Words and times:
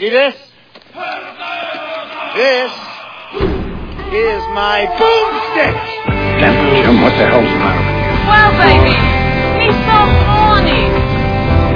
See 0.00 0.08
this? 0.08 0.34
This 2.32 2.72
is 4.16 4.42
my 4.56 4.88
boomstick. 4.96 5.76
Damn, 6.40 6.56
Jim, 6.82 7.02
what 7.02 7.12
the 7.20 7.26
hell's 7.28 7.44
the 7.44 7.60
matter 7.60 7.84
with 7.84 8.00
you? 8.00 8.08
Well, 8.24 8.50
baby, 8.56 8.96
he's 9.60 9.76
so 9.84 10.00
horny. 10.24 10.88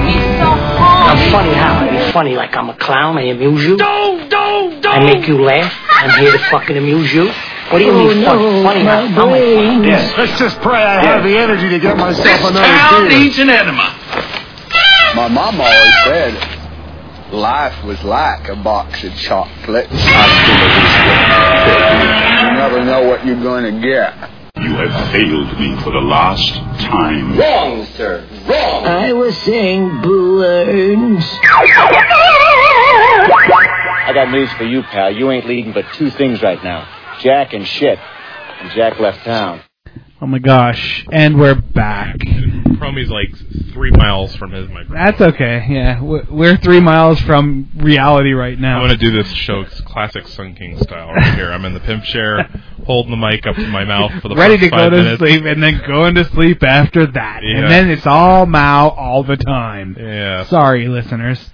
Me 0.09 0.17
so 0.41 0.49
horny. 0.57 1.05
I'm 1.05 1.21
funny 1.31 1.53
how? 1.53 1.85
I'm 1.85 2.13
funny 2.13 2.35
like 2.35 2.57
I'm 2.57 2.71
a 2.71 2.75
clown. 2.79 3.19
I 3.19 3.25
amuse 3.29 3.63
you. 3.63 3.77
Don't, 3.77 4.31
don't, 4.31 4.81
don't. 4.81 4.95
I 4.95 5.05
make 5.05 5.29
you 5.29 5.45
laugh. 5.45 5.73
I'm 5.91 6.19
here 6.19 6.33
to 6.33 6.39
fucking 6.51 6.77
amuse 6.79 7.13
you. 7.13 7.27
What 7.71 7.79
do 7.81 7.85
you 7.85 7.91
Oh, 7.93 8.09
mean 8.09 8.25
funny? 8.25 8.63
Funny 8.63 8.85
how? 8.85 9.01
I'm 9.05 9.15
like 9.31 9.43
funny. 9.43 9.87
Yes, 9.89 10.13
let's 10.17 10.39
just 10.39 10.59
pray 10.63 10.83
I 10.83 11.05
have 11.05 11.23
the 11.25 11.37
energy 11.37 11.69
to 11.69 11.79
get 11.79 11.97
myself 11.99 12.25
This 12.25 12.41
another 12.41 12.65
town 12.67 13.09
beer. 13.09 13.19
needs 13.19 13.39
an 13.39 13.51
enema. 13.51 13.95
My 15.15 15.29
mom 15.29 15.61
always 15.61 15.95
said 16.05 16.54
life 17.33 17.85
was 17.85 18.03
like 18.05 18.49
a 18.49 18.57
box 18.57 19.03
of 19.05 19.15
chocolates. 19.15 19.93
You 19.93 19.99
never 22.53 22.85
know 22.85 23.07
what 23.09 23.25
you're 23.27 23.41
going 23.41 23.65
to 23.75 23.81
get. 23.81 24.31
You 24.57 24.77
have 24.77 25.13
failed 25.13 25.59
me 25.59 25.77
for 25.83 25.91
the 25.91 26.01
last 26.01 26.55
time. 26.55 27.39
Wrong, 27.39 27.85
sir. 27.97 28.27
Wrong. 28.49 28.87
I 28.87 29.13
was 29.13 29.37
saying 29.39 30.01
balloons. 30.03 31.25
I 34.07 34.13
got 34.15 34.31
news 34.31 34.53
for 34.53 34.65
you, 34.65 34.83
pal. 34.83 35.11
You 35.11 35.31
ain't 35.31 35.47
leading 35.47 35.73
but 35.73 35.85
two 35.95 36.11
things 36.11 36.43
right 36.43 36.63
now 36.63 36.87
Jack 37.21 37.53
and 37.55 37.67
shit. 37.67 37.99
And 38.61 38.71
Jack 38.73 38.99
left 39.01 39.25
town. 39.25 39.63
Oh 40.21 40.27
my 40.27 40.39
gosh. 40.39 41.07
And 41.11 41.39
we're 41.39 41.55
back. 41.55 42.17
Promy's 42.79 43.11
like 43.11 43.29
three 43.73 43.91
miles 43.91 44.35
from 44.37 44.53
his 44.53 44.69
microphone. 44.69 44.97
That's 44.97 45.21
okay. 45.21 45.67
Yeah, 45.69 46.03
we- 46.03 46.23
we're 46.31 46.57
three 46.57 46.81
miles 46.81 47.21
from 47.21 47.69
reality 47.77 48.33
right 48.33 48.59
now. 48.59 48.77
I'm 48.81 48.85
gonna 48.85 48.97
do 48.97 49.11
this 49.11 49.29
show 49.33 49.65
classic 49.87 50.27
Sun 50.29 50.55
King 50.55 50.79
style 50.79 51.13
right 51.13 51.35
here. 51.35 51.51
I'm 51.51 51.65
in 51.65 51.75
the 51.75 51.81
pimp 51.81 52.05
chair, 52.05 52.49
holding 52.87 53.11
the 53.11 53.17
mic 53.17 53.47
up 53.47 53.57
to 53.57 53.67
my 53.69 53.85
mouth 53.85 54.13
for 54.23 54.29
the 54.29 54.37
Ready 54.37 54.59
to 54.59 54.69
go 54.71 54.91
to 54.91 54.97
minutes. 54.97 55.19
sleep 55.19 55.45
and 55.45 55.63
then 55.63 55.81
going 55.87 56.15
to 56.17 56.25
sleep 56.25 56.63
after 56.63 57.07
that. 57.07 57.41
Yeah. 57.43 57.59
And 57.59 57.71
then 57.71 57.91
it's 57.91 58.07
all 58.07 58.47
Mao 58.47 58.89
all 58.91 59.25
the 59.25 59.37
time. 59.37 59.97
Yeah. 59.99 60.45
Sorry, 60.45 60.89
listeners. 60.89 61.51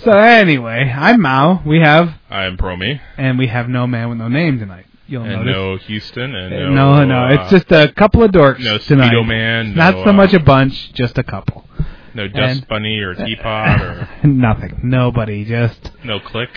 so 0.00 0.12
anyway, 0.12 0.92
I'm 0.94 1.22
Mao. 1.22 1.62
We 1.64 1.80
have, 1.80 2.10
I'm 2.28 2.56
Promy, 2.58 3.00
and 3.16 3.38
we 3.38 3.46
have 3.46 3.68
no 3.70 3.86
man 3.86 4.10
with 4.10 4.18
no 4.18 4.28
name 4.28 4.58
tonight. 4.58 4.84
You'll 5.12 5.24
and 5.24 5.44
notice. 5.44 5.54
no 5.54 5.76
Houston, 5.88 6.34
and 6.34 6.54
Uh, 6.54 6.58
no 6.70 6.70
no, 6.70 7.04
no, 7.04 7.24
uh, 7.26 7.28
it's 7.42 7.50
just 7.50 7.70
a 7.70 7.92
couple 7.92 8.22
of 8.22 8.30
dorks 8.30 8.60
no 8.60 8.78
tonight. 8.78 9.12
Man, 9.26 9.74
Not 9.74 9.94
no, 9.96 10.04
so 10.04 10.10
uh, 10.10 10.12
much 10.14 10.32
a 10.32 10.40
bunch, 10.40 10.92
just 10.94 11.18
a 11.18 11.22
couple. 11.22 11.68
no 12.14 12.28
Dust 12.28 12.60
and- 12.60 12.68
Bunny 12.68 12.98
or 12.98 13.14
Teapot 13.14 13.80
or 13.82 14.08
Nothing. 14.26 14.80
Nobody. 14.82 15.44
Just 15.44 15.90
no 16.02 16.18
Click. 16.18 16.48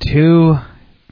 two 0.00 0.56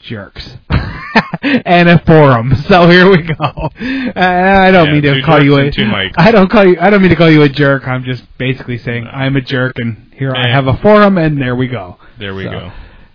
jerks 0.00 0.56
and 1.42 1.88
a 1.88 1.98
forum. 2.04 2.54
So 2.68 2.88
here 2.88 3.10
we 3.10 3.22
go. 3.22 3.34
Uh, 3.44 4.12
I 4.16 4.70
don't 4.70 4.86
Yeah, 4.86 4.92
mean 4.92 5.02
to 5.02 5.22
call 5.22 5.42
you 5.42 5.56
a. 5.56 5.70
two 5.72 5.82
mics. 5.86 6.12
I 6.16 6.30
don't 6.30 6.48
call 6.50 6.64
you. 6.66 6.76
I 6.80 6.90
don't 6.90 7.00
mean 7.02 7.10
to 7.10 7.16
call 7.16 7.30
you 7.30 7.42
a 7.42 7.48
jerk. 7.48 7.88
I'm 7.88 8.04
just 8.04 8.22
basically 8.38 8.78
saying 8.78 9.06
I'm 9.10 9.34
a 9.36 9.40
jerk, 9.40 9.78
and 9.78 10.12
here 10.16 10.32
I 10.34 10.48
have 10.48 10.66
a 10.68 10.76
forum, 10.76 11.18
and 11.18 11.40
there 11.40 11.56
we 11.56 11.66
go. 11.66 11.98
There 12.20 12.34
we 12.34 12.44
So, 12.44 12.50
go. 12.50 12.72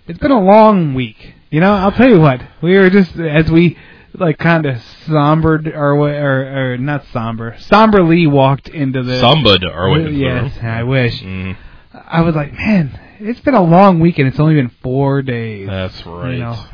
It's 0.08 0.20
been 0.20 0.32
a 0.32 0.42
long 0.42 0.94
week. 0.94 1.36
You 1.50 1.60
know, 1.62 1.74
I'll 1.74 1.92
tell 1.92 2.10
you 2.10 2.20
what. 2.20 2.42
We 2.62 2.78
were 2.78 2.90
just 2.90 3.16
as 3.18 3.50
we 3.50 3.78
like 4.14 4.38
kind 4.38 4.66
of 4.66 4.82
sombered 5.08 5.68
or 5.68 5.96
wa- 5.96 6.06
or 6.08 6.74
or 6.74 6.78
not 6.78 7.06
somber. 7.12 7.56
Somberly 7.60 8.28
walked 8.28 8.68
into 8.70 9.02
the 9.04 9.14
Sambud 9.14 9.64
or 9.64 9.90
what? 9.90 10.14
Yes, 10.14 10.58
I 10.62 10.84
wish. 10.84 11.22
Mm, 11.22 11.58
I 11.94 12.22
was 12.22 12.36
like, 12.36 12.54
man, 12.54 13.00
it's 13.20 13.40
been 13.40 13.56
a 13.56 13.64
long 13.64 14.00
week, 14.00 14.20
and 14.20 14.28
it's 14.28 14.40
only 14.40 14.56
been 14.56 14.70
four 14.84 15.22
days. 15.22 15.68
that's 15.68 16.06
right. 16.06 16.34
You 16.34 16.40
know, 16.40 16.66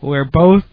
we're 0.00 0.24
both 0.24 0.64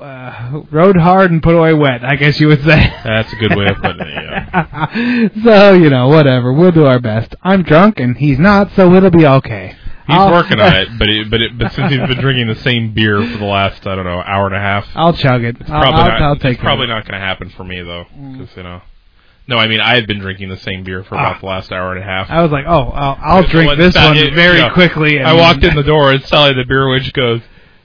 uh, 0.00 0.60
rode 0.70 0.96
hard 0.96 1.30
and 1.30 1.42
put 1.42 1.54
away 1.54 1.72
wet. 1.72 2.04
I 2.04 2.16
guess 2.16 2.38
you 2.38 2.48
would 2.48 2.62
say. 2.64 2.92
That's 3.04 3.32
a 3.32 3.36
good 3.36 3.56
way 3.56 3.66
of 3.66 3.76
putting 3.76 4.06
it. 4.06 4.12
Yeah. 4.14 5.28
so 5.44 5.72
you 5.72 5.88
know, 5.90 6.08
whatever. 6.08 6.52
We'll 6.52 6.72
do 6.72 6.84
our 6.84 7.00
best. 7.00 7.34
I'm 7.42 7.62
drunk 7.62 7.98
and 7.98 8.16
he's 8.16 8.38
not, 8.38 8.72
so 8.76 8.92
it'll 8.94 9.10
be 9.10 9.26
okay. 9.26 9.76
He's 10.06 10.16
I'll- 10.16 10.32
working 10.32 10.60
on 10.60 10.74
it, 10.76 10.88
but 10.98 11.08
it, 11.08 11.30
but 11.30 11.40
it, 11.40 11.58
but 11.58 11.72
since 11.72 11.90
he's 11.92 12.00
been 12.00 12.18
drinking 12.20 12.48
the 12.48 12.56
same 12.56 12.92
beer 12.92 13.22
for 13.22 13.38
the 13.38 13.44
last 13.44 13.86
I 13.86 13.94
don't 13.94 14.04
know 14.04 14.20
hour 14.20 14.46
and 14.46 14.54
a 14.54 14.60
half, 14.60 14.86
I'll 14.94 15.12
chug 15.14 15.44
it. 15.44 15.56
I'll, 15.62 15.66
probably 15.66 16.00
I'll, 16.00 16.08
not. 16.08 16.22
I'll 16.22 16.36
take 16.36 16.54
it's 16.54 16.60
probably 16.62 16.86
not 16.88 17.04
going 17.04 17.18
to 17.20 17.26
happen 17.26 17.48
for 17.50 17.64
me 17.64 17.82
though, 17.82 18.04
because 18.32 18.56
you 18.56 18.62
know. 18.62 18.82
No, 19.46 19.58
I 19.58 19.66
mean 19.68 19.80
I 19.80 19.94
had 19.94 20.06
been 20.06 20.20
drinking 20.20 20.48
the 20.48 20.56
same 20.56 20.84
beer 20.84 21.04
for 21.04 21.16
about 21.16 21.36
Ah. 21.36 21.40
the 21.40 21.46
last 21.46 21.70
hour 21.72 21.92
and 21.92 22.00
a 22.02 22.04
half. 22.06 22.30
I 22.30 22.40
was 22.42 22.50
like, 22.50 22.64
oh, 22.66 22.88
I'll, 22.90 23.18
I'll 23.20 23.42
drink 23.46 23.76
this 23.76 23.94
one 23.94 24.16
it- 24.16 24.32
very 24.34 24.58
yeah. 24.58 24.72
quickly. 24.72 25.18
And 25.18 25.26
I 25.26 25.34
walked 25.34 25.62
in 25.64 25.74
the 25.76 25.82
door 25.82 26.12
and 26.12 26.24
Sally 26.24 26.54
the 26.54 26.64
beer 26.66 26.88
witch 26.88 27.12
goes, 27.12 27.42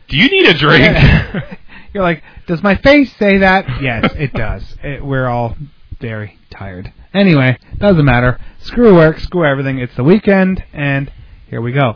"Do 0.07 0.15
you 0.17 0.29
need 0.29 0.45
a 0.47 0.53
drink?" 0.53 0.97
You're 1.93 2.03
like, 2.03 2.23
does 2.47 2.61
my 2.63 2.75
face 2.75 3.11
say 3.17 3.39
that? 3.39 3.81
Yes, 3.81 4.11
it 4.15 4.31
does. 4.33 4.63
It, 4.83 5.03
we're 5.03 5.27
all 5.27 5.55
very 5.99 6.37
tired. 6.51 6.93
Anyway, 7.13 7.57
doesn't 7.79 8.05
matter. 8.05 8.39
Screw 8.59 8.93
work, 8.95 9.19
screw 9.19 9.43
everything. 9.43 9.79
It's 9.79 9.95
the 9.95 10.03
weekend, 10.03 10.63
and 10.71 11.11
here 11.49 11.61
we 11.61 11.71
go. 11.71 11.95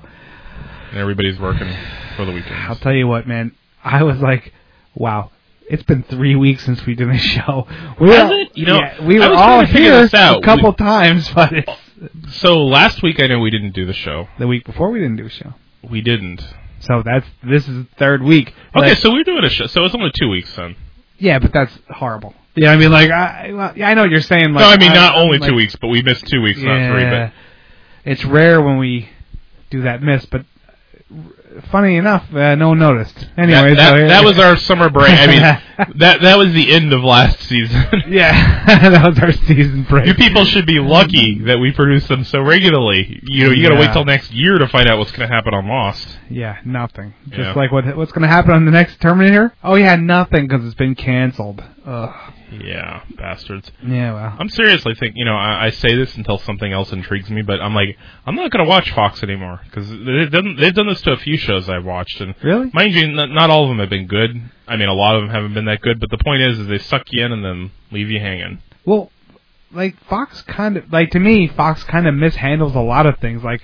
and 0.91 0.99
everybody's 0.99 1.39
working 1.39 1.71
for 2.15 2.25
the 2.25 2.31
weekend. 2.31 2.55
I'll 2.55 2.75
tell 2.75 2.93
you 2.93 3.07
what, 3.07 3.27
man. 3.27 3.55
I 3.83 4.03
was 4.03 4.19
like, 4.19 4.53
wow. 4.95 5.31
It's 5.69 5.83
been 5.83 6.03
three 6.03 6.35
weeks 6.35 6.65
since 6.65 6.85
we 6.85 6.93
did 6.93 7.09
a 7.09 7.17
show. 7.17 7.65
We 7.99 8.09
Has 8.11 8.29
were, 8.29 8.39
it? 8.41 8.57
You 8.57 8.65
know, 8.65 8.75
yeah, 8.79 9.05
we 9.05 9.17
were 9.19 9.25
all 9.25 9.61
trying 9.61 9.65
to 9.67 9.73
figure 9.73 10.07
here 10.07 10.09
out. 10.19 10.39
a 10.39 10.45
couple 10.45 10.73
times, 10.73 11.29
but 11.33 11.53
it's 11.53 11.71
So 12.37 12.57
last 12.65 13.01
week 13.01 13.19
I 13.19 13.27
know 13.27 13.39
we 13.39 13.49
didn't 13.49 13.71
do 13.73 13.85
the 13.85 13.93
show. 13.93 14.27
the 14.39 14.47
week 14.47 14.65
before 14.65 14.91
we 14.91 14.99
didn't 14.99 15.15
do 15.17 15.25
a 15.25 15.29
show. 15.29 15.53
We 15.89 16.01
didn't. 16.01 16.41
So 16.81 17.01
that's 17.03 17.25
this 17.43 17.67
is 17.67 17.85
the 17.85 17.87
third 17.97 18.21
week. 18.23 18.53
Okay, 18.75 18.89
Like, 18.89 18.97
so 18.97 19.11
we're 19.11 19.23
doing 19.23 19.43
a 19.45 19.49
show. 19.49 19.67
So 19.67 19.85
it's 19.85 19.95
only 19.95 20.11
two 20.19 20.27
weeks 20.29 20.53
then. 20.55 20.75
yeah, 21.17 21.39
but 21.39 21.53
that's 21.53 21.77
horrible. 21.89 22.33
Yeah, 22.55 22.71
I 22.71 22.77
mean, 22.77 22.91
like, 22.91 23.09
I, 23.09 23.51
well, 23.53 23.73
yeah, 23.75 23.87
I 23.89 23.93
know 23.95 24.01
what 24.01 24.11
you're 24.11 24.21
saying. 24.21 24.53
Like, 24.53 24.61
no, 24.61 24.67
I 24.69 24.77
mean 24.77 24.93
not 24.93 25.15
I'm 25.15 25.21
only 25.21 25.39
like, 25.39 25.49
two 25.49 25.55
weeks, 25.55 25.75
but 25.79 25.87
we 25.87 26.01
missed 26.03 26.27
two 26.27 26.41
weeks, 26.41 26.59
not 26.61 26.91
three. 26.91 27.05
But 27.05 27.31
it's 28.05 28.23
rare 28.25 28.61
when 28.61 28.77
we 28.77 29.09
do 29.73 29.81
that 29.83 30.01
miss, 30.03 30.25
but 30.27 30.45
funny 31.71 31.97
enough, 31.97 32.31
uh, 32.33 32.55
no 32.55 32.69
one 32.69 32.79
noticed. 32.79 33.27
Anyway, 33.37 33.75
that, 33.75 33.75
that, 33.75 33.91
so 33.91 34.07
that 34.07 34.23
was 34.23 34.39
our 34.39 34.55
summer 34.57 34.89
break. 34.89 35.11
I 35.11 35.27
mean, 35.27 35.41
that 35.97 36.21
that 36.21 36.37
was 36.37 36.53
the 36.53 36.71
end 36.71 36.93
of 36.93 37.03
last 37.03 37.39
season. 37.41 37.83
yeah, 38.07 38.65
that 38.89 39.07
was 39.07 39.19
our 39.19 39.31
season 39.31 39.83
break. 39.83 40.07
You 40.07 40.13
people 40.13 40.45
should 40.45 40.65
be 40.65 40.79
lucky 40.79 41.39
that 41.45 41.59
we 41.59 41.71
produce 41.71 42.07
them 42.07 42.23
so 42.23 42.41
regularly. 42.41 43.19
You 43.23 43.45
know, 43.47 43.51
you 43.51 43.63
got 43.63 43.73
to 43.75 43.79
wait 43.79 43.93
till 43.93 44.05
next 44.05 44.31
year 44.31 44.57
to 44.57 44.67
find 44.67 44.87
out 44.87 44.97
what's 44.99 45.11
going 45.11 45.27
to 45.27 45.33
happen 45.33 45.53
on 45.53 45.67
Lost. 45.67 46.07
Yeah, 46.29 46.57
nothing. 46.65 47.13
Just 47.29 47.39
Yeah. 47.39 47.53
like 47.53 47.71
what 47.71 47.85
what's 47.97 48.11
going 48.11 48.23
to 48.23 48.27
happen 48.27 48.51
on 48.51 48.65
the 48.65 48.71
next 48.71 48.99
Terminator? 49.01 49.53
Oh 49.63 49.75
yeah, 49.75 49.95
nothing 49.95 50.47
because 50.47 50.65
it's 50.65 50.75
been 50.75 50.95
canceled. 50.95 51.63
Ugh. 51.85 52.33
Yeah, 52.63 53.03
bastards. 53.17 53.71
Yeah, 53.85 54.13
well. 54.13 54.35
I'm 54.39 54.49
seriously 54.49 54.93
thinking. 54.95 55.17
You 55.17 55.25
know, 55.25 55.35
I, 55.35 55.65
I 55.65 55.69
say 55.69 55.95
this 55.95 56.15
until 56.15 56.37
something 56.37 56.71
else 56.71 56.91
intrigues 56.91 57.29
me, 57.29 57.41
but 57.41 57.61
I'm 57.61 57.73
like, 57.73 57.97
I'm 58.25 58.35
not 58.35 58.51
going 58.51 58.63
to 58.65 58.69
watch 58.69 58.91
Fox 58.91 59.23
anymore 59.23 59.61
because 59.65 59.89
they've 59.89 60.31
done 60.31 60.55
they've 60.59 60.73
done 60.73 60.87
this 60.87 61.01
to 61.03 61.11
a 61.11 61.17
few 61.17 61.37
shows 61.37 61.69
I've 61.69 61.85
watched, 61.85 62.21
and 62.21 62.35
Really? 62.43 62.69
mind 62.73 62.93
you, 62.93 63.07
not, 63.11 63.29
not 63.29 63.49
all 63.49 63.63
of 63.63 63.69
them 63.69 63.79
have 63.79 63.89
been 63.89 64.07
good. 64.07 64.31
I 64.67 64.75
mean, 64.77 64.89
a 64.89 64.93
lot 64.93 65.15
of 65.15 65.21
them 65.23 65.29
haven't 65.31 65.53
been 65.53 65.65
that 65.65 65.81
good. 65.81 65.99
But 65.99 66.09
the 66.09 66.17
point 66.23 66.41
is, 66.41 66.59
is 66.59 66.67
they 66.67 66.77
suck 66.79 67.03
you 67.11 67.25
in 67.25 67.31
and 67.31 67.43
then 67.43 67.71
leave 67.91 68.09
you 68.09 68.19
hanging. 68.19 68.61
Well, 68.85 69.11
like 69.71 69.97
Fox 70.05 70.41
kind 70.43 70.77
of 70.77 70.91
like 70.91 71.11
to 71.11 71.19
me, 71.19 71.47
Fox 71.47 71.83
kind 71.83 72.07
of 72.07 72.13
mishandles 72.13 72.75
a 72.75 72.79
lot 72.79 73.05
of 73.05 73.17
things. 73.19 73.43
Like 73.43 73.61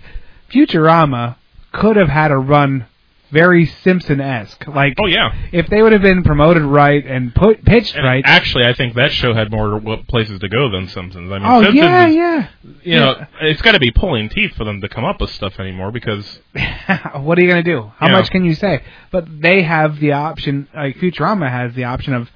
Futurama 0.52 1.36
could 1.72 1.96
have 1.96 2.10
had 2.10 2.32
a 2.32 2.38
run 2.38 2.88
very 3.32 3.66
Simpson-esque. 3.66 4.68
Like, 4.68 4.96
Oh 5.00 5.06
yeah. 5.08 5.30
if 5.52 5.68
they 5.68 5.82
would 5.82 5.92
have 5.92 6.02
been 6.02 6.24
promoted 6.24 6.64
right 6.64 7.06
and 7.06 7.34
put 7.34 7.64
pitched 7.64 7.96
And 7.96 8.04
right. 8.06 8.24
actually, 8.26 8.66
I 8.66 8.74
think 8.74 8.96
that 8.96 9.12
show 9.12 9.34
had 9.34 9.52
more 9.52 9.80
places 10.08 10.40
to 10.40 10.50
go 10.50 10.70
than 10.72 10.88
Simpsons. 10.88 11.32
I 11.32 11.38
mean, 11.40 11.48
oh 11.48 11.62
Simpsons 11.64 11.76
yeah, 11.84 12.08
is, 12.08 12.16
yeah. 12.16 12.48
you 12.84 12.96
know, 12.96 13.26
it's 13.42 13.62
got 13.62 13.74
to 13.74 13.80
be 13.80 13.92
pulling 13.92 14.30
teeth 14.30 14.54
for 14.56 14.64
them 14.64 14.82
to 14.82 14.90
come 14.90 15.06
up 15.06 15.22
with 15.22 15.30
stuff 15.30 15.60
anymore 15.60 15.92
because 15.92 16.40
what 17.16 17.38
are 17.38 17.42
you 17.42 17.48
gonna 17.50 17.64
do? 17.64 17.92
How 17.98 18.08
Yeah. 18.08 18.14
much 18.14 18.30
can 18.32 18.46
you 18.46 18.56
say? 18.56 18.84
But 19.12 19.26
they 19.42 19.62
have 19.64 20.00
the 20.00 20.14
option. 20.14 20.68
Like 20.76 20.98
Futurama 20.98 21.50
has 21.50 21.74
the 21.76 21.84
option 21.86 22.14
of 22.14 22.30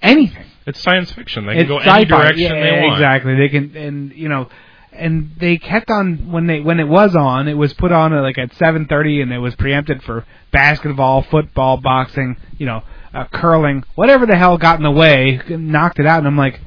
anything. 0.00 0.46
it's 0.66 0.80
science 0.80 1.12
fiction. 1.12 1.46
They 1.46 1.54
can 1.56 1.66
go 1.68 1.78
any 1.78 2.04
direction 2.04 2.38
yeah, 2.38 2.54
they 2.62 2.80
want. 2.80 2.92
Exactly. 2.94 3.34
They 3.36 3.48
can, 3.48 3.76
and 3.76 4.12
you 4.12 4.28
know, 4.28 4.48
and 4.92 5.32
they 5.38 5.58
kept 5.58 5.90
on 5.90 6.30
when 6.30 6.46
they 6.46 6.60
when 6.60 6.80
it 6.80 6.88
was 6.88 7.14
on. 7.16 7.48
It 7.48 7.54
was 7.54 7.72
put 7.74 7.92
on 7.92 8.12
uh, 8.12 8.22
like 8.22 8.38
at 8.38 8.54
seven 8.54 8.86
thirty, 8.86 9.20
and 9.20 9.32
it 9.32 9.38
was 9.38 9.54
preempted 9.56 10.02
for 10.02 10.24
basketball, 10.50 11.22
football, 11.22 11.76
boxing, 11.78 12.36
you 12.58 12.66
know, 12.66 12.82
uh, 13.14 13.24
curling, 13.32 13.84
whatever 13.94 14.26
the 14.26 14.36
hell 14.36 14.58
got 14.58 14.76
in 14.76 14.82
the 14.82 14.90
way, 14.90 15.40
knocked 15.48 15.98
it 15.98 16.06
out. 16.06 16.18
And 16.18 16.26
I'm 16.26 16.36
like, 16.36 16.60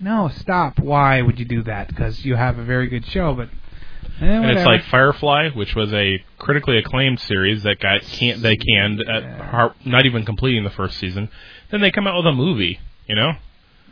no, 0.00 0.28
stop. 0.28 0.78
Why 0.78 1.20
would 1.22 1.38
you 1.38 1.44
do 1.44 1.62
that? 1.64 1.88
Because 1.88 2.24
you 2.24 2.36
have 2.36 2.58
a 2.58 2.64
very 2.64 2.88
good 2.88 3.06
show, 3.06 3.34
but. 3.34 3.48
Eh, 4.20 4.26
And 4.26 4.50
it's 4.50 4.66
like 4.66 4.84
Firefly, 4.84 5.50
which 5.50 5.74
was 5.74 5.92
a 5.92 6.22
critically 6.38 6.76
acclaimed 6.78 7.18
series 7.20 7.62
that 7.64 7.80
got 7.80 8.02
can't 8.02 8.42
they 8.42 8.56
canned 8.56 9.00
at 9.00 9.40
har- 9.40 9.74
not 9.84 10.04
even 10.06 10.24
completing 10.24 10.62
the 10.62 10.70
first 10.70 10.98
season. 10.98 11.28
Then 11.70 11.80
they 11.80 11.90
come 11.90 12.06
out 12.06 12.16
with 12.18 12.26
a 12.26 12.32
movie, 12.36 12.78
you 13.08 13.16
know. 13.16 13.32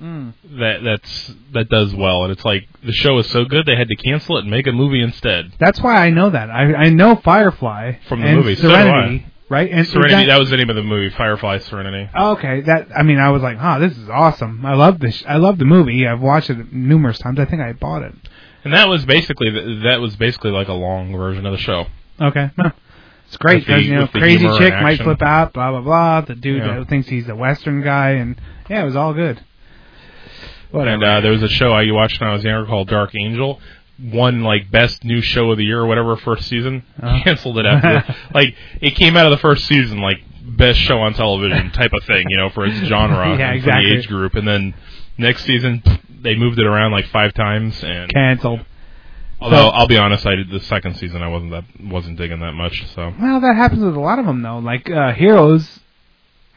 Mm. 0.03 0.33
that 0.59 0.83
that's 0.83 1.33
that 1.53 1.69
does 1.69 1.95
well, 1.95 2.25
and 2.25 2.33
it's 2.33 2.45
like 2.45 2.69
the 2.85 2.93
show 2.93 3.19
is 3.19 3.31
so 3.31 3.45
good 3.45 3.67
they 3.67 3.77
had 3.77 3.89
to 3.89 3.95
cancel 3.97 4.37
it 4.37 4.41
and 4.41 4.51
make 4.51 4.67
a 4.67 4.73
movie 4.73 5.01
instead. 5.01 5.53
That's 5.61 5.81
why 5.81 5.95
I 6.05 6.11
know 6.11 6.29
that. 6.31 6.51
I 6.51 6.75
I 6.75 6.89
know 6.89 7.15
Firefly 7.17 7.99
From 8.09 8.21
the 8.21 8.27
and 8.27 8.37
movie, 8.37 8.57
so 8.57 8.63
Serenity, 8.63 9.27
right? 9.49 9.71
And 9.71 9.87
Serenity, 9.87 10.23
is 10.23 10.29
that 10.29 10.41
was 10.41 10.51
the 10.51 10.57
name 10.57 10.71
of 10.71 10.77
the 10.77 10.83
movie, 10.83 11.15
Firefly 11.15 11.59
Serenity. 11.59 12.11
Okay, 12.15 12.63
that 12.63 12.89
I 12.97 13.05
mean, 13.05 13.19
I 13.19 13.31
was 13.31 13.43
like, 13.43 13.59
"Huh, 13.59 13.79
this 13.79 13.97
is 13.97 14.09
awesome! 14.09 14.67
I 14.67 14.75
love 14.75 14.99
this. 14.99 15.23
I 15.29 15.37
love 15.37 15.59
the 15.59 15.65
movie. 15.65 16.07
I've 16.07 16.21
watched 16.21 16.51
it 16.51 16.73
numerous 16.73 17.19
times. 17.19 17.39
I 17.39 17.45
think 17.45 17.63
I 17.63 17.73
bought 17.73 18.03
it." 18.03 18.15
And 18.65 18.75
that 18.75 18.89
was 18.89 19.05
basically 19.05 19.51
that 19.85 20.01
was 20.01 20.17
basically 20.17 20.51
like 20.51 20.67
a 20.69 20.73
long 20.75 21.17
version 21.17 21.47
of 21.47 21.53
the 21.53 21.59
show. 21.59 21.87
Okay, 22.21 22.51
it's 23.27 23.37
great 23.37 23.65
because 23.65 23.87
you 23.87 23.95
know, 23.95 24.09
crazy 24.09 24.49
chick 24.59 24.75
might 24.83 25.01
flip 25.01 25.23
out, 25.23 25.53
blah 25.53 25.71
blah 25.71 25.81
blah. 25.81 26.21
The 26.23 26.35
dude 26.35 26.65
Yeah. 26.65 26.79
that 26.81 26.89
thinks 26.89 27.09
he's 27.09 27.29
a 27.29 27.37
Western 27.37 27.83
guy, 27.83 28.11
and 28.11 28.35
yeah, 28.69 28.83
it 28.83 28.85
was 28.85 28.97
all 28.97 29.15
good. 29.15 29.41
Whatever. 30.73 30.95
And 30.95 31.05
uh, 31.05 31.21
there 31.21 31.31
was 31.33 31.43
a 31.43 31.49
show 31.49 31.73
I 31.73 31.91
watched 31.93 32.21
when 32.21 32.29
I 32.31 32.33
was 32.33 32.43
younger 32.45 32.67
called 32.67 32.89
Dark 32.89 33.15
Angel. 33.15 33.61
Won 34.03 34.43
like 34.43 34.71
best 34.71 35.05
new 35.05 35.21
show 35.21 35.51
of 35.53 35.59
the 35.59 35.65
year 35.65 35.81
or 35.81 35.87
whatever 35.87 36.17
first 36.17 36.49
season. 36.49 36.83
Oh. 37.01 37.21
Canceled 37.25 37.59
it 37.59 37.67
after. 37.67 38.15
like 38.35 38.55
it 38.81 38.97
came 38.97 39.17
out 39.17 39.27
of 39.27 39.31
the 39.31 39.39
first 39.39 39.67
season 39.67 39.99
like 39.99 40.17
best 40.45 40.79
show 40.81 40.99
on 40.99 41.15
television 41.15 41.71
type 41.71 41.93
of 41.93 42.03
thing, 42.05 42.25
you 42.29 42.37
know, 42.37 42.49
for 42.51 42.67
its 42.67 42.77
genre 42.89 43.29
Yeah, 43.39 43.53
and 43.53 43.63
for 43.63 43.69
exactly. 43.69 43.91
the 43.91 43.97
age 43.99 44.09
group. 44.09 44.35
And 44.35 44.49
then 44.49 44.75
next 45.19 45.45
season 45.45 45.83
they 46.23 46.35
moved 46.35 46.59
it 46.59 46.67
around 46.67 46.91
like 46.93 47.07
five 47.09 47.33
times. 47.35 47.83
And 47.85 48.11
Canceled. 48.13 48.65
although 49.41 49.69
I'll 49.69 49.87
be 49.89 49.99
honest, 49.99 50.27
I 50.27 50.35
did 50.37 50.51
the 50.51 50.61
second 50.61 50.97
season 50.97 51.23
I 51.23 51.29
wasn't 51.29 51.53
that 51.53 51.65
wasn't 51.81 52.17
digging 52.19 52.41
that 52.41 52.53
much. 52.55 52.85
So 52.95 53.13
Well, 53.21 53.41
that 53.41 53.55
happens 53.57 53.85
with 53.85 53.95
a 53.95 54.01
lot 54.01 54.19
of 54.19 54.25
them 54.27 54.43
though. 54.43 54.59
Like 54.59 54.91
uh 54.91 55.13
Heroes, 55.13 55.79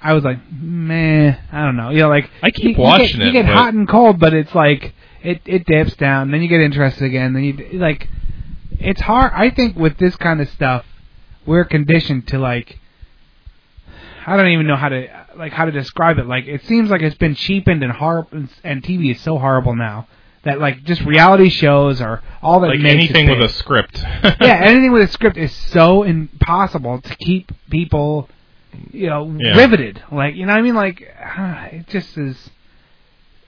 I 0.05 0.13
was 0.13 0.23
like, 0.23 0.37
meh, 0.51 1.35
I 1.51 1.65
don't 1.65 1.75
know. 1.75 1.89
You 1.89 1.99
know, 2.01 2.09
like 2.09 2.29
I 2.43 2.51
keep 2.51 2.63
you, 2.63 2.69
you 2.71 2.77
watching 2.77 3.17
get, 3.17 3.21
it, 3.21 3.25
You 3.27 3.31
get 3.31 3.45
but- 3.47 3.55
hot 3.55 3.73
and 3.73 3.87
cold, 3.87 4.19
but 4.19 4.33
it's 4.33 4.53
like 4.53 4.93
it 5.23 5.41
it 5.45 5.65
dips 5.65 5.95
down. 5.95 6.31
Then 6.31 6.41
you 6.41 6.47
get 6.47 6.61
interested 6.61 7.03
again. 7.05 7.33
Then 7.33 7.43
you 7.43 7.79
like, 7.79 8.07
it's 8.79 9.01
hard. 9.01 9.31
I 9.33 9.49
think 9.49 9.75
with 9.75 9.97
this 9.97 10.15
kind 10.17 10.41
of 10.41 10.49
stuff, 10.49 10.85
we're 11.45 11.65
conditioned 11.65 12.27
to 12.29 12.37
like. 12.39 12.79
I 14.27 14.37
don't 14.37 14.49
even 14.49 14.65
know 14.67 14.75
how 14.75 14.89
to 14.89 15.07
like 15.37 15.51
how 15.53 15.65
to 15.65 15.71
describe 15.71 16.17
it. 16.17 16.25
Like 16.27 16.45
it 16.47 16.63
seems 16.65 16.89
like 16.89 17.01
it's 17.01 17.17
been 17.17 17.35
cheapened 17.35 17.83
and 17.83 17.91
horrible, 17.91 18.47
and 18.63 18.83
TV 18.83 19.11
is 19.11 19.21
so 19.21 19.37
horrible 19.37 19.75
now 19.75 20.07
that 20.43 20.59
like 20.59 20.83
just 20.83 21.01
reality 21.01 21.49
shows 21.49 22.01
or 22.01 22.21
all 22.41 22.59
that 22.61 22.67
like 22.67 22.83
anything 22.83 23.29
with 23.29 23.43
a 23.43 23.49
script. 23.49 23.97
yeah, 24.23 24.61
anything 24.63 24.91
with 24.91 25.03
a 25.09 25.11
script 25.11 25.37
is 25.37 25.51
so 25.51 26.03
impossible 26.03 27.01
to 27.01 27.15
keep 27.17 27.51
people, 27.69 28.29
you 28.91 29.07
know, 29.07 29.35
Yeah. 29.39 29.57
riveted. 29.57 30.01
Like, 30.11 30.35
you 30.35 30.45
know 30.45 30.53
what 30.53 30.59
I 30.59 30.63
mean? 30.63 30.75
Like, 30.75 31.01
it 31.73 31.87
just 31.87 32.17
is. 32.17 32.49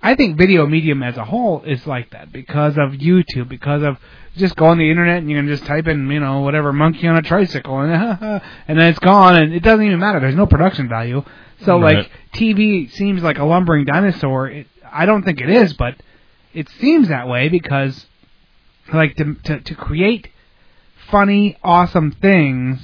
I 0.02 0.14
think 0.16 0.38
video 0.38 0.68
medium 0.68 1.02
as 1.02 1.18
a 1.18 1.26
whole 1.26 1.64
is 1.64 1.86
like 1.88 2.12
that 2.12 2.32
because 2.32 2.78
of 2.78 2.92
YouTube, 2.92 3.50
because 3.50 3.82
of 3.82 3.98
just 4.38 4.56
go 4.56 4.66
on 4.68 4.78
the 4.78 4.90
internet 4.92 5.18
and 5.18 5.30
you 5.30 5.36
can 5.38 5.48
just 5.48 5.66
type 5.66 5.88
in, 5.88 6.08
you 6.12 6.20
know, 6.20 6.42
whatever 6.42 6.72
monkey 6.72 7.08
on 7.08 7.18
a 7.18 7.22
tricycle 7.24 7.80
and 7.80 7.92
and 8.68 8.80
then 8.80 8.88
it's 8.90 9.00
gone 9.00 9.36
and 9.36 9.54
it 9.54 9.64
doesn't 9.64 9.84
even 9.86 10.00
matter. 10.00 10.20
There's 10.20 10.36
no 10.36 10.46
production 10.46 10.88
value. 10.88 11.24
So 11.62 11.80
Right. 11.80 11.98
like 11.98 12.12
TV 12.34 12.92
seems 12.92 13.24
like 13.24 13.40
a 13.40 13.44
lumbering 13.44 13.86
dinosaur. 13.86 14.48
It, 14.50 14.68
I 14.90 15.08
don't 15.08 15.24
think 15.24 15.42
it 15.42 15.50
is, 15.50 15.74
but 15.74 15.96
it 16.54 16.70
seems 16.80 17.08
that 17.08 17.28
way 17.28 17.50
because 17.50 18.06
like 18.94 19.16
to 19.16 19.34
to, 19.46 19.60
to 19.62 19.76
create 19.76 20.30
funny, 21.10 21.58
awesome 21.64 22.12
things 22.12 22.80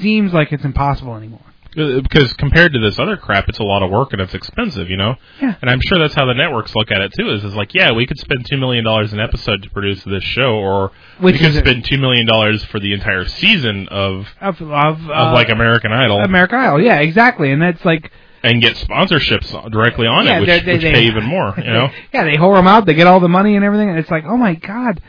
seems 0.00 0.32
like 0.32 0.50
it's 0.52 0.64
impossible 0.64 1.14
anymore. 1.14 1.40
Uh, 1.76 2.00
because 2.02 2.32
compared 2.34 2.72
to 2.74 2.78
this 2.80 2.98
other 2.98 3.16
crap, 3.16 3.48
it's 3.48 3.58
a 3.58 3.62
lot 3.62 3.82
of 3.82 3.90
work 3.90 4.12
and 4.12 4.20
it's 4.20 4.34
expensive, 4.34 4.90
you 4.90 4.96
know. 4.98 5.14
Yeah. 5.40 5.54
And 5.62 5.70
I'm 5.70 5.80
sure 5.80 5.98
that's 5.98 6.14
how 6.14 6.26
the 6.26 6.34
networks 6.34 6.74
look 6.74 6.90
at 6.90 7.00
it 7.00 7.12
too. 7.18 7.30
Is 7.30 7.44
is 7.44 7.54
like, 7.54 7.72
yeah, 7.72 7.92
we 7.92 8.06
could 8.06 8.18
spend 8.18 8.44
two 8.46 8.58
million 8.58 8.84
dollars 8.84 9.12
an 9.14 9.20
episode 9.20 9.62
to 9.62 9.70
produce 9.70 10.04
this 10.04 10.22
show, 10.22 10.54
or 10.56 10.90
Which 11.18 11.34
we 11.34 11.38
could 11.38 11.54
spend 11.54 11.84
two 11.86 11.96
million 11.98 12.26
dollars 12.26 12.62
for 12.64 12.78
the 12.78 12.92
entire 12.92 13.24
season 13.26 13.88
of 13.88 14.26
Of 14.40 14.60
of, 14.60 14.70
of 14.70 15.10
uh, 15.10 15.32
like 15.32 15.48
American 15.48 15.92
Idol, 15.92 16.18
American 16.20 16.58
Idol, 16.58 16.82
yeah, 16.82 17.00
exactly, 17.00 17.50
and 17.52 17.62
that's 17.62 17.84
like 17.84 18.10
and 18.44 18.60
get 18.60 18.76
sponsorships 18.76 19.50
directly 19.70 20.06
on 20.06 20.26
yeah, 20.26 20.36
it, 20.36 20.40
which, 20.40 20.48
they- 20.48 20.60
they- 20.60 20.72
which 20.74 20.82
they- 20.82 20.92
pay 20.92 21.04
even 21.04 21.24
more, 21.24 21.54
you 21.58 21.64
know. 21.72 21.88
yeah, 22.12 22.24
they 22.24 22.32
whore 22.36 22.56
them 22.56 22.66
out, 22.66 22.84
they 22.84 22.94
get 22.94 23.06
all 23.06 23.20
the 23.20 23.28
money 23.28 23.56
and 23.56 23.64
everything, 23.64 23.88
and 23.88 23.98
it's 23.98 24.10
like, 24.10 24.24
oh 24.26 24.36
my 24.36 24.54
god, 24.56 25.00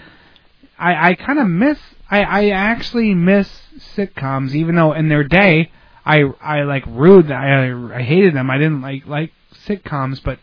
I 0.80 1.10
I 1.10 1.14
kind 1.16 1.40
of 1.40 1.48
miss, 1.48 1.78
I 2.10 2.22
I 2.24 2.50
actually 2.52 3.14
miss 3.14 3.50
sitcoms, 3.98 4.54
even 4.54 4.76
though 4.76 4.94
in 4.94 5.10
their 5.10 5.24
day 5.24 5.72
I 6.06 6.24
I 6.42 6.64
like 6.64 6.86
rude, 6.88 7.32
I 7.32 7.70
I 7.96 8.02
hated 8.02 8.36
them, 8.36 8.50
I 8.50 8.58
didn't 8.58 8.82
like 8.82 9.06
like 9.08 9.32
sitcoms, 9.68 10.22
but 10.24 10.40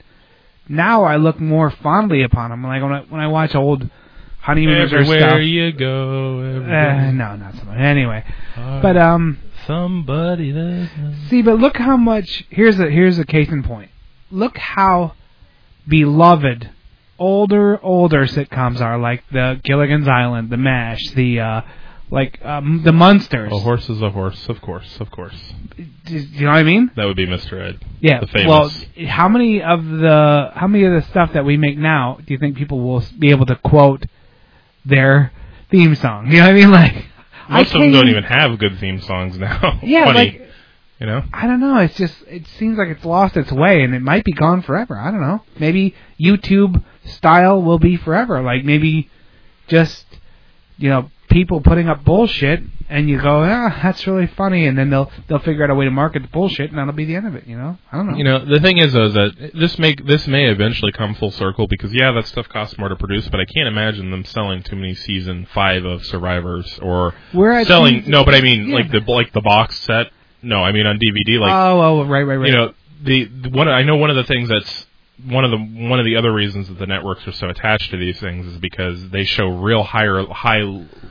now 0.69 1.05
I 1.05 1.17
look 1.17 1.41
more 1.41 1.71
fondly 1.71 2.23
upon 2.23 2.51
them. 2.51 2.63
Like 2.63 2.83
when 2.83 2.93
I 2.93 3.01
when 3.09 3.21
I 3.21 3.27
watch 3.29 3.55
old 3.55 3.89
honeymooners 4.41 4.93
or 4.93 4.99
Everywhere 5.01 5.21
stuff. 5.31 5.41
you 5.43 5.73
go, 5.73 6.39
Uh, 6.65 7.11
no, 7.13 7.37
not 7.37 7.55
so 7.57 7.65
much. 7.65 7.79
Anyway, 7.79 8.25
but 8.57 8.97
um, 8.97 9.39
somebody 9.67 10.53
that 10.53 10.89
see, 11.29 11.43
but 11.43 11.59
look 11.59 11.77
how 11.77 11.97
much. 11.97 12.45
Here's 12.51 12.79
a 12.81 12.89
here's 12.89 13.19
a 13.19 13.25
case 13.27 13.49
in 13.51 13.63
point. 13.63 13.91
Look 14.31 14.57
how 14.57 15.13
beloved 15.87 16.71
older 17.19 17.79
older 17.85 18.27
sitcoms 18.27 18.81
are, 18.81 18.99
like 18.99 19.25
the 19.31 19.61
Gilligan's 19.63 20.09
Island, 20.09 20.51
the 20.51 20.57
Mash, 20.57 21.11
the 21.11 21.41
uh, 21.41 21.61
like 22.11 22.45
um, 22.45 22.83
the 22.85 22.93
Munsters. 22.93 23.53
a 23.53 23.59
horse 23.59 23.89
is 23.89 24.03
a 24.03 24.11
horse, 24.11 24.49
of 24.49 24.61
course, 24.61 24.99
of 25.01 25.11
course. 25.11 25.37
Do 25.77 25.85
you 26.17 26.45
know 26.45 26.51
what 26.51 26.59
I 26.59 26.63
mean? 26.65 26.91
That 26.97 27.07
would 27.07 27.17
be 27.17 27.27
Mr. 27.27 27.61
Ed. 27.61 27.81
Yeah. 28.01 28.21
the 28.21 28.27
famous. 28.27 28.49
Well, 28.49 29.07
how 29.09 29.29
many 29.29 29.63
of 29.63 29.85
the 29.85 30.51
how 30.55 30.67
many 30.67 30.85
of 30.85 30.93
the 30.93 31.09
stuff 31.11 31.33
that 31.35 31.45
we 31.45 31.57
make 31.57 31.79
now 31.79 32.19
do 32.27 32.33
you 32.33 32.39
think 32.39 32.57
people 32.57 32.81
will 32.81 33.05
be 33.19 33.31
able 33.31 33.47
to 33.47 33.57
quote 33.57 34.05
their 34.85 35.33
theme 35.71 35.95
song? 35.95 36.27
You 36.27 36.39
know 36.39 36.47
what 36.47 36.51
I 36.51 36.55
mean? 36.55 36.71
Like 36.71 37.07
I 37.49 37.59
Most 37.59 37.75
of 37.75 37.81
them 37.81 37.93
don't 37.93 38.09
even 38.09 38.23
have 38.25 38.59
good 38.59 38.79
theme 38.79 39.01
songs 39.01 39.39
now. 39.39 39.81
Yeah, 39.83 40.05
Funny, 40.05 40.19
like 40.19 40.49
you 41.01 41.07
know. 41.07 41.23
I 41.33 41.47
don't 41.47 41.61
know. 41.61 41.79
It's 41.79 41.97
just 41.97 42.15
it 42.29 42.47
seems 42.59 42.77
like 42.79 42.89
it's 42.89 43.05
lost 43.05 43.37
its 43.37 43.51
way, 43.51 43.83
and 43.83 43.95
it 43.95 44.03
might 44.03 44.25
be 44.25 44.33
gone 44.33 44.63
forever. 44.63 44.97
I 44.97 45.11
don't 45.11 45.21
know. 45.21 45.43
Maybe 45.59 45.95
YouTube 46.21 46.83
style 47.05 47.63
will 47.63 47.79
be 47.79 47.97
forever. 47.97 48.43
Like 48.43 48.65
maybe 48.65 49.11
just 49.67 50.05
you 50.77 50.91
know 50.91 51.11
people 51.31 51.61
putting 51.61 51.89
up 51.89 52.05
bullshit, 52.05 52.61
and 52.89 53.09
you 53.09 53.21
go, 53.21 53.43
ah, 53.45 53.81
that's 53.83 54.07
really 54.07 54.27
funny, 54.27 54.67
and 54.67 54.77
then 54.77 54.91
they'll 54.91 55.11
they'll 55.29 55.39
figure 55.39 55.65
out 55.65 55.71
a 55.71 55.75
way 55.75 55.85
to 55.85 55.91
market 55.91 56.23
the 56.23 56.29
bullshit, 56.29 56.71
and 56.71 56.79
that'll 56.79 56.93
be 56.93 57.05
the 57.05 57.15
end 57.15 57.27
of 57.27 57.35
it. 57.37 57.47
You 57.47 57.57
know? 57.57 57.79
I 57.91 57.97
don't 57.97 58.11
know. 58.11 58.17
You 58.17 58.25
know, 58.25 58.45
the 58.45 58.61
thing 58.61 58.79
is, 58.79 58.93
though, 58.93 59.07
is 59.07 59.15
that 59.15 59.53
this 59.55 59.79
may 59.79 59.95
this 59.95 60.27
may 60.27 60.51
eventually 60.51 60.93
come 60.93 61.15
full 61.15 61.31
circle 61.31 61.67
because 61.69 61.95
yeah, 61.95 62.13
that 62.13 62.27
stuff 62.27 62.49
costs 62.49 62.77
more 62.79 62.89
to 62.89 62.97
produce, 62.97 63.29
but 63.29 63.41
I 63.41 63.45
can't 63.45 63.69
imagine 63.69 64.11
them 64.11 64.25
selling 64.25 64.63
too 64.63 64.77
many 64.77 64.95
season 64.95 65.47
five 65.55 65.85
of 65.85 66.05
Survivors 66.05 66.79
or 66.83 67.15
We're 67.33 67.65
selling. 67.65 68.05
No, 68.09 68.25
but 68.25 68.35
I 68.35 68.41
mean 68.41 68.69
Yeah. 68.69 68.75
like 68.75 68.91
the 68.91 69.01
like 69.01 69.33
the 69.33 69.41
box 69.41 69.79
set. 69.79 70.09
No, 70.43 70.63
I 70.63 70.73
mean 70.73 70.87
on 70.87 70.99
DVD. 70.99 71.39
Like 71.39 71.53
oh, 71.53 71.81
oh, 71.81 72.05
right, 72.07 72.23
right, 72.23 72.37
right. 72.37 72.49
you 72.49 72.55
know, 72.55 72.75
the, 73.03 73.25
the 73.25 73.51
one 73.51 73.69
I 73.69 73.83
know 73.83 73.97
one 73.97 74.11
of 74.11 74.17
the 74.17 74.25
things 74.25 74.49
that's 74.49 74.87
one 75.27 75.45
of 75.45 75.51
the 75.51 75.57
one 75.59 75.99
of 75.99 76.05
the 76.05 76.17
other 76.17 76.33
reasons 76.33 76.69
that 76.69 76.79
the 76.79 76.87
networks 76.87 77.27
are 77.27 77.33
so 77.33 77.49
attached 77.49 77.91
to 77.91 77.97
these 77.97 78.19
things 78.21 78.47
is 78.47 78.59
because 78.59 79.11
they 79.11 79.25
show 79.25 79.49
real 79.49 79.83
higher 79.83 80.25
high 80.27 80.61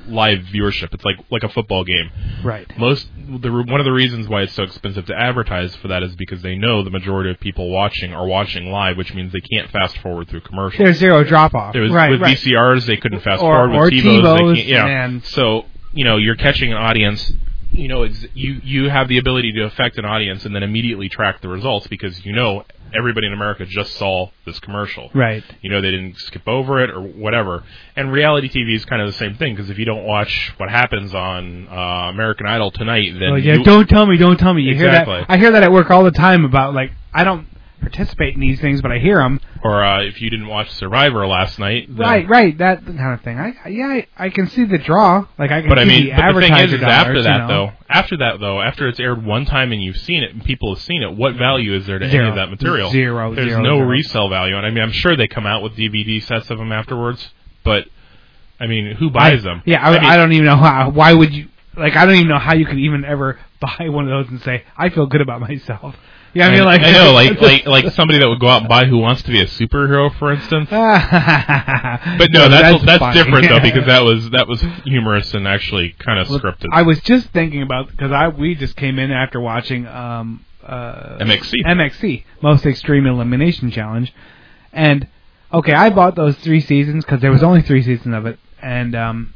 live 0.07 0.39
viewership. 0.53 0.93
It's 0.93 1.03
like 1.05 1.17
like 1.31 1.43
a 1.43 1.49
football 1.49 1.83
game. 1.83 2.09
right. 2.43 2.67
Most 2.77 3.07
the 3.15 3.51
one 3.51 3.79
of 3.79 3.85
the 3.85 3.91
reasons 3.91 4.27
why 4.27 4.41
it's 4.43 4.53
so 4.53 4.63
expensive 4.63 5.05
to 5.07 5.15
advertise 5.15 5.75
for 5.77 5.89
that 5.89 6.01
is 6.03 6.15
because 6.15 6.41
they 6.41 6.55
know 6.55 6.83
the 6.83 6.89
majority 6.89 7.29
of 7.31 7.39
people 7.39 7.69
watching 7.69 8.13
are 8.13 8.25
watching 8.25 8.71
live, 8.71 8.97
which 8.97 9.13
means 9.13 9.31
they 9.33 9.41
can't 9.41 9.69
fast 9.71 9.97
forward 9.99 10.27
through 10.29 10.41
commercials. 10.41 10.79
There's 10.83 10.97
zero 10.97 11.23
drop 11.23 11.53
off. 11.53 11.75
Right, 11.75 12.09
with 12.11 12.21
right. 12.21 12.37
VCRs 12.37 12.85
they 12.87 12.97
couldn't 12.97 13.21
fast 13.21 13.41
Or- 13.43 13.67
forward 13.67 13.75
or 13.75 13.83
with 13.85 13.93
TiVos. 13.93 14.21
TiVos, 14.23 14.55
they 14.55 14.63
can't, 14.71 15.13
yeah. 15.13 15.19
So 15.29 15.65
you 15.93 16.05
know 16.05 16.17
you're 16.17 16.35
catching 16.35 16.71
an 16.71 16.77
audience. 16.77 17.31
You 17.71 17.87
know 17.87 18.03
ex- 18.03 18.25
you 18.33 18.59
you 18.63 18.89
have 18.89 19.07
the 19.07 19.17
ability 19.19 19.53
to 19.53 19.61
affect 19.63 19.97
an 19.97 20.05
audience 20.05 20.45
and 20.45 20.55
then 20.55 20.63
immediately 20.63 21.07
track 21.09 21.41
the 21.41 21.47
results 21.47 21.87
because 21.87 22.25
you 22.25 22.33
know 22.33 22.63
everybody 22.93 23.27
in 23.27 23.33
America 23.33 23.65
just 23.65 23.93
saw 23.95 24.27
this 24.45 24.59
commercial. 24.59 25.09
Right. 25.13 25.43
You 25.61 25.69
know 25.69 25.79
they 25.79 25.91
didn't 25.91 26.17
skip 26.17 26.47
over 26.47 26.83
it 26.83 26.89
or 26.89 26.99
whatever. 27.01 27.63
And 27.95 28.11
reality 28.11 28.49
TV 28.49 28.75
is 28.75 28.85
kind 28.85 29.01
of 29.01 29.07
the 29.07 29.17
same 29.17 29.35
thing 29.35 29.55
because 29.55 29.69
if 29.69 29.77
you 29.77 29.85
don't 29.85 30.03
watch 30.05 30.53
what 30.57 30.69
happens 30.69 31.13
on 31.13 31.67
uh, 31.67 32.09
American 32.09 32.47
Idol 32.47 32.71
tonight, 32.71 33.13
then 33.13 33.31
Oh, 33.31 33.35
yeah, 33.35 33.55
you, 33.55 33.63
don't 33.63 33.87
tell 33.87 34.05
me, 34.05 34.17
don't 34.17 34.37
tell 34.37 34.53
me. 34.53 34.63
You 34.63 34.75
hear 34.75 34.91
that? 34.91 35.25
I 35.29 35.37
hear 35.37 35.51
that 35.51 35.61
at 35.63 35.71
work 35.71 35.91
all 35.91 36.03
the 36.03 36.11
time 36.11 36.45
about 36.45 36.73
like 36.73 36.91
I 37.13 37.23
don't 37.23 37.47
participate 37.81 38.33
in 38.35 38.41
these 38.41 38.59
things, 38.59 38.81
but 38.81 38.91
I 38.91 38.99
hear 38.99 39.17
them. 39.17 39.39
or 39.63 39.83
uh, 39.83 40.03
if 40.03 40.21
you 40.21 40.29
didn't 40.29 40.47
watch 40.47 40.69
Survivor 40.71 41.25
last 41.27 41.59
night, 41.59 41.87
then, 41.89 41.97
Right, 41.97 42.29
right, 42.29 42.57
that 42.59 42.85
kind 42.85 43.13
of 43.13 43.21
thing. 43.21 43.37
I, 43.39 43.53
yeah, 43.69 43.87
I, 43.87 44.07
I 44.17 44.29
can 44.29 44.47
see 44.47 44.65
the 44.65 44.77
draw. 44.77 45.25
Like 45.37 45.51
I 45.51 45.61
can 45.61 45.69
But 45.69 45.79
I 45.79 45.85
mean, 45.85 46.05
the 46.05 46.11
but 46.15 46.33
the 46.33 46.39
thing 46.41 46.55
is, 46.55 46.73
is 46.73 46.79
dollars, 46.81 46.93
after 46.93 47.13
you 47.15 47.23
that 47.23 47.37
know. 47.39 47.47
though, 47.47 47.71
after 47.89 48.17
that 48.17 48.39
though, 48.39 48.61
after 48.61 48.87
it's 48.87 48.99
aired 48.99 49.25
one 49.25 49.45
time 49.45 49.71
and 49.71 49.81
you've 49.83 49.97
seen 49.97 50.23
it 50.23 50.33
and 50.33 50.43
people 50.43 50.73
have 50.75 50.83
seen 50.83 51.01
it, 51.03 51.15
what 51.15 51.35
value 51.35 51.73
is 51.75 51.85
there 51.87 51.99
to 51.99 52.09
Zero. 52.09 52.23
any 52.23 52.29
of 52.29 52.35
that 52.35 52.49
material? 52.49 52.91
Zero, 52.91 53.33
There's 53.33 53.49
zero, 53.49 53.61
no 53.61 53.77
zero. 53.77 53.87
resale 53.87 54.29
value, 54.29 54.55
and 54.57 54.65
I 54.65 54.69
mean, 54.69 54.83
I'm 54.83 54.91
sure 54.91 55.15
they 55.17 55.27
come 55.27 55.45
out 55.45 55.63
with 55.63 55.73
DVD 55.73 56.21
sets 56.23 56.49
of 56.49 56.57
them 56.57 56.71
afterwards, 56.71 57.29
but 57.63 57.85
I 58.59 58.67
mean, 58.67 58.95
who 58.95 59.09
buys 59.09 59.39
I- 59.45 59.49
them? 59.49 59.61
Yeah, 59.65 59.81
I, 59.81 59.89
I, 59.89 59.99
mean, 60.01 60.09
I 60.09 60.17
don't 60.17 60.31
even 60.33 60.45
know 60.45 60.57
how. 60.57 60.89
Why 60.89 61.13
would 61.13 61.33
you? 61.33 61.47
Like, 61.77 61.95
I 61.95 62.05
don't 62.05 62.15
even 62.15 62.27
know 62.27 62.39
how 62.39 62.55
you 62.55 62.65
could 62.65 62.79
even 62.79 63.05
ever 63.05 63.39
buy 63.61 63.87
one 63.89 64.05
of 64.05 64.09
those 64.25 64.29
and 64.31 64.41
say 64.41 64.63
I 64.77 64.89
feel 64.89 65.05
good 65.05 65.21
about 65.21 65.39
myself. 65.41 65.95
Yeah, 66.33 66.47
I 66.47 66.51
mean, 66.51 66.63
like 66.63 66.81
I 66.81 66.91
know, 66.91 67.11
like 67.13 67.41
like 67.41 67.65
like 67.65 67.93
somebody 67.93 68.19
that 68.19 68.29
would 68.29 68.39
go 68.39 68.47
out 68.47 68.61
and 68.61 68.69
buy 68.69 68.85
Who 68.85 68.97
Wants 68.97 69.23
to 69.23 69.31
Be 69.31 69.41
a 69.41 69.45
Superhero, 69.45 70.13
for 70.17 70.31
instance. 70.31 70.69
But 72.19 72.31
no, 72.31 72.49
that's 72.49 72.83
that's, 72.85 72.99
funny. 72.99 73.13
different 73.13 73.49
though 73.49 73.59
because 73.61 73.85
that 73.87 74.03
was 74.03 74.29
that 74.31 74.47
was 74.47 74.63
humorous 74.85 75.33
and 75.33 75.47
actually 75.47 75.95
kind 75.97 76.19
of 76.19 76.29
Look, 76.29 76.43
scripted. 76.43 76.67
I 76.71 76.83
was 76.83 76.99
just 77.01 77.27
thinking 77.29 77.61
about 77.61 77.89
because 77.89 78.11
I 78.11 78.27
we 78.27 78.55
just 78.55 78.75
came 78.75 78.99
in 78.99 79.11
after 79.11 79.39
watching 79.39 79.87
um 79.87 80.45
uh 80.63 81.17
MXC. 81.19 81.53
MXC 81.65 82.23
Most 82.41 82.65
Extreme 82.65 83.05
Elimination 83.05 83.71
Challenge, 83.71 84.13
and 84.71 85.07
okay, 85.53 85.73
I 85.73 85.89
bought 85.89 86.15
those 86.15 86.35
three 86.37 86.61
seasons 86.61 87.05
because 87.05 87.21
there 87.21 87.31
was 87.31 87.43
only 87.43 87.61
three 87.61 87.83
seasons 87.83 88.15
of 88.15 88.25
it, 88.25 88.39
and 88.61 88.95
um 88.95 89.33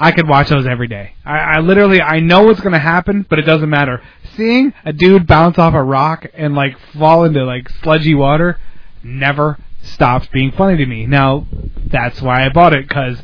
I 0.00 0.12
could 0.12 0.26
watch 0.26 0.48
those 0.48 0.66
every 0.66 0.88
day. 0.88 1.12
I, 1.24 1.38
I 1.38 1.60
literally 1.60 2.00
I 2.00 2.20
know 2.20 2.44
what's 2.44 2.60
gonna 2.60 2.78
happen, 2.78 3.26
but 3.28 3.38
it 3.38 3.42
doesn't 3.42 3.68
matter. 3.68 4.02
Seeing 4.36 4.72
a 4.84 4.92
dude 4.92 5.26
bounce 5.26 5.58
off 5.58 5.74
a 5.74 5.82
rock 5.82 6.26
and 6.34 6.54
like 6.54 6.78
fall 6.98 7.24
into 7.24 7.44
like 7.44 7.68
sludgy 7.82 8.14
water 8.14 8.58
never 9.02 9.58
stops 9.82 10.26
being 10.32 10.52
funny 10.52 10.76
to 10.78 10.86
me. 10.86 11.06
Now 11.06 11.46
that's 11.86 12.20
why 12.22 12.44
I 12.46 12.48
bought 12.48 12.72
it 12.72 12.88
because 12.88 13.22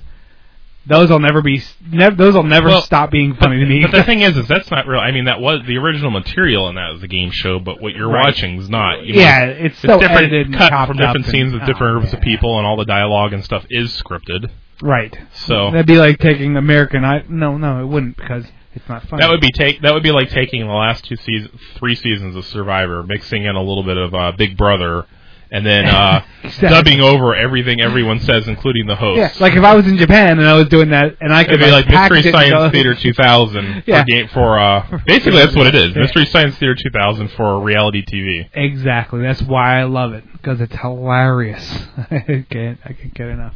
those 0.88 1.10
will 1.10 1.18
never 1.18 1.42
be 1.42 1.60
nev- 1.90 2.16
those 2.16 2.34
will 2.34 2.42
never 2.44 2.68
Well, 2.68 2.82
stop 2.82 3.10
being 3.10 3.34
funny 3.34 3.58
to 3.58 3.66
me. 3.66 3.82
But 3.82 3.90
the 3.92 4.04
thing 4.10 4.20
is, 4.20 4.36
is 4.36 4.46
that's 4.46 4.70
not 4.70 4.86
real. 4.86 5.00
I 5.00 5.10
mean, 5.12 5.24
that 5.24 5.40
was 5.40 5.62
the 5.66 5.76
original 5.78 6.10
material, 6.12 6.68
and 6.68 6.78
that 6.78 6.92
was 6.92 7.00
the 7.00 7.08
game 7.08 7.30
show. 7.32 7.58
But 7.58 7.80
what 7.82 7.94
you're 7.94 8.08
Right. 8.08 8.26
watching 8.26 8.58
is 8.60 8.68
not. 8.70 9.02
You 9.04 9.14
know, 9.14 9.20
yeah, 9.20 9.44
it's, 9.46 9.74
it's 9.74 9.80
so 9.82 9.98
different, 9.98 10.26
edited 10.26 10.46
and 10.48 10.56
cut 10.56 10.86
from 10.86 10.96
different 10.96 11.24
and- 11.24 11.26
scenes 11.26 11.52
with 11.52 11.62
oh, 11.62 11.66
different 11.66 11.98
groups 11.98 12.12
yeah. 12.12 12.18
of 12.18 12.22
people, 12.22 12.58
and 12.58 12.66
all 12.66 12.76
the 12.76 12.84
dialogue 12.84 13.32
and 13.32 13.44
stuff 13.44 13.64
is 13.68 13.90
scripted. 14.00 14.48
Right. 14.82 15.16
So 15.34 15.70
That'd 15.70 15.86
be 15.86 15.96
like 15.98 16.18
taking 16.18 16.56
American 16.56 17.04
I 17.04 17.24
No, 17.28 17.56
no, 17.56 17.80
it 17.82 17.86
wouldn't 17.86 18.16
because 18.16 18.44
it's 18.74 18.88
not 18.88 19.02
funny. 19.08 19.22
that 19.22 19.30
would 19.30 19.40
be 19.40 19.50
take 19.52 19.80
that 19.82 19.94
would 19.94 20.02
be 20.02 20.12
like 20.12 20.28
taking 20.30 20.60
the 20.66 20.72
last 20.72 21.04
two 21.06 21.16
seasons, 21.16 21.58
three 21.76 21.94
seasons 21.94 22.36
of 22.36 22.44
Survivor, 22.44 23.02
mixing 23.02 23.44
in 23.44 23.56
a 23.56 23.62
little 23.62 23.82
bit 23.84 23.96
of 23.96 24.14
uh, 24.14 24.32
Big 24.36 24.56
Brother, 24.58 25.06
and 25.50 25.64
then 25.64 25.86
uh, 25.86 26.22
Exactly. 26.44 26.68
dubbing 26.68 27.00
over 27.00 27.34
everything 27.34 27.80
everyone 27.80 28.20
says, 28.20 28.48
including 28.48 28.86
the 28.86 28.94
host. 28.96 29.16
Yeah, 29.18 29.32
like 29.40 29.54
if 29.54 29.64
I 29.64 29.74
was 29.74 29.86
in 29.86 29.96
Japan 29.96 30.38
and 30.38 30.46
I 30.46 30.52
was 30.58 30.68
doing 30.68 30.90
that, 30.90 31.16
and 31.22 31.32
I 31.32 31.44
could 31.44 31.54
It'd 31.54 31.64
be 31.66 31.70
like 31.70 31.86
package 31.86 32.24
Mystery 32.26 32.32
Science 32.32 32.72
Theater 32.72 32.94
2000 32.94 33.84
Yeah. 33.86 34.04
for 34.26 34.28
for 34.34 34.58
uh 34.58 34.98
basically 35.06 35.38
that's 35.38 35.56
what 35.56 35.66
it 35.68 35.74
is. 35.74 35.92
Yeah. 35.96 36.02
Mystery 36.02 36.26
Science 36.26 36.58
Theater 36.58 36.74
2000 36.74 37.28
for 37.30 37.58
reality 37.62 38.04
TV. 38.04 38.46
Exactly. 38.52 39.22
That's 39.22 39.40
why 39.40 39.80
I 39.80 39.84
love 39.84 40.12
it 40.12 40.24
because 40.32 40.60
it's 40.60 40.76
hilarious. 40.76 41.66
I 42.10 42.44
can't. 42.50 42.78
I 42.84 42.92
can't 42.92 43.14
get 43.14 43.28
enough. 43.28 43.54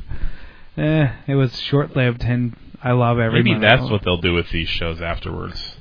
Eh, 0.80 1.12
it 1.26 1.34
was 1.34 1.60
short-lived, 1.60 2.22
and 2.22 2.56
I 2.82 2.92
love 2.92 3.18
every. 3.18 3.40
Maybe 3.40 3.52
minute 3.52 3.68
that's 3.68 3.82
of 3.82 3.88
it. 3.88 3.92
what 3.92 4.02
they'll 4.02 4.20
do 4.20 4.32
with 4.32 4.50
these 4.50 4.68
shows 4.68 5.02
afterwards. 5.02 5.76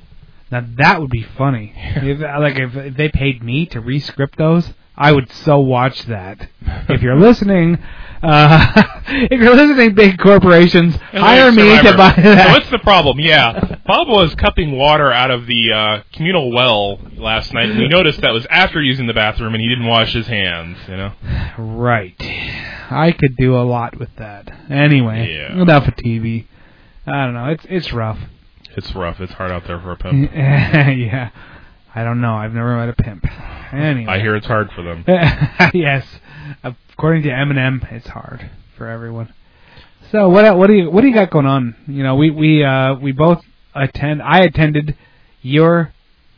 Now 0.50 0.66
that 0.76 1.00
would 1.00 1.10
be 1.10 1.22
funny. 1.22 1.72
if, 1.76 2.20
like 2.20 2.56
if, 2.56 2.76
if 2.76 2.96
they 2.96 3.08
paid 3.08 3.42
me 3.42 3.64
to 3.66 3.80
re-script 3.80 4.36
those, 4.36 4.74
I 4.96 5.12
would 5.12 5.32
so 5.32 5.58
watch 5.58 6.02
that. 6.02 6.48
If 6.88 7.00
you're 7.00 7.18
listening, 7.28 7.78
uh, 8.22 8.82
if 9.08 9.40
you're 9.40 9.54
listening, 9.54 9.94
big 9.94 10.18
corporations, 10.18 10.94
hire 11.12 11.50
me 11.52 11.62
to 11.82 11.96
buy 11.96 12.14
So 12.16 12.22
that. 12.22 12.50
what's 12.52 12.70
the 12.70 12.78
problem? 12.78 13.18
Yeah, 13.20 13.76
Bob 13.86 14.08
was 14.08 14.34
cupping 14.34 14.76
water 14.76 15.10
out 15.10 15.30
of 15.30 15.46
the 15.46 15.72
uh, 15.72 16.02
communal 16.12 16.52
well 16.52 16.98
last 17.16 17.52
night, 17.54 17.70
and 17.70 17.78
we 17.78 17.88
noticed 17.98 18.20
that 18.20 18.32
was 18.32 18.46
after 18.50 18.80
using 18.82 19.06
the 19.06 19.14
bathroom, 19.14 19.54
and 19.54 19.60
he 19.62 19.68
didn't 19.68 19.86
wash 19.86 20.12
his 20.12 20.26
hands. 20.26 20.76
You 20.88 20.96
know. 20.96 21.12
Right. 21.58 22.14
I 22.90 23.12
could 23.18 23.36
do 23.36 23.56
a 23.56 23.62
lot 23.64 23.98
with 23.98 24.10
that. 24.18 24.50
Anyway, 24.70 25.32
Yeah. 25.32 25.60
enough 25.62 25.86
of 25.88 25.94
TV. 25.96 26.46
I 27.06 27.24
don't 27.24 27.34
know. 27.34 27.46
It's 27.46 27.64
it's 27.68 27.92
rough. 27.92 28.18
It's 28.76 28.94
rough. 28.94 29.20
It's 29.20 29.32
hard 29.32 29.50
out 29.50 29.66
there 29.66 29.80
for 29.80 29.92
a 29.92 29.96
pimp. 29.96 30.30
yeah. 30.34 31.30
I 31.94 32.04
don't 32.04 32.20
know. 32.20 32.34
I've 32.34 32.52
never 32.52 32.76
met 32.76 32.88
a 32.88 32.92
pimp. 33.02 33.24
Anyway. 33.72 34.12
I 34.12 34.20
hear 34.20 34.36
it's 34.36 34.46
hard 34.46 34.70
for 34.72 34.82
them. 34.82 35.04
yes. 35.74 36.04
According 36.92 37.22
to 37.24 37.28
Eminem, 37.30 37.90
it's 37.92 38.08
hard 38.08 38.50
for 38.76 38.86
everyone. 38.88 39.32
So 40.10 40.28
what 40.28 40.56
what 40.58 40.66
do 40.66 40.74
you 40.74 40.90
what 40.90 41.02
do 41.02 41.08
you 41.08 41.14
got 41.14 41.30
going 41.30 41.46
on? 41.46 41.76
You 41.86 42.02
know, 42.02 42.16
we 42.16 42.30
we 42.30 42.64
uh 42.64 42.94
we 42.94 43.12
both 43.12 43.42
attend. 43.74 44.22
I 44.22 44.40
attended 44.40 44.96
your 45.42 45.92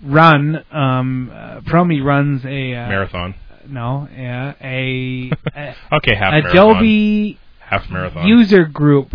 run. 0.04 0.64
Um, 0.70 1.30
uh, 1.32 1.60
Promi 1.60 2.02
runs 2.04 2.44
a 2.44 2.74
uh, 2.74 2.88
Marathon. 2.88 3.34
No, 3.68 4.08
yeah, 4.14 4.54
a, 4.60 5.30
a 5.56 5.76
Okay, 5.92 6.14
half 6.16 6.32
marathon. 6.32 6.50
Adobe 6.50 7.38
Half 7.60 7.88
marathon. 7.90 8.26
user 8.26 8.64
group 8.64 9.14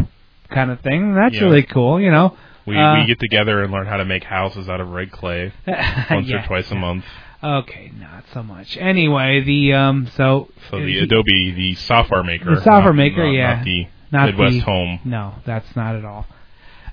kind 0.50 0.72
of 0.72 0.80
thing. 0.82 1.14
That's 1.16 1.36
Yeah. 1.36 1.44
really 1.44 1.64
cool. 1.64 2.00
You 2.00 2.12
know. 2.12 2.36
we 2.66 2.78
uh, 2.78 2.96
we 2.96 3.06
get 3.06 3.20
together 3.20 3.62
and 3.62 3.72
learn 3.72 3.86
how 3.88 3.98
to 3.98 4.06
make 4.06 4.24
houses 4.24 4.68
out 4.70 4.80
of 4.82 4.88
red 4.90 5.12
clay 5.12 5.52
once 6.10 6.28
Yeah. 6.28 6.44
or 6.44 6.48
twice 6.48 6.72
a 6.72 6.76
month. 6.76 7.04
Okay, 7.44 7.92
not 8.00 8.24
so 8.34 8.42
much. 8.42 8.78
Anyway, 8.78 9.42
the 9.42 9.74
um, 9.74 10.08
so 10.16 10.50
So 10.72 10.80
the 10.80 11.00
Adobe, 11.00 11.52
the 11.52 11.76
software 11.76 12.24
maker, 12.24 12.56
The 12.56 12.62
software 12.62 12.94
not- 12.94 12.96
maker, 12.96 13.26
not- 13.26 13.32
yeah. 13.34 13.56
not 13.58 13.66
the 13.66 13.88
not 14.12 14.26
Midwest 14.28 14.54
the- 14.56 14.60
home. 14.62 15.00
No, 15.06 15.34
that's 15.46 15.76
not 15.76 15.96
at 15.96 16.04
all. 16.06 16.26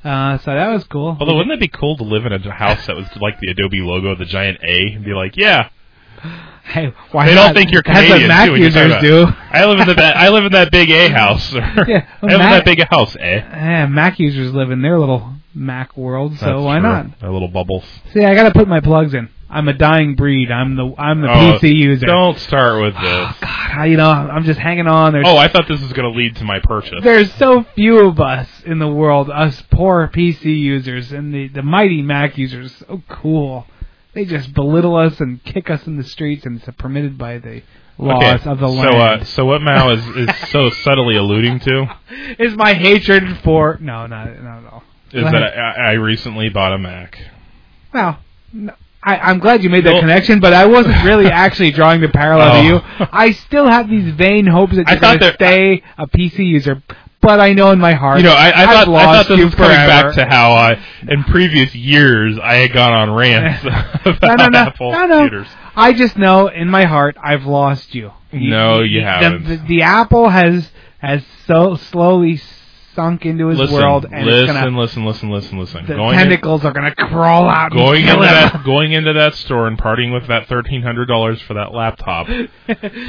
Uh, 0.05 0.37
so 0.39 0.53
that 0.53 0.69
was 0.69 0.85
cool. 0.85 1.17
Although, 1.19 1.37
wouldn't 1.37 1.51
that 1.51 1.61
be 1.61 1.69
cool 1.69 1.97
to 1.97 2.03
live 2.05 2.27
in 2.27 2.33
a 2.33 2.51
house 2.53 2.85
that 2.87 2.95
was 2.97 3.07
like 3.23 3.41
the 3.41 3.51
Adobe 3.53 3.81
logo, 3.81 4.15
the 4.15 4.27
giant 4.27 4.59
A, 4.63 4.93
and 4.97 5.03
be 5.05 5.15
like, 5.15 5.35
yeah, 5.39 5.71
hey, 6.65 6.93
why 7.11 7.25
they 7.27 7.35
not? 7.35 7.47
don't 7.47 7.55
think 7.55 7.73
you're 7.73 7.83
That's 7.87 8.01
Canadian. 8.07 8.29
what 8.29 8.29
Mac 8.29 8.47
too, 8.47 8.53
when 8.53 8.61
you 8.63 8.71
talk 8.71 8.83
users 8.83 8.93
about- 8.93 9.03
do. 9.03 9.27
I 9.51 9.65
live 9.65 9.79
in 9.81 9.89
the 9.89 9.95
ba- 9.95 10.15
I 10.17 10.29
live 10.29 10.45
in 10.45 10.53
that 10.53 10.71
big 10.71 10.91
A 10.91 11.09
house. 11.21 11.55
Yeah, 11.55 11.63
I 11.65 12.27
live 12.27 12.33
in 12.35 12.39
Mac- 12.39 12.51
that 12.51 12.65
big 12.67 12.87
house, 12.91 13.17
eh? 13.19 13.41
Eh, 13.41 13.87
Mac 13.87 14.19
users 14.19 14.53
live 14.53 14.71
in 14.71 14.83
their 14.83 14.99
little 14.99 15.33
Mac 15.55 15.97
world, 15.97 16.37
so 16.37 16.45
That's 16.47 16.61
why 16.63 16.81
true. 16.81 16.89
not? 16.91 17.21
Their 17.21 17.31
little 17.31 17.49
bubbles. 17.49 17.85
See, 18.13 18.23
I 18.25 18.35
got 18.35 18.43
to 18.43 18.51
put 18.53 18.69
my 18.69 18.81
plugs 18.81 19.15
in. 19.15 19.31
I'm 19.51 19.69
a 19.69 19.73
dying 19.73 20.15
breed. 20.17 20.51
I'm 20.51 20.75
the 20.77 20.95
I'm 20.99 21.21
the 21.21 21.29
Oh, 21.29 21.59
PC 21.61 21.75
user. 21.77 22.07
Don't 22.07 22.39
start 22.39 22.83
with 22.83 22.95
this. 22.95 23.03
Oh, 23.05 23.37
God, 23.41 23.71
I- 23.79 23.87
you 23.87 23.97
know, 23.97 24.11
I'm 24.11 24.45
just 24.45 24.59
hanging 24.59 24.87
on. 24.87 25.13
There's 25.13 25.27
Oh, 25.29 25.37
I 25.37 25.49
thought 25.49 25.69
this 25.69 25.81
was 25.81 25.93
going 25.93 26.11
to 26.13 26.17
lead 26.19 26.37
to 26.37 26.45
my 26.45 26.61
purchase. 26.63 27.01
There's 27.03 27.33
so 27.35 27.65
few 27.75 28.01
of 28.09 28.21
us 28.21 28.49
in 28.65 28.79
the 28.79 28.89
world, 28.89 29.31
us 29.31 29.63
poor 29.71 30.09
PC 30.09 30.45
users, 30.47 31.13
and 31.13 31.33
the, 31.33 31.49
the 31.49 31.63
mighty 31.63 32.03
Mac 32.03 32.37
users, 32.39 32.73
are 32.83 32.87
so 32.87 33.03
cool. 33.09 33.67
They 34.15 34.25
just 34.25 34.55
belittle 34.55 34.97
us 34.97 35.21
and 35.21 35.43
kick 35.45 35.71
us 35.71 35.87
in 35.87 35.97
the 35.97 36.05
streets, 36.05 36.47
and 36.47 36.61
it's 36.61 36.77
permitted 36.79 37.19
by 37.19 37.39
the 37.39 37.63
laws 37.99 38.23
okay, 38.41 38.51
of 38.51 38.59
the 38.61 38.69
so 38.69 38.73
land. 38.75 39.23
uh, 39.23 39.25
so 39.25 39.45
what 39.45 39.61
Mao 39.63 39.91
is 39.91 40.07
is 40.17 40.29
so 40.51 40.71
subtly 40.71 41.17
alluding 41.17 41.61
to 41.61 41.87
is 42.39 42.55
my 42.57 42.75
hatred 42.75 43.39
for 43.45 43.77
no, 43.81 44.07
not 44.07 44.27
not 44.43 44.65
at 44.65 44.73
all. 44.73 44.83
is 45.13 45.23
Go 45.25 45.31
that. 45.31 45.59
I, 45.59 45.91
I 45.91 45.93
recently 45.93 46.49
bought 46.49 46.73
a 46.73 46.79
Mac. 46.79 47.19
well, 47.93 48.19
no, 48.53 48.75
I, 49.05 49.19
I'm 49.19 49.39
glad 49.39 49.63
you 49.63 49.71
made 49.71 49.85
that 49.85 50.01
connection, 50.01 50.41
but 50.41 50.53
I 50.55 50.67
wasn't 50.67 51.05
really 51.05 51.27
actually 51.27 51.71
drawing 51.73 52.01
the 52.01 52.09
parallel 52.09 52.53
Oh. 52.57 52.63
to 52.63 52.67
you. 52.69 53.07
I 53.13 53.33
still 53.33 53.69
have 53.69 53.89
these 53.89 54.15
vain 54.15 54.47
hopes 54.47 54.75
that 54.77 54.89
I 54.89 54.93
you're 54.93 55.01
going 55.01 55.19
to 55.19 55.35
stay 55.35 55.83
a 55.99 56.07
PC 56.07 56.39
user, 56.47 56.83
but 57.21 57.39
I 57.41 57.53
know 57.53 57.71
in 57.71 57.79
my 57.79 57.93
heart, 57.95 58.19
You 58.19 58.25
know, 58.25 58.33
I, 58.33 58.49
I 58.51 58.63
I've 58.63 58.87
thought 58.87 58.89
I 58.95 59.05
thought 59.05 59.29
this 59.29 59.39
you 59.39 59.45
was 59.47 59.55
coming 59.55 59.77
forever. 59.77 60.09
back 60.09 60.15
to 60.17 60.25
how 60.27 60.53
uh, 60.55 60.81
in 61.09 61.25
previous 61.25 61.75
years 61.75 62.39
I 62.43 62.55
had 62.55 62.73
gone 62.73 62.93
on 62.93 63.11
rants 63.13 63.63
about 64.05 64.39
no, 64.39 64.45
no, 64.45 64.49
no, 64.49 64.59
Apple 64.59 64.93
no, 64.93 65.07
no. 65.07 65.17
computers. 65.21 65.49
I 65.77 65.93
just 65.93 66.17
know 66.17 66.49
in 66.49 66.69
my 66.71 66.85
heart 66.85 67.17
I've 67.23 67.45
lost 67.47 67.95
you. 67.95 68.13
No, 68.33 68.81
you 68.81 69.01
the- 69.01 69.07
haven't. 69.07 69.45
The, 69.47 69.57
the 69.57 69.83
Apple 69.83 70.29
has 70.29 70.71
has 70.99 71.23
so 71.47 71.77
slowly 71.77 72.37
sunk 72.95 73.27
into 73.27 73.49
his 73.49 73.59
Listen, 73.59 73.75
world, 73.77 74.07
and 74.11 74.27
listen, 74.27 74.43
it's 74.45 74.53
gonna 74.53 74.79
listen, 74.79 75.05
listen, 75.05 75.31
listen, 75.31 75.59
listen. 75.59 75.87
the 75.87 75.95
Going 75.95 76.15
in- 76.19 76.21
tentacles 76.29 76.65
are 76.65 76.73
gonna 76.73 76.95
crawl 76.95 77.49
out. 77.49 77.73
going 77.73 78.03
into 78.03 78.15
him. 78.15 78.21
that 78.21 78.65
going 78.65 78.93
into 78.93 79.13
that 79.15 79.35
store 79.35 79.67
and 79.67 79.79
parting 79.79 80.13
with 80.13 80.27
that 80.29 80.47
thirteen 80.49 80.83
hundred 80.83 81.07
dollars 81.07 81.41
for 81.43 81.55
that 81.55 81.73
laptop 81.73 82.29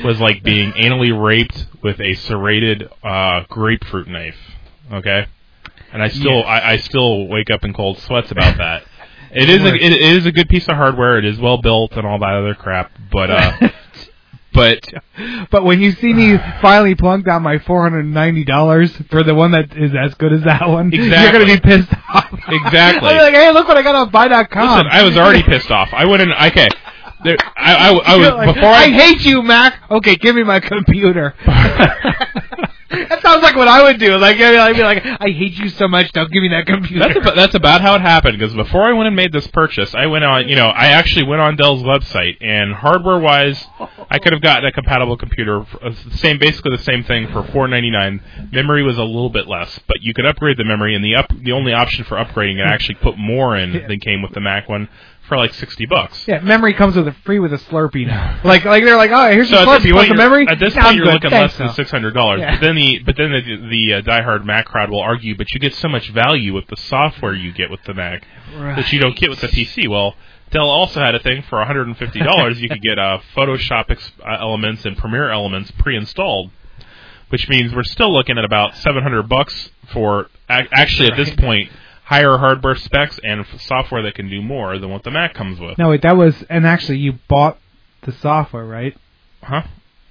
was 0.04 0.20
like 0.20 0.44
being 0.44 0.72
anally 0.74 1.12
raped 1.18 1.68
with 1.84 2.00
a 2.00 2.14
serrated 2.16 2.90
uh, 3.04 3.44
grapefruit 3.50 4.08
knife. 4.08 4.38
Okay, 4.92 5.26
and 5.94 6.02
I 6.04 6.10
still 6.10 6.38
Yes. 6.40 6.46
I, 6.48 6.72
I 6.74 6.78
still 6.78 7.28
wake 7.28 7.50
up 7.50 7.64
in 7.64 7.74
cold 7.74 7.98
sweats 8.00 8.32
about 8.32 8.58
that. 8.58 8.84
it 9.32 9.50
is 9.50 9.62
a, 9.64 9.68
it, 9.76 9.92
it 9.94 10.02
is 10.18 10.26
a 10.26 10.32
good 10.32 10.50
piece 10.50 10.68
of 10.68 10.76
hardware. 10.76 11.18
It 11.18 11.26
is 11.26 11.40
well 11.40 11.58
built 11.62 11.94
and 11.94 12.06
all 12.08 12.20
that 12.20 12.34
other 12.36 12.56
crap, 12.56 12.92
but 13.12 13.30
uh, 13.30 13.52
but 14.56 14.88
But 15.52 15.64
when 15.64 15.82
you 15.82 15.92
see 15.92 16.14
me 16.14 16.38
finally 16.62 16.96
plunk 16.96 17.26
down 17.26 17.44
my 17.44 17.60
four 17.60 17.84
hundred 17.84 18.06
and 18.06 18.14
ninety 18.14 18.44
dollars 18.44 18.96
for 19.10 19.24
the 19.24 19.34
one 19.34 19.52
that 19.52 19.76
is 19.78 19.92
as 19.96 20.14
good 20.16 20.34
as 20.34 20.44
that 20.44 20.68
one, 20.68 20.92
you're 20.92 21.10
gonna 21.10 21.46
be 21.46 21.60
pissed 21.60 21.94
off. 22.14 22.34
Exactly. 22.48 23.10
I'll 23.10 23.14
be 23.18 23.20
like, 23.20 23.34
hey, 23.34 23.52
look 23.52 23.68
what 23.68 23.78
I 23.78 23.82
got 23.84 23.96
on 23.96 24.10
buy.com. 24.10 24.70
listen, 24.70 24.88
I 24.92 25.04
was 25.04 25.18
already 25.18 25.44
pissed 25.44 25.72
off. 25.72 25.90
I 25.94 26.06
went 26.06 26.22
in. 26.22 26.34
Okay, 26.34 26.70
there, 27.24 27.38
I, 27.56 27.76
I, 27.76 27.90
I 27.92 28.16
was 28.18 28.30
like, 28.30 28.56
before 28.56 28.70
I, 28.70 28.84
I 28.84 28.90
hate 28.90 29.26
you, 29.26 29.42
Mac. 29.42 29.80
Okay, 29.90 30.16
give 30.16 30.36
me 30.36 30.44
my 30.44 30.60
computer. 30.60 31.34
that 33.10 33.22
sounds 33.22 33.42
like 33.44 33.56
what 33.56 33.68
I 33.68 33.84
would 33.84 34.00
do. 34.00 34.18
Like 34.18 34.38
I'd 34.40 34.76
be 34.76 34.84
like, 34.84 35.06
I 35.06 35.30
hate 35.30 35.54
you 35.54 35.70
so 35.70 35.88
much. 35.88 36.12
Don't 36.12 36.32
give 36.32 36.42
me 36.42 36.50
that 36.50 36.66
computer. 36.66 37.00
That's 37.08 37.18
about, 37.18 37.36
that's 37.36 37.56
about 37.56 37.82
how 37.82 37.96
it 37.96 38.02
happened. 38.02 38.40
Because 38.40 38.56
before 38.56 38.84
I 38.84 38.94
went 38.94 39.08
and 39.08 39.16
made 39.16 39.32
this 39.32 39.48
purchase, 39.48 39.94
I 39.94 40.06
went 40.08 40.24
on. 40.24 40.48
You 40.48 40.56
know, 40.56 40.68
I 40.68 40.88
actually 40.88 41.28
went 41.28 41.42
on 41.42 41.56
Dell's 41.56 41.84
website, 41.84 42.38
and 42.42 42.74
hardware-wise, 42.74 43.66
I 44.10 44.20
could 44.20 44.34
have 44.34 44.42
gotten 44.42 44.66
a 44.66 44.72
compatible 44.72 45.18
computer, 45.18 45.66
for, 45.66 45.86
uh, 45.86 45.94
same 46.16 46.40
basically 46.40 46.76
the 46.76 46.84
same 46.84 47.04
thing 47.04 47.28
for 47.32 47.44
four 47.52 47.68
ninety 47.68 47.92
nine. 47.92 48.22
Memory 48.52 48.84
was 48.84 48.98
a 48.98 49.04
little 49.04 49.30
bit 49.30 49.48
less, 49.48 49.80
but 49.88 49.98
you 50.02 50.14
could 50.14 50.26
upgrade 50.26 50.58
the 50.58 50.66
memory, 50.66 50.96
and 50.96 51.04
the 51.04 51.16
up 51.16 51.32
the 51.44 51.52
only 51.52 51.74
option 51.74 52.04
for 52.06 52.18
upgrading 52.18 52.60
it 52.60 52.66
actually 52.66 52.96
put 52.96 53.18
more 53.18 53.56
in 53.56 53.74
than 53.74 54.00
came 54.00 54.22
with 54.22 54.34
the 54.34 54.42
Mac 54.42 54.70
one 54.70 54.90
for 55.28 55.38
like 55.38 55.54
sixty 55.54 55.86
bucks. 55.86 56.28
Yeah, 56.28 56.40
memory 56.42 56.74
comes 56.74 56.96
with 56.96 57.08
a 57.08 57.14
free 57.26 57.40
with 57.40 57.52
a 57.54 57.58
Slurpee 57.58 58.06
now. 58.08 58.40
like 58.46 58.64
like 58.66 58.84
they're 58.84 58.98
like, 58.98 59.12
oh, 59.12 59.32
here's 59.32 59.50
So 59.50 59.58
a 59.58 59.66
Slurpee. 59.66 59.78
this 59.78 59.86
You 59.86 59.96
want 59.96 60.08
point, 60.08 60.18
the 60.18 60.24
memory? 60.24 60.48
At 60.48 60.60
this 60.60 60.74
point, 60.74 60.96
you're 60.96 61.06
good. 61.06 61.14
looking 61.16 61.30
Thanks, 61.32 61.54
less 61.54 61.58
than 61.68 61.74
six 61.76 61.92
hundred 61.92 62.14
dollars. 62.14 62.40
Yeah. 62.42 62.56
But 62.56 62.62
then 62.66 62.76
the 62.76 63.00
but 63.06 63.16
then 63.18 63.32
the 63.32 63.42
the 63.70 63.94
uh, 63.96 64.02
diehard 64.02 64.46
Mac 64.46 64.66
crowd 64.66 64.90
will 64.90 65.02
argue, 65.02 65.36
but 65.36 65.52
you 65.54 65.60
get 65.60 65.74
so 65.74 65.88
much 65.88 66.10
value 66.12 66.54
with 66.54 66.68
the 66.68 66.78
software 66.78 67.34
you 67.34 67.52
get 67.52 67.70
with 67.72 67.84
the 67.86 67.94
Mac 67.94 68.26
that 68.56 68.92
you 68.94 69.00
don't 69.00 69.16
get 69.18 69.30
with 69.30 69.42
the 69.42 69.48
PC. 69.48 69.88
Well, 69.90 70.16
Dell 70.52 70.70
also 70.70 71.00
had 71.00 71.16
a 71.16 71.20
thing 71.20 71.42
for 71.50 71.58
one 71.58 71.68
hundred 71.68 71.88
and 71.88 71.98
fifty 71.98 72.20
dollars. 72.20 72.62
you 72.62 72.70
could 72.70 72.82
get 72.82 73.00
uh, 73.00 73.20
Photoshop 73.36 73.86
ex- 73.90 74.12
uh, 74.24 74.38
elements 74.40 74.86
and 74.86 74.96
Premiere 74.96 75.32
elements 75.32 75.72
pre-installed, 75.80 76.52
which 77.30 77.50
means 77.50 77.74
we're 77.74 77.84
still 77.84 78.14
looking 78.14 78.38
at 78.38 78.46
about 78.46 78.76
seven 78.78 79.02
hundred 79.02 79.28
bucks 79.28 79.70
for 79.92 80.30
ac- 80.50 80.70
actually 80.72 81.12
at 81.12 81.18
this 81.18 81.34
point 81.36 81.70
higher 82.06 82.38
hardware 82.38 82.76
specs 82.76 83.20
and 83.24 83.42
f- 83.42 83.62
software 83.62 84.02
that 84.04 84.16
can 84.16 84.30
do 84.30 84.42
more 84.42 84.78
than 84.78 84.90
what 84.90 85.04
the 85.04 85.12
Mac 85.12 85.34
comes 85.34 85.60
with. 85.60 85.78
No, 85.78 85.90
wait, 85.90 86.04
that 86.04 86.16
was 86.16 86.44
and 86.50 86.66
actually 86.66 87.00
you 87.00 87.14
bought 87.28 87.58
the 88.04 88.12
software, 88.14 88.66
right? 88.66 88.96
Huh? 89.42 89.64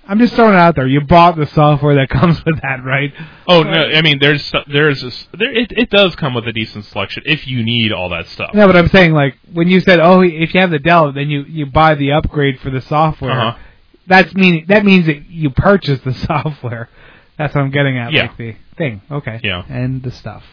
I'm 0.07 0.19
just 0.19 0.35
throwing 0.35 0.53
it 0.55 0.59
out 0.59 0.77
there. 0.77 0.87
You 0.87 1.01
bought 1.01 1.37
the 1.37 1.47
software 1.47 1.95
that 1.95 2.09
comes 2.21 2.45
with 2.45 2.61
that, 2.61 2.85
right? 2.85 3.13
Oh 3.49 3.63
no! 3.63 3.85
I 3.87 4.03
mean, 4.03 4.19
there's 4.19 4.53
there's 4.71 5.01
this, 5.01 5.29
there 5.39 5.51
it, 5.57 5.73
it 5.73 5.91
does 5.91 6.15
come 6.17 6.35
with 6.35 6.47
a 6.47 6.53
decent 6.53 6.85
selection 6.85 7.23
if 7.27 7.47
you 7.47 7.65
need 7.65 7.93
all 7.93 8.11
that 8.11 8.27
stuff. 8.29 8.51
No, 8.55 8.67
but 8.67 8.77
I'm 8.77 8.89
saying 8.89 9.13
like 9.13 9.37
when 9.53 9.69
you 9.69 9.81
said, 9.81 10.01
"Oh, 10.01 10.21
if 10.21 10.53
you 10.53 10.61
have 10.61 10.71
the 10.71 10.79
Dell, 10.79 11.13
then 11.13 11.31
you 11.31 11.45
you 11.45 11.67
buy 11.67 11.95
the 11.95 12.13
upgrade 12.13 12.61
for 12.61 12.71
the 12.71 12.83
software." 12.83 13.33
Uh-huh. 13.33 13.59
That's 14.07 14.35
mean 14.35 14.67
that 14.69 14.85
means 14.85 15.07
that 15.07 15.31
you 15.31 15.51
purchase 15.51 16.01
the 16.01 16.13
software. 16.27 16.91
That's 17.39 17.55
what 17.55 17.63
I'm 17.63 17.71
getting 17.71 17.97
at. 17.99 18.13
Yeah. 18.13 18.23
Like 18.27 18.37
the 18.37 18.57
thing. 18.77 19.01
Okay. 19.11 19.41
Yeah. 19.43 19.63
And 19.69 20.03
the 20.03 20.11
stuff. 20.11 20.45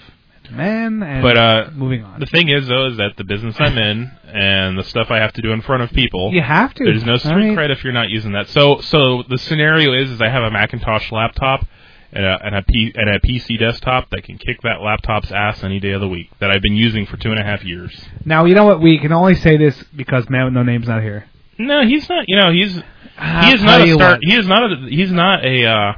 Man. 0.52 1.04
And 1.04 1.22
But 1.22 1.38
uh, 1.38 1.70
moving 1.74 2.04
on. 2.04 2.20
the 2.20 2.26
thing 2.26 2.50
is 2.50 2.68
though 2.68 2.88
is 2.88 2.98
that 2.98 3.12
the 3.18 3.24
business 3.24 3.56
I'm 3.60 3.78
in 3.78 4.12
and 4.26 4.78
the 4.78 4.84
stuff 4.84 5.10
I 5.10 5.18
have 5.18 5.34
to 5.34 5.42
do 5.42 5.52
in 5.52 5.62
front 5.62 5.84
of 5.84 5.92
people, 5.92 6.32
you 6.34 6.42
have 6.42 6.74
to. 6.76 6.84
there's 6.84 7.04
no 7.04 7.18
street 7.18 7.36
mean, 7.36 7.56
cred 7.56 7.70
if 7.70 7.84
you're 7.84 7.94
not 7.94 8.10
using 8.10 8.34
that. 8.34 8.50
So 8.50 8.82
so 8.82 9.24
the 9.28 9.38
scenario 9.38 9.94
is 9.94 10.12
is 10.12 10.22
I 10.22 10.30
have 10.30 10.44
a 10.44 10.52
Macintosh 10.52 11.12
laptop. 11.12 11.66
And 12.14 12.26
a, 12.26 12.38
and, 12.44 12.56
a 12.58 12.62
P, 12.62 12.92
and 12.94 13.10
a 13.10 13.22
PC 13.22 13.58
desktop 13.58 14.10
that 14.10 14.26
can 14.26 14.38
kick 14.38 14.64
that 14.64 14.82
laptop's 14.82 15.32
ass 15.32 15.64
any 15.64 15.80
day 15.80 15.92
of 15.92 16.02
the 16.02 16.10
week 16.10 16.30
that 16.40 16.52
I've 16.52 16.62
been 16.62 16.76
using 16.76 17.06
for 17.06 17.16
two 17.16 17.32
and 17.32 17.40
a 17.40 17.44
half 17.46 17.64
years. 17.64 17.98
Now 18.26 18.44
you 18.44 18.54
know 18.54 18.66
what? 18.66 18.82
We 18.82 19.00
can 19.00 19.14
only 19.14 19.36
say 19.36 19.56
this 19.56 19.82
because 19.96 20.30
man 20.30 20.44
with 20.44 20.54
no 20.54 20.62
name's 20.62 20.90
not 20.90 21.02
here. 21.02 21.30
No, 21.58 21.86
he's 21.88 22.10
not. 22.10 22.26
You 22.28 22.36
know, 22.36 22.52
he's 22.52 22.74
he 22.74 23.54
is 23.54 23.64
not 23.64 23.82
a 23.82 23.94
star. 23.94 24.10
what. 24.12 24.20
He 24.24 24.36
is 24.36 24.46
not 24.46 24.72
a. 24.72 24.76
He's 24.90 25.12
not 25.12 25.46
a. 25.46 25.66
Uh, 25.66 25.94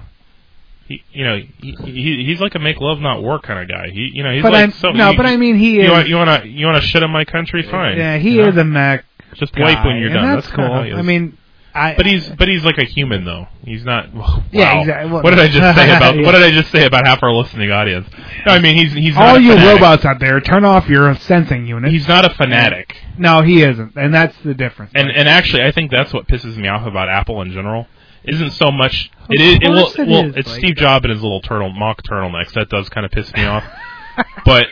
he, 0.88 1.02
you 1.12 1.24
know, 1.24 1.38
he, 1.60 1.72
he 1.86 2.24
he's 2.28 2.40
like 2.42 2.56
a 2.56 2.60
make 2.60 2.78
love 2.82 3.00
not 3.00 3.22
war 3.22 3.40
kind 3.40 3.60
of 3.60 3.68
guy. 3.70 3.90
He, 3.92 4.12
you 4.13 4.24
know, 4.24 4.32
he's 4.34 4.44
But 4.44 4.52
like 4.54 4.60
I'm- 4.62 4.72
so. 4.72 4.92
no, 4.92 5.12
you- 5.12 5.18
but 5.18 5.25
I 5.25 5.38
mean, 5.38 5.56
he 5.58 5.75
you 5.78 5.84
is- 5.84 5.90
Want, 5.92 6.08
you 6.08 6.16
want 6.16 6.44
to 6.44 6.48
you 6.50 6.66
want 6.66 6.82
to 6.82 6.88
shit 6.88 7.04
on 7.04 7.12
my 7.12 7.25
country? 7.25 7.63
Fine. 7.63 7.98
Yeah, 7.98 8.18
he 8.18 8.32
you 8.32 8.44
know? 8.44 8.50
is 8.50 8.58
a 8.58 8.63
Mac. 8.63 9.06
Just 9.36 9.54
guy, 9.54 9.63
wipe 9.63 9.86
when 9.86 9.98
you're 9.98 10.10
done. 10.13 10.36
That's, 10.36 10.46
That's 10.48 10.56
cool. 10.56 10.84
he 10.84 10.92
is. 10.92 10.98
I 10.98 11.02
mean, 11.02 11.38
I. 11.74 11.96
But 11.96 12.06
he's 12.06 12.30
but 12.30 12.48
he's 12.48 12.63
like 12.63 12.78
a 12.78 12.84
human 12.86 13.24
though. 13.25 13.48
He's 13.66 13.84
not. 13.84 14.13
Wow. 14.13 14.44
Yeah, 14.52 14.80
exactly. 14.82 15.12
Well- 15.12 15.24
What 15.24 15.30
did 15.32 15.40
I 15.40 15.48
just 15.48 15.75
say 15.78 15.86
about 15.98 16.16
Yeah. 16.18 16.25
What 16.25 16.34
did 16.34 16.44
I 16.44 16.52
just 16.52 16.70
say 16.72 16.86
about 16.86 17.08
half 17.08 17.24
our 17.24 17.34
listening 17.34 17.72
audience? 17.72 18.08
No, 18.46 18.52
I 18.54 18.60
mean 18.60 18.75
he's 18.75 18.92
he's 18.94 19.18
all 19.18 19.40
you 19.40 19.56
robots 19.56 20.06
out 20.06 20.20
there, 20.20 20.40
turn 20.42 20.66
off 20.66 20.88
your 20.90 21.16
sensing 21.16 21.66
unit. 21.66 21.92
He's 21.92 22.08
not 22.08 22.25
a 22.25 22.30
fanatic. 22.36 22.96
no, 23.18 23.42
he 23.42 23.63
isn't, 23.63 23.94
and 23.96 24.13
that's 24.13 24.36
the 24.44 24.54
difference. 24.54 24.92
And 24.94 25.08
Like, 25.08 25.18
and 25.18 25.28
actually, 25.30 25.63
I 25.63 25.72
think 25.72 25.90
that's 25.92 26.13
what 26.13 26.28
pisses 26.28 26.58
me 26.58 26.68
off 26.68 26.86
about 26.86 27.08
Apple 27.10 27.42
in 27.42 27.52
general. 27.52 27.88
Isn't 28.25 28.51
so 28.51 28.72
much. 28.72 29.12
Of 29.24 29.27
It 29.32 29.42
is. 29.42 29.56
It 29.62 29.70
will. 29.70 29.84
course 29.84 30.00
it 30.00 30.08
well, 30.08 30.25
is, 30.27 30.36
it's 30.38 30.50
like- 30.50 30.60
Steve 30.60 30.75
Jobs 30.75 31.03
and 31.06 31.12
his 31.13 31.22
little 31.22 31.42
turtle 31.42 31.70
mock 31.70 32.01
turtlenecks. 32.03 32.53
That 32.53 32.70
does 32.70 32.89
kind 32.89 33.06
of 33.06 33.12
piss 33.12 33.34
me 33.34 33.46
off. 33.46 33.63
but 34.46 34.65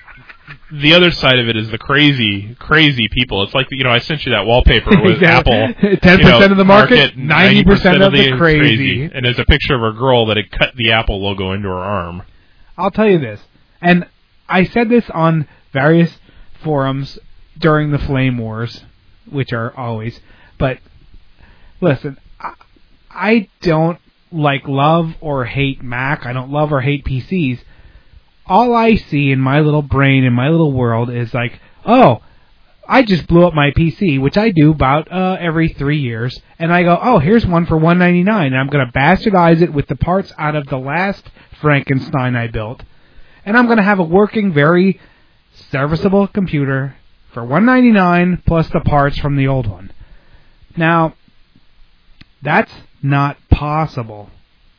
the 0.71 0.93
other 0.93 1.11
side 1.11 1.39
of 1.39 1.47
it 1.49 1.57
is 1.57 1.69
the 1.69 1.77
crazy, 1.77 2.55
crazy 2.55 3.07
people. 3.11 3.43
It's 3.43 3.53
like 3.53 3.67
you 3.71 3.83
know, 3.83 3.89
I 3.91 3.99
sent 3.99 4.25
you 4.25 4.31
that 4.31 4.45
wallpaper 4.45 4.89
with 5.01 5.15
Exactly. 5.15 5.53
Apple. 5.53 5.83
10% 5.83 6.17
you 6.19 6.23
know, 6.23 6.45
of 6.51 6.57
the 6.57 6.65
market, 6.65 7.15
90% 7.17 7.65
90% 7.65 8.05
of 8.05 8.13
the 8.13 8.37
crazy. 8.37 9.03
And 9.03 9.25
there's 9.25 9.39
a 9.39 9.45
picture 9.45 9.75
of 9.75 9.95
a 9.95 9.97
girl 9.97 10.25
that 10.27 10.37
had 10.37 10.51
cut 10.51 10.73
the 10.75 10.91
Apple 10.91 11.21
logo 11.21 11.51
into 11.51 11.67
her 11.67 11.75
arm. 11.75 12.23
I'll 12.77 12.91
tell 12.91 13.09
you 13.09 13.19
this, 13.19 13.41
and 13.81 14.07
I 14.47 14.65
said 14.65 14.89
this 14.89 15.09
on 15.09 15.47
various 15.73 16.17
forums 16.63 17.19
during 17.57 17.91
the 17.91 17.99
Flame 17.99 18.37
Wars, 18.37 18.83
which 19.29 19.53
are 19.53 19.75
always. 19.77 20.19
But 20.57 20.79
listen, 21.81 22.17
I, 23.13 23.49
don't 23.61 23.99
like 24.31 24.67
love 24.67 25.13
or 25.21 25.45
hate 25.45 25.83
Mac. 25.83 26.25
I 26.25 26.33
don't 26.33 26.51
love 26.51 26.71
or 26.71 26.81
hate 26.81 27.05
PCs. 27.05 27.59
All 28.45 28.73
I 28.73 28.95
see 28.95 29.31
in 29.31 29.39
my 29.39 29.59
little 29.59 29.81
brain 29.81 30.23
in 30.23 30.33
my 30.33 30.49
little 30.49 30.71
world 30.71 31.09
is 31.09 31.33
like, 31.33 31.59
oh, 31.85 32.21
I 32.87 33.03
just 33.03 33.27
blew 33.27 33.45
up 33.45 33.53
my 33.53 33.71
PC, 33.71 34.19
which 34.19 34.37
I 34.37 34.49
do 34.49 34.71
about 34.71 35.11
uh, 35.11 35.37
every 35.39 35.69
three 35.69 35.99
years, 35.99 36.41
and 36.59 36.73
I 36.73 36.83
go, 36.83 36.99
oh, 37.01 37.19
here's 37.19 37.45
one 37.45 37.65
for 37.65 37.77
199, 37.77 38.47
and 38.47 38.57
I'm 38.57 38.67
to 38.85 38.91
bastardize 38.91 39.61
it 39.61 39.71
with 39.71 39.87
the 39.87 39.95
parts 39.95 40.33
out 40.37 40.55
of 40.55 40.67
the 40.67 40.77
last 40.77 41.29
Frankenstein 41.61 42.35
I 42.35 42.47
built, 42.47 42.83
and 43.45 43.55
I'm 43.55 43.67
to 43.77 43.83
have 43.83 43.99
a 43.99 44.03
working, 44.03 44.51
very 44.51 44.99
serviceable 45.69 46.27
computer 46.27 46.95
for 47.33 47.43
199 47.43 48.43
plus 48.45 48.67
the 48.69 48.81
parts 48.81 49.17
from 49.19 49.37
the 49.37 49.47
old 49.47 49.67
one. 49.67 49.91
Now, 50.75 51.13
that's 52.41 52.71
not 53.01 53.37
possible 53.49 54.29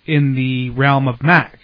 in 0.07 0.35
the 0.35 0.71
realm 0.71 1.09
of 1.09 1.23
Mac. 1.23 1.59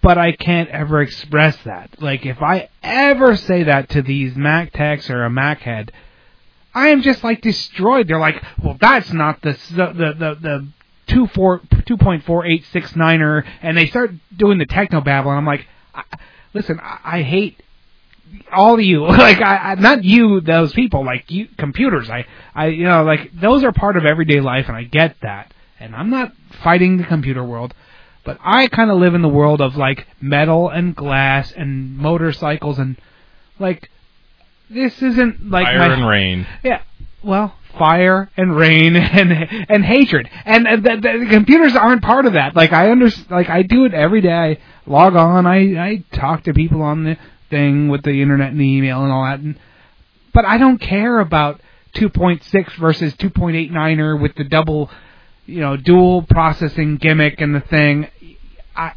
But 0.00 0.18
I 0.18 0.32
can't 0.32 0.68
ever 0.70 1.00
express 1.00 1.56
that. 1.64 2.02
Like, 2.02 2.26
if 2.26 2.42
I 2.42 2.68
ever 2.82 3.36
say 3.36 3.64
that 3.64 3.90
to 3.90 4.02
these 4.02 4.34
Mac 4.34 4.72
techs 4.72 5.08
or 5.08 5.24
a 5.24 5.30
Mac 5.30 5.60
head, 5.60 5.92
I 6.74 6.88
am 6.88 7.02
just 7.02 7.22
like 7.22 7.40
destroyed. 7.40 8.08
They're 8.08 8.18
like, 8.18 8.42
well, 8.62 8.76
that's 8.80 9.12
not 9.12 9.42
the 9.42 9.52
the 9.70 10.14
the 10.18 10.38
the 10.40 10.68
two 11.06 11.26
four 11.28 11.60
two 11.86 11.96
point 11.96 12.24
four 12.24 12.44
eight 12.46 12.64
six 12.72 12.96
niner, 12.96 13.44
and 13.60 13.76
they 13.76 13.86
start 13.86 14.12
doing 14.36 14.58
the 14.58 14.66
techno 14.66 15.00
babble, 15.00 15.30
and 15.30 15.38
I'm 15.38 15.46
like, 15.46 15.66
I, 15.94 16.02
listen, 16.54 16.80
I, 16.80 17.18
I 17.18 17.22
hate 17.22 17.62
all 18.52 18.74
of 18.74 18.80
you. 18.80 19.06
like, 19.06 19.40
I, 19.40 19.72
I 19.72 19.74
not 19.76 20.04
you, 20.04 20.40
those 20.40 20.72
people, 20.72 21.04
like 21.04 21.30
you 21.30 21.48
computers. 21.58 22.08
I 22.10 22.26
I 22.54 22.68
you 22.68 22.84
know 22.84 23.04
like 23.04 23.32
those 23.32 23.64
are 23.64 23.72
part 23.72 23.96
of 23.96 24.04
everyday 24.04 24.40
life, 24.40 24.66
and 24.68 24.76
I 24.76 24.84
get 24.84 25.16
that, 25.22 25.52
and 25.80 25.94
I'm 25.94 26.10
not 26.10 26.32
fighting 26.62 26.96
the 26.96 27.04
computer 27.04 27.44
world. 27.44 27.74
But 28.24 28.38
I 28.40 28.68
kind 28.68 28.90
of 28.90 28.98
live 28.98 29.14
in 29.14 29.22
the 29.22 29.28
world 29.28 29.60
of 29.60 29.76
like 29.76 30.06
metal 30.20 30.68
and 30.68 30.94
glass 30.94 31.52
and 31.56 31.96
motorcycles 31.96 32.78
and 32.78 32.96
like 33.58 33.90
this 34.70 35.02
isn't 35.02 35.50
like 35.50 35.66
Fire 35.66 35.78
my, 35.78 35.94
and 35.94 36.06
rain. 36.08 36.46
yeah. 36.62 36.82
Well, 37.24 37.54
fire 37.78 38.30
and 38.36 38.56
rain 38.56 38.96
and 39.18 39.32
and 39.32 39.84
hatred, 39.84 40.28
and 40.44 40.66
the, 40.66 41.00
the, 41.00 41.18
the 41.24 41.26
computers 41.30 41.74
aren't 41.76 42.02
part 42.02 42.26
of 42.26 42.34
that. 42.34 42.56
Like 42.56 42.72
I 42.72 42.90
understand, 42.90 43.30
like 43.30 43.48
I 43.48 43.62
do 43.62 43.84
it 43.84 43.94
every 43.94 44.20
day. 44.20 44.32
I 44.32 44.58
log 44.86 45.16
on, 45.16 45.46
I 45.46 45.58
I 45.82 46.04
talk 46.12 46.44
to 46.44 46.54
people 46.54 46.82
on 46.82 47.04
the 47.04 47.16
thing 47.52 47.88
with 47.88 48.02
the 48.02 48.20
internet 48.20 48.50
and 48.50 48.60
the 48.60 48.64
email 48.64 49.04
and 49.04 49.12
all 49.12 49.24
that, 49.24 49.38
and, 49.38 49.56
but 50.34 50.44
I 50.44 50.58
don't 50.58 50.78
care 50.78 51.20
about 51.20 51.60
2.6 51.94 52.76
versus 52.80 53.14
2.89er 53.14 54.20
with 54.20 54.34
the 54.34 54.44
double, 54.44 54.90
you 55.46 55.60
know, 55.60 55.76
dual 55.76 56.22
processing 56.22 56.96
gimmick 56.96 57.40
and 57.40 57.54
the 57.54 57.60
thing. 57.60 58.08
I 58.74 58.92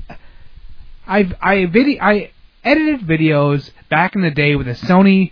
I've 1.05 1.33
I 1.41 1.65
video 1.65 2.01
I 2.01 2.31
edited 2.63 3.01
videos 3.01 3.69
back 3.89 4.15
in 4.15 4.21
the 4.21 4.31
day 4.31 4.55
with 4.55 4.67
a 4.67 4.73
Sony 4.73 5.31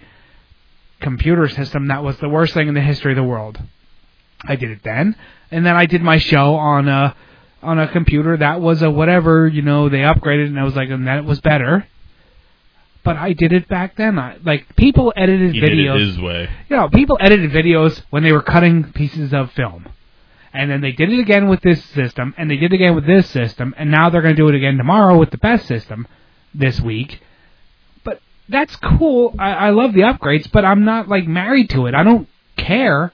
computer 1.00 1.48
system 1.50 1.88
that 1.88 2.04
was 2.04 2.18
the 2.18 2.30
worst 2.30 2.54
thing 2.54 2.68
in 2.68 2.74
the 2.74 2.82
history 2.82 3.14
of 3.14 3.16
the 3.16 3.24
world. 3.24 3.60
I 4.46 4.56
did 4.56 4.72
it 4.72 4.84
then, 4.84 5.16
and 5.52 5.66
then 5.66 5.76
I 5.76 5.86
did 5.86 6.02
my 6.02 6.18
show 6.18 6.56
on 6.56 6.88
a 6.88 7.16
on 7.62 7.80
a 7.80 7.88
computer 7.88 8.36
that 8.38 8.60
was 8.60 8.82
a 8.82 8.92
whatever 8.92 9.48
you 9.48 9.62
know 9.62 9.88
they 9.88 10.00
upgraded, 10.00 10.48
and 10.48 10.60
I 10.60 10.64
was 10.64 10.76
like, 10.76 10.90
and 10.90 11.08
then 11.08 11.18
it 11.18 11.26
was 11.26 11.40
better. 11.40 11.88
But 13.04 13.18
I 13.18 13.34
did 13.34 13.52
it 13.52 13.68
back 13.68 13.98
then. 13.98 14.18
I, 14.18 14.38
like 14.44 14.76
people 14.78 15.12
edited 15.16 15.54
He 15.54 15.60
did 15.60 15.72
videos. 15.72 15.96
it 15.96 16.08
his 16.08 16.20
way. 16.20 16.50
you 16.70 16.76
know, 16.78 16.88
people 16.90 17.18
edited 17.20 17.52
videos 17.52 18.02
when 18.12 18.24
they 18.24 18.32
were 18.32 18.42
cutting 18.42 18.92
pieces 18.94 19.34
of 19.34 19.52
film. 19.52 19.88
And 20.54 20.70
then 20.70 20.82
they 20.82 20.92
did 20.92 21.12
it 21.12 21.20
again 21.20 21.50
with 21.50 21.62
this 21.62 21.84
system, 21.84 22.36
and 22.38 22.50
they 22.50 22.58
did 22.58 22.72
it 22.72 22.76
again 22.76 22.94
with 22.96 23.08
this 23.08 23.28
system, 23.28 23.74
and 23.76 23.90
now 23.90 24.10
they're 24.12 24.22
going 24.22 24.36
to 24.36 24.42
do 24.42 24.48
it 24.50 24.56
again 24.56 24.78
tomorrow 24.78 25.18
with 25.18 25.32
the 25.32 25.38
best 25.40 25.68
system 25.68 26.08
this 26.54 26.80
week. 26.80 27.22
But 28.04 28.22
that's 28.48 28.76
cool. 28.76 29.34
I, 29.40 29.54
I 29.54 29.70
love 29.72 29.94
the 29.94 30.02
upgrades, 30.02 30.50
but 30.52 30.64
I'm 30.64 30.86
not 30.86 31.08
like 31.08 31.26
married 31.28 31.72
to 31.72 31.88
it. 31.88 31.96
I 31.96 32.04
don't 32.04 32.28
care. 32.56 33.12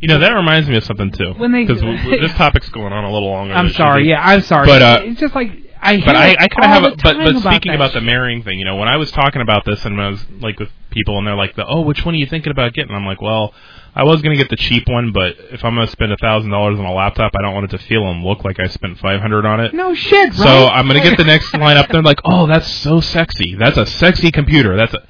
You 0.00 0.08
know 0.08 0.18
that 0.18 0.30
reminds 0.32 0.66
me 0.68 0.76
of 0.78 0.84
something 0.84 1.12
too. 1.12 1.34
When 1.36 1.52
they- 1.52 1.64
because 1.66 1.82
this 1.82 2.32
topic's 2.32 2.70
going 2.70 2.92
on 2.94 3.04
a 3.04 3.12
little 3.12 3.28
longer. 3.30 3.52
I'm 3.54 3.68
sorry. 3.70 4.08
Yeah, 4.08 4.20
I'm 4.24 4.40
sorry. 4.40 4.66
But, 4.66 4.80
uh, 4.82 5.00
it's 5.04 5.20
just 5.20 5.34
like 5.34 5.50
I. 5.96 6.04
But 6.04 6.16
I, 6.16 6.30
I 6.38 6.48
kind 6.48 6.64
of 6.64 6.70
have 6.70 6.84
a 6.84 6.96
but 6.96 7.16
but 7.16 7.40
speaking 7.40 7.72
that 7.72 7.76
about 7.76 7.92
the 7.92 8.00
marrying 8.00 8.42
thing, 8.42 8.58
you 8.58 8.64
know, 8.64 8.76
when 8.76 8.88
I 8.88 8.96
was 8.96 9.10
talking 9.10 9.42
about 9.42 9.64
this 9.64 9.84
and 9.84 10.00
I 10.00 10.10
was 10.10 10.24
like 10.40 10.58
with 10.58 10.70
people 10.90 11.18
and 11.18 11.26
they're 11.26 11.36
like, 11.36 11.56
the, 11.56 11.66
"Oh, 11.66 11.80
which 11.82 12.04
one 12.04 12.14
are 12.14 12.18
you 12.18 12.26
thinking 12.26 12.50
about 12.50 12.72
getting?" 12.74 12.94
I'm 12.94 13.06
like, 13.06 13.20
"Well, 13.20 13.54
I 13.94 14.04
was 14.04 14.22
going 14.22 14.36
to 14.36 14.42
get 14.42 14.50
the 14.50 14.56
cheap 14.56 14.84
one, 14.88 15.12
but 15.12 15.36
if 15.50 15.64
I'm 15.64 15.74
going 15.74 15.86
to 15.86 15.90
spend 15.90 16.12
a 16.12 16.16
thousand 16.16 16.50
dollars 16.50 16.78
on 16.78 16.84
a 16.84 16.92
laptop, 16.92 17.32
I 17.36 17.42
don't 17.42 17.54
want 17.54 17.72
it 17.72 17.76
to 17.76 17.84
feel 17.84 18.08
and 18.10 18.22
look 18.22 18.44
like 18.44 18.60
I 18.60 18.66
spent 18.68 18.98
five 18.98 19.20
hundred 19.20 19.44
on 19.46 19.60
it. 19.60 19.74
No 19.74 19.94
shit, 19.94 20.34
So 20.34 20.44
right? 20.44 20.70
I'm 20.72 20.86
going 20.88 21.02
to 21.02 21.08
get 21.08 21.16
the 21.18 21.24
next 21.24 21.52
line 21.58 21.76
up. 21.76 21.88
They're 21.88 22.02
like, 22.02 22.20
"Oh, 22.24 22.46
that's 22.46 22.68
so 22.72 23.00
sexy. 23.00 23.54
That's 23.56 23.76
a 23.76 23.86
sexy 23.86 24.30
computer. 24.30 24.76
That's 24.76 24.94
a." 24.94 25.02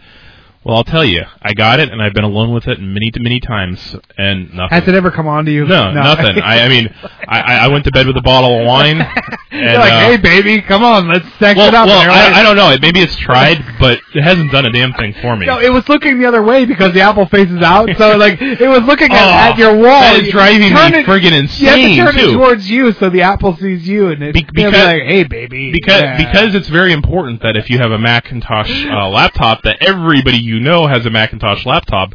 Well, 0.69 0.77
I'll 0.77 0.85
tell 0.85 1.03
you, 1.03 1.23
I 1.41 1.55
got 1.55 1.81
it, 1.81 1.91
and 1.91 2.03
I've 2.03 2.13
been 2.13 2.25
alone 2.25 2.53
with 2.53 2.69
it 2.69 2.79
many, 2.79 3.11
many 3.19 3.41
times, 3.41 3.97
and 4.19 4.53
nothing. 4.53 4.69
Has 4.69 4.87
it 4.87 4.95
ever 4.95 5.11
come 5.11 5.27
on 5.27 5.47
to 5.47 5.51
you? 5.51 5.65
No, 5.67 5.91
nothing. 5.93 6.43
I, 6.43 6.67
I 6.67 6.69
mean, 6.69 6.95
I, 7.27 7.41
I 7.41 7.69
went 7.69 7.87
to 7.87 7.91
bed 7.91 8.07
with 8.07 8.19
a 8.19 8.21
bottle 8.21 8.61
of 8.61 8.67
wine. 8.67 9.01
And, 9.51 9.63
You're 9.71 9.79
like, 9.79 9.93
uh, 9.93 10.01
hey, 10.11 10.17
baby, 10.19 10.61
come 10.61 10.85
on, 10.85 11.09
let's 11.09 11.25
sex 11.39 11.57
well, 11.57 11.69
it 11.69 11.75
up. 11.75 11.87
well 11.89 12.03
And 12.03 12.13
I, 12.13 12.41
I 12.41 12.43
don't 12.45 12.55
know. 12.55 12.77
Maybe 12.81 13.01
it's 13.01 13.17
tried, 13.17 13.57
but 13.81 13.99
it 14.15 14.23
hasn't 14.23 14.53
done 14.53 14.67
a 14.67 14.71
damn 14.71 14.93
thing 14.93 15.15
for 15.23 15.35
me. 15.37 15.47
No, 15.47 15.59
it 15.59 15.73
was 15.73 15.89
looking 15.89 16.21
the 16.21 16.27
other 16.27 16.43
way 16.43 16.67
because 16.67 16.93
the 16.93 17.01
apple 17.01 17.27
faces 17.27 17.63
out. 17.63 17.89
So 17.97 18.17
like 18.19 18.39
it 18.43 18.69
was 18.69 18.83
looking 18.83 19.11
at, 19.11 19.19
Oh, 19.25 19.51
at 19.53 19.59
your 19.59 19.75
wall. 19.75 20.01
that 20.03 20.21
is 20.23 20.31
driving 20.31 20.61
me 20.61 20.67
it- 21.01 21.07
friggin' 21.07 21.33
You 21.59 21.67
have 21.67 21.77
to 21.77 21.81
insane, 21.81 21.97
turn 21.97 22.19
it 22.19 22.33
towards 22.35 22.71
you 22.71 22.93
so 22.93 23.09
the 23.09 23.23
apple 23.23 23.57
sees 23.57 23.89
you, 23.89 24.09
and 24.09 24.23
it, 24.23 24.35
Be- 24.35 24.45
because- 24.45 24.73
like, 24.75 25.03
hey, 25.03 25.25
baby. 25.25 25.73
because 25.73 26.03
yeah. 26.03 26.19
because 26.19 26.55
it's 26.55 26.69
very 26.69 26.93
important 26.93 27.41
that 27.43 27.57
if 27.57 27.71
you 27.71 27.79
have 27.79 27.91
a 27.91 27.99
Macintosh 27.99 28.71
uh, 28.87 29.09
laptop, 29.09 29.63
that 29.63 29.79
everybody 29.81 30.37
you 30.59 30.65
know 30.65 30.87
has 30.87 31.07
a 31.07 31.11
Macintosh 31.11 31.65
laptop. 31.65 32.15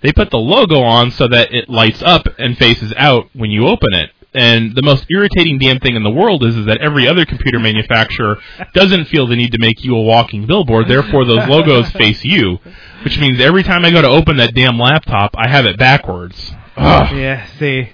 They 0.00 0.12
put 0.12 0.30
the 0.30 0.38
logo 0.38 0.80
on 0.80 1.10
so 1.10 1.28
that 1.28 1.52
it 1.52 1.68
lights 1.68 2.02
up 2.02 2.26
and 2.38 2.56
faces 2.56 2.92
out 2.96 3.28
when 3.34 3.50
you 3.50 3.68
open 3.68 3.94
it. 3.94 4.10
And 4.34 4.74
the 4.74 4.82
most 4.82 5.04
irritating 5.10 5.58
damn 5.58 5.78
thing 5.78 5.94
in 5.94 6.02
the 6.02 6.10
world 6.10 6.42
is, 6.42 6.56
is 6.56 6.64
that 6.66 6.78
every 6.78 7.06
other 7.06 7.26
computer 7.26 7.58
manufacturer 7.58 8.38
doesn't 8.72 9.04
feel 9.04 9.26
the 9.26 9.36
need 9.36 9.52
to 9.52 9.58
make 9.60 9.84
you 9.84 9.94
a 9.94 10.00
walking 10.00 10.46
billboard. 10.46 10.88
Therefore, 10.88 11.26
those 11.26 11.46
logos 11.46 11.90
face 11.90 12.24
you, 12.24 12.58
which 13.04 13.18
means 13.18 13.40
every 13.40 13.62
time 13.62 13.84
I 13.84 13.90
go 13.90 14.00
to 14.00 14.08
open 14.08 14.38
that 14.38 14.54
damn 14.54 14.78
laptop, 14.78 15.34
I 15.36 15.48
have 15.48 15.66
it 15.66 15.78
backwards. 15.78 16.52
Ugh. 16.76 17.14
yeah, 17.14 17.46
see, 17.58 17.90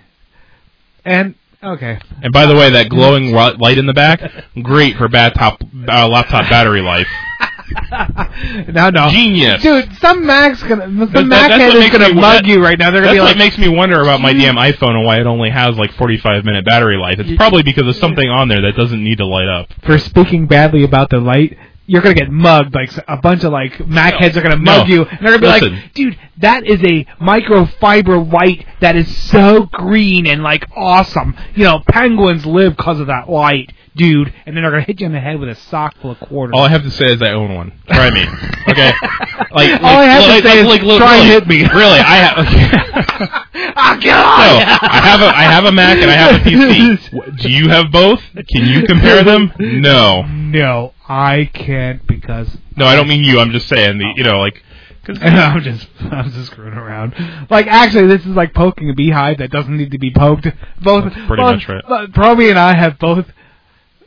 and 1.04 1.34
okay, 1.61 1.98
And 2.22 2.32
by 2.32 2.46
the 2.46 2.54
way, 2.54 2.70
that 2.70 2.88
glowing 2.88 3.32
light 3.32 3.76
in 3.76 3.87
the 3.87 3.92
back, 3.92 4.20
great 4.62 4.96
for 4.96 5.08
bat 5.08 5.34
top, 5.34 5.61
uh, 5.88 6.06
laptop 6.06 6.48
battery 6.48 6.82
life. 6.82 7.08
no, 8.72 8.90
no, 8.90 9.11
Genius. 9.11 9.62
dude. 9.62 9.92
Some 9.98 10.26
Mac's 10.26 10.62
gonna, 10.62 10.85
some 10.85 10.98
That- 11.12 11.26
Mac 11.26 11.48
that's 11.50 11.62
head 11.74 11.74
is 11.74 11.90
gonna 11.90 12.09
me- 12.14 12.20
mug 12.20 12.42
that- 12.44 12.46
you 12.46 12.62
right 12.62 12.78
now. 12.78 12.90
They're 12.90 13.02
gonna 13.02 13.14
be 13.14 13.20
what 13.20 13.28
like, 13.31 13.37
makes 13.38 13.59
me 13.59 13.68
wonder 13.68 14.00
about 14.02 14.20
my 14.20 14.33
damn 14.33 14.57
iPhone 14.57 14.94
and 14.96 15.04
why 15.04 15.18
it 15.20 15.26
only 15.26 15.50
has 15.50 15.76
like 15.76 15.92
45 15.92 16.44
minute 16.44 16.64
battery 16.64 16.96
life. 16.96 17.16
It's 17.18 17.37
probably 17.37 17.62
because 17.62 17.87
of 17.87 17.96
something 17.96 18.28
on 18.28 18.48
there 18.48 18.61
that 18.62 18.76
doesn't 18.76 19.02
need 19.02 19.18
to 19.18 19.26
light 19.26 19.48
up. 19.48 19.68
for 19.85 19.98
speaking 19.98 20.46
badly 20.46 20.85
about 20.85 21.11
the 21.11 21.18
light, 21.18 21.57
you're 21.87 22.02
gonna 22.02 22.14
get 22.14 22.31
mugged. 22.31 22.74
Like 22.74 22.90
a 23.09 23.16
bunch 23.16 23.44
of 23.44 23.52
like 23.52 23.87
Mac 23.87 24.14
heads 24.14 24.37
are 24.37 24.42
gonna 24.42 24.57
mug 24.59 24.88
No. 24.88 24.94
you, 24.94 25.02
and 25.04 25.18
they're 25.20 25.38
gonna 25.38 25.40
be 25.40 25.46
Listen. 25.46 25.72
like, 25.74 25.94
"Dude, 25.94 26.18
that 26.38 26.66
is 26.66 26.81
a 26.85 27.04
microfiber 27.20 28.31
light 28.31 28.66
that 28.81 28.94
is 28.96 29.14
so 29.16 29.66
green 29.72 30.26
and 30.26 30.42
like 30.42 30.64
awesome. 30.76 31.35
You 31.54 31.64
know, 31.64 31.81
penguins 31.88 32.44
live 32.46 32.76
because 32.76 33.00
of 33.00 33.07
that 33.07 33.31
light, 33.31 33.72
dude." 33.98 34.32
And 34.46 34.56
then 34.56 34.62
they're 34.62 34.70
gonna 34.70 34.82
hit 34.82 35.00
you 35.00 35.06
in 35.06 35.12
the 35.12 35.20
head 35.20 35.38
with 35.38 35.50
a 35.50 35.54
sock 35.54 35.96
full 36.00 36.12
of 36.12 36.20
quarters. 36.20 36.54
All 36.56 36.62
I 36.62 36.70
have 36.70 36.82
to 36.84 36.90
say 36.90 37.12
is 37.12 37.20
I 37.20 37.32
own 37.32 37.54
one. 37.54 37.72
Try 37.90 38.11
me, 38.11 38.24
okay? 38.68 38.92
Like, 39.50 39.80
All 39.82 39.87
I 39.87 40.04
have 40.04 40.42
to 40.42 40.48
say 40.48 40.62
like, 40.62 40.82
is 40.82 40.87
like, 40.87 40.98
try 40.98 41.16
and 41.16 41.30
hit 41.30 41.46
me. 41.46 41.62
Really, 41.74 41.98
I 42.00 42.16
have. 42.16 42.38
Okay. 42.46 42.68
oh 43.76 43.98
God! 44.00 44.02
No, 44.02 44.78
I 44.82 45.00
have 45.02 45.20
a 45.20 45.37
I 45.37 45.42
have 45.42 45.64
a 45.64 45.72
Mac 45.72 45.98
and 45.98 46.11
I 46.11 46.14
have 46.14 46.34
a 46.34 46.44
PC. 46.44 47.38
Do 47.38 47.50
you 47.50 47.68
have 47.68 47.90
both? 47.90 48.20
Can 48.48 48.66
you 48.66 48.87
compare 48.87 49.24
them? 49.24 49.52
No. 49.58 50.22
No, 50.22 50.92
I 51.08 51.50
can't 51.52 52.06
because 52.06 52.56
No, 52.76 52.84
I 52.87 52.96
don't 52.96 53.08
mean 53.08 53.24
you. 53.24 53.38
I'm 53.40 53.50
just 53.50 53.68
saying 53.68 53.98
the 53.98 54.12
you 54.16 54.24
know 54.24 54.38
like. 54.40 54.62
I'm 55.08 55.62
just 55.62 55.88
I'm 56.00 56.30
just 56.30 56.50
screwing 56.50 56.74
around. 56.74 57.14
Like 57.48 57.66
actually, 57.66 58.08
this 58.08 58.20
is 58.20 58.37
like 58.37 58.52
poking 58.52 58.90
a 58.90 58.94
beehive 58.94 59.38
that 59.38 59.50
doesn't 59.50 59.74
need 59.74 59.92
to 59.92 59.98
be 59.98 60.12
poked. 60.12 60.46
Both, 60.82 61.04
That's 61.04 61.26
pretty 61.26 61.42
both, 61.42 61.54
much 61.54 61.68
right. 61.68 62.11
Proby 62.12 62.50
and 62.50 62.58
I 62.58 62.74
have 62.76 62.98
both 62.98 63.26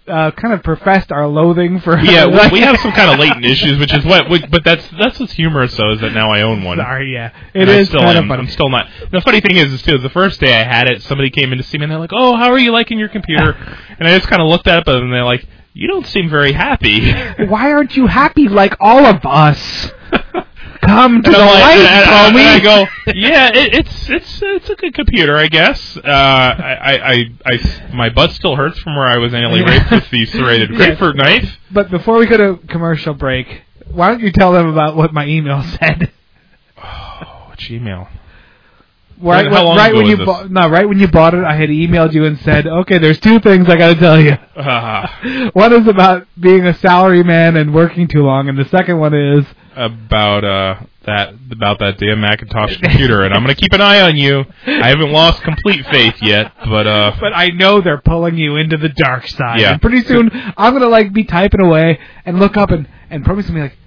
uh, 0.08 0.32
kind 0.32 0.54
of 0.54 0.64
professed 0.64 1.12
our 1.12 1.28
loathing 1.28 1.80
for. 1.80 1.98
Yeah, 2.00 2.26
we, 2.52 2.54
we 2.54 2.60
have 2.62 2.78
some 2.80 2.92
kind 2.92 3.12
of 3.12 3.20
latent 3.20 3.46
issues, 3.46 3.78
which 3.80 3.94
is 3.94 4.04
what. 4.04 4.30
we- 4.30 4.46
But 4.48 4.64
that's 4.66 4.88
that's 5.00 5.20
what's 5.20 5.34
humorous 5.34 5.76
though, 5.78 5.92
is 5.94 6.02
that 6.02 6.14
now 6.14 6.32
I 6.32 6.42
own 6.42 6.64
one. 6.64 6.78
Sorry, 6.78 7.14
yeah, 7.14 7.32
it 7.54 7.70
is 7.70 7.88
still 7.90 8.00
kind 8.02 8.18
am. 8.18 8.24
of 8.26 8.28
funny. 8.30 8.44
I'm 8.44 8.50
still 8.50 8.70
not. 8.70 8.88
The 9.12 9.22
funny 9.22 9.42
thing 9.42 9.58
is, 9.58 9.72
is 9.74 9.82
too, 9.82 9.98
the 10.00 10.10
first 10.10 10.40
day 10.40 10.54
I 10.60 10.64
had 10.64 10.90
it, 10.90 11.02
somebody 11.04 11.30
came 11.30 11.52
in 11.52 11.58
to 11.60 11.64
see 11.64 11.78
me 11.78 11.84
and 11.86 11.92
they're 11.92 12.00
like, 12.00 12.14
"Oh, 12.14 12.36
how 12.36 12.52
are 12.52 12.60
you 12.60 12.72
liking 12.72 12.98
your 13.00 13.10
computer?" 13.10 13.52
and 14.00 14.08
I 14.08 14.18
just 14.18 14.28
kind 14.30 14.42
of 14.42 14.48
looked 14.48 14.68
at 14.68 14.86
them 14.86 15.04
and 15.04 15.14
they're 15.14 15.24
like, 15.24 15.46
"You 15.74 15.88
don't 15.88 16.06
seem 16.08 16.30
very 16.30 16.52
happy." 16.52 17.12
Why 17.48 17.72
aren't 17.72 17.96
you 17.96 18.08
happy 18.08 18.48
like 18.50 18.76
all 18.80 19.06
of 19.06 19.26
us? 19.26 19.92
Come 20.82 21.22
to 21.22 21.28
And 21.28 21.36
the 21.36 21.40
like- 21.40 21.62
light, 21.62 21.78
and 21.80 22.10
I, 22.10 22.28
and 22.30 22.38
I 22.38 22.60
go, 22.60 22.86
yeah, 23.14 23.50
it, 23.54 23.74
it's 23.76 24.10
it's 24.10 24.40
it's 24.42 24.70
a 24.70 24.76
good 24.76 24.94
computer, 24.96 25.38
I 25.38 25.48
guess. 25.48 25.96
Uh, 25.98 26.02
I, 26.08 26.74
I, 26.74 26.94
I, 27.14 27.26
I, 27.46 27.94
my 27.94 28.10
butt 28.10 28.32
still 28.32 28.56
hurts 28.56 28.80
from 28.80 28.96
where 28.96 29.06
I 29.08 29.18
was 29.18 29.32
anally 29.34 29.66
raped 29.66 29.92
with 29.92 30.10
the 30.10 30.26
serrated 30.26 30.72
Yeah. 30.74 31.12
knife. 31.16 31.58
But 31.72 31.92
before 31.92 32.18
we 32.18 32.26
go 32.26 32.38
to 32.38 32.68
commercial 32.68 33.14
break, 33.14 33.62
why 33.92 34.10
don't 34.10 34.22
you 34.22 34.32
tell 34.32 34.52
them 34.54 34.68
about 34.68 34.96
what 34.96 35.14
my 35.14 35.28
email 35.28 35.62
said? 35.80 36.12
Oh, 36.84 37.54
Gmail. 37.58 38.08
Right, 39.22 39.52
long 39.52 39.78
right 39.78 39.94
when 39.94 40.08
you 40.08 40.18
bought, 40.26 40.50
no, 40.50 40.68
right 40.68 40.90
when 40.90 40.98
you 40.98 41.08
bought 41.08 41.36
it, 41.36 41.44
I 41.44 41.56
had 41.56 41.70
emailed 41.70 42.14
you 42.14 42.26
and 42.26 42.40
said, 42.40 42.66
"Okay, 42.66 42.98
there's 42.98 43.20
two 43.20 43.40
things 43.40 43.70
I 43.70 43.78
got 43.78 43.90
to 43.94 44.00
tell 44.00 44.20
you. 44.20 44.32
Uh, 44.32 45.50
One 45.54 45.74
is 45.74 45.88
about 45.88 46.26
being 46.40 46.66
a 46.66 46.74
salary 46.80 47.22
man 47.22 47.56
and 47.56 47.72
working 47.72 48.08
too 48.08 48.24
long, 48.24 48.50
and 48.50 48.58
the 48.58 48.66
second 48.66 48.98
one 48.98 49.14
is 49.14 49.46
about 49.76 50.44
uh 50.44 50.76
that 51.06 51.34
about 51.52 51.80
that 51.80 51.98
damn 51.98 52.22
Macintosh 52.22 52.78
computer, 52.82 53.24
and 53.24 53.34
I'm 53.34 53.42
gonna 53.42 53.56
keep 53.56 53.74
an 53.74 53.82
eye 53.82 54.02
on 54.02 54.16
you. 54.16 54.46
I 54.68 54.90
haven't 54.90 55.12
lost 55.12 55.42
complete 55.42 55.86
faith 55.88 56.16
yet, 56.22 56.52
but 56.66 56.88
uh, 56.88 57.16
but 57.20 57.34
I 57.36 57.48
know 57.48 57.82
they're 57.82 58.02
pulling 58.02 58.38
you 58.38 58.58
into 58.58 58.78
the 58.78 58.90
dark 58.90 59.28
side. 59.28 59.60
Yeah. 59.62 59.74
And 59.74 59.82
pretty 59.82 60.02
soon 60.04 60.30
I'm 60.58 60.74
gonna 60.74 60.88
like 60.88 61.12
be 61.14 61.24
typing 61.24 61.62
away 61.62 62.00
and 62.26 62.40
look 62.40 62.58
up 62.58 62.70
and 62.70 62.88
and 63.10 63.26
probably 63.26 63.44
be 63.44 63.60
like, 63.60 63.78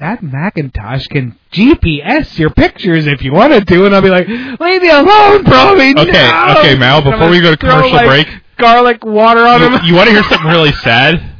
that 0.00 0.22
Macintosh 0.22 1.06
can 1.06 1.38
GPS 1.52 2.38
your 2.38 2.50
pictures 2.50 3.06
if 3.06 3.22
you 3.22 3.32
wanted 3.32 3.68
to, 3.68 3.86
and 3.86 3.94
I'll 3.94 4.02
be 4.02 4.10
like, 4.10 4.26
leave 4.26 4.82
me 4.82 4.90
alone, 4.90 5.44
probably. 5.44 5.90
Okay, 5.90 6.10
no! 6.10 6.54
okay, 6.58 6.74
Mal, 6.76 7.02
before 7.02 7.30
we 7.30 7.40
go 7.40 7.52
to 7.52 7.56
throw, 7.56 7.70
commercial 7.70 7.92
like, 7.92 8.06
break- 8.06 8.42
garlic 8.58 9.04
water 9.04 9.40
on 9.40 9.60
you, 9.60 9.78
him. 9.78 9.84
you 9.84 9.94
want 9.94 10.08
to 10.08 10.12
hear 10.12 10.24
something 10.24 10.48
really 10.50 10.72
sad? 10.72 11.31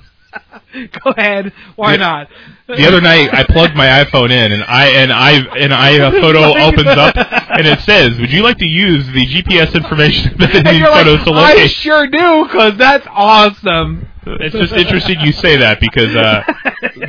Go 1.04 1.10
ahead. 1.16 1.52
Why 1.76 1.92
Yeah. 1.92 1.96
not? 1.98 2.28
The 2.68 2.86
other 2.86 3.00
night, 3.00 3.28
I 3.34 3.44
plugged 3.44 3.74
my 3.74 3.86
iPhone 4.02 4.30
in, 4.30 4.52
and 4.52 4.64
I 4.64 4.88
and 4.88 5.12
I 5.12 5.32
and 5.58 5.74
I 5.74 5.90
a 5.90 6.10
photo 6.10 6.58
opens 6.58 6.88
up, 6.88 7.14
and 7.16 7.66
it 7.66 7.80
says, 7.80 8.18
"Would 8.18 8.30
you 8.32 8.42
like 8.42 8.58
to 8.58 8.66
use 8.66 9.06
the 9.08 9.26
GPS 9.26 9.74
information 9.74 10.32
embedded 10.32 10.56
in 10.56 10.64
these 10.64 10.78
you're 10.80 10.88
like, 10.90 11.04
photos 11.06 11.24
to 11.24 11.32
I 11.32 11.66
sure 11.66 12.06
do, 12.06 12.44
because 12.44 12.78
that's 12.78 13.06
awesome. 13.10 14.08
It's 14.24 14.54
just 14.54 14.72
interesting 14.72 15.20
you 15.20 15.32
say 15.32 15.56
that 15.56 15.80
because 15.80 16.14
uh, 16.14 16.42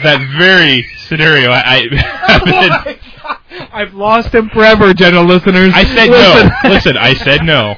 that 0.04 0.36
very 0.38 0.84
scenario, 1.08 1.52
I, 1.52 1.88
I 1.88 3.00
oh 3.24 3.70
I've 3.72 3.94
lost 3.94 4.34
him 4.34 4.50
forever, 4.50 4.94
gentle 4.94 5.24
listeners. 5.24 5.72
I 5.76 5.84
said 5.84 6.10
Listen. 6.10 6.48
no. 6.64 6.70
Listen, 6.70 6.98
I 6.98 7.14
said 7.14 7.44
no 7.44 7.76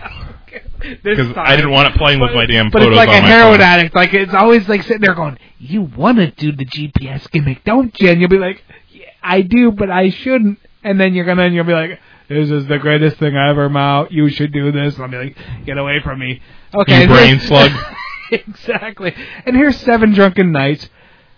because. 1.04 1.34
I 1.36 1.56
didn't 1.56 1.72
want 1.72 1.88
it 1.94 1.98
playing 1.98 2.20
with 2.20 2.34
my 2.34 2.46
damn 2.46 2.70
But 2.70 2.82
photos 2.84 2.98
it's 2.98 2.98
like 2.98 3.10
on 3.10 3.16
a 3.16 3.22
my 3.22 3.28
heroin 3.28 3.54
phone. 3.60 3.62
addict. 3.62 3.96
Like 3.96 4.14
it's 4.14 4.34
always 4.34 4.68
like 4.70 4.84
sitting 4.84 5.02
there 5.02 5.14
going, 5.16 5.38
"You 5.60 5.82
want 5.84 6.18
to 6.18 6.32
do 6.32 6.52
the 6.52 6.66
GPS 6.66 7.30
gimmick, 7.32 7.64
don't 7.64 7.98
you?" 8.00 8.10
And 8.10 8.20
you'll 8.20 8.30
be 8.30 8.38
like, 8.40 8.64
yeah, 8.92 9.06
"I 9.24 9.42
do, 9.42 9.72
but 9.72 9.90
I 9.90 10.10
shouldn't." 10.10 10.60
And 10.84 11.00
then 11.00 11.14
you're 11.14 11.26
gonna, 11.26 11.44
and 11.44 11.56
you'll 11.56 11.64
be 11.66 11.74
like, 11.74 12.00
"This 12.30 12.50
is 12.52 12.68
the 12.68 12.78
greatest 12.78 13.18
thing 13.18 13.36
I 13.36 13.50
ever 13.50 13.76
out. 13.78 14.12
You 14.12 14.30
should 14.30 14.52
do 14.52 14.72
this." 14.72 14.96
And 14.96 15.04
I'll 15.04 15.10
be 15.12 15.18
like, 15.18 15.38
"Get 15.66 15.78
away 15.78 16.00
from 16.04 16.20
me." 16.20 16.42
Okay. 16.74 17.02
You 17.02 17.08
brain 17.08 17.40
slug. 17.40 17.72
exactly. 18.32 19.14
And 19.46 19.56
here's 19.56 19.78
Seven 19.78 20.14
Drunken 20.14 20.52
Nights 20.52 20.90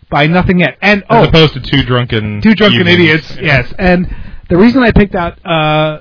by 0.10 0.28
Nothing 0.28 0.60
Yet. 0.60 0.78
And 0.82 1.04
As 1.10 1.26
oh, 1.26 1.28
opposed 1.28 1.54
to 1.54 1.60
two 1.60 1.84
drunken 1.84 2.42
Two 2.42 2.54
drunken 2.56 2.82
evenings. 2.88 3.00
idiots. 3.32 3.38
Yes, 3.42 3.74
and 3.78 4.14
the 4.50 4.58
reason 4.58 4.84
I 4.84 4.92
picked 4.92 5.16
out 5.16 5.46
uh, 5.46 6.00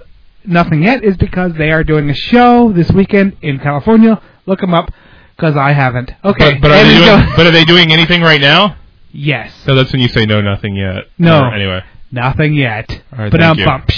nothing 0.48 0.82
yet 0.82 1.02
is 1.04 1.16
because 1.16 1.52
they 1.58 1.70
are 1.70 1.84
doing 1.84 2.08
a 2.10 2.14
show 2.14 2.72
this 2.72 2.90
weekend 2.92 3.36
in 3.42 3.58
California. 3.58 4.20
Look 4.46 4.60
them 4.60 4.74
up 4.74 4.90
because 5.36 5.56
I 5.56 5.72
haven't. 5.72 6.10
Okay, 6.24 6.54
But, 6.54 6.62
but, 6.62 6.70
are 6.72 6.84
they 6.84 6.94
doing, 6.94 7.04
go- 7.26 7.32
but 7.36 7.46
are 7.46 7.50
they 7.50 7.64
doing 7.64 7.92
anything 7.92 8.22
right 8.22 8.40
now? 8.40 8.76
yes, 9.12 9.52
So 9.64 9.74
that's 9.74 9.92
when 9.92 10.00
you 10.02 10.08
say 10.08 10.26
no, 10.26 10.40
nothing 10.40 10.76
yet. 10.76 11.04
No. 11.18 11.40
Or 11.44 11.54
anyway. 11.54 11.82
nothing 12.12 12.54
yet. 12.54 12.90
All 13.12 13.18
right, 13.18 13.30
but 13.30 13.40
thank 13.40 13.50
I'm 13.52 13.58
you. 13.58 13.64
bump. 13.64 13.90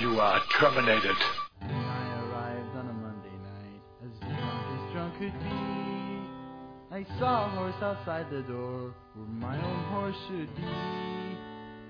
You 0.00 0.20
are 0.20 0.40
terminated. 0.58 1.16
I 1.62 1.66
arrived 1.66 2.76
on 2.76 2.88
a 2.88 2.92
Monday 2.92 3.36
night, 3.42 3.82
as 4.04 4.18
drunk 4.20 4.86
as 4.88 4.92
drunk 4.92 5.18
could 5.18 5.38
be. 5.42 6.96
I 6.96 7.06
saw 7.18 7.46
a 7.46 7.48
horse 7.50 7.74
outside 7.82 8.26
the 8.30 8.42
door, 8.42 8.94
where 9.14 9.26
my 9.26 9.56
own 9.56 9.84
horse 9.92 10.16
should 10.28 10.54
be. 10.56 10.62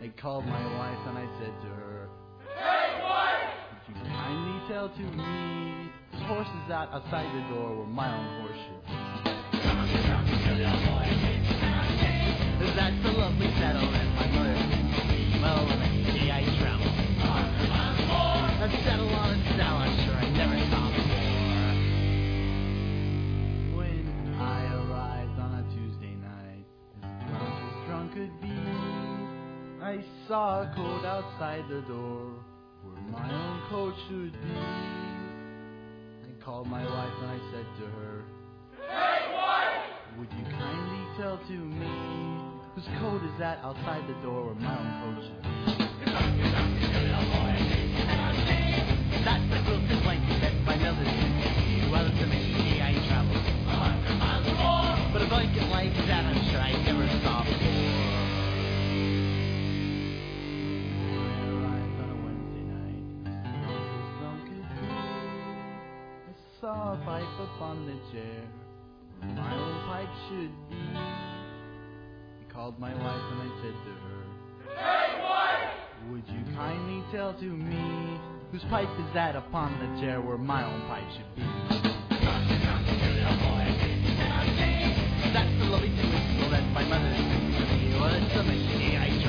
I 0.05 0.09
called 0.21 0.47
my 0.47 0.77
wife 0.79 0.99
and 1.09 1.19
I 1.19 1.27
said 1.39 1.53
to 1.63 1.69
her, 1.69 1.92
Hey! 2.63 3.03
Would 3.71 3.83
you 3.89 3.95
kindly 4.09 4.59
tell 4.69 4.89
to 4.89 5.03
me, 5.17 5.91
this 6.13 6.23
horse 6.23 6.49
is 6.65 6.71
out 6.71 6.93
outside 6.93 7.27
the 7.35 7.43
door, 7.55 7.77
where 7.77 7.87
my 7.87 8.09
own 8.15 8.41
horse 8.41 8.59
should 8.65 8.83
be. 8.87 8.93
That's 12.75 13.05
a 13.05 13.09
lovely 13.13 13.51
settlement, 13.59 14.15
my 14.17 14.27
mother 14.29 14.57
Well, 15.43 15.67
when 15.67 15.79
I 15.79 15.89
say 16.05 16.31
I 16.31 16.43
travel. 16.59 16.91
I've 18.63 18.85
settled 18.85 19.13
on 19.13 19.35
a 19.35 19.57
cell, 19.57 19.77
I'm 19.77 19.95
sure 20.05 20.15
I 20.15 20.29
never 20.31 20.59
saw 20.71 20.89
before. 20.91 21.33
When 23.77 24.05
I 24.41 24.65
arrived 24.75 25.39
on 25.39 25.53
a 25.61 25.63
Tuesday 25.75 26.15
night, 26.15 26.65
as 27.03 27.11
drunk 27.29 27.55
as 27.61 27.87
drunk 27.87 28.09
could 28.15 28.35
be, 28.41 28.59
I 29.83 30.03
saw 30.27 30.63
a 30.63 30.73
coat 30.75 31.05
outside 31.05 31.69
the 31.69 31.83
door 31.83 32.43
my 33.11 33.33
own 33.33 33.63
coat 33.69 33.95
should 34.09 34.33
be. 34.33 34.55
I 36.25 36.45
called 36.45 36.67
my 36.67 36.85
wife 36.85 37.13
and 37.23 37.31
I 37.31 37.39
said 37.53 37.67
to 37.81 37.87
her, 37.87 38.25
Hey, 38.89 39.27
wife! 39.33 40.19
Would 40.19 40.29
you 40.33 40.45
kindly 40.45 41.05
tell 41.19 41.39
to 41.39 41.53
me 41.53 41.91
whose 42.75 42.89
coat 43.01 43.23
is 43.25 43.39
that 43.39 43.59
outside 43.63 44.07
the 44.09 44.15
door 44.23 44.47
where 44.47 44.55
my 44.55 44.77
own 44.77 44.93
coat 45.01 45.23
should 45.25 45.43
be? 45.43 45.49
That's 49.25 49.47
the 49.51 49.59
quilted 49.65 50.03
blanket 50.03 50.41
that 50.43 50.55
my 50.67 50.77
mother 50.77 51.05
sent 51.05 51.37
me. 51.37 51.89
Well, 51.91 52.07
it's 52.07 52.21
a 52.23 52.27
machine 52.27 52.83
I 52.83 52.93
traveled 53.07 53.37
a 53.37 53.71
hundred 53.71 54.17
miles 54.19 54.47
or 54.49 54.55
more. 54.59 55.13
But 55.13 55.23
a 55.23 55.29
blanket 55.29 55.69
like 55.71 55.95
that, 56.09 56.25
I'm 56.27 56.43
sure 56.51 56.61
I 56.61 56.73
never 56.83 57.02
saw 66.63 66.95
a 66.95 66.97
pipe 67.05 67.41
upon 67.57 67.87
the 67.87 67.99
chair, 68.13 68.47
where 69.19 69.35
my 69.35 69.53
old 69.53 69.83
pipe 69.91 70.09
should 70.29 70.55
be. 70.71 70.79
He 72.39 72.45
called 72.55 72.79
my 72.79 72.95
wife 72.95 73.25
and 73.33 73.43
I 73.43 73.51
said 73.59 73.75
to 73.83 73.91
her, 73.99 74.23
Hey, 74.79 75.19
wife! 75.27 75.75
Would 76.13 76.23
you 76.29 76.55
kindly 76.55 77.03
tell 77.11 77.35
to 77.35 77.45
me 77.45 78.17
whose 78.53 78.63
pipe 78.71 78.87
is 78.97 79.13
that 79.13 79.35
upon 79.35 79.75
the 79.83 80.01
chair 80.01 80.21
where 80.21 80.39
my 80.39 80.63
own 80.63 80.87
pipe 80.87 81.11
should 81.11 81.35
be? 81.35 81.43
That's 85.35 85.59
the 85.59 85.65
lovely 85.67 85.91
whistle 85.91 86.51
that 86.51 86.63
my 86.75 86.85
mother 86.85 87.11
sings 87.11 87.57
to 87.59 87.65
me. 87.75 87.99
Well, 87.99 88.15
it's 88.15 88.37
a 88.37 88.43
machine 88.45 88.99
I 88.99 89.22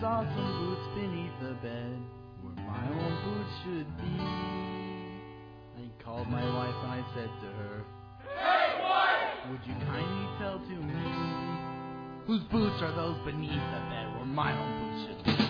saw 0.00 0.22
some 0.22 0.58
boots 0.58 0.88
beneath 0.94 1.32
the 1.42 1.52
bed 1.60 1.98
where 2.40 2.54
my 2.66 2.88
own 2.88 3.14
boots 3.22 3.50
should 3.62 3.96
be. 3.98 4.16
I 5.76 6.02
called 6.02 6.26
my 6.28 6.42
wife 6.42 6.74
and 6.84 6.92
I 6.92 7.04
said 7.14 7.28
to 7.42 7.46
her, 7.58 7.84
Hey, 8.22 8.80
wife! 8.80 9.50
Would 9.50 9.60
you 9.66 9.74
kindly 9.84 10.28
tell 10.38 10.58
to 10.58 10.74
me 10.74 12.24
whose 12.26 12.42
boots 12.50 12.80
are 12.80 12.96
those 12.96 13.18
beneath 13.26 13.50
the 13.50 13.80
bed 13.90 14.14
where 14.16 14.24
my 14.24 14.58
own 14.58 14.72
boots 14.80 15.06
should 15.06 15.24
be? 15.24 15.49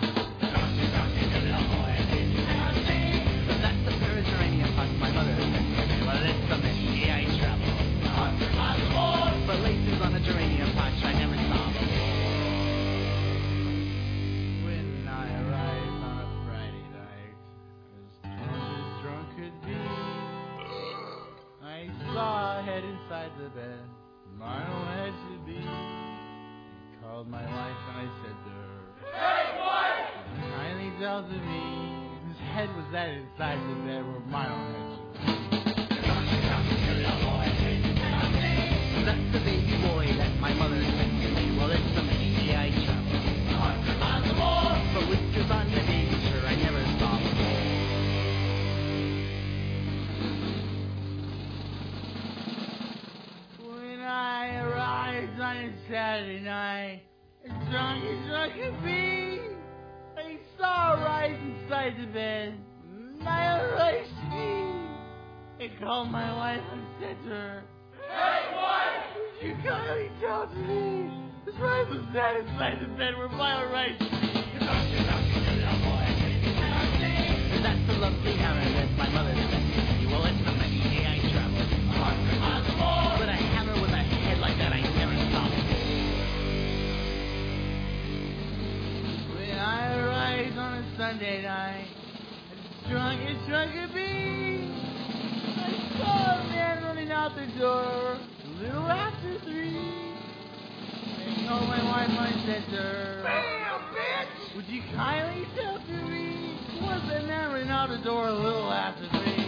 The 107.91 107.97
door 107.97 108.25
a 108.25 108.33
little 108.33 108.71
after 108.71 109.05
three? 109.09 109.40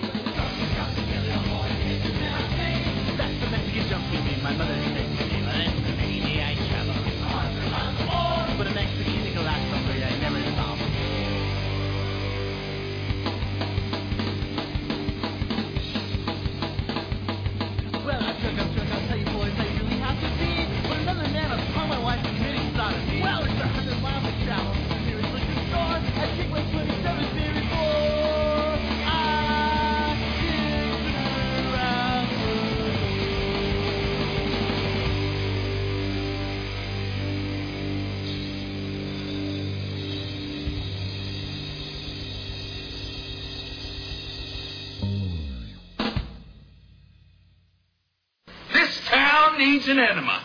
Needs 49.86 50.00
an 50.00 50.00
enema. 50.00 50.42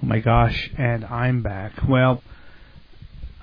Oh 0.00 0.06
my 0.06 0.20
gosh, 0.20 0.70
and 0.76 1.04
I'm 1.04 1.42
back. 1.42 1.72
Well, 1.88 2.22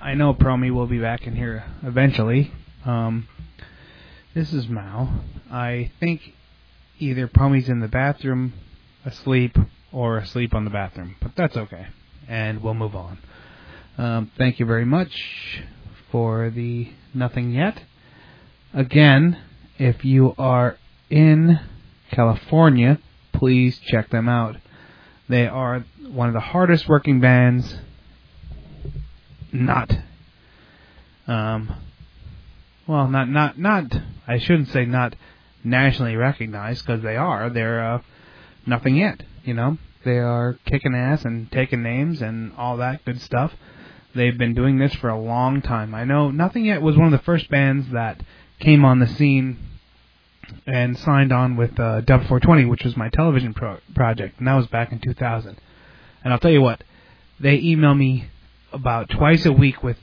I 0.00 0.14
know 0.14 0.32
Promi 0.32 0.70
will 0.70 0.86
be 0.86 0.98
back 0.98 1.26
in 1.26 1.36
here 1.36 1.64
eventually. 1.82 2.52
Um, 2.84 3.28
this 4.34 4.52
is 4.52 4.68
Mao. 4.68 5.20
I 5.50 5.92
think 6.00 6.34
either 6.98 7.28
Promi's 7.28 7.68
in 7.68 7.80
the 7.80 7.88
bathroom 7.88 8.54
asleep 9.04 9.56
or 9.92 10.18
asleep 10.18 10.54
on 10.54 10.64
the 10.64 10.70
bathroom, 10.70 11.16
but 11.20 11.32
that's 11.36 11.56
okay. 11.56 11.88
And 12.26 12.62
we'll 12.62 12.74
move 12.74 12.96
on. 12.96 13.18
Um, 13.98 14.30
thank 14.38 14.58
you 14.58 14.66
very 14.66 14.86
much 14.86 15.62
for 16.10 16.50
the 16.50 16.90
nothing 17.12 17.50
yet. 17.50 17.82
Again, 18.72 19.38
if 19.78 20.04
you 20.04 20.34
are 20.38 20.78
in 21.10 21.60
California, 22.10 22.98
please 23.32 23.78
check 23.78 24.10
them 24.10 24.28
out. 24.28 24.56
They 25.28 25.46
are 25.46 25.84
one 26.08 26.28
of 26.28 26.34
the 26.34 26.40
hardest 26.40 26.88
working 26.88 27.20
bands. 27.20 27.78
Not, 29.52 29.92
um, 31.26 31.74
well, 32.86 33.08
not 33.08 33.28
not 33.28 33.58
not. 33.58 33.84
I 34.26 34.38
shouldn't 34.38 34.68
say 34.68 34.84
not 34.84 35.14
nationally 35.64 36.16
recognized 36.16 36.84
because 36.84 37.02
they 37.02 37.16
are. 37.16 37.50
They're 37.50 37.94
uh, 37.94 38.02
nothing 38.66 38.96
yet. 38.96 39.22
You 39.44 39.54
know, 39.54 39.78
they 40.04 40.18
are 40.18 40.58
kicking 40.66 40.94
ass 40.94 41.24
and 41.24 41.50
taking 41.50 41.82
names 41.82 42.22
and 42.22 42.52
all 42.56 42.76
that 42.78 43.04
good 43.04 43.20
stuff. 43.20 43.52
They've 44.14 44.36
been 44.36 44.54
doing 44.54 44.78
this 44.78 44.94
for 44.94 45.10
a 45.10 45.20
long 45.20 45.60
time. 45.60 45.94
I 45.94 46.04
know 46.04 46.30
Nothing 46.30 46.64
Yet 46.64 46.80
was 46.80 46.96
one 46.96 47.12
of 47.12 47.18
the 47.18 47.24
first 47.24 47.50
bands 47.50 47.90
that 47.92 48.22
came 48.60 48.84
on 48.84 48.98
the 48.98 49.06
scene 49.06 49.58
and 50.66 50.98
signed 50.98 51.32
on 51.32 51.56
with 51.56 51.78
uh, 51.78 52.00
Dub 52.02 52.20
420, 52.22 52.64
which 52.66 52.84
was 52.84 52.96
my 52.96 53.08
television 53.08 53.54
pro- 53.54 53.78
project, 53.94 54.38
and 54.38 54.48
that 54.48 54.54
was 54.54 54.66
back 54.66 54.92
in 54.92 54.98
2000. 54.98 55.56
And 56.24 56.32
I'll 56.32 56.38
tell 56.38 56.50
you 56.50 56.62
what, 56.62 56.82
they 57.38 57.56
email 57.58 57.94
me 57.94 58.28
about 58.72 59.10
twice 59.10 59.46
a 59.46 59.52
week 59.52 59.82
with 59.82 59.96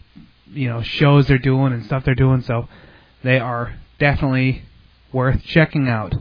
you 0.48 0.68
know 0.70 0.82
shows 0.82 1.28
they're 1.28 1.38
doing 1.38 1.74
and 1.74 1.86
stuff 1.86 2.06
they're 2.06 2.16
doing, 2.16 2.42
so 2.42 2.68
they 3.24 3.40
are 3.40 3.78
definitely 4.00 4.64
worth 5.12 5.44
checking 5.44 5.88
out. 5.88 6.14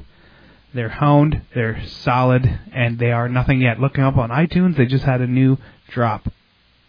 They're 0.75 0.89
honed, 0.89 1.43
they're 1.55 1.85
solid, 1.87 2.61
and 2.73 2.99
they 2.99 3.13
are 3.13 3.29
nothing 3.29 3.61
yet. 3.61 3.79
Looking 3.79 4.05
up 4.05 4.17
on 4.17 4.31
iTunes, 4.31 4.77
they 4.77 4.87
just 4.87 5.05
had 5.05 5.21
a 5.21 5.27
new 5.27 5.59
drop. 5.89 6.27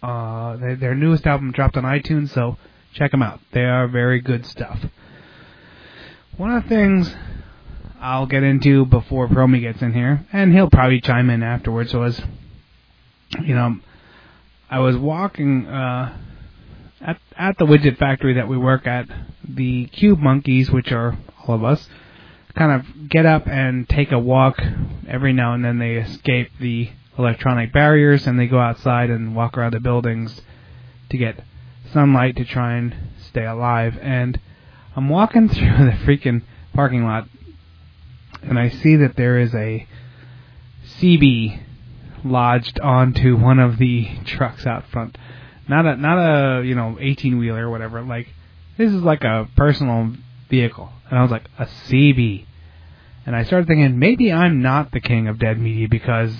Uh, 0.02 0.56
they, 0.58 0.76
their 0.76 0.96
newest 0.96 1.28
album 1.28 1.52
dropped 1.52 1.76
on 1.76 1.84
iTunes, 1.84 2.30
so 2.30 2.58
check 2.94 3.12
them 3.12 3.22
out. 3.22 3.42
They 3.52 3.66
are 3.66 3.88
very 3.88 4.22
good 4.22 4.46
stuff. 4.46 4.80
One 6.36 6.50
of 6.50 6.64
the 6.64 6.70
things 6.70 7.16
I'll 8.02 8.26
get 8.26 8.42
into 8.42 8.86
before 8.88 9.28
Promi 9.28 9.62
gets 9.62 9.84
in 9.84 9.94
here, 9.94 10.26
and 10.34 10.52
he'll 10.52 10.70
probably 10.70 11.00
chime 11.00 11.30
in 11.30 11.44
afterwards, 11.44 11.94
was, 11.94 12.20
you 13.44 13.54
know, 13.54 13.78
I 14.68 14.80
was 14.80 14.98
walking 14.98 15.68
uh, 15.68 16.18
at 17.02 17.20
at 17.38 17.60
the 17.60 17.66
widget 17.66 18.00
factory 18.00 18.34
that 18.34 18.48
we 18.48 18.58
work 18.58 18.88
at. 18.88 19.08
The 19.48 19.86
Cube 19.86 20.18
Monkeys, 20.18 20.72
which 20.72 20.92
are 20.92 21.16
all 21.46 21.54
of 21.54 21.64
us, 21.64 21.88
kind 22.56 22.72
of 22.72 23.10
get 23.10 23.28
up 23.28 23.48
and 23.48 23.88
take 23.88 24.12
a 24.12 24.18
walk 24.18 24.60
every 25.08 25.34
now 25.34 25.54
and 25.54 25.64
then. 25.64 25.78
They 25.78 25.98
escape 25.98 26.50
the 26.60 26.90
electronic 27.16 27.72
barriers 27.72 28.26
and 28.26 28.40
they 28.40 28.48
go 28.48 28.60
outside 28.60 29.12
and 29.12 29.36
walk 29.36 29.56
around 29.56 29.74
the 29.74 29.80
buildings 29.80 30.42
to 31.12 31.18
get 31.18 31.44
sunlight 31.92 32.38
to 32.38 32.46
try 32.46 32.78
and 32.78 32.96
stay 33.20 33.46
alive. 33.46 34.00
And 34.02 34.40
I'm 34.96 35.10
walking 35.10 35.50
through 35.50 35.86
the 35.86 35.98
freaking 36.06 36.44
parking 36.74 37.04
lot 37.04 37.28
and 38.42 38.60
I 38.60 38.70
see 38.70 38.96
that 38.98 39.16
there 39.16 39.40
is 39.40 39.54
a 39.54 39.88
CB 41.00 41.62
lodged 42.24 42.80
onto 42.80 43.38
one 43.38 43.60
of 43.60 43.78
the 43.78 44.08
trucks 44.26 44.66
out 44.66 44.86
front. 44.88 45.18
Not 45.68 45.86
a 45.86 45.96
not 45.96 46.18
a 46.18 46.66
you 46.66 46.76
know 46.76 46.98
18 47.00 47.38
wheeler 47.38 47.68
or 47.68 47.70
whatever. 47.70 48.02
Like 48.02 48.28
this 48.78 48.92
is 48.92 49.02
like 49.02 49.24
a 49.24 49.48
personal 49.56 50.14
vehicle, 50.50 50.92
and 51.10 51.20
I 51.20 51.22
was 51.22 51.32
like 51.32 51.46
a 51.58 51.66
CB, 51.66 52.46
and 53.26 53.36
I 53.36 53.44
started 53.44 53.68
thinking 53.68 53.98
maybe 53.98 54.32
I'm 54.32 54.62
not 54.62 54.92
the 54.92 55.00
king 55.00 55.28
of 55.28 55.40
dead 55.40 55.58
media 55.58 55.88
because 55.90 56.36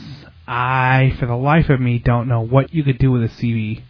I, 0.46 1.16
for 1.20 1.26
the 1.26 1.36
life 1.36 1.70
of 1.70 1.80
me, 1.80 2.00
don't 2.00 2.28
know 2.28 2.42
what 2.42 2.74
you 2.74 2.84
could 2.84 2.98
do 2.98 3.12
with 3.12 3.24
a 3.24 3.30
CB. 3.30 3.82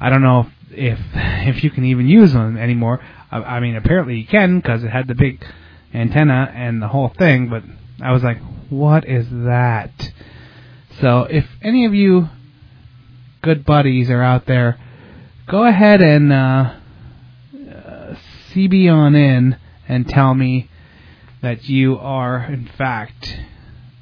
I 0.00 0.08
don't 0.08 0.22
know 0.22 0.40
if 0.40 0.52
if, 0.70 0.98
if 1.14 1.64
you 1.64 1.70
can 1.70 1.84
even 1.84 2.08
use 2.08 2.34
one 2.34 2.56
anymore. 2.56 3.00
I, 3.30 3.38
I 3.38 3.60
mean, 3.60 3.76
apparently 3.76 4.16
you 4.16 4.26
can 4.26 4.60
because 4.60 4.84
it 4.84 4.88
had 4.90 5.08
the 5.08 5.14
big 5.14 5.44
antenna 5.92 6.52
and 6.54 6.82
the 6.82 6.88
whole 6.88 7.08
thing. 7.08 7.48
But 7.48 7.62
I 8.02 8.12
was 8.12 8.22
like, 8.22 8.38
what 8.70 9.06
is 9.06 9.26
that? 9.30 9.90
So 11.00 11.22
if 11.22 11.46
any 11.62 11.84
of 11.84 11.94
you 11.94 12.28
good 13.42 13.64
buddies 13.64 14.10
are 14.10 14.22
out 14.22 14.46
there, 14.46 14.78
go 15.46 15.64
ahead 15.64 16.02
and 16.02 16.32
uh, 16.32 16.36
uh, 16.36 18.14
CB 18.50 18.92
on 18.92 19.14
in 19.14 19.56
and 19.88 20.08
tell 20.08 20.34
me 20.34 20.68
that 21.40 21.68
you 21.68 21.96
are 21.98 22.44
in 22.44 22.66
fact 22.76 23.38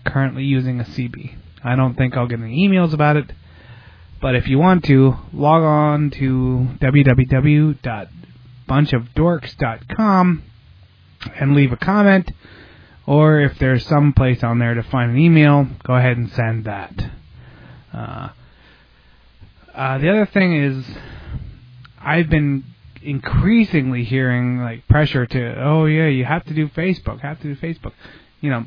currently 0.07 0.45
using 0.45 0.81
a 0.81 0.85
CB. 0.85 1.37
I 1.62 1.77
don't 1.77 1.95
think 1.95 2.17
I'll 2.17 2.27
get 2.27 2.41
any 2.41 2.67
emails 2.67 2.95
about 2.95 3.17
it, 3.17 3.33
but 4.21 4.35
if 4.35 4.49
you 4.49 4.59
want 4.59 4.85
to, 4.85 5.17
log 5.33 5.62
on 5.62 6.11
to 6.12 6.69
www.bunchofdorks.com 8.68 10.42
and 11.38 11.55
leave 11.55 11.72
a 11.72 11.76
comment, 11.76 12.31
or 13.07 13.40
if 13.40 13.59
there's 13.59 13.87
some 13.87 14.12
place 14.12 14.42
on 14.42 14.59
there 14.59 14.74
to 14.74 14.83
find 14.85 15.12
an 15.12 15.18
email, 15.18 15.66
go 15.85 15.94
ahead 15.94 16.16
and 16.16 16.31
send 16.33 16.64
that. 16.64 16.92
Uh, 17.92 18.29
uh, 19.74 19.98
the 19.98 20.11
other 20.11 20.26
thing 20.26 20.57
is, 20.57 20.85
I've 22.00 22.29
been 22.29 22.64
increasingly 23.02 24.05
hearing 24.05 24.59
like 24.61 24.87
pressure 24.88 25.26
to, 25.26 25.62
oh 25.62 25.85
yeah, 25.87 26.09
you 26.09 26.24
have 26.24 26.44
to 26.46 26.55
do 26.55 26.68
Facebook, 26.68 27.20
have 27.20 27.40
to 27.40 27.55
do 27.55 27.57
Facebook. 27.57 27.92
You 28.40 28.50
know, 28.50 28.64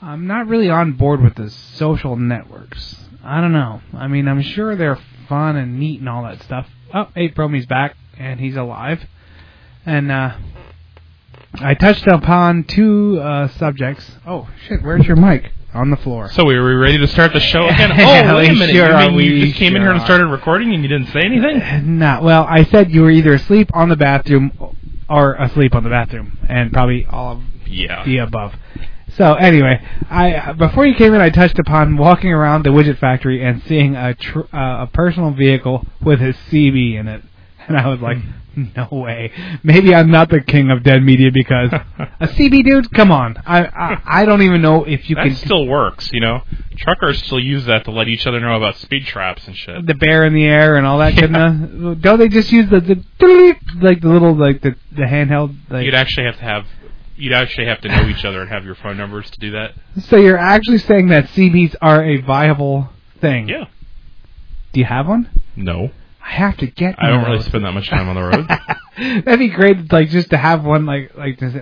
I'm 0.00 0.26
not 0.26 0.46
really 0.46 0.70
on 0.70 0.92
board 0.92 1.22
with 1.22 1.34
the 1.34 1.50
social 1.50 2.16
networks. 2.16 2.96
I 3.22 3.40
don't 3.40 3.52
know. 3.52 3.80
I 3.94 4.06
mean, 4.06 4.28
I'm 4.28 4.42
sure 4.42 4.76
they're 4.76 4.98
fun 5.28 5.56
and 5.56 5.78
neat 5.78 6.00
and 6.00 6.08
all 6.08 6.24
that 6.24 6.42
stuff. 6.42 6.66
Oh, 6.92 7.08
hey, 7.14 7.30
Promi's 7.30 7.66
back 7.66 7.96
and 8.18 8.38
he's 8.38 8.56
alive. 8.56 9.00
And 9.86 10.10
uh, 10.10 10.36
I 11.60 11.74
touched 11.74 12.06
upon 12.06 12.64
two 12.64 13.20
uh, 13.20 13.48
subjects. 13.48 14.10
Oh 14.26 14.48
shit, 14.66 14.82
where's 14.82 15.06
your 15.06 15.16
mic? 15.16 15.50
On 15.72 15.90
the 15.90 15.96
floor. 15.96 16.30
So 16.30 16.44
we 16.44 16.56
were 16.56 16.78
ready 16.78 16.98
to 16.98 17.08
start 17.08 17.32
the 17.32 17.40
show 17.40 17.66
again. 17.66 17.90
Oh, 18.00 18.36
wait 18.36 18.50
a 18.50 18.54
minute! 18.54 18.76
sure 18.76 18.88
you 18.92 18.96
mean 19.08 19.14
we 19.16 19.24
you 19.24 19.46
just 19.46 19.56
came 19.58 19.74
in 19.74 19.82
here 19.82 19.90
and 19.90 20.00
started 20.02 20.26
recording 20.28 20.72
and 20.72 20.82
you 20.84 20.88
didn't 20.88 21.08
say 21.08 21.20
anything? 21.24 21.98
Not 21.98 22.22
well. 22.22 22.44
I 22.48 22.62
said 22.64 22.92
you 22.92 23.02
were 23.02 23.10
either 23.10 23.34
asleep 23.34 23.70
on 23.74 23.88
the 23.88 23.96
bathroom 23.96 24.52
or 25.10 25.34
asleep 25.34 25.74
on 25.74 25.82
the 25.82 25.90
bathroom, 25.90 26.38
and 26.48 26.72
probably 26.72 27.04
all 27.06 27.32
of 27.38 27.42
Yeah. 27.66 28.04
the 28.04 28.18
above. 28.18 28.54
So 29.16 29.34
anyway, 29.34 29.80
I 30.08 30.52
before 30.52 30.86
you 30.86 30.94
came 30.94 31.12
in, 31.12 31.20
I 31.20 31.30
touched 31.30 31.58
upon 31.58 31.96
walking 31.96 32.32
around 32.32 32.62
the 32.64 32.70
widget 32.70 32.98
factory 32.98 33.44
and 33.44 33.60
seeing 33.64 33.96
a 33.96 34.14
tr- 34.14 34.40
uh, 34.52 34.84
a 34.84 34.90
personal 34.92 35.32
vehicle 35.32 35.84
with 36.00 36.20
a 36.20 36.34
CB 36.50 36.94
in 37.00 37.08
it, 37.08 37.22
and 37.68 37.76
I 37.76 37.88
was 37.88 38.00
like, 38.00 38.18
no 38.76 38.88
way. 38.90 39.32
Maybe 39.62 39.94
I'm 39.94 40.10
not 40.10 40.28
the 40.30 40.40
king 40.40 40.70
of 40.70 40.82
dead 40.82 41.02
media 41.02 41.30
because 41.32 41.72
a 42.20 42.26
CB 42.28 42.64
dude. 42.64 42.92
Come 42.92 43.10
on, 43.10 43.36
I 43.46 43.64
I, 43.66 44.02
I 44.22 44.24
don't 44.24 44.42
even 44.42 44.62
know 44.62 44.84
if 44.84 45.08
you 45.10 45.16
that 45.16 45.24
can 45.26 45.34
still 45.36 45.66
works, 45.66 46.10
you 46.12 46.20
know. 46.20 46.42
Truckers 46.76 47.22
still 47.22 47.38
use 47.40 47.66
that 47.66 47.84
to 47.84 47.90
let 47.92 48.08
each 48.08 48.26
other 48.26 48.40
know 48.40 48.56
about 48.56 48.76
speed 48.76 49.06
traps 49.06 49.46
and 49.46 49.56
shit. 49.56 49.86
the 49.86 49.94
bear 49.94 50.24
in 50.24 50.34
the 50.34 50.44
air 50.44 50.76
and 50.76 50.86
all 50.86 50.98
that 50.98 51.14
Yeah. 51.14 51.20
goodness. 51.22 52.00
Don't 52.00 52.18
they 52.18 52.28
just 52.28 52.50
use 52.52 52.68
the 52.70 52.80
the 52.80 53.56
like 53.80 54.00
the 54.00 54.08
little 54.08 54.34
like 54.34 54.60
the 54.62 54.74
the 54.92 55.02
handheld 55.04 55.54
like 55.70 55.84
You'd 55.84 55.94
actually 55.94 56.26
have 56.26 56.36
to 56.38 56.42
have, 56.44 56.66
you'd 57.16 57.32
actually 57.32 57.66
have 57.66 57.80
to 57.82 57.88
know 57.88 58.08
each 58.08 58.24
other 58.24 58.40
and 58.42 58.50
have 58.50 58.64
your 58.64 58.74
phone 58.74 58.96
numbers 58.96 59.30
to 59.30 59.38
do 59.40 59.52
that. 59.52 59.72
So 60.02 60.16
you're 60.16 60.36
actually 60.38 60.78
saying 60.78 61.08
that 61.08 61.26
CBs 61.26 61.76
are 61.80 62.02
a 62.04 62.20
viable 62.20 62.88
thing? 63.20 63.48
Yeah. 63.48 63.66
Do 64.72 64.80
you 64.80 64.86
have 64.86 65.06
one? 65.06 65.30
No, 65.54 65.90
I 66.26 66.30
have 66.30 66.56
to 66.58 66.66
get. 66.66 66.94
I 66.98 67.08
don't 67.10 67.20
of 67.20 67.26
really 67.28 67.42
spend 67.42 67.64
that 67.64 67.72
much 67.72 67.88
time 67.90 68.08
on 68.08 68.14
the 68.14 68.22
road. 68.22 68.48
That'd 69.24 69.38
be 69.38 69.48
great, 69.48 69.92
like 69.92 70.08
just 70.08 70.30
to 70.30 70.36
have 70.36 70.64
one, 70.64 70.86
like 70.86 71.14
like 71.16 71.38
just, 71.38 71.56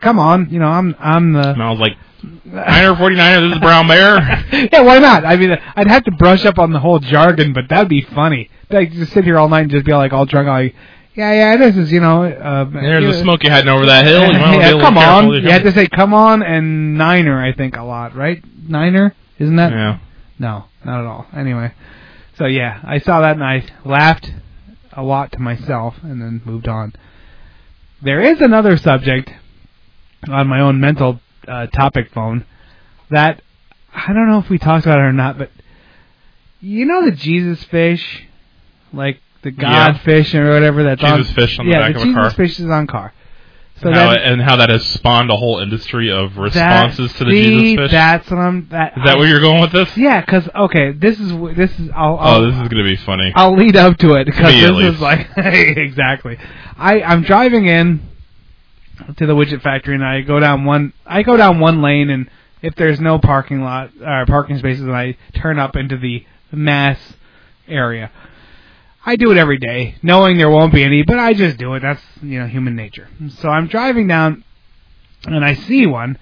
come 0.00 0.18
on, 0.18 0.48
you 0.50 0.58
know, 0.58 0.68
I'm 0.68 0.94
I'm 0.98 1.32
the 1.32 1.50
And 1.50 1.62
I 1.62 1.70
was 1.70 1.80
like 1.80 1.96
Niner 2.44 2.96
forty 2.96 3.16
niner. 3.16 3.46
This 3.46 3.56
is 3.56 3.60
Brown 3.60 3.86
Bear. 3.88 4.16
yeah, 4.72 4.80
why 4.82 4.98
not? 4.98 5.24
I 5.24 5.36
mean, 5.36 5.56
I'd 5.76 5.88
have 5.88 6.04
to 6.04 6.10
brush 6.12 6.44
up 6.44 6.58
on 6.58 6.72
the 6.72 6.80
whole 6.80 6.98
jargon, 6.98 7.52
but 7.52 7.64
that'd 7.68 7.88
be 7.88 8.02
funny. 8.02 8.50
Like 8.70 8.92
just 8.92 9.12
sit 9.12 9.24
here 9.24 9.38
all 9.38 9.48
night 9.48 9.62
and 9.62 9.70
just 9.70 9.84
be 9.84 9.92
like 9.92 10.12
all 10.12 10.24
drunk, 10.26 10.48
like, 10.48 10.74
yeah, 11.14 11.32
yeah, 11.32 11.56
this 11.56 11.76
is 11.76 11.92
you 11.92 12.00
know. 12.00 12.24
Uh, 12.24 12.64
There's 12.70 13.02
you 13.02 13.08
a 13.10 13.12
know- 13.12 13.22
smoky 13.22 13.48
hiding 13.48 13.68
over 13.68 13.86
that 13.86 14.06
hill. 14.06 14.26
You 14.26 14.32
might 14.38 14.40
wanna 14.40 14.58
be 14.58 14.64
a 14.64 14.76
yeah, 14.76 14.80
come 14.82 14.98
on. 14.98 15.32
You 15.32 15.50
had 15.50 15.62
to 15.64 15.72
say 15.72 15.86
come 15.88 16.14
on 16.14 16.42
and 16.42 16.96
niner, 16.96 17.42
I 17.42 17.52
think 17.52 17.76
a 17.76 17.82
lot, 17.82 18.14
right? 18.16 18.42
Niner, 18.68 19.14
isn't 19.38 19.56
that? 19.56 19.72
Yeah. 19.72 19.98
No, 20.38 20.64
not 20.84 21.00
at 21.00 21.06
all. 21.06 21.26
Anyway, 21.34 21.72
so 22.38 22.46
yeah, 22.46 22.80
I 22.84 22.98
saw 22.98 23.20
that 23.22 23.32
and 23.36 23.44
I 23.44 23.64
laughed 23.84 24.30
a 24.92 25.02
lot 25.02 25.32
to 25.32 25.38
myself 25.38 25.94
and 26.02 26.20
then 26.20 26.42
moved 26.44 26.68
on. 26.68 26.92
There 28.02 28.20
is 28.20 28.40
another 28.40 28.76
subject 28.76 29.30
on 30.28 30.46
my 30.46 30.60
own 30.60 30.80
mental 30.80 31.20
uh, 31.48 31.66
topic 31.66 32.10
phone 32.12 32.44
that 33.10 33.40
I 33.94 34.12
don't 34.12 34.28
know 34.28 34.38
if 34.38 34.48
we 34.50 34.58
talked 34.58 34.84
about 34.84 34.98
it 34.98 35.02
or 35.02 35.12
not, 35.12 35.38
but 35.38 35.50
you 36.60 36.84
know 36.84 37.04
the 37.04 37.12
Jesus 37.12 37.62
fish, 37.64 38.26
like 38.92 39.20
the 39.42 39.50
God 39.50 39.96
Yeah. 39.96 39.98
fish 40.04 40.34
or 40.34 40.50
whatever 40.50 40.82
that's 40.84 41.00
Jesus 41.00 41.28
on 41.28 41.34
fish 41.34 41.58
on 41.58 41.66
the 41.66 41.72
yeah, 41.72 41.78
back 41.80 41.94
the 41.94 42.02
of 42.02 42.08
a 42.08 42.12
car. 42.12 42.22
Jesus 42.24 42.36
fish 42.36 42.60
is 42.60 42.70
on 42.70 42.86
car. 42.86 43.12
So 43.82 43.92
how, 43.92 44.10
that, 44.10 44.22
and 44.22 44.40
how 44.40 44.56
that 44.56 44.70
has 44.70 44.86
spawned 44.86 45.30
a 45.30 45.36
whole 45.36 45.58
industry 45.58 46.10
of 46.10 46.34
that- 46.34 46.40
responses 46.40 47.12
to 47.14 47.24
the 47.24 47.30
see, 47.30 47.44
Jesus 47.44 47.84
fish. 47.84 47.90
That's 47.90 48.30
what 48.30 48.38
I'm. 48.38 48.68
That, 48.70 48.96
is 48.96 49.04
that 49.04 49.18
where 49.18 49.28
you're 49.28 49.40
going 49.40 49.60
with 49.60 49.72
this? 49.72 49.94
Yeah, 49.96 50.20
because 50.22 50.48
okay, 50.54 50.92
this 50.92 51.20
is 51.20 51.30
this 51.54 51.70
is. 51.78 51.90
I'll, 51.94 52.14
oh, 52.14 52.16
I'll, 52.16 52.40
Oh, 52.42 52.46
this 52.50 52.54
is 52.62 52.68
gonna 52.68 52.84
be 52.84 52.96
funny. 52.96 53.32
I'll 53.34 53.54
lead 53.54 53.76
up 53.76 53.98
to 53.98 54.14
it 54.14 54.24
because 54.24 54.52
this 54.54 54.70
is 54.70 54.76
least. 54.76 55.00
like 55.00 55.28
exactly. 55.36 56.38
I 56.78 57.02
I'm 57.02 57.22
driving 57.22 57.66
in 57.66 58.00
to 59.18 59.26
the 59.26 59.34
widget 59.34 59.60
factory 59.60 59.94
and 59.94 60.04
I 60.04 60.22
go 60.22 60.40
down 60.40 60.64
one 60.64 60.94
I 61.04 61.22
go 61.22 61.36
down 61.36 61.60
one 61.60 61.82
lane 61.82 62.08
and 62.08 62.30
if 62.62 62.74
there's 62.76 62.98
no 62.98 63.18
parking 63.18 63.60
lot 63.60 63.90
or 64.00 64.24
parking 64.24 64.56
spaces 64.58 64.84
and 64.84 64.96
I 64.96 65.18
turn 65.34 65.58
up 65.58 65.76
into 65.76 65.98
the 65.98 66.24
mass 66.50 66.98
area. 67.68 68.10
I 69.06 69.14
do 69.16 69.30
it 69.30 69.38
every 69.38 69.58
day, 69.58 69.94
knowing 70.02 70.36
there 70.36 70.50
won't 70.50 70.72
be 70.74 70.82
any, 70.82 71.02
but 71.04 71.18
I 71.18 71.32
just 71.32 71.56
do 71.58 71.74
it. 71.74 71.80
That's 71.80 72.02
you 72.22 72.40
know 72.40 72.46
human 72.48 72.74
nature. 72.74 73.08
So 73.38 73.48
I'm 73.48 73.68
driving 73.68 74.08
down 74.08 74.42
and 75.24 75.44
I 75.44 75.54
see 75.54 75.86
one, 75.86 76.18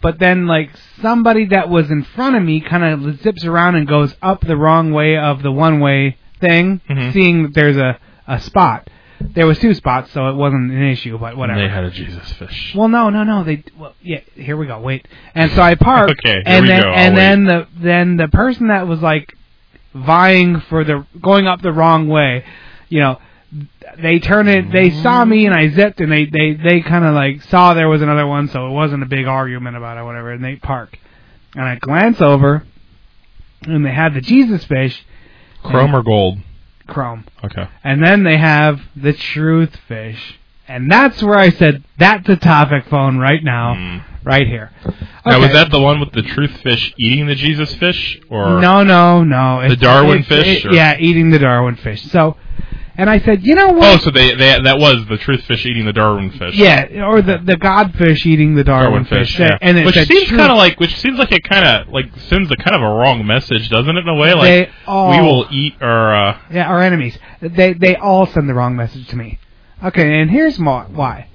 but 0.00 0.18
then 0.18 0.46
like 0.46 0.70
somebody 1.02 1.46
that 1.46 1.68
was 1.68 1.90
in 1.90 2.02
front 2.04 2.34
of 2.36 2.42
me 2.42 2.60
kind 2.60 2.82
of 2.82 3.20
zips 3.22 3.44
around 3.44 3.76
and 3.76 3.86
goes 3.86 4.14
up 4.22 4.40
the 4.40 4.56
wrong 4.56 4.90
way 4.92 5.16
of 5.18 5.42
the 5.42 5.52
one 5.52 5.80
way 5.80 6.16
thing, 6.40 6.80
Mhm. 6.88 7.12
seeing 7.12 7.42
that 7.44 7.54
there's 7.54 7.76
a 7.76 7.98
a 8.26 8.40
spot. 8.40 8.88
There 9.20 9.46
was 9.46 9.58
two 9.58 9.74
spots, 9.74 10.12
so 10.12 10.28
it 10.28 10.36
wasn't 10.36 10.70
an 10.70 10.82
issue. 10.84 11.18
But 11.18 11.36
whatever. 11.36 11.60
They 11.60 11.68
had 11.68 11.82
a 11.84 11.90
Jesus 11.90 12.32
fish. 12.34 12.72
Well, 12.76 12.88
no, 12.88 13.10
no, 13.10 13.24
no. 13.24 13.42
They 13.44 13.64
well, 13.76 13.94
yeah. 14.00 14.20
Here 14.34 14.56
we 14.56 14.66
go. 14.66 14.78
Wait, 14.80 15.08
and 15.34 15.50
so 15.52 15.60
I 15.62 15.74
parked. 15.74 16.12
Okay, 16.12 16.34
here 16.34 16.42
and 16.46 16.62
we 16.62 16.68
then 16.68 16.80
go. 16.82 16.88
I'll 16.88 16.94
and 16.94 17.14
wait. 17.14 17.20
then 17.20 17.44
the 17.44 17.66
then 17.80 18.16
the 18.16 18.28
person 18.28 18.68
that 18.68 18.86
was 18.86 19.02
like 19.02 19.34
vying 20.04 20.60
for 20.68 20.84
the 20.84 21.06
going 21.20 21.46
up 21.46 21.62
the 21.62 21.72
wrong 21.72 22.08
way, 22.08 22.44
you 22.88 23.00
know, 23.00 23.18
they 24.02 24.18
turned 24.18 24.48
it. 24.48 24.70
They 24.70 24.90
saw 25.02 25.24
me 25.24 25.46
and 25.46 25.54
I 25.54 25.70
zipped, 25.70 26.00
and 26.00 26.12
they 26.12 26.26
they 26.26 26.54
they 26.54 26.80
kind 26.80 27.04
of 27.04 27.14
like 27.14 27.42
saw 27.44 27.74
there 27.74 27.88
was 27.88 28.02
another 28.02 28.26
one, 28.26 28.48
so 28.48 28.66
it 28.66 28.72
wasn't 28.72 29.02
a 29.02 29.06
big 29.06 29.26
argument 29.26 29.76
about 29.76 29.98
it, 29.98 30.04
whatever. 30.04 30.32
And 30.32 30.44
they 30.44 30.56
park, 30.56 30.98
and 31.54 31.64
I 31.64 31.76
glance 31.76 32.20
over, 32.20 32.64
and 33.62 33.84
they 33.84 33.92
had 33.92 34.14
the 34.14 34.20
Jesus 34.20 34.64
fish, 34.64 35.04
Chrome 35.62 35.94
or 35.94 36.02
gold? 36.02 36.38
chrome. 36.86 37.24
Okay. 37.44 37.68
And 37.84 38.02
then 38.02 38.24
they 38.24 38.38
have 38.38 38.80
the 38.96 39.12
truth 39.12 39.76
fish. 39.88 40.38
And 40.66 40.90
that's 40.90 41.22
where 41.22 41.38
I 41.38 41.50
said, 41.50 41.84
that's 41.98 42.28
a 42.28 42.36
topic 42.36 42.86
phone 42.90 43.18
right 43.18 43.42
now, 43.42 43.74
Mm. 43.74 44.04
Right 44.24 44.46
here. 44.46 44.70
Now, 45.26 45.40
was 45.40 45.52
that 45.52 45.70
the 45.70 45.80
one 45.80 46.00
with 46.00 46.12
the 46.12 46.22
truth 46.22 46.60
fish 46.62 46.92
eating 46.98 47.26
the 47.26 47.34
Jesus 47.34 47.74
fish, 47.74 48.18
or 48.30 48.60
No, 48.60 48.82
no, 48.82 49.24
no. 49.24 49.60
It's- 49.62 49.78
Darwin 49.78 50.20
it's- 50.20 50.28
fish, 50.28 50.64
it- 50.64 50.72
yeah, 50.72 50.96
eating 50.98 51.30
the 51.30 51.38
Darwin 51.38 51.76
fish. 51.76 52.02
So, 52.04 52.36
and 52.96 53.08
I 53.08 53.20
said, 53.20 53.44
you 53.44 53.54
know 53.54 53.68
what? 53.68 53.94
Oh, 53.94 53.96
so 53.98 54.10
they, 54.10 54.34
they 54.34 54.60
that 54.60 54.78
was 54.78 55.06
the 55.08 55.18
truth 55.18 55.42
fish 55.44 55.64
eating 55.66 55.84
the 55.86 55.92
Darwin 55.92 56.30
fish. 56.30 56.54
yeah, 56.56 57.04
or 57.06 57.22
the 57.22 57.38
the 57.38 57.54
godfish 57.56 58.26
eating 58.26 58.54
the 58.56 58.64
Darwin, 58.64 59.04
Darwin 59.04 59.04
fish. 59.04 59.38
Yeah, 59.38 59.50
yeah. 59.52 59.58
And 59.60 59.78
it 59.78 59.86
which 59.86 59.94
seems 60.06 60.28
kind 60.30 60.50
of 60.50 60.56
like, 60.56 60.80
which 60.80 60.96
seems 60.98 61.16
like 61.18 61.30
it 61.30 61.44
kind 61.48 61.64
of 61.64 61.88
like 61.92 62.06
sends 62.28 62.50
a 62.50 62.56
kind 62.56 62.74
of 62.74 62.82
a 62.82 62.92
wrong 62.94 63.24
message, 63.26 63.68
doesn't 63.68 63.96
it? 63.96 64.00
In 64.00 64.08
a 64.08 64.14
way, 64.16 64.34
like 64.34 64.42
They 64.42 64.70
all- 64.86 65.10
we 65.10 65.20
will 65.20 65.46
eat 65.50 65.74
our. 65.80 66.14
Uh, 66.14 66.38
Yeah, 66.52 66.66
our 66.68 66.82
enemies. 66.82 67.16
They 67.40 67.72
they 67.74 67.94
all 67.96 68.26
send 68.26 68.48
the 68.48 68.54
wrong 68.54 68.74
message 68.74 69.06
to 69.08 69.16
me. 69.16 69.38
Okay, 69.84 70.20
and 70.20 70.28
here's 70.28 70.58
mo- 70.58 70.86
why. 70.92 71.28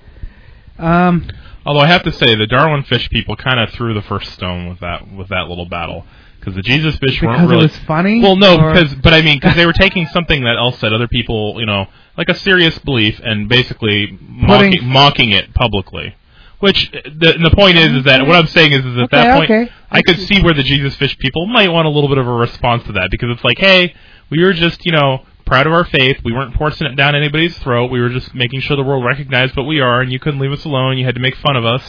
Um, 0.77 1.27
although 1.65 1.79
I 1.81 1.87
have 1.87 2.03
to 2.03 2.11
say, 2.11 2.35
the 2.35 2.47
Darwin 2.47 2.83
fish 2.83 3.09
people 3.09 3.35
kind 3.35 3.59
of 3.59 3.69
threw 3.71 3.93
the 3.93 4.01
first 4.01 4.31
stone 4.33 4.69
with 4.69 4.79
that 4.79 5.11
with 5.11 5.29
that 5.29 5.47
little 5.49 5.65
battle 5.67 6.05
because 6.39 6.55
the 6.55 6.61
Jesus 6.61 6.95
fish 6.97 7.19
because 7.19 7.37
weren't 7.39 7.49
really. 7.49 7.67
funny. 7.69 8.21
Well, 8.21 8.35
no, 8.35 8.59
or- 8.59 8.73
because 8.73 8.93
but 8.95 9.13
I 9.13 9.21
mean, 9.21 9.37
because 9.39 9.55
they 9.55 9.65
were 9.65 9.73
taking 9.73 10.07
something 10.07 10.43
that 10.43 10.57
else 10.57 10.79
said 10.79 10.93
other 10.93 11.07
people, 11.07 11.55
you 11.59 11.65
know, 11.65 11.85
like 12.17 12.29
a 12.29 12.35
serious 12.35 12.77
belief, 12.79 13.19
and 13.23 13.47
basically 13.47 14.17
mocking, 14.21 14.83
mocking 14.85 15.31
it 15.31 15.53
publicly. 15.53 16.15
Which 16.59 16.91
the 16.91 17.33
the 17.43 17.51
point 17.53 17.77
is, 17.77 17.91
is 17.91 18.03
that 18.05 18.25
what 18.25 18.37
I'm 18.37 18.47
saying 18.47 18.71
is, 18.71 18.85
is 18.85 18.95
at 18.97 19.03
Okay, 19.03 19.17
that 19.17 19.37
point, 19.37 19.51
okay. 19.51 19.71
I 19.91 20.01
could 20.01 20.17
see 20.17 20.41
where 20.41 20.53
the 20.53 20.63
Jesus 20.63 20.95
fish 20.95 21.17
people 21.19 21.45
might 21.45 21.69
want 21.69 21.87
a 21.87 21.89
little 21.89 22.07
bit 22.07 22.17
of 22.17 22.25
a 22.27 22.31
response 22.31 22.83
to 22.85 22.93
that 22.93 23.09
because 23.11 23.29
it's 23.31 23.43
like, 23.43 23.57
hey, 23.57 23.93
we 24.29 24.41
were 24.41 24.53
just, 24.53 24.85
you 24.85 24.93
know, 24.93 25.25
proud 25.45 25.67
of 25.67 25.73
our 25.73 25.85
faith. 25.85 26.17
We 26.23 26.33
weren't 26.33 26.55
forcing 26.55 26.87
it 26.87 26.95
down 26.95 27.15
anybody's 27.15 27.57
throat. 27.57 27.91
We 27.91 28.01
were 28.01 28.09
just 28.09 28.33
making 28.33 28.61
sure 28.61 28.75
the 28.77 28.83
world 28.83 29.05
recognized 29.05 29.55
what 29.55 29.63
we 29.67 29.79
are, 29.79 30.01
and 30.01 30.11
you 30.11 30.19
couldn't 30.19 30.39
leave 30.39 30.51
us 30.51 30.65
alone. 30.65 30.97
You 30.97 31.05
had 31.05 31.15
to 31.15 31.21
make 31.21 31.35
fun 31.35 31.55
of 31.55 31.65
us. 31.65 31.83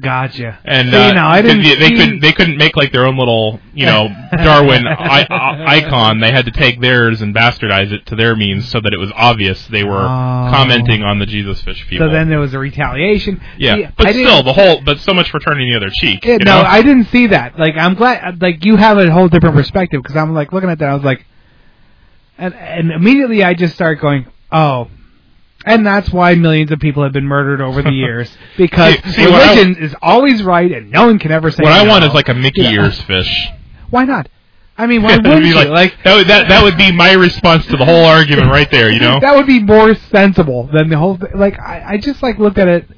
Gotcha. 0.00 0.60
And 0.64 0.90
See, 0.90 0.96
uh, 0.96 1.26
I 1.26 1.42
didn't 1.42 1.62
they, 1.64 1.90
couldn't 1.90 2.20
they 2.20 2.30
couldn't 2.30 2.56
make 2.58 2.76
like 2.76 2.92
their 2.92 3.06
own 3.06 3.18
little 3.18 3.58
you 3.74 3.86
know 3.86 4.06
Darwin 4.32 4.86
I, 4.86 5.26
I, 5.28 5.76
icon. 5.78 6.20
They 6.20 6.30
had 6.30 6.44
to 6.44 6.52
take 6.52 6.80
theirs 6.80 7.20
and 7.22 7.34
bastardize 7.34 7.90
it 7.90 8.06
to 8.06 8.14
their 8.14 8.36
means 8.36 8.70
so 8.70 8.80
that 8.80 8.92
it 8.92 8.98
was 8.98 9.10
obvious 9.16 9.66
they 9.66 9.82
were 9.82 10.04
Oh. 10.04 10.48
commenting 10.52 11.02
on 11.02 11.18
the 11.18 11.26
Jesus 11.26 11.60
fish 11.62 11.84
people. 11.88 12.06
So 12.06 12.12
then 12.12 12.28
there 12.28 12.38
was 12.38 12.54
a 12.54 12.60
retaliation. 12.60 13.40
yeah, 13.58 13.74
See, 13.74 13.86
but 13.96 14.06
I 14.06 14.12
still 14.12 14.44
the 14.44 14.52
whole 14.52 14.80
but 14.80 15.00
so 15.00 15.12
much 15.12 15.28
for 15.28 15.40
turning 15.40 15.68
the 15.72 15.76
other 15.76 15.90
cheek. 15.92 16.24
No, 16.24 16.36
know? 16.36 16.60
I 16.60 16.82
didn't 16.82 17.06
see 17.06 17.26
that. 17.26 17.58
Like, 17.58 17.74
I'm 17.76 17.94
glad. 17.94 18.40
Like, 18.40 18.64
you 18.64 18.76
have 18.76 18.96
a 18.96 19.10
whole 19.10 19.28
different 19.28 19.56
perspective 19.56 20.02
because 20.04 20.16
I'm 20.16 20.32
like 20.34 20.52
looking 20.52 20.70
at 20.70 20.78
that. 20.78 20.88
I 20.88 20.94
was 20.94 21.02
like, 21.02 21.26
and 22.40 22.54
and 22.54 22.90
immediately 22.90 23.44
I 23.44 23.54
just 23.54 23.74
start 23.74 24.00
going, 24.00 24.26
oh, 24.50 24.88
and 25.64 25.86
that's 25.86 26.10
why 26.10 26.34
millions 26.34 26.70
of 26.72 26.78
people 26.80 27.02
have 27.02 27.12
been 27.12 27.26
murdered 27.26 27.60
over 27.60 27.82
the 27.82 27.92
years 28.04 28.30
because 28.56 28.94
See- 29.04 29.10
see, 29.12 29.26
what 29.26 29.34
I- 29.42 29.54
religion 29.54 29.82
is 29.82 29.94
always 30.02 30.42
right 30.42 30.70
and 30.72 30.90
no 30.90 31.06
one 31.06 31.18
can 31.18 31.30
ever 31.32 31.50
say. 31.50 31.62
what 31.62 31.72
I 31.72 31.84
no. 31.84 31.90
want 31.90 32.04
is 32.04 32.14
like 32.14 32.28
a 32.28 32.34
Mickey 32.34 32.62
Yeah. 32.62 32.70
ears 32.84 33.00
fish. 33.02 33.48
Why 33.90 34.04
not? 34.04 34.28
I 34.78 34.86
mean, 34.86 35.02
why 35.02 35.12
It'd 35.14 35.24
wouldn't 35.26 35.42
be 35.42 35.48
you? 35.50 35.54
like, 35.54 35.92
that 36.04 36.14
would 36.16 36.28
that 36.28 36.48
that 36.48 36.62
would 36.64 36.78
be 36.78 36.90
my 36.90 37.12
response 37.12 37.66
to 37.66 37.76
the 37.76 37.84
whole 37.84 38.04
argument 38.06 38.48
right 38.48 38.70
there. 38.70 38.90
You 38.90 39.00
know. 39.00 39.18
that 39.20 39.34
would 39.36 39.46
be 39.46 39.62
more 39.62 39.94
sensible 39.94 40.68
than 40.72 40.88
the 40.88 40.96
whole. 40.96 41.18
Th- 41.18 41.34
like, 41.34 41.58
I, 41.60 41.82
I 41.94 41.98
just 41.98 42.22
like 42.22 42.38
looked 42.38 42.56
at 42.58 42.68
it, 42.68 42.88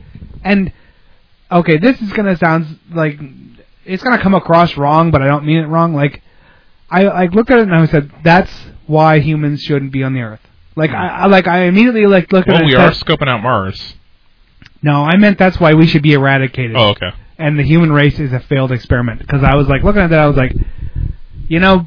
and 0.45 0.73
okay, 1.51 1.79
this 1.79 2.01
is 2.01 2.13
gonna 2.13 2.37
sound 2.37 2.79
like 2.93 3.19
it's 3.85 4.03
gonna 4.05 4.23
come 4.23 4.35
across 4.35 4.77
wrong, 4.77 5.11
but 5.11 5.23
I 5.23 5.27
don't 5.27 5.45
mean 5.45 5.59
it 5.59 5.67
wrong. 5.67 5.93
Like, 5.95 6.23
I 6.89 7.03
like 7.05 7.33
looked 7.35 7.51
at 7.51 7.59
it 7.59 7.63
and 7.63 7.75
I 7.75 7.85
said, 7.87 8.13
that's 8.23 8.53
why 8.87 9.21
humans 9.21 9.63
shouldn't 9.63 9.93
be 9.93 10.03
on 10.03 10.15
the 10.15 10.21
earth. 10.21 10.41
Like, 10.75 10.91
I, 10.91 11.09
I 11.09 11.27
like 11.27 11.47
I 11.47 11.65
immediately 11.65 12.07
like 12.07 12.33
looked 12.33 12.49
at 12.49 12.55
well, 12.55 12.65
we 12.65 12.75
are 12.75 12.93
said- 12.93 13.05
scoping 13.07 13.29
out 13.29 13.43
Mars. 13.43 13.95
no, 14.83 15.03
I 15.05 15.17
meant 15.17 15.39
that's 15.39 15.61
why 15.61 15.75
we 15.75 15.87
should 15.87 16.03
be 16.03 16.13
eradicated. 16.15 16.77
Oh, 16.77 16.91
okay. 16.91 17.11
And 17.39 17.59
the 17.59 17.63
human 17.65 17.93
race 17.93 18.19
is 18.19 18.33
a 18.33 18.41
failed 18.41 18.73
experiment 18.73 19.19
because 19.21 19.43
I 19.43 19.55
was 19.57 19.67
like 19.69 19.83
looking 19.83 20.03
at 20.03 20.11
that. 20.11 20.21
I 20.21 20.27
was 20.27 20.37
like, 20.37 20.55
you 21.49 21.59
know, 21.61 21.87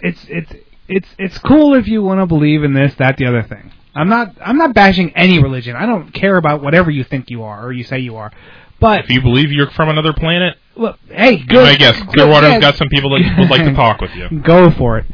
it's 0.00 0.24
it's 0.28 0.52
it's 0.86 1.08
it's 1.18 1.38
cool 1.38 1.74
if 1.74 1.88
you 1.88 2.02
want 2.02 2.20
to 2.20 2.26
believe 2.26 2.62
in 2.64 2.72
this, 2.74 2.94
that, 2.96 3.16
the 3.16 3.26
other 3.26 3.42
thing. 3.42 3.72
I'm 3.94 4.08
not 4.08 4.36
I'm 4.40 4.58
not 4.58 4.74
bashing 4.74 5.16
any 5.16 5.42
religion. 5.42 5.74
I 5.76 5.86
don't 5.86 6.12
care 6.12 6.36
about 6.36 6.62
whatever 6.62 6.90
you 6.90 7.04
think 7.04 7.30
you 7.30 7.42
are 7.44 7.64
or 7.66 7.72
you 7.72 7.84
say 7.84 7.98
you 7.98 8.16
are. 8.16 8.32
But 8.80 9.04
If 9.04 9.10
you 9.10 9.20
believe 9.20 9.50
you're 9.50 9.70
from 9.70 9.88
another 9.88 10.12
planet, 10.12 10.56
look, 10.76 10.98
hey, 11.08 11.38
good. 11.38 11.66
I 11.66 11.74
guess. 11.74 11.98
good- 11.98 12.08
Clearwater's 12.10 12.50
yeah. 12.52 12.60
got 12.60 12.76
some 12.76 12.88
people 12.88 13.10
that 13.10 13.36
would 13.38 13.50
like 13.50 13.64
to 13.64 13.74
talk 13.74 14.00
with 14.00 14.14
you. 14.14 14.40
Go 14.44 14.70
for 14.70 14.98
it. 14.98 15.06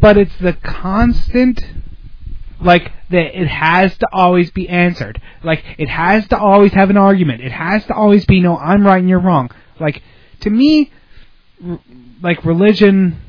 But 0.00 0.16
it's 0.16 0.36
the 0.38 0.52
constant 0.52 1.64
like 2.60 2.92
that 3.10 3.40
it 3.40 3.46
has 3.46 3.96
to 3.98 4.08
always 4.12 4.50
be 4.50 4.68
answered. 4.68 5.20
Like 5.42 5.64
it 5.78 5.88
has 5.88 6.26
to 6.28 6.38
always 6.38 6.72
have 6.72 6.90
an 6.90 6.96
argument. 6.96 7.42
It 7.42 7.52
has 7.52 7.84
to 7.86 7.94
always 7.94 8.24
be 8.24 8.40
no, 8.40 8.56
I'm 8.56 8.84
right 8.84 8.98
and 8.98 9.08
you're 9.08 9.20
wrong. 9.20 9.50
Like 9.78 10.02
to 10.40 10.50
me 10.50 10.90
r- 11.64 11.80
like 12.22 12.44
religion 12.44 13.20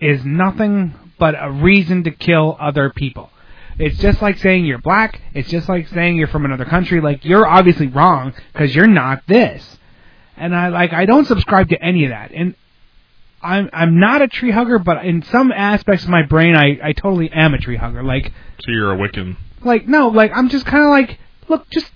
is 0.00 0.24
nothing 0.24 0.94
but 1.18 1.34
a 1.38 1.50
reason 1.50 2.04
to 2.04 2.10
kill 2.10 2.56
other 2.60 2.90
people. 2.90 3.30
It's 3.78 3.98
just 3.98 4.22
like 4.22 4.38
saying 4.38 4.66
you're 4.66 4.78
black. 4.78 5.20
It's 5.32 5.48
just 5.48 5.68
like 5.68 5.88
saying 5.88 6.16
you're 6.16 6.28
from 6.28 6.44
another 6.44 6.64
country. 6.64 7.00
Like 7.00 7.24
you're 7.24 7.46
obviously 7.46 7.88
wrong 7.88 8.34
because 8.52 8.74
you're 8.74 8.86
not 8.86 9.26
this. 9.26 9.78
And 10.36 10.54
I 10.54 10.68
like 10.68 10.92
I 10.92 11.06
don't 11.06 11.26
subscribe 11.26 11.70
to 11.70 11.82
any 11.82 12.04
of 12.04 12.10
that. 12.10 12.32
And 12.32 12.54
I'm 13.44 13.68
I'm 13.72 14.00
not 14.00 14.22
a 14.22 14.28
tree 14.28 14.50
hugger, 14.50 14.78
but 14.78 15.04
in 15.04 15.22
some 15.22 15.52
aspects 15.52 16.04
of 16.04 16.10
my 16.10 16.22
brain, 16.24 16.56
I 16.56 16.78
I 16.82 16.92
totally 16.92 17.30
am 17.30 17.54
a 17.54 17.58
tree 17.58 17.76
hugger. 17.76 18.02
Like 18.02 18.32
So 18.60 18.70
you're 18.72 18.92
a 18.92 18.96
Wiccan. 18.96 19.36
like 19.62 19.86
no, 19.86 20.08
like 20.08 20.32
I'm 20.34 20.48
just 20.48 20.64
kind 20.66 20.82
of 20.82 20.90
like 20.90 21.18
look, 21.48 21.68
just 21.70 21.90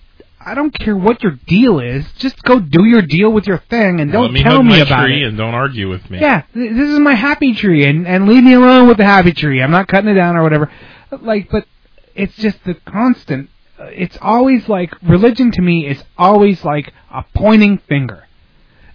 I 0.44 0.54
don't 0.54 0.70
care 0.72 0.96
what 0.96 1.22
your 1.22 1.32
deal 1.46 1.80
is. 1.80 2.04
Just 2.18 2.42
go 2.42 2.58
do 2.60 2.84
your 2.84 3.02
deal 3.02 3.30
with 3.32 3.46
your 3.46 3.58
thing 3.58 4.00
and 4.00 4.12
don't 4.12 4.22
Let 4.24 4.32
me 4.32 4.42
tell 4.42 4.62
me 4.62 4.70
my 4.70 4.78
about 4.78 5.04
tree 5.06 5.22
it. 5.24 5.28
and 5.28 5.36
don't 5.36 5.54
argue 5.54 5.88
with 5.90 6.08
me. 6.10 6.20
Yeah, 6.20 6.42
th- 6.54 6.72
this 6.72 6.88
is 6.90 6.98
my 7.00 7.14
happy 7.14 7.54
tree, 7.54 7.84
and 7.86 8.06
and 8.06 8.28
leave 8.28 8.44
me 8.44 8.52
alone 8.54 8.86
with 8.86 8.96
the 8.98 9.04
happy 9.04 9.32
tree. 9.32 9.60
I'm 9.62 9.70
not 9.70 9.88
cutting 9.88 10.10
it 10.10 10.14
down 10.14 10.36
or 10.36 10.42
whatever. 10.42 10.70
Like, 11.10 11.50
but 11.50 11.64
it's 12.14 12.36
just 12.36 12.62
the 12.64 12.74
constant. 12.74 13.48
uh, 13.80 13.84
It's 13.86 14.16
always 14.20 14.68
like 14.68 14.92
religion 15.02 15.50
to 15.52 15.62
me 15.62 15.86
is 15.86 16.02
always 16.16 16.64
like 16.64 16.92
a 17.12 17.24
pointing 17.34 17.78
finger. 17.78 18.24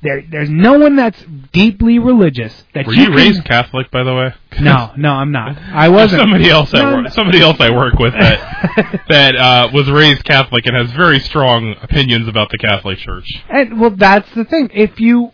There, 0.03 0.23
there's 0.29 0.49
no 0.49 0.77
one 0.77 0.95
that's 0.95 1.23
deeply 1.53 1.97
religious 1.97 2.63
that 2.73 2.85
Were 2.85 2.93
you 2.93 3.03
you 3.03 3.15
raised 3.15 3.45
Catholic, 3.45 3.89
by 3.89 4.03
the 4.03 4.13
way? 4.13 4.33
No, 4.59 4.91
no, 4.97 5.11
I'm 5.11 5.31
not. 5.31 5.57
I 5.57 5.89
wasn't. 5.89 6.21
Somebody 6.21 6.49
else 6.49 6.73
I 6.73 6.81
No, 6.81 6.95
work, 6.97 7.11
somebody 7.11 7.41
else 7.41 7.57
I 7.59 7.71
work 7.71 7.95
with 7.95 8.13
that 8.13 9.05
that 9.09 9.35
uh, 9.35 9.69
was 9.73 9.89
raised 9.89 10.23
Catholic 10.25 10.65
and 10.65 10.75
has 10.75 10.91
very 10.91 11.19
strong 11.19 11.75
opinions 11.81 12.27
about 12.27 12.49
the 12.51 12.57
Catholic 12.57 12.97
Church. 12.99 13.27
And 13.49 13.79
well, 13.79 13.91
that's 13.91 14.29
the 14.35 14.43
thing. 14.45 14.69
If 14.73 14.99
you 14.99 15.31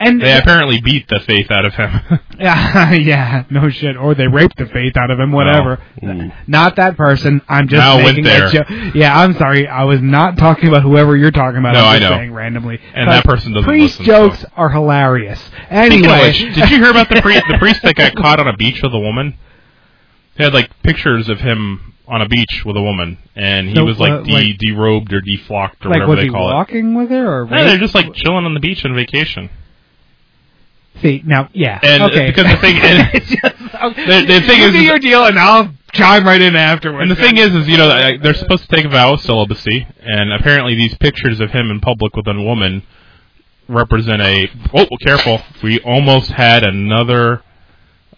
and 0.00 0.20
They 0.20 0.36
apparently 0.36 0.80
beat 0.80 1.06
the 1.08 1.20
faith 1.20 1.50
out 1.50 1.64
of 1.64 1.74
him. 1.74 2.18
Yeah, 2.40 2.92
yeah, 2.94 3.44
no 3.50 3.68
shit. 3.68 3.98
Or 3.98 4.14
they 4.14 4.26
raped 4.26 4.56
the 4.56 4.64
faith 4.64 4.96
out 4.96 5.10
of 5.10 5.20
him, 5.20 5.30
whatever. 5.30 5.78
Oh. 6.02 6.30
Not 6.46 6.76
that 6.76 6.96
person. 6.96 7.42
I'm 7.50 7.68
just 7.68 7.78
Now 7.78 7.96
went 7.96 8.16
making 8.16 8.24
there. 8.24 8.46
a 8.46 8.50
joke. 8.50 8.66
Yeah, 8.94 9.14
I'm 9.14 9.34
sorry. 9.34 9.68
I 9.68 9.84
was 9.84 10.00
not 10.00 10.38
talking 10.38 10.70
about 10.70 10.80
whoever 10.82 11.14
you're 11.18 11.30
talking 11.32 11.58
about. 11.58 11.74
No, 11.74 11.80
I'm 11.84 11.96
I 11.96 11.98
know. 11.98 12.16
saying 12.16 12.32
randomly. 12.32 12.80
And 12.94 13.10
that 13.10 13.24
person 13.26 13.52
doesn't 13.52 13.68
priest 13.68 13.98
listen, 14.00 14.06
jokes 14.06 14.40
so. 14.40 14.48
are 14.56 14.70
hilarious. 14.70 15.38
Anyway, 15.68 16.28
which, 16.28 16.38
did 16.38 16.56
you 16.70 16.78
hear 16.78 16.88
about 16.90 17.10
the 17.10 17.20
priest? 17.20 17.42
The 17.46 17.58
priest 17.58 17.82
that 17.82 17.94
got 17.94 18.14
caught 18.16 18.40
on 18.40 18.48
a 18.48 18.56
beach 18.56 18.80
with 18.82 18.94
a 18.94 18.98
woman. 18.98 19.36
They 20.38 20.44
had 20.44 20.54
like 20.54 20.70
pictures 20.82 21.28
of 21.28 21.40
him 21.40 21.92
on 22.08 22.22
a 22.22 22.26
beach 22.28 22.62
with 22.64 22.76
a 22.78 22.82
woman, 22.82 23.18
and 23.36 23.68
he 23.68 23.74
So, 23.74 23.84
was 23.84 23.98
like, 24.00 24.12
uh, 24.12 24.22
de- 24.22 24.32
like- 24.32 24.58
derobed 24.66 25.12
or 25.12 25.20
deflocked 25.20 25.84
or 25.84 25.90
like 25.90 26.08
whatever 26.08 26.16
they 26.16 26.22
he 26.22 26.30
call 26.30 26.50
it. 26.50 26.54
walking 26.54 26.94
with 26.94 27.10
her 27.10 27.42
or? 27.42 27.44
No, 27.46 27.64
they're 27.64 27.76
just 27.76 27.94
like 27.94 28.14
chilling 28.14 28.46
on 28.46 28.54
the 28.54 28.60
beach 28.60 28.82
on 28.86 28.94
vacation. 28.94 29.50
See 31.02 31.22
now, 31.24 31.48
yeah. 31.52 31.78
And, 31.82 32.02
uh, 32.02 32.06
okay. 32.06 32.26
because 32.30 32.50
the 32.52 32.58
thing- 32.58 32.76
and- 32.82 33.12
just- 33.12 33.74
okay. 33.82 34.06
The- 34.06 34.26
the 34.40 34.46
thing 34.46 34.60
you 34.60 34.66
is- 34.66 34.72
do 34.72 34.82
your 34.82 34.98
deal, 34.98 35.24
and 35.24 35.38
I'll 35.38 35.72
chime 35.92 36.24
right 36.26 36.40
in 36.40 36.56
afterwards. 36.56 37.02
And 37.02 37.10
the 37.10 37.16
thing 37.16 37.36
is, 37.36 37.54
is 37.54 37.66
you 37.68 37.76
know 37.76 37.88
they're 38.22 38.34
supposed 38.34 38.68
to 38.68 38.76
take 38.76 38.84
a 38.84 38.88
vow 38.88 39.14
of 39.14 39.20
celibacy, 39.20 39.86
and 40.02 40.32
apparently 40.32 40.74
these 40.74 40.94
pictures 40.98 41.40
of 41.40 41.50
him 41.52 41.70
in 41.70 41.80
public 41.80 42.14
with 42.16 42.26
a 42.28 42.34
woman 42.40 42.82
represent 43.68 44.20
a. 44.22 44.48
Oh, 44.74 44.86
well, 44.90 44.98
careful! 45.02 45.42
We 45.62 45.80
almost 45.80 46.30
had 46.30 46.64
another 46.64 47.42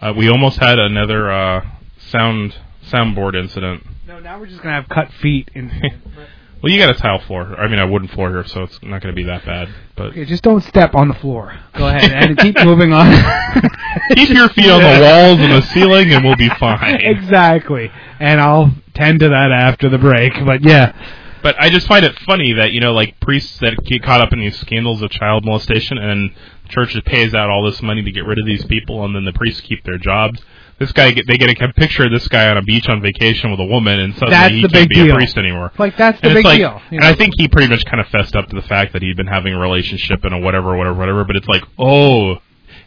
Uh, 0.00 0.12
we 0.16 0.28
almost 0.28 0.58
had 0.58 0.78
another 0.80 1.30
uh, 1.30 1.64
sound 1.98 2.56
soundboard 2.90 3.36
incident. 3.36 3.86
No, 4.08 4.18
now 4.18 4.40
we're 4.40 4.46
just 4.46 4.60
gonna 4.62 4.74
have 4.74 4.88
cut 4.88 5.12
feet. 5.12 5.48
In, 5.54 5.70
Well, 6.62 6.70
you 6.70 6.78
got 6.78 6.94
a 6.94 6.98
tile 6.98 7.18
floor. 7.18 7.56
I 7.58 7.66
mean, 7.66 7.80
a 7.80 7.88
wooden 7.88 8.06
floor 8.06 8.30
here, 8.30 8.46
so 8.46 8.62
it's 8.62 8.78
not 8.82 9.02
going 9.02 9.12
to 9.12 9.16
be 9.16 9.24
that 9.24 9.44
bad. 9.44 9.68
But 9.96 10.10
okay, 10.10 10.24
just 10.24 10.44
don't 10.44 10.62
step 10.62 10.94
on 10.94 11.08
the 11.08 11.14
floor. 11.14 11.58
Go 11.74 11.88
ahead 11.88 12.12
and 12.12 12.38
keep 12.38 12.56
moving 12.64 12.92
on. 12.92 13.10
keep 14.14 14.28
your 14.28 14.48
feet 14.50 14.70
on 14.70 14.80
the 14.80 15.00
walls 15.00 15.40
and 15.40 15.52
the 15.52 15.62
ceiling, 15.72 16.12
and 16.12 16.24
we'll 16.24 16.36
be 16.36 16.48
fine. 16.50 16.94
exactly. 17.00 17.90
And 18.20 18.40
I'll 18.40 18.72
tend 18.94 19.20
to 19.20 19.30
that 19.30 19.50
after 19.50 19.88
the 19.88 19.98
break. 19.98 20.34
But 20.46 20.62
yeah, 20.62 20.94
But 21.42 21.56
I 21.58 21.68
just 21.68 21.88
find 21.88 22.04
it 22.04 22.16
funny 22.20 22.52
that 22.52 22.70
you 22.70 22.78
know, 22.78 22.92
like 22.92 23.18
priests 23.18 23.58
that 23.58 23.82
get 23.84 24.04
caught 24.04 24.20
up 24.20 24.32
in 24.32 24.38
these 24.38 24.58
scandals 24.60 25.02
of 25.02 25.10
child 25.10 25.44
molestation, 25.44 25.98
and 25.98 26.30
churches 26.68 27.02
pays 27.04 27.34
out 27.34 27.50
all 27.50 27.64
this 27.64 27.82
money 27.82 28.04
to 28.04 28.12
get 28.12 28.24
rid 28.24 28.38
of 28.38 28.46
these 28.46 28.64
people, 28.66 29.04
and 29.04 29.16
then 29.16 29.24
the 29.24 29.32
priests 29.32 29.60
keep 29.62 29.82
their 29.82 29.98
jobs. 29.98 30.40
This 30.82 30.90
guy, 30.90 31.14
they 31.14 31.38
get 31.38 31.48
a 31.48 31.72
picture 31.74 32.06
of 32.06 32.10
this 32.10 32.26
guy 32.26 32.50
on 32.50 32.56
a 32.56 32.62
beach 32.62 32.88
on 32.88 33.00
vacation 33.00 33.52
with 33.52 33.60
a 33.60 33.64
woman, 33.64 34.00
and 34.00 34.14
suddenly 34.14 34.32
That's 34.32 34.52
he 34.52 34.66
can't 34.66 34.90
be 34.90 34.96
deal. 34.96 35.12
a 35.12 35.14
priest 35.14 35.38
anymore. 35.38 35.70
like 35.78 35.96
that's 35.96 36.20
the 36.20 36.26
and 36.26 36.34
big 36.34 36.44
like, 36.44 36.58
deal. 36.58 36.82
you 36.90 36.98
and. 36.98 37.04
I 37.04 37.14
think 37.14 37.34
he 37.36 37.46
pretty 37.46 37.68
much 37.68 37.84
kind 37.84 38.00
of 38.00 38.08
fessed 38.08 38.34
up 38.34 38.48
to 38.48 38.56
the 38.56 38.66
fact 38.66 38.92
that 38.94 39.02
he'd 39.02 39.16
been 39.16 39.28
having 39.28 39.54
a 39.54 39.58
relationship 39.60 40.24
and 40.24 40.34
a 40.34 40.38
whatever, 40.38 40.76
whatever, 40.76 40.98
whatever. 40.98 41.24
But 41.24 41.36
it's 41.36 41.46
like, 41.46 41.62
oh, 41.78 42.38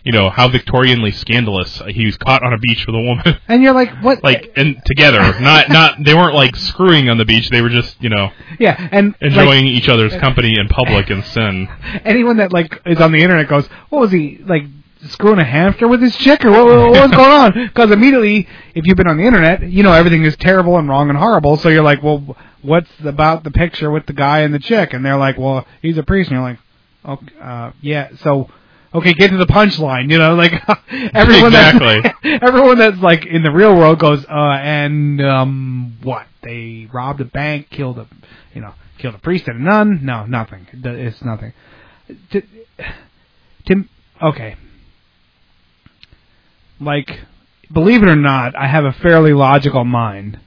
you 0.03 0.11
know, 0.11 0.29
how 0.29 0.49
Victorianly 0.49 1.11
scandalous. 1.11 1.81
He 1.87 2.05
was 2.05 2.17
caught 2.17 2.43
on 2.43 2.51
a 2.51 2.57
beach 2.57 2.85
with 2.85 2.97
a 2.97 2.99
woman, 2.99 3.39
and 3.47 3.63
you're 3.63 3.73
like, 3.73 3.95
what? 4.03 4.21
like, 4.25 4.51
and 4.57 4.75
together. 4.85 5.39
Not, 5.39 5.69
not. 5.69 6.03
They 6.03 6.13
weren't 6.13 6.35
like 6.35 6.57
screwing 6.57 7.09
on 7.09 7.17
the 7.17 7.25
beach. 7.25 7.49
They 7.49 7.61
were 7.61 7.69
just, 7.69 7.95
you 8.03 8.09
know, 8.09 8.29
yeah, 8.59 8.89
and 8.91 9.15
enjoying 9.21 9.67
each 9.67 9.87
other's 9.87 10.13
company 10.17 10.59
in 10.59 10.67
public 10.67 11.09
and 11.09 11.23
sin. 11.23 11.69
anyone 12.03 12.37
that 12.37 12.51
like 12.51 12.81
is 12.85 12.99
on 12.99 13.13
the 13.13 13.21
internet 13.21 13.47
goes, 13.47 13.67
what 13.89 14.01
was 14.01 14.11
he 14.11 14.41
like? 14.45 14.63
Screwing 15.10 15.39
a 15.39 15.43
hamster 15.43 15.88
with 15.88 16.01
his 16.01 16.16
chick, 16.18 16.43
or 16.45 16.51
what, 16.51 16.66
what- 16.66 16.91
what's 16.91 17.16
going 17.16 17.32
on? 17.32 17.51
Because 17.68 17.91
immediately, 17.91 18.47
if 18.74 18.86
you've 18.86 18.97
been 18.97 19.08
on 19.08 19.18
the 19.18 19.24
internet, 19.26 19.62
you 19.70 19.84
know 19.84 19.91
everything 19.93 20.24
is 20.26 20.36
terrible 20.38 20.78
and 20.78 20.88
wrong 20.89 21.10
and 21.10 21.18
horrible. 21.18 21.58
So 21.58 21.70
you're 21.70 21.84
like, 21.84 22.01
well, 22.01 22.36
what's 22.62 22.89
about 23.03 23.43
the 23.43 23.51
picture 23.51 23.91
with 23.91 24.06
the 24.08 24.14
guy 24.14 24.39
and 24.41 24.53
the 24.53 24.60
chick? 24.60 24.93
And 24.93 25.06
they're 25.06 25.18
like, 25.18 25.38
well, 25.38 25.66
he's 25.82 25.97
a 25.97 26.03
priest. 26.03 26.30
And 26.32 26.38
you're 26.39 26.47
like, 26.49 26.60
okay, 27.06 27.36
uh, 27.41 27.72
yeah. 27.82 28.10
So, 28.24 28.49
okay, 28.95 29.14
get 29.14 29.30
to 29.32 29.38
the 29.38 29.45
punchline. 29.45 30.10
You 30.10 30.18
know, 30.18 30.34
like 30.36 30.53
everyone 31.14 31.53
Exactly. 31.53 32.01
that's 32.01 32.43
everyone 32.43 32.78
that's 32.80 32.97
like 32.99 33.26
in 33.26 33.43
the 33.43 33.51
real 33.51 33.76
world 33.76 33.99
goes, 33.99 34.26
uh, 34.26 34.34
and 34.62 35.22
um, 35.22 35.97
what? 36.03 36.26
They 36.41 36.88
robbed 36.91 37.22
a 37.22 37.26
bank, 37.26 37.70
killed 37.70 37.97
a, 37.99 38.08
you 38.53 38.62
know, 38.62 38.74
killed 38.97 39.16
a 39.16 39.20
priest 39.20 39.47
and 39.47 39.60
a 39.62 39.64
nun. 39.64 39.99
No, 40.03 40.26
nothing. 40.26 40.66
It's 40.74 41.22
nothing. 41.24 41.53
To, 42.32 42.41
Tim, 43.66 43.89
okay. 44.22 44.56
Like, 46.80 47.21
believe 47.71 48.03
it 48.03 48.09
or 48.09 48.15
not, 48.15 48.55
I 48.55 48.67
have 48.67 48.86
a 48.86 48.91
fairly 48.93 49.34
logical 49.34 49.84
mind. 49.86 50.39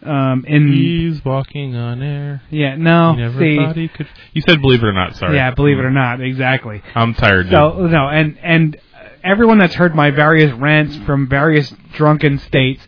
Um, 0.00 0.44
in 0.46 0.72
He's 0.72 1.24
walking 1.24 1.74
on 1.74 2.02
air. 2.02 2.42
yeah, 2.50 2.76
no, 2.76 3.14
He 3.14 3.20
never 3.20 3.38
see, 3.40 3.56
thought 3.56 3.76
he 3.76 3.88
could. 3.88 4.06
You 4.32 4.42
said 4.46 4.60
believe 4.60 4.80
it 4.82 4.86
or 4.86 4.92
not. 4.92 5.16
Sorry. 5.16 5.34
yeah, 5.34 5.50
believe 5.50 5.78
it 5.78 5.84
or 5.84 5.90
not, 5.90 6.20
exactly. 6.20 6.82
I'm 6.94 7.14
tired. 7.14 7.44
dude. 7.46 7.52
So 7.52 7.86
no, 7.88 8.08
and 8.08 8.38
and 8.40 8.76
everyone 9.24 9.58
that's 9.58 9.74
heard 9.74 9.96
my 9.96 10.12
various 10.12 10.52
rants 10.52 10.96
from 11.04 11.28
various 11.28 11.74
drunken 11.94 12.38
states, 12.38 12.86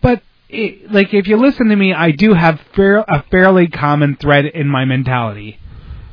but 0.00 0.22
it, 0.48 0.92
like 0.92 1.12
if 1.12 1.26
you 1.26 1.36
listen 1.36 1.66
to 1.66 1.76
me, 1.76 1.92
I 1.92 2.12
do 2.12 2.32
have 2.34 2.60
fair, 2.76 2.98
a 2.98 3.24
fairly 3.28 3.66
common 3.66 4.14
thread 4.16 4.44
in 4.44 4.68
my 4.68 4.84
mentality, 4.84 5.58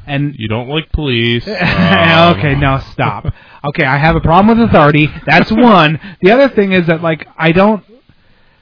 and 0.08 0.34
you 0.36 0.48
don't 0.48 0.68
like 0.68 0.92
police. 0.92 1.48
um, 1.48 2.38
okay, 2.38 2.56
now 2.56 2.80
stop. 2.80 3.28
Okay, 3.66 3.86
I 3.86 3.98
have 3.98 4.16
a 4.16 4.20
problem 4.22 4.58
with 4.58 4.70
authority. 4.70 5.08
That's 5.26 5.52
one. 5.52 6.00
The 6.22 6.32
other 6.32 6.50
thing 6.50 6.74
is 6.74 6.88
that 6.88 7.02
like 7.02 7.28
I 7.38 7.52
don't, 7.52 7.84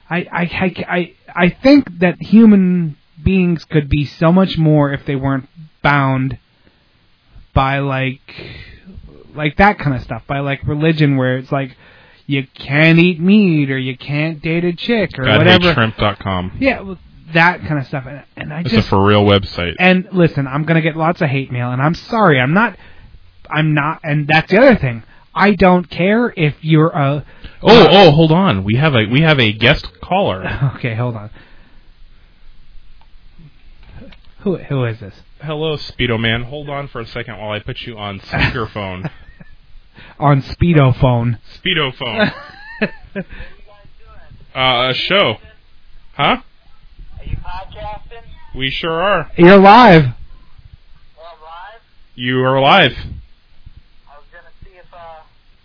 I 0.08 0.18
I 0.32 0.84
I 0.88 1.14
I, 1.34 1.48
think 1.62 1.98
that 1.98 2.20
human 2.22 2.96
beings 3.22 3.64
could 3.64 3.88
be 3.88 4.04
so 4.04 4.30
much 4.32 4.58
more 4.58 4.92
if 4.92 5.04
they 5.06 5.16
weren't 5.16 5.48
bound 5.82 6.38
by 7.54 7.80
like 7.80 8.20
like 9.34 9.56
that 9.56 9.78
kind 9.78 9.96
of 9.96 10.02
stuff 10.02 10.22
by 10.26 10.38
like 10.40 10.62
religion 10.66 11.16
where 11.16 11.38
it's 11.38 11.50
like 11.50 11.76
you 12.26 12.46
can't 12.54 12.98
eat 12.98 13.20
meat 13.20 13.70
or 13.70 13.78
you 13.78 13.96
can't 13.96 14.40
date 14.42 14.64
a 14.64 14.72
chick 14.72 15.18
or 15.18 15.24
whatever 15.24 15.74
GodHatesShrimp.com. 15.74 16.58
yeah 16.60 16.80
well, 16.80 16.98
that 17.34 17.60
kind 17.62 17.78
of 17.78 17.86
stuff 17.86 18.04
and, 18.06 18.22
and 18.36 18.52
i 18.52 18.60
It's 18.60 18.70
just 18.70 18.86
a 18.86 18.90
for 18.90 19.04
real 19.04 19.24
website. 19.24 19.74
and 19.78 20.06
listen, 20.12 20.46
I'm 20.46 20.64
gonna 20.64 20.82
get 20.82 20.96
lots 20.96 21.20
of 21.22 21.28
hate 21.28 21.50
mail, 21.50 21.72
and 21.72 21.80
I'm 21.80 21.94
sorry, 21.94 22.38
I'm 22.40 22.52
not, 22.54 22.76
I'm 23.52 23.74
not, 23.74 24.00
and 24.02 24.26
that's 24.28 24.50
the 24.50 24.58
other 24.58 24.76
thing. 24.76 25.02
I 25.34 25.52
don't 25.52 25.88
care 25.88 26.32
if 26.36 26.54
you're 26.62 26.88
a. 26.90 27.24
Oh, 27.62 27.86
oh, 27.90 28.10
hold 28.10 28.32
on. 28.32 28.64
We 28.64 28.76
have 28.76 28.94
a 28.94 29.06
we 29.06 29.20
have 29.22 29.38
a 29.40 29.52
guest 29.52 29.86
caller. 30.00 30.42
Okay, 30.76 30.94
hold 30.94 31.16
on. 31.16 31.30
Who 34.40 34.56
who 34.58 34.84
is 34.84 34.98
this? 35.00 35.14
Hello, 35.40 35.76
Speedo 35.76 36.18
Man. 36.18 36.42
Hold 36.44 36.68
on 36.68 36.88
for 36.88 37.00
a 37.00 37.06
second 37.06 37.38
while 37.38 37.50
I 37.52 37.60
put 37.60 37.80
you 37.82 37.96
on 37.96 38.20
speakerphone. 38.20 39.10
On 40.18 40.40
speedo 40.42 40.98
phone. 40.98 41.38
Speedo 41.62 41.94
phone. 41.94 42.32
uh, 44.54 44.88
a 44.90 44.94
show. 44.94 45.36
Huh? 46.14 46.36
Are 47.18 47.24
you 47.24 47.36
podcasting? 47.36 48.22
We 48.56 48.70
sure 48.70 48.90
are. 49.02 49.30
You're 49.36 49.58
live. 49.58 50.04
Well, 50.04 50.14
live? 51.42 51.80
You 52.14 52.38
are 52.42 52.60
live. 52.60 52.92
I 52.92 54.16
was 54.16 54.24
going 54.32 54.44
to 54.44 54.64
see 54.64 54.76
if 54.78 54.86
uh, 54.94 55.20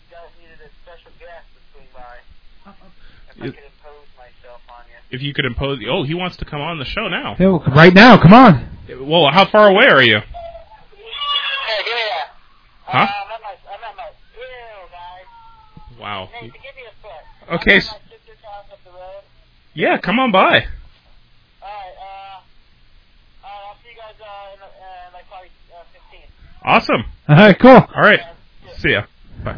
you 0.10 0.16
guys 0.16 0.30
needed 0.42 0.60
a 0.66 0.70
special 0.84 1.12
guest 1.20 1.46
to 1.56 1.60
swing 1.74 1.88
by. 1.94 2.18
If 2.66 3.42
I 3.42 3.46
It- 3.46 3.56
could 3.56 3.64
impose 3.64 4.08
myself 4.18 4.62
on 4.70 4.84
you. 4.92 4.97
If 5.10 5.22
you 5.22 5.34
could 5.34 5.46
impose. 5.46 5.80
Oh, 5.90 6.04
he 6.04 6.14
wants 6.14 6.38
to 6.38 6.46
come 6.46 6.60
on 6.62 6.80
the 6.80 6.86
show 6.86 7.08
now. 7.08 7.36
Yo, 7.40 7.60
Right 7.60 7.94
now, 7.94 8.22
come 8.22 8.34
on. 8.34 8.70
Well, 9.02 9.30
how 9.32 9.46
far 9.50 9.70
away 9.70 9.86
are 9.88 10.02
you? 10.04 10.18
Hey, 10.20 11.84
give. 11.84 11.94
Huh? 12.86 12.98
Uh, 12.98 13.02
I'm 13.02 13.06
at 13.06 13.42
my, 13.42 13.56
I'm 13.74 13.84
at 13.90 13.96
my, 13.98 14.10
ew, 14.36 14.90
guys. 14.92 16.00
Wow. 16.00 16.30
Hey, 16.34 16.48
give 16.48 16.52
me 16.54 16.84
a 16.88 17.02
foot. 17.02 17.56
Okay, 17.62 17.74
I'm 17.74 17.78
s- 17.78 17.88
at 17.88 17.94
my 17.94 18.18
sister's 18.18 18.44
house 18.44 18.66
up 18.72 18.80
the 18.84 18.92
road. 18.92 19.24
Yeah, 19.74 19.98
come 19.98 20.20
on 20.20 20.32
by. 20.32 20.40
Alright, 20.40 20.66
uh, 21.62 22.40
uh, 23.44 23.48
I'll 23.48 23.76
see 23.84 23.90
you 23.92 23.98
guys, 23.98 24.16
uh, 24.22 24.54
in, 24.56 24.62
uh, 24.62 24.68
like 25.14 25.28
probably, 25.30 25.50
uh, 25.74 25.84
15. 25.94 26.22
Awesome. 26.66 27.06
All 27.30 27.36
right, 27.36 27.60
cool. 27.60 27.72
All 27.96 28.02
right. 28.04 28.20
See 28.78 28.92
ya. 28.92 29.04
Bye. 29.44 29.58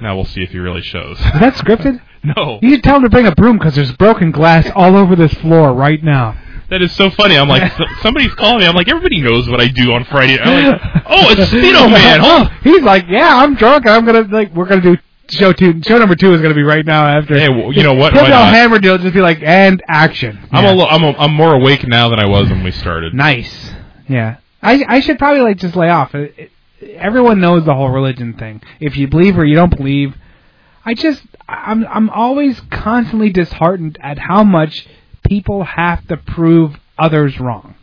Now 0.00 0.16
we'll 0.16 0.24
see 0.26 0.42
if 0.42 0.50
he 0.50 0.58
really 0.58 0.82
shows. 0.82 1.18
Is 1.18 1.24
that 1.24 1.54
scripted? 1.54 2.00
no. 2.24 2.58
You 2.62 2.70
should 2.70 2.82
tell 2.84 2.96
him 2.96 3.02
to 3.02 3.10
bring 3.10 3.26
a 3.26 3.34
broom 3.34 3.58
because 3.58 3.74
there's 3.74 3.92
broken 3.92 4.30
glass 4.30 4.68
all 4.74 4.96
over 4.96 5.14
this 5.16 5.32
floor 5.34 5.72
right 5.72 6.02
now. 6.02 6.40
That 6.70 6.80
is 6.82 6.92
so 6.92 7.10
funny. 7.10 7.36
I'm 7.36 7.48
like, 7.48 7.70
somebody's 8.00 8.34
calling 8.34 8.60
me. 8.60 8.66
I'm 8.66 8.74
like, 8.74 8.88
everybody 8.88 9.20
knows 9.20 9.48
what 9.48 9.60
I 9.60 9.68
do 9.68 9.92
on 9.92 10.04
Friday. 10.06 10.38
I'm 10.40 10.72
like, 10.72 10.80
oh, 11.06 11.30
it's 11.30 11.50
Speedo 11.52 11.90
Man. 11.90 12.20
Oh, 12.22 12.44
he's 12.62 12.82
like, 12.82 13.04
yeah, 13.08 13.36
I'm 13.36 13.54
drunk. 13.54 13.86
I'm 13.86 14.04
gonna 14.06 14.22
like, 14.22 14.52
we're 14.54 14.64
gonna 14.66 14.80
do 14.80 14.96
show 15.30 15.52
two. 15.52 15.82
Show 15.82 15.98
number 15.98 16.16
two 16.16 16.32
is 16.32 16.40
gonna 16.40 16.54
be 16.54 16.62
right 16.62 16.84
now 16.84 17.06
after. 17.06 17.38
Hey, 17.38 17.50
well, 17.50 17.70
you 17.72 17.82
know 17.82 17.92
what? 17.94 18.14
He'll 18.14 18.26
not? 18.28 18.52
hammered. 18.54 18.82
Just 18.82 19.02
be 19.14 19.20
like, 19.20 19.42
and 19.42 19.82
action. 19.88 20.38
I'm 20.50 20.64
Yeah. 20.64 20.72
a, 20.72 20.74
lo- 20.74 20.86
I'm 20.86 21.02
a, 21.04 21.10
I'm 21.18 21.34
more 21.34 21.54
awake 21.54 21.86
now 21.86 22.08
than 22.08 22.18
I 22.18 22.26
was 22.26 22.48
when 22.48 22.64
we 22.64 22.70
started. 22.72 23.12
Nice. 23.14 23.70
Yeah. 24.08 24.36
I 24.62 24.82
I 24.88 25.00
should 25.00 25.18
probably 25.18 25.42
like 25.42 25.58
just 25.58 25.76
lay 25.76 25.90
off. 25.90 26.14
It, 26.14 26.34
it, 26.80 26.94
everyone 26.96 27.40
knows 27.40 27.66
the 27.66 27.74
whole 27.74 27.90
religion 27.90 28.32
thing. 28.32 28.62
If 28.80 28.96
you 28.96 29.06
believe 29.06 29.38
or 29.38 29.44
you 29.44 29.54
don't 29.54 29.76
believe, 29.76 30.14
I 30.84 30.94
just 30.94 31.22
I'm 31.48 31.86
I'm 31.86 32.10
always 32.10 32.60
constantly 32.70 33.30
disheartened 33.30 33.98
at 34.02 34.18
how 34.18 34.44
much 34.44 34.86
people 35.26 35.64
have 35.64 36.06
to 36.08 36.16
prove 36.16 36.76
others 36.98 37.38
wrong. 37.40 37.74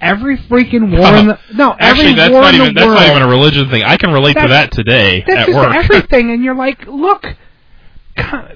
Every 0.00 0.36
freaking 0.38 0.96
war 0.96 1.16
in 1.16 1.26
the 1.28 1.38
no, 1.54 1.74
Actually, 1.78 2.14
that's 2.14 2.32
war 2.32 2.42
not 2.42 2.54
in 2.54 2.60
even 2.60 2.74
that's 2.74 2.86
world. 2.86 2.98
not 3.00 3.08
even 3.10 3.22
a 3.22 3.28
religion 3.28 3.68
thing. 3.70 3.82
I 3.82 3.96
can 3.96 4.12
relate 4.12 4.34
to 4.34 4.48
that 4.48 4.70
today 4.70 5.24
that's 5.26 5.40
at 5.40 5.46
just 5.46 5.56
work. 5.58 5.74
everything, 5.74 6.30
and 6.30 6.44
you're 6.44 6.54
like, 6.54 6.86
look, 6.86 7.24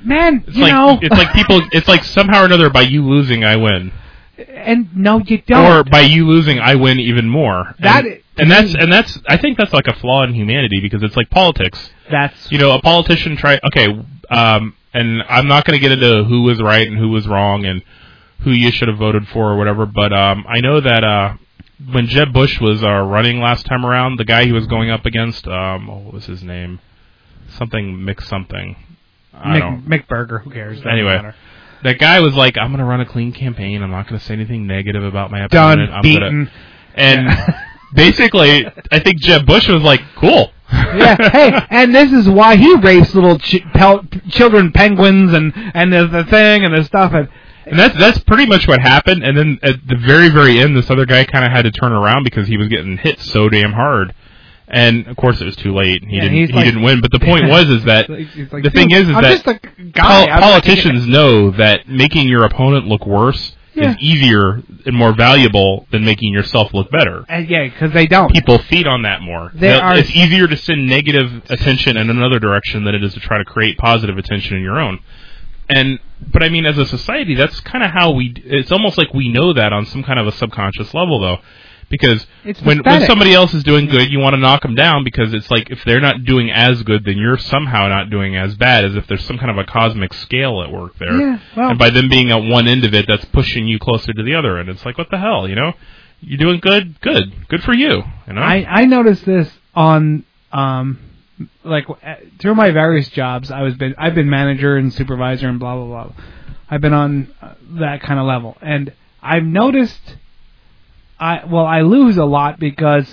man, 0.04 0.44
it's 0.46 0.56
you 0.56 0.62
like 0.62 0.72
know, 0.72 0.98
it's 1.02 1.16
like 1.16 1.32
people. 1.32 1.60
It's 1.72 1.88
like 1.88 2.04
somehow 2.04 2.42
or 2.42 2.44
another 2.44 2.70
by 2.70 2.82
you 2.82 3.04
losing, 3.04 3.44
I 3.44 3.56
win, 3.56 3.92
and 4.48 4.96
no, 4.96 5.18
you 5.18 5.42
don't. 5.42 5.64
or 5.64 5.84
by 5.84 6.00
you 6.02 6.26
losing, 6.26 6.58
I 6.58 6.74
win 6.76 6.98
even 7.00 7.28
more. 7.28 7.74
That 7.80 8.04
and, 8.04 8.14
i- 8.14 8.18
and 8.38 8.50
that's 8.50 8.74
and 8.74 8.92
that's 8.92 9.18
I 9.28 9.36
think 9.36 9.58
that's 9.58 9.72
like 9.72 9.86
a 9.86 9.94
flaw 9.94 10.22
in 10.24 10.34
humanity 10.34 10.80
because 10.80 11.02
it's 11.02 11.16
like 11.16 11.28
politics. 11.30 11.90
that's 12.10 12.50
you 12.50 12.58
know, 12.58 12.72
a 12.72 12.80
politician 12.80 13.36
try 13.36 13.58
okay, 13.66 13.88
um, 14.30 14.74
and 14.94 15.22
I'm 15.28 15.48
not 15.48 15.64
going 15.64 15.78
to 15.78 15.80
get 15.80 15.92
into 15.92 16.24
who 16.24 16.42
was 16.42 16.60
right 16.60 16.86
and 16.86 16.96
who 16.98 17.08
was 17.10 17.26
wrong 17.28 17.64
and 17.66 17.82
who 18.40 18.50
you 18.52 18.70
should 18.70 18.88
have 18.88 18.98
voted 18.98 19.28
for 19.28 19.52
or 19.52 19.56
whatever, 19.56 19.86
but 19.86 20.12
um, 20.12 20.44
I 20.48 20.60
know 20.60 20.80
that 20.80 21.04
uh, 21.04 21.34
when 21.92 22.06
Jeb 22.08 22.32
Bush 22.32 22.60
was 22.60 22.82
uh, 22.82 22.88
running 23.02 23.38
last 23.40 23.66
time 23.66 23.84
around, 23.86 24.18
the 24.18 24.24
guy 24.24 24.44
he 24.46 24.52
was 24.52 24.66
going 24.66 24.90
up 24.90 25.06
against, 25.06 25.46
um, 25.46 25.88
oh, 25.88 25.98
what 25.98 26.12
was 26.14 26.24
his 26.26 26.42
name? 26.42 26.80
Something 27.58 27.98
Mick 27.98 28.22
something. 28.22 28.76
I 29.34 29.58
don't. 29.58 29.82
Mick, 29.82 30.02
Mick 30.02 30.08
Burger. 30.08 30.38
Who 30.40 30.50
cares? 30.50 30.78
Doesn't 30.78 30.90
Anyway, 30.90 31.16
matter. 31.16 31.34
That 31.84 31.98
guy 31.98 32.20
was 32.20 32.34
like, 32.34 32.56
"I'm 32.58 32.68
going 32.68 32.78
to 32.78 32.84
run 32.84 33.00
a 33.00 33.06
clean 33.06 33.32
campaign. 33.32 33.82
I'm 33.82 33.90
not 33.90 34.08
going 34.08 34.18
to 34.18 34.24
say 34.24 34.34
anything 34.34 34.66
negative 34.66 35.04
about 35.04 35.30
my 35.30 35.46
done, 35.48 35.80
opponent. 35.80 35.92
I'm 35.92 36.02
beaten. 36.02 36.44
Gonna, 36.44 36.50
and 36.94 37.54
basically, 37.94 38.66
I 38.90 38.98
think 39.00 39.20
Jeb 39.20 39.46
Bush 39.46 39.68
was 39.68 39.82
like, 39.82 40.00
"Cool." 40.16 40.52
yeah. 40.72 41.16
Hey, 41.30 41.66
and 41.70 41.94
this 41.94 42.12
is 42.12 42.28
why 42.28 42.56
he 42.56 42.74
rapes 42.76 43.14
little 43.14 43.38
ch- 43.38 43.62
pel- 43.74 44.04
children, 44.30 44.72
penguins, 44.72 45.32
and 45.32 45.52
and 45.74 45.92
the, 45.92 46.06
the 46.06 46.24
thing 46.24 46.64
and 46.64 46.74
the 46.74 46.84
stuff. 46.84 47.12
And 47.12 47.28
And 47.66 47.78
that's 47.78 47.96
that's 47.98 48.18
pretty 48.20 48.46
much 48.46 48.66
what 48.66 48.80
happened. 48.80 49.22
And 49.22 49.36
then 49.36 49.58
at 49.62 49.86
the 49.86 49.96
very 49.96 50.28
very 50.30 50.58
end, 50.58 50.76
this 50.76 50.90
other 50.90 51.06
guy 51.06 51.24
kind 51.24 51.44
of 51.44 51.52
had 51.52 51.62
to 51.62 51.70
turn 51.70 51.92
around 51.92 52.24
because 52.24 52.48
he 52.48 52.56
was 52.56 52.68
getting 52.68 52.96
hit 52.96 53.20
so 53.20 53.48
damn 53.48 53.72
hard. 53.72 54.14
And 54.72 55.06
of 55.06 55.16
course, 55.16 55.40
it 55.40 55.44
was 55.44 55.56
too 55.56 55.74
late. 55.74 56.02
He 56.02 56.16
Yeah, 56.16 56.22
didn't. 56.22 56.36
He 56.48 56.52
like- 56.52 56.64
didn't 56.64 56.82
win. 56.82 57.00
But 57.02 57.10
the 57.12 57.20
point 57.30 57.48
was 57.48 57.68
is 57.68 57.84
that 57.84 58.08
like, 58.52 58.62
the 58.64 58.70
thing 58.70 58.90
is 58.90 59.08
is 59.08 59.14
I'm 59.14 59.22
that 59.22 59.44
just 59.44 59.46
a 59.46 59.60
guy. 59.92 60.26
pol- 60.28 60.40
politicians 60.40 61.06
know 61.06 61.50
that 61.52 61.88
making 61.88 62.26
your 62.28 62.44
opponent 62.44 62.86
look 62.86 63.04
worse 63.06 63.54
Yeah. 63.74 63.90
is 63.90 63.96
easier 64.00 64.62
and 64.86 64.96
more 64.96 65.12
valuable 65.14 65.86
than 65.90 66.04
making 66.04 66.32
yourself 66.32 66.72
look 66.72 66.90
better. 66.90 67.24
And 67.28 67.48
yeah, 67.50 67.64
because 67.64 67.92
they 67.92 68.06
don't. 68.06 68.32
People 68.32 68.58
feed 68.58 68.86
on 68.86 69.02
that 69.02 69.20
more. 69.20 69.50
They 69.54 69.72
are- 69.72 69.96
it's 69.96 70.10
easier 70.10 70.46
to 70.48 70.56
send 70.56 70.86
negative 70.86 71.42
attention 71.50 71.96
in 71.98 72.08
another 72.08 72.38
direction 72.38 72.84
than 72.84 72.94
it 72.94 73.04
is 73.04 73.12
to 73.14 73.20
try 73.20 73.36
to 73.38 73.44
create 73.44 73.76
positive 73.78 74.16
attention 74.16 74.56
in 74.56 74.62
your 74.62 74.80
own. 74.80 75.00
And 75.68 75.98
but 76.32 76.42
I 76.42 76.48
mean, 76.48 76.64
as 76.66 76.78
a 76.78 76.86
society, 76.86 77.34
that's 77.34 77.60
kind 77.60 77.84
of 77.84 77.90
how 77.90 78.12
we. 78.12 78.32
It's 78.44 78.70
almost 78.72 78.96
like 78.96 79.12
we 79.12 79.28
know 79.28 79.52
that 79.54 79.72
on 79.72 79.84
some 79.86 80.02
kind 80.02 80.18
of 80.20 80.26
a 80.26 80.32
subconscious 80.32 80.92
level, 80.94 81.18
though, 81.20 81.38
because 81.92 82.26
It's 82.44 82.60
when 82.62 82.78
when 82.78 83.06
somebody 83.06 83.32
else 83.34 83.54
is 83.54 83.62
doing 83.62 83.86
good, 83.86 84.10
you 84.10 84.18
want 84.18 84.32
to 84.34 84.38
knock 84.40 84.62
them 84.62 84.74
down 84.74 85.04
because 85.04 85.32
it's 85.34 85.48
like 85.50 85.70
if 85.70 85.84
they're 85.84 86.00
not 86.00 86.24
doing 86.24 86.50
as 86.50 86.82
good, 86.82 87.04
then 87.04 87.18
you're 87.18 87.38
somehow 87.38 87.86
not 87.86 88.10
doing 88.10 88.34
as 88.34 88.56
bad, 88.56 88.84
as 88.84 88.96
if 88.96 89.06
there's 89.06 89.24
some 89.24 89.38
kind 89.38 89.50
of 89.50 89.58
a 89.58 89.64
cosmic 89.64 90.12
scale 90.14 90.62
at 90.62 90.72
work 90.72 90.96
there. 90.98 91.12
Yeah, 91.16 91.38
well- 91.56 91.70
and 91.70 91.78
by 91.78 91.90
them 91.90 92.08
being 92.08 92.30
at 92.32 92.42
one 92.42 92.66
end 92.66 92.84
of 92.84 92.94
it, 92.94 93.04
that's 93.06 93.24
pushing 93.26 93.68
you 93.68 93.78
closer 93.78 94.12
to 94.12 94.22
the 94.24 94.34
other 94.34 94.58
end. 94.58 94.68
It's 94.70 94.84
like 94.84 94.98
what 94.98 95.10
the 95.10 95.18
hell, 95.18 95.46
you 95.48 95.54
know? 95.54 95.74
You're 96.22 96.38
doing 96.38 96.60
good, 96.60 97.00
good, 97.00 97.46
good 97.48 97.62
for 97.62 97.74
you. 97.74 98.02
You 98.26 98.32
know? 98.32 98.42
I 98.42 98.66
I 98.68 98.84
noticed 98.86 99.24
this 99.26 99.50
on 99.74 100.24
um 100.52 100.98
like 101.64 101.88
uh, 101.90 102.14
through 102.40 102.54
my 102.54 102.70
various 102.70 103.08
jobs. 103.08 103.50
I 103.50 103.62
was 103.62 103.74
been 103.74 103.94
I've 103.98 104.14
been 104.14 104.30
manager 104.30 104.76
and 104.76 104.92
supervisor 104.92 105.48
and 105.48 105.58
blah 105.58 105.76
blah 105.76 105.86
blah. 105.86 106.12
I've 106.70 106.80
been 106.80 106.94
on 106.94 107.32
uh, 107.42 107.54
that 107.80 108.00
kind 108.02 108.18
of 108.18 108.26
level, 108.26 108.56
and 108.62 108.92
I've 109.22 109.44
noticed. 109.44 110.16
I 111.22 111.44
well 111.46 111.66
I 111.66 111.82
lose 111.82 112.16
a 112.16 112.24
lot 112.24 112.58
because 112.58 113.06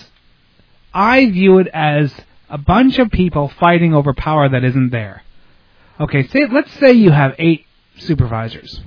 I 0.94 1.30
view 1.30 1.60
it 1.60 1.68
as 1.68 2.14
a 2.50 2.58
bunch 2.58 2.98
of 3.00 3.12
people 3.12 3.48
fighting 3.60 3.94
over 3.94 4.14
power 4.14 4.50
that 4.50 4.64
isn't 4.64 4.90
there. 4.90 5.22
Okay, 6.00 6.26
say 6.28 6.46
let's 6.52 6.72
say 6.80 6.94
you 6.94 7.12
have 7.12 7.36
eight 7.38 7.66
supervisors. 7.98 8.82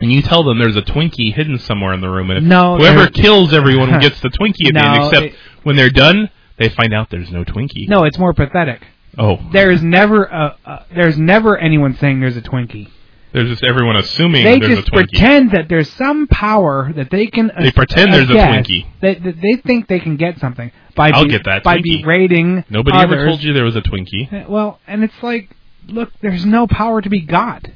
and 0.00 0.12
you 0.12 0.20
tell 0.22 0.42
them 0.44 0.58
there's 0.58 0.76
a 0.76 0.82
Twinkie 0.82 1.32
hidden 1.32 1.58
somewhere 1.58 1.92
in 1.94 2.00
the 2.00 2.08
room, 2.10 2.30
and 2.30 2.38
if 2.38 2.44
No, 2.44 2.76
whoever 2.76 3.08
kills 3.08 3.52
everyone 3.52 3.98
gets 4.06 4.20
the 4.20 4.28
Twinkie 4.28 4.68
at 4.68 4.74
the 4.74 4.84
end. 4.84 4.94
No, 5.00 5.06
Except 5.08 5.26
it- 5.26 5.34
when 5.62 5.76
they're 5.76 5.90
done, 5.90 6.30
they 6.58 6.68
find 6.70 6.92
out 6.94 7.10
there's 7.10 7.30
no 7.30 7.44
Twinkie. 7.44 7.88
No, 7.88 8.04
it's 8.04 8.18
more 8.18 8.32
pathetic. 8.34 8.82
Oh, 9.18 9.38
There 9.52 9.70
is 9.70 9.82
never 9.82 10.24
a, 10.24 10.56
a 10.64 10.84
there's 10.94 11.18
never 11.18 11.56
anyone 11.58 11.96
saying 11.96 12.20
there's 12.20 12.36
a 12.36 12.42
Twinkie. 12.42 12.88
There's 13.32 13.48
just 13.48 13.62
everyone 13.64 13.96
assuming 13.96 14.44
they 14.44 14.58
there's 14.58 14.76
just 14.76 14.88
a 14.88 14.90
Twinkie. 14.90 15.08
pretend 15.10 15.50
that 15.52 15.68
there's 15.68 15.90
some 15.92 16.26
power 16.26 16.92
that 16.94 17.10
they 17.10 17.26
can. 17.28 17.50
They 17.60 17.70
pretend 17.70 18.12
there's 18.12 18.28
a 18.30 18.32
Twinkie. 18.34 18.86
They, 19.00 19.14
they 19.14 19.56
think 19.64 19.88
they 19.88 20.00
can 20.00 20.16
get 20.16 20.38
something 20.38 20.70
by 20.96 21.10
I'll 21.10 21.24
be- 21.24 21.30
get 21.30 21.44
that 21.44 21.62
by 21.62 21.78
Twinkie. 21.78 22.02
berating. 22.02 22.64
Nobody 22.68 22.96
others. 22.98 23.12
ever 23.18 23.26
told 23.26 23.42
you 23.42 23.52
there 23.52 23.64
was 23.64 23.76
a 23.76 23.82
Twinkie. 23.82 24.32
Uh, 24.32 24.50
Well, 24.50 24.80
and 24.86 25.04
it's 25.04 25.22
like, 25.22 25.50
look, 25.86 26.10
there's 26.20 26.44
no 26.44 26.66
power 26.66 27.00
to 27.00 27.08
be 27.08 27.20
got. 27.20 27.66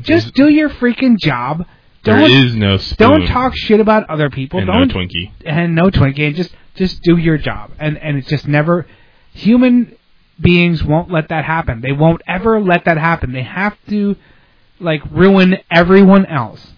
Just 0.00 0.32
do 0.34 0.48
your 0.48 0.70
freaking 0.70 1.18
job. 1.18 1.66
There 2.04 2.18
Don't 2.18 2.30
is 2.30 2.56
no 2.56 2.78
spoon. 2.78 3.08
don't 3.20 3.26
talk 3.28 3.54
shit 3.54 3.78
about 3.78 4.08
other 4.10 4.28
people. 4.30 4.58
and 4.58 4.66
don't 4.66 4.88
no 4.88 4.94
Twinkie. 4.94 5.30
and 5.44 5.74
no 5.74 5.90
Twinkie. 5.90 6.26
And 6.28 6.34
just 6.36 6.54
just 6.74 7.02
do 7.02 7.16
your 7.18 7.36
job. 7.38 7.70
And 7.78 7.98
and 7.98 8.16
it's 8.16 8.28
just 8.28 8.48
never 8.48 8.86
human 9.32 9.94
beings 10.40 10.82
won't 10.82 11.10
let 11.10 11.28
that 11.28 11.44
happen. 11.44 11.80
They 11.80 11.92
won't 11.92 12.22
ever 12.26 12.60
let 12.60 12.86
that 12.86 12.96
happen. 12.98 13.32
They 13.32 13.42
have 13.42 13.76
to 13.90 14.16
like 14.82 15.02
ruin 15.10 15.56
everyone 15.70 16.26
else. 16.26 16.72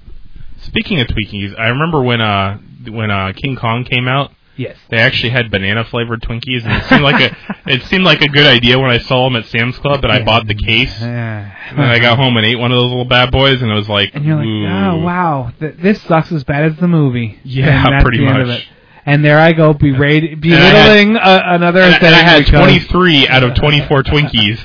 Speaking 0.63 1.01
of 1.01 1.07
Twinkies, 1.09 1.59
I 1.59 1.69
remember 1.69 2.03
when 2.03 2.21
uh 2.21 2.59
when 2.89 3.11
uh 3.11 3.33
King 3.35 3.57
Kong 3.57 3.85
came 3.85 4.09
out. 4.09 4.31
Yes. 4.57 4.77
They 4.89 4.99
actually 4.99 5.31
had 5.31 5.51
banana 5.51 5.85
flavored 5.85 6.23
Twinkies, 6.23 6.65
and 6.65 6.73
it 6.75 6.85
seemed 6.85 7.03
like 7.03 7.21
a 7.33 7.37
it 7.67 7.83
seemed 7.87 8.05
like 8.05 8.23
a 8.23 8.29
good 8.29 8.47
idea 8.47 8.79
when 8.79 8.89
I 8.91 8.99
saw 8.99 9.25
them 9.25 9.35
at 9.35 9.47
Sam's 9.47 9.77
Club. 9.79 10.03
That 10.03 10.13
I 10.13 10.23
bought 10.25 10.47
the 10.47 10.55
case, 10.55 10.95
and 11.03 11.51
then 11.77 11.85
I 11.89 11.99
got 11.99 12.17
home 12.19 12.37
and 12.37 12.47
ate 12.47 12.55
one 12.57 12.71
of 12.71 12.77
those 12.77 12.89
little 12.89 13.05
bad 13.05 13.33
boys, 13.33 13.61
and 13.63 13.71
it 13.71 13.75
was 13.75 13.89
like, 13.89 14.15
And 14.15 14.25
you're 14.25 14.37
like, 14.37 14.47
ooh. 14.47 14.67
oh 14.67 14.97
wow, 15.05 15.53
th- 15.59 15.75
this 15.79 16.01
sucks 16.03 16.31
as 16.31 16.45
bad 16.45 16.71
as 16.71 16.77
the 16.79 16.87
movie. 16.87 17.41
Yeah, 17.43 17.85
and 17.85 17.95
that's 17.95 18.05
pretty 18.05 18.19
the 18.19 18.27
end 18.29 18.43
of 18.43 18.47
much. 18.49 18.61
it. 18.61 18.65
And 19.07 19.25
there 19.25 19.39
I 19.41 19.53
go, 19.53 19.75
berate, 19.75 20.23
And 20.23 20.55
I 20.55 20.57
had- 20.57 20.85
belittling 20.87 21.17
uh, 21.17 21.43
another 21.47 21.81
And, 21.83 21.95
and 22.03 22.15
I 22.15 22.23
had 22.23 22.45
because- 22.45 22.61
23 22.61 23.29
out 23.29 23.43
of 23.45 23.55
24 23.57 24.03
Twinkies 24.05 24.61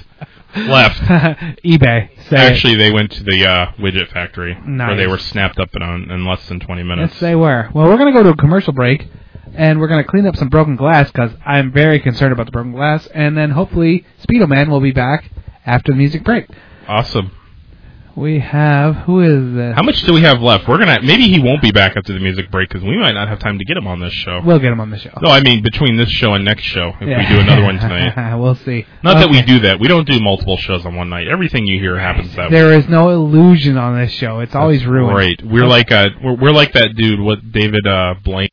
left. 0.56 1.00
eBay. 1.66 2.10
Say. 2.30 2.36
Actually, 2.36 2.76
they 2.76 2.92
went 2.92 3.12
to 3.14 3.24
the 3.24 3.46
uh, 3.46 3.72
widget 3.80 4.12
factory 4.12 4.54
where 4.56 4.96
they 4.96 5.08
were 5.08 5.18
snapped 5.18 5.60
up 5.60 5.70
in, 5.74 5.82
on, 5.82 6.10
in 6.12 6.26
less 6.26 6.48
than 6.48 6.60
20 6.60 6.84
minutes. 6.84 7.12
Let's 7.14 7.20
say 7.20 7.36
where. 7.36 7.70
Well, 7.74 7.88
we're 7.88 7.98
going 7.98 8.14
to 8.14 8.18
go 8.18 8.24
to 8.24 8.30
a 8.30 8.38
commercial 8.38 8.74
break, 8.74 9.08
and 9.54 9.80
we're 9.80 9.88
going 9.88 10.04
to 10.04 10.10
clean 10.10 10.26
up 10.28 10.36
some 10.36 10.50
broken 10.50 10.76
glass 10.76 11.12
because 11.12 11.32
I'm 11.46 11.72
very 11.72 12.00
concerned 12.00 12.34
about 12.34 12.46
the 12.46 12.52
broken 12.52 12.72
glass. 12.72 13.08
And 13.14 13.38
then 13.38 13.52
hopefully 13.52 14.06
Speedo 14.28 14.48
Man 14.48 14.70
will 14.70 14.82
be 14.82 14.92
back 14.92 15.32
after 15.66 15.92
the 15.92 15.98
music 15.98 16.24
break. 16.24 16.48
Awesome. 16.88 17.32
We 18.16 18.40
have 18.40 18.96
who 18.96 19.22
is 19.22 19.56
this? 19.56 19.76
How 19.76 19.84
much 19.84 20.02
do 20.02 20.14
we 20.14 20.22
have 20.22 20.42
left? 20.42 20.68
We're 20.68 20.78
gonna 20.78 21.00
maybe 21.02 21.28
he 21.30 21.40
won't 21.40 21.62
be 21.62 21.72
back 21.72 21.96
after 21.96 22.12
the 22.12 22.20
music 22.20 22.52
break 22.52 22.68
because 22.68 22.84
we 22.84 22.98
might 22.98 23.14
not 23.14 23.30
have 23.30 23.40
time 23.40 23.58
to 23.60 23.64
get 23.66 23.78
him 23.78 23.88
on 23.88 24.00
this 24.00 24.12
show. 24.14 24.42
We'll 24.44 24.60
get 24.60 24.72
him 24.74 24.82
on 24.82 24.90
the 24.90 24.98
show. 24.98 25.12
No, 25.22 25.30
I 25.30 25.42
mean 25.42 25.64
between 25.64 25.96
this 25.96 26.10
show 26.10 26.34
and 26.34 26.44
next 26.44 26.64
show 26.64 26.94
if 27.00 27.08
Yeah. 27.08 27.20
we 27.30 27.36
do 27.36 27.40
another 27.42 27.64
one 27.64 27.76
tonight. 27.80 28.36
we'll 28.36 28.56
see. 28.56 28.86
Not 29.04 29.16
that 29.16 29.30
we 29.30 29.42
do 29.44 29.60
that. 29.62 29.80
We 29.80 29.88
don't 29.88 30.08
do 30.08 30.20
multiple 30.20 30.58
shows 30.58 30.86
on 30.86 30.96
one 30.96 31.10
night. 31.10 31.28
Everything 31.28 31.66
you 31.66 31.80
hear 31.80 31.98
happens 31.98 32.36
that 32.36 32.50
way. 32.52 32.58
There 32.58 32.74
is 32.74 32.88
no 32.90 33.10
illusion 33.10 33.78
on 33.78 33.98
this 33.98 34.12
show. 34.12 34.40
It's 34.40 34.56
always 34.56 34.86
ruined. 34.86 35.16
Right. 35.16 35.42
We're 35.46 35.68
like 35.68 35.92
uh 35.92 36.08
we're, 36.22 36.36
we're 36.36 36.52
like 36.52 36.74
that 36.74 36.96
dude 36.96 37.20
what 37.22 37.52
David 37.52 37.88
uh 37.88 38.16
Blaine 38.24 38.50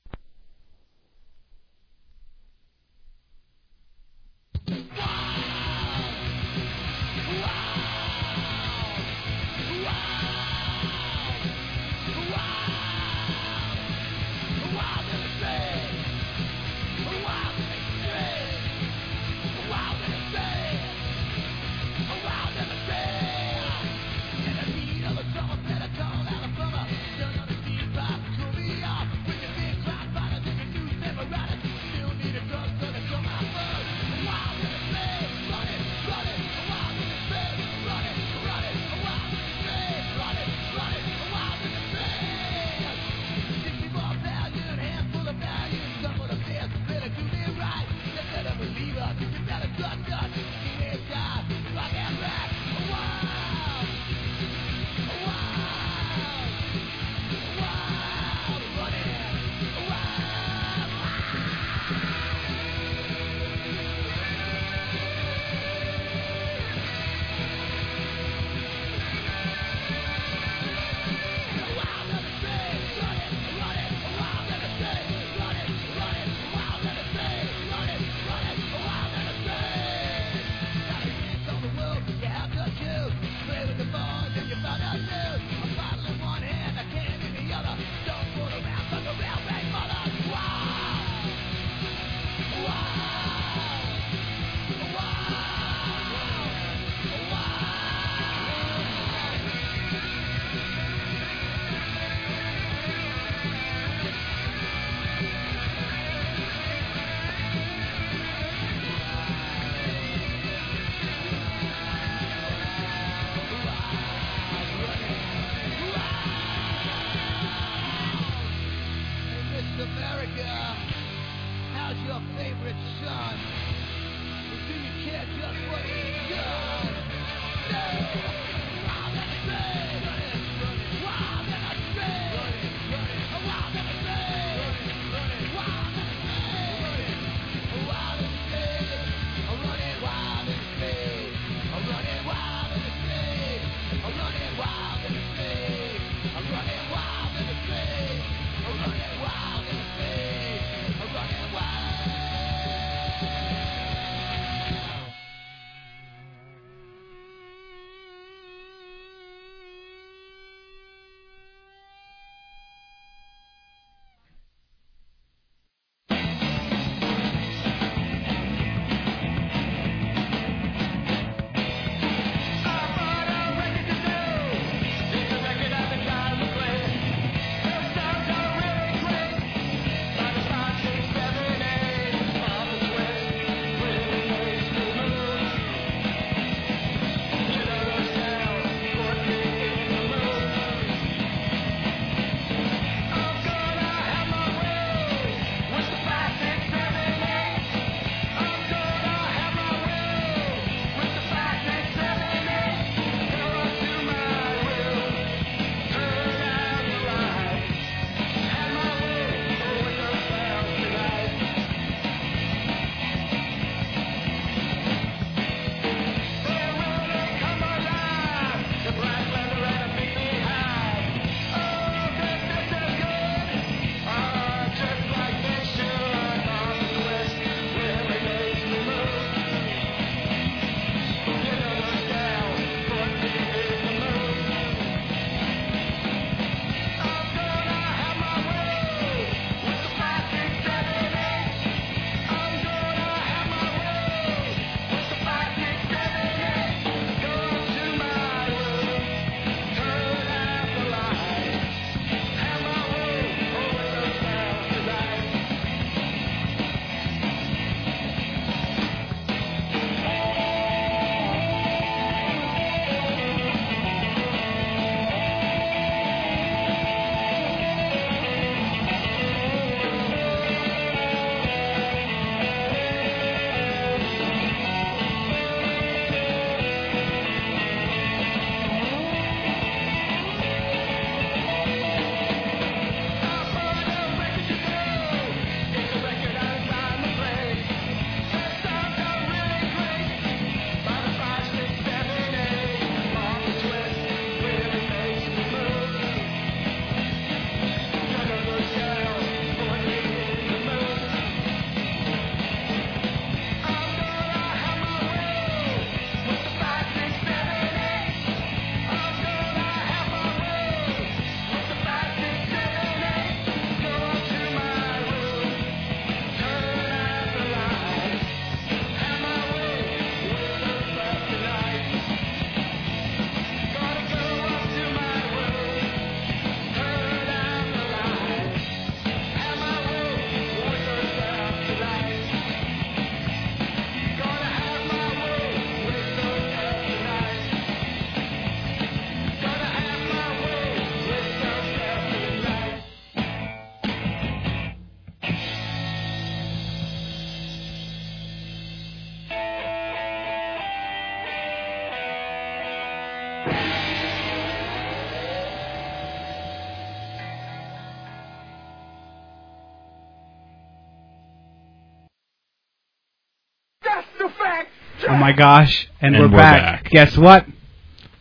Oh 365.08 365.16
my 365.16 365.32
gosh! 365.32 365.88
And, 366.00 366.14
And 366.16 366.24
we're, 366.24 366.30
we're 366.30 366.36
back. 366.38 366.84
back. 366.84 366.90
Guess 366.90 367.16
what? 367.16 367.46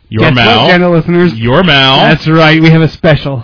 Your 0.09 0.21
Guess 0.29 0.35
Mal. 0.35 0.63
what, 0.63 0.69
gentle 0.71 0.91
listeners? 0.91 1.33
Your 1.33 1.63
Mal. 1.63 1.97
That's 1.97 2.27
right. 2.27 2.61
We 2.61 2.69
have 2.69 2.81
a 2.81 2.87
special 2.89 3.43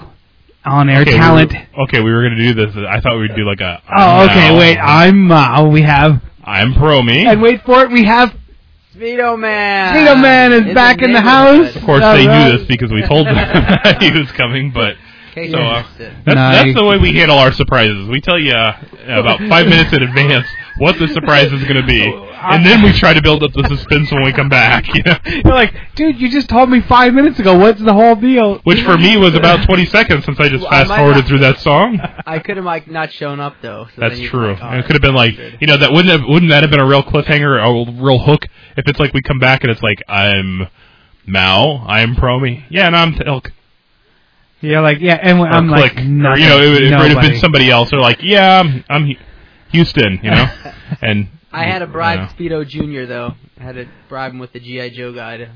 on-air 0.63 1.01
Okay, 1.01 1.13
we 1.13 1.17
talent. 1.17 1.53
were- 1.53 1.83
okay, 1.85 2.01
we 2.01 2.11
were 2.11 2.21
gonna 2.23 2.37
do 2.37 2.53
this. 2.53 2.75
I 2.87 3.01
thought 3.01 3.17
we'd 3.19 3.35
do 3.35 3.45
like 3.47 3.61
a. 3.61 3.81
oh, 3.97 4.25
okay. 4.25 4.49
Mal. 4.49 4.57
Wait. 4.57 4.77
I'm 4.77 5.27
Mal. 5.27 5.69
We 5.71 5.81
have. 5.81 6.21
I'm 6.43 6.73
Promi. 6.73 7.25
And 7.25 7.41
wait 7.41 7.63
for 7.65 7.81
it. 7.83 7.91
We 7.91 8.03
have. 8.05 8.35
Speedo 8.95 9.39
Man. 9.39 9.95
Speedo 9.95 10.21
Man 10.21 10.51
is 10.53 10.75
back 10.75 11.01
in 11.01 11.13
the 11.13 11.21
house. 11.21 11.75
Of 11.75 11.83
course, 11.83 12.03
All 12.03 12.13
they 12.15 12.27
right. 12.27 12.49
knew 12.51 12.57
this 12.57 12.67
because 12.67 12.91
we 12.91 13.01
told 13.07 13.25
them 13.25 13.35
that 13.35 13.97
he 14.01 14.11
was 14.11 14.31
coming. 14.33 14.71
But 14.71 14.95
so 15.33 15.57
uh, 15.57 15.83
that's, 15.97 16.25
Nice. 16.27 16.63
that's 16.65 16.73
the 16.75 16.83
way 16.85 16.97
we 16.97 17.13
handle 17.15 17.37
our 17.37 17.51
surprises. 17.53 18.07
We 18.09 18.19
tell 18.21 18.37
you 18.37 18.51
uh, 18.51 18.77
about 19.07 19.39
five 19.49 19.65
minutes 19.67 19.93
in 19.93 20.03
advance 20.03 20.45
what 20.77 20.97
the 20.99 21.07
surprise 21.09 21.51
is 21.51 21.63
going 21.63 21.75
to 21.81 21.85
be, 21.85 22.01
and 22.41 22.65
then 22.65 22.81
we 22.83 22.91
try 22.93 23.13
to 23.13 23.21
build 23.21 23.43
up 23.43 23.51
the 23.53 23.67
suspense 23.67 24.11
when 24.11 24.23
we 24.23 24.31
come 24.33 24.49
back. 24.49 24.85
You 24.95 25.03
know? 25.03 25.17
You're 25.25 25.53
like, 25.53 25.73
dude, 25.95 26.19
you 26.19 26.29
just 26.29 26.49
told 26.49 26.69
me 26.69 26.81
five 26.81 27.13
minutes 27.13 27.39
ago. 27.39 27.57
What's 27.57 27.81
the 27.81 27.93
whole 27.93 28.15
deal? 28.15 28.59
Which 28.63 28.81
for 28.83 28.97
me 28.97 29.17
was 29.17 29.35
about 29.35 29.65
20 29.65 29.85
seconds 29.85 30.25
since 30.25 30.39
I 30.39 30.49
just 30.49 30.61
Well, 30.61 30.69
fast 30.71 30.89
forwarded 30.89 31.25
through 31.27 31.39
that 31.39 31.59
song. 31.59 31.99
I 32.25 32.39
could 32.39 32.57
have 32.57 32.65
like 32.65 32.87
not 32.87 33.11
shown 33.11 33.39
up 33.39 33.55
though. 33.61 33.85
So 33.95 34.01
That's 34.01 34.13
then 34.15 34.21
you'd 34.23 34.27
be 34.27 34.31
true. 34.31 34.53
like, 34.53 34.59
oh, 34.61 34.77
it 34.79 34.85
could 34.85 34.93
have 34.93 35.01
been 35.01 35.15
like, 35.15 35.33
you 35.59 35.67
know, 35.67 35.77
that 35.77 35.91
wouldn't 35.91 36.09
have 36.09 36.27
wouldn't 36.27 36.49
that 36.51 36.63
have 36.63 36.71
been 36.71 36.79
a 36.81 36.85
real 36.87 37.03
cliffhanger, 37.03 37.57
a 37.59 38.03
real 38.03 38.19
hook? 38.19 38.45
If 38.77 38.87
it's 38.87 38.99
like 38.99 39.13
we 39.13 39.21
come 39.21 39.39
back 39.39 39.63
and 39.63 39.71
it's 39.71 39.81
like 39.81 40.01
I'm 40.07 40.67
Mal, 41.25 41.83
I'm 41.87 42.15
Promi, 42.15 42.63
yeah, 42.69 42.87
and 42.87 42.95
I'm 42.95 43.15
Ilk. 43.25 43.51
You're 44.61 44.81
like, 44.81 44.99
yeah, 44.99 45.17
and 45.21 45.41
I'm 45.41 45.67
click, 45.69 45.95
like, 45.95 45.97
or 45.97 46.01
you 46.01 46.47
know, 46.47 46.61
it 46.61 46.69
would, 46.69 46.83
it 46.83 46.97
would 46.97 47.11
have 47.11 47.21
been 47.21 47.39
somebody 47.39 47.69
else. 47.71 47.91
Or 47.93 47.99
like, 47.99 48.19
yeah, 48.21 48.59
I'm, 48.59 48.83
I'm 48.89 49.05
Hu- 49.07 49.15
Houston, 49.71 50.19
you 50.23 50.31
know, 50.31 50.45
and 51.01 51.27
I 51.51 51.63
had 51.65 51.79
to 51.79 51.87
bribe 51.87 52.29
you. 52.39 52.49
Speedo 52.49 52.67
Junior 52.67 53.05
though. 53.05 53.33
I 53.59 53.63
had 53.63 53.75
to 53.75 53.87
bribe 54.09 54.31
him 54.33 54.39
with 54.39 54.53
the 54.53 54.59
GI 54.59 54.91
Joe 54.91 55.13
guy. 55.13 55.37
To, 55.37 55.49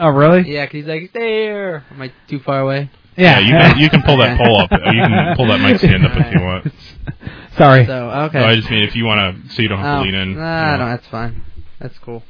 Oh, 0.00 0.08
really? 0.10 0.48
yeah, 0.52 0.64
'cause 0.66 0.72
he's 0.74 0.86
like, 0.86 1.10
stay 1.10 1.42
here. 1.42 1.84
Am 1.90 2.00
I 2.02 2.12
too 2.28 2.38
far 2.40 2.60
away? 2.60 2.90
Yeah, 3.16 3.40
you 3.40 3.50
can 3.50 3.78
you 3.78 3.90
can 3.90 4.02
pull 4.02 4.18
that 4.18 4.38
pole 4.42 4.60
up. 4.60 4.70
You 4.70 4.78
can 5.02 5.36
pull 5.36 5.46
that 5.48 5.60
mic 5.60 5.78
stand 5.78 6.06
up 6.06 6.12
if 6.16 6.32
you 6.34 6.40
want. 6.40 6.72
Sorry. 7.56 7.84
So 7.84 8.10
okay. 8.28 8.38
No, 8.38 8.46
I 8.46 8.54
just 8.54 8.70
mean 8.70 8.84
if 8.84 8.94
you 8.94 9.04
want 9.04 9.44
to, 9.48 9.54
so 9.54 9.62
you 9.62 9.68
don't 9.68 9.80
have 9.80 10.00
Oh, 10.00 10.04
to 10.04 10.10
lean 10.10 10.14
in. 10.14 10.34
Nah, 10.36 10.72
you 10.72 10.78
know. 10.78 10.84
no, 10.84 10.90
that's 10.90 11.06
fine. 11.08 11.42
That's 11.80 11.98
cool. 11.98 12.22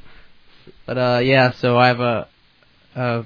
But 0.86 0.96
uh, 0.96 1.20
yeah. 1.22 1.52
So 1.52 1.76
I 1.76 1.88
have 1.88 2.00
a 2.00 2.28
uh, 2.96 3.22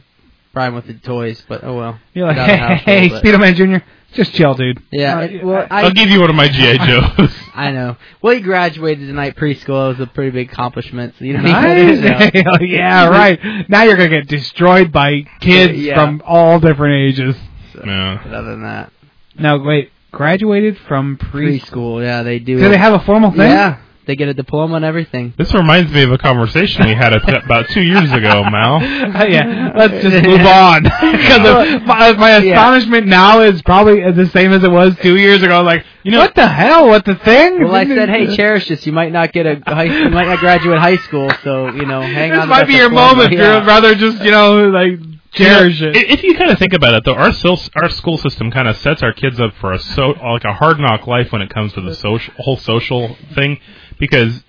bribe 0.53 0.75
with 0.75 0.87
the 0.89 0.95
toys, 0.95 1.45
but 1.49 1.63
oh 1.63 1.77
well. 1.77 2.01
You're 2.15 2.27
like, 2.27 2.35
Got 2.37 2.79
hey, 2.81 3.09
hey, 3.09 3.21
Speedo 3.21 3.39
Man 3.39 3.55
Jr., 3.55 3.85
just 4.15 4.33
chill, 4.35 4.55
dude. 4.55 4.83
Yeah. 4.91 5.19
Uh, 5.19 5.21
it- 5.23 5.45
well, 5.45 5.67
I, 5.71 5.83
I'll 5.85 5.91
give 5.93 6.09
you 6.11 6.21
one 6.21 6.31
of 6.31 6.37
my 6.37 6.49
GI 6.49 6.79
Joes. 6.87 7.33
I 7.55 7.71
know. 7.73 7.97
Well, 8.23 8.35
he 8.35 8.41
graduated 8.41 9.07
tonight 9.09 9.37
preschool. 9.37 9.87
It 9.93 9.99
was 9.99 10.01
a 10.01 10.07
pretty 10.07 10.31
big 10.31 10.51
accomplishment. 10.53 11.15
So 11.19 11.25
you 11.25 11.33
don't 11.35 11.45
need 11.45 11.51
Nice. 11.53 12.33
to 12.33 12.43
know. 12.43 12.57
yeah, 12.61 13.09
right. 13.09 13.39
Now 13.69 13.83
you're 13.85 13.97
gonna 13.97 14.09
get 14.09 14.29
destroyed 14.29 14.93
by 14.93 15.23
kids 15.41 15.79
Yeah. 15.79 15.95
from 15.95 16.23
all 16.25 16.61
different 16.61 16.95
ages. 17.11 17.37
So, 17.73 17.83
Yeah. 17.85 18.21
But 18.23 18.33
other 18.35 18.51
than 18.53 18.63
that, 18.63 18.93
Now, 19.39 19.63
wait, 19.63 19.91
graduated 20.11 20.77
from 20.79 21.17
preschool. 21.17 21.61
preschool. 21.71 22.03
Yeah, 22.05 22.23
they 22.23 22.39
do. 22.39 22.59
Do 22.59 22.69
they 22.69 22.77
have 22.79 22.93
a 22.95 23.05
formal 23.05 23.31
thing? 23.31 23.41
Yeah, 23.41 23.79
they 24.07 24.17
get 24.17 24.29
a 24.29 24.35
diploma 24.35 24.77
and 24.77 24.85
everything. 24.85 25.33
This 25.37 25.55
reminds 25.55 25.93
me 25.93 26.03
of 26.03 26.11
a 26.13 26.19
conversation 26.19 26.87
we 26.87 26.95
had 26.95 27.13
a- 27.13 27.45
about 27.45 27.69
two 27.69 27.83
years 27.83 28.11
ago, 28.13 28.45
Mal. 28.51 28.81
Uh, 29.13 29.25
yeah, 29.27 29.73
let's 29.77 30.03
just 30.03 30.25
move 30.27 30.41
on 30.41 30.83
because 31.13 31.83
my, 31.87 32.13
my 32.13 32.39
Yeah. 32.39 32.53
astonishment 32.55 33.07
now 33.07 33.41
is 33.43 33.61
probably 33.63 34.01
the 34.13 34.27
same 34.29 34.53
as 34.53 34.65
it 34.65 34.71
was 34.71 34.97
two 35.03 35.17
years 35.17 35.43
ago. 35.43 35.63
Like, 35.63 35.85
you 36.03 36.11
know, 36.11 36.19
what 36.21 36.35
the 36.35 36.47
hell? 36.49 36.89
What 36.89 37.05
the 37.05 37.15
thing? 37.17 37.63
Well, 37.63 37.75
I 37.75 37.85
said, 37.87 38.09
hey, 38.09 38.35
cherish 38.35 38.69
this. 38.69 38.87
You 38.87 38.93
might 38.93 39.13
not 39.13 39.33
get 39.33 39.47
a 39.47 39.61
high, 39.67 39.85
you 39.85 40.09
might 40.11 40.27
not 40.27 40.39
graduate 40.39 40.79
high 40.79 40.97
school, 40.97 41.31
so 41.45 41.69
you 41.69 41.85
know, 41.87 42.01
hang 42.01 42.33
on. 42.33 42.39
this 42.41 42.47
might 42.49 42.67
be 42.67 42.75
your 42.75 42.89
diploma. 42.89 43.15
moment. 43.17 43.33
Yeah. 43.35 43.59
You'd 43.59 43.67
rather 43.67 43.95
just, 43.95 44.23
you 44.25 44.31
know, 44.31 44.69
like 44.71 44.99
cherish 45.33 45.81
You 45.81 45.87
know, 45.93 45.99
it. 45.99 46.11
If 46.11 46.23
you 46.23 46.37
kind 46.37 46.51
of 46.51 46.59
think 46.59 46.73
about 46.73 46.95
it, 46.95 47.05
though, 47.05 47.15
our 47.15 47.33
sil- 47.35 47.61
our 47.77 47.89
school 47.91 48.19
system 48.19 48.51
kind 48.51 48.69
of 48.69 48.77
sets 48.77 49.03
our 49.03 49.13
kids 49.13 49.41
up 49.41 49.55
for 49.61 49.73
a 49.73 49.79
so 49.79 50.09
like 50.11 50.45
a 50.45 50.53
hard 50.53 50.79
knock 50.79 51.07
life 51.07 51.33
when 51.33 51.43
it 51.43 51.51
comes 51.51 51.73
to 51.75 51.81
the 51.81 51.95
social 51.95 52.33
whole 52.39 52.57
social 52.57 53.17
thing, 53.35 53.59
because 53.99 54.45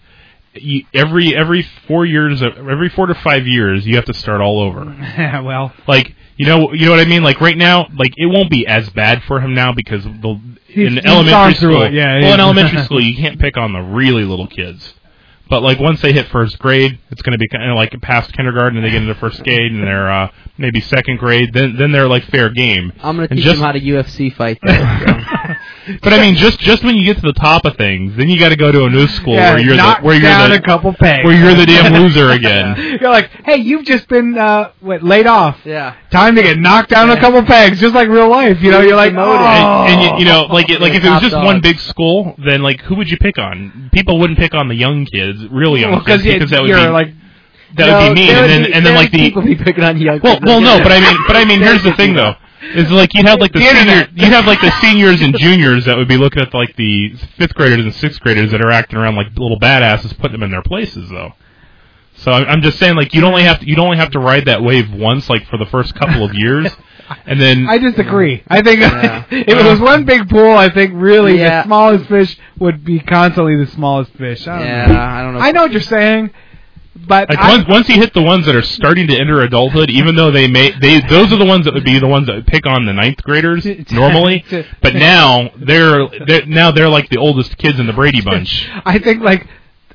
you, 0.54 0.84
every 0.94 1.36
every 1.36 1.64
four 1.88 2.06
years, 2.06 2.42
every 2.44 2.90
four 2.90 3.08
to 3.08 3.16
five 3.16 3.48
years, 3.48 3.86
you 3.88 3.96
have 3.96 4.06
to 4.06 4.14
start 4.14 4.42
all 4.42 4.60
over. 4.62 4.84
Yeah, 5.18 5.42
well, 5.42 5.74
Like 5.88 6.14
you 6.36 6.46
know, 6.48 6.74
you 6.74 6.86
know 6.86 6.92
what 6.92 7.00
I 7.00 7.06
mean. 7.06 7.24
Like 7.24 7.40
right 7.42 7.58
now, 7.58 7.88
like 7.96 8.14
it 8.18 8.26
won't 8.26 8.50
be 8.50 8.66
as 8.68 8.90
bad 8.90 9.24
for 9.24 9.40
him 9.40 9.54
now 9.54 9.72
because 9.74 10.04
the 10.04 10.40
He's- 10.68 10.88
in 10.88 10.94
he's 10.96 11.06
elementary 11.06 11.54
school, 11.54 11.84
it, 11.84 11.94
yeah, 11.94 12.14
well, 12.16 12.22
yeah. 12.30 12.34
in 12.34 12.40
elementary 12.40 12.82
school, 12.86 13.00
you 13.00 13.16
can't 13.16 13.40
pick 13.40 13.58
on 13.58 13.74
the 13.74 13.80
really 13.82 14.24
little 14.24 14.48
kids. 14.48 14.94
But 15.50 15.62
like 15.62 15.80
once 15.80 16.02
they 16.02 16.14
hit 16.14 16.28
first 16.28 16.58
grade, 16.60 17.00
it's 17.12 17.22
going 17.22 17.34
to 17.34 17.38
be 17.38 17.48
kind 17.48 17.70
of 17.70 17.76
like 17.76 17.92
past 18.02 18.34
kindergarten, 18.34 18.78
and 18.78 18.86
they 18.86 18.92
get 18.92 19.02
into 19.02 19.16
first 19.16 19.44
grade, 19.44 19.72
and 19.72 19.84
they're 19.84 20.10
uh, 20.10 20.30
maybe 20.58 20.80
second 20.82 21.18
grade. 21.20 21.54
Then 21.54 21.76
then 21.78 21.92
they're 21.92 22.08
like 22.08 22.24
fair 22.26 22.50
game. 22.50 22.92
I'm 23.02 23.18
gonna 23.18 23.28
teach 23.28 23.40
just- 23.44 23.58
them 23.58 23.66
how 23.66 23.72
to 23.74 23.80
UFC 23.80 24.34
fight. 24.34 24.60
Though, 24.66 24.74
But 26.02 26.14
I 26.14 26.20
mean, 26.22 26.36
just 26.36 26.60
just 26.60 26.84
when 26.84 26.96
you 26.96 27.04
get 27.04 27.16
to 27.18 27.22
the 27.22 27.34
top 27.34 27.66
of 27.66 27.76
things, 27.76 28.16
then 28.16 28.30
you 28.30 28.40
got 28.40 28.50
to 28.50 28.56
go 28.56 28.72
to 28.72 28.86
a 28.86 28.90
new 28.90 29.06
school 29.08 29.34
yeah, 29.34 29.52
where 29.54 29.60
you're 29.60 29.76
the 29.76 29.96
where 30.02 30.14
you're 30.16 30.22
down 30.24 30.50
the 30.50 30.56
a 30.58 30.62
couple 30.62 30.94
pegs. 30.94 31.26
where 31.26 31.36
you're 31.36 31.56
the 31.56 31.66
damn 31.66 31.92
loser 32.02 32.30
again. 32.30 32.98
You're 33.02 33.10
like, 33.12 33.30
hey, 33.44 33.58
you've 33.58 33.84
just 33.86 34.08
been 34.08 34.38
uh, 34.38 34.72
what 34.80 35.04
laid 35.04 35.28
off. 35.28 35.60
Yeah. 35.66 35.96
Time 36.10 36.36
to 36.36 36.42
get 36.44 36.58
knocked 36.58 36.90
down 36.90 37.10
a 37.10 37.20
couple 37.20 37.44
pegs, 37.44 37.82
just 37.82 37.94
like 37.94 38.08
real 38.08 38.30
life. 38.30 38.62
You 38.62 38.72
know, 38.72 38.82
you're 38.82 38.96
like, 38.96 39.14
oh. 39.14 39.34
And, 39.34 39.92
and 39.92 40.02
you, 40.02 40.20
you 40.20 40.26
know, 40.32 40.44
like 40.44 40.70
it, 40.70 40.80
like 40.80 40.94
if 40.94 41.04
it 41.04 41.10
was 41.10 41.22
just 41.22 41.34
dog. 41.34 41.44
one 41.44 41.60
big 41.60 41.80
school, 41.80 42.36
then 42.46 42.62
like 42.62 42.80
who 42.82 42.96
would 42.96 43.10
you 43.10 43.18
pick 43.18 43.38
on? 43.38 43.90
People 43.92 44.20
wouldn't 44.20 44.40
pick 44.40 44.54
on 44.54 44.68
the 44.70 44.76
young 44.76 45.06
kids, 45.06 45.33
really 45.52 45.82
young 45.82 45.92
well, 45.92 46.04
kids, 46.06 46.26
you- 46.26 46.34
because 46.34 46.50
that 46.52 46.62
would 46.62 46.70
you're 46.70 46.80
be 46.80 46.88
like, 46.90 47.08
that 47.76 47.88
No, 47.88 48.08
would 48.10 48.16
be 48.16 48.22
mean. 48.22 48.36
And 48.36 48.50
then 48.50 48.64
be- 48.66 48.74
and 48.74 48.86
then 48.86 48.96
like 48.96 49.12
the 49.12 49.18
people 49.18 49.42
be 49.42 49.56
picking 49.56 49.84
on 49.84 49.98
young. 49.98 50.20
well, 50.24 50.36
kids. 50.36 50.46
well, 50.46 50.62
no, 50.62 50.78
but 50.80 50.92
I 50.92 51.00
mean, 51.00 51.18
but 51.28 51.36
I 51.36 51.46
mean, 51.46 51.60
here's 51.62 51.84
the 51.84 51.94
thing 51.94 52.14
though. 52.14 52.36
Is 52.76 52.90
like 52.92 53.14
you'd 53.14 53.26
have 53.28 53.40
like 53.42 53.52
the, 53.52 53.60
The 53.60 53.66
senior, 53.76 54.08
you'd 54.16 54.32
have 54.32 54.46
like 54.48 54.62
the 54.62 54.72
seniors 54.82 55.22
and 55.22 55.38
juniors 55.38 55.84
that 55.86 55.98
would 55.98 56.08
be 56.08 56.16
looking 56.18 56.42
at 56.42 56.54
like 56.54 56.76
the 56.78 57.14
fifth 57.38 57.54
graders 57.56 57.80
and 57.84 57.94
sixth 57.94 58.22
graders 58.22 58.52
that 58.52 58.62
are 58.62 58.72
acting 58.72 58.98
around 58.98 59.16
like 59.16 59.28
little 59.38 59.60
badasses, 59.60 60.18
putting 60.18 60.32
them 60.34 60.44
in 60.44 60.52
their 60.52 60.62
places 60.62 61.10
though. 61.10 61.34
So 62.16 62.32
I'm 62.32 62.46
I'm 62.46 62.62
just 62.62 62.80
saying, 62.80 62.96
like 62.96 63.14
you'd 63.14 63.26
only 63.26 63.44
have 63.44 63.60
to 63.60 63.68
you'd 63.68 63.80
only 63.80 63.98
have 63.98 64.12
to 64.12 64.20
ride 64.20 64.46
that 64.46 64.62
wave 64.64 64.94
once, 64.94 65.30
like 65.30 65.46
for 65.48 65.58
the 65.58 65.66
first 65.66 65.94
couple 65.96 66.24
of 66.24 66.34
years, 66.36 66.72
and 67.26 67.40
then 67.42 67.68
I 67.68 67.78
disagree. 67.78 68.44
I 68.48 68.62
think 68.62 68.80
Yeah. 68.80 69.24
if 69.32 69.48
it 69.48 69.66
was 69.66 69.80
one 69.80 70.06
big 70.06 70.30
pool, 70.30 70.52
I 70.52 70.70
think 70.70 70.92
really 70.96 71.40
Yeah. 71.40 71.62
the 71.62 71.68
smallest 71.68 72.06
fish 72.10 72.38
would 72.60 72.84
be 72.84 73.00
constantly 73.00 73.56
the 73.56 73.68
smallest 73.68 74.12
fish. 74.14 74.48
I 74.48 74.58
don't 74.60 74.68
Yeah, 74.68 74.86
know. 74.88 75.00
I 75.00 75.22
don't 75.24 75.34
know. 75.34 75.40
I 75.40 75.52
know 75.52 75.62
what 75.64 75.72
you're 75.72 75.82
saying, 75.82 76.32
but 77.08 77.30
Like 77.30 77.40
I, 77.40 77.50
once, 77.58 77.68
once 77.68 77.90
you 77.90 77.96
hit 77.96 78.14
the 78.14 78.22
ones 78.22 78.46
that 78.46 78.56
are 78.56 78.62
starting 78.62 79.08
to 79.08 79.18
enter 79.18 79.42
adulthood, 79.42 79.90
even 79.90 80.16
though 80.16 80.32
they 80.32 80.48
may 80.48 80.72
they 80.80 81.02
those 81.02 81.32
are 81.34 81.38
the 81.38 81.46
ones 81.46 81.66
that 81.66 81.74
would 81.74 81.84
be 81.84 82.00
the 82.00 82.08
ones 82.08 82.28
that 82.28 82.36
would 82.36 82.48
pick 82.48 82.66
on 82.68 82.86
the 82.86 82.94
ninth 82.94 83.22
graders 83.24 83.66
normally. 83.92 84.46
But 84.82 84.94
now 84.96 85.50
they're, 85.58 86.08
they're 86.28 86.46
now 86.46 86.72
they're 86.72 86.90
like 86.90 87.10
the 87.10 87.18
oldest 87.18 87.58
kids 87.58 87.80
in 87.80 87.88
the 87.88 87.94
Brady 87.94 88.22
Bunch. 88.22 88.68
I 88.86 89.00
think 89.00 89.22
like 89.24 89.48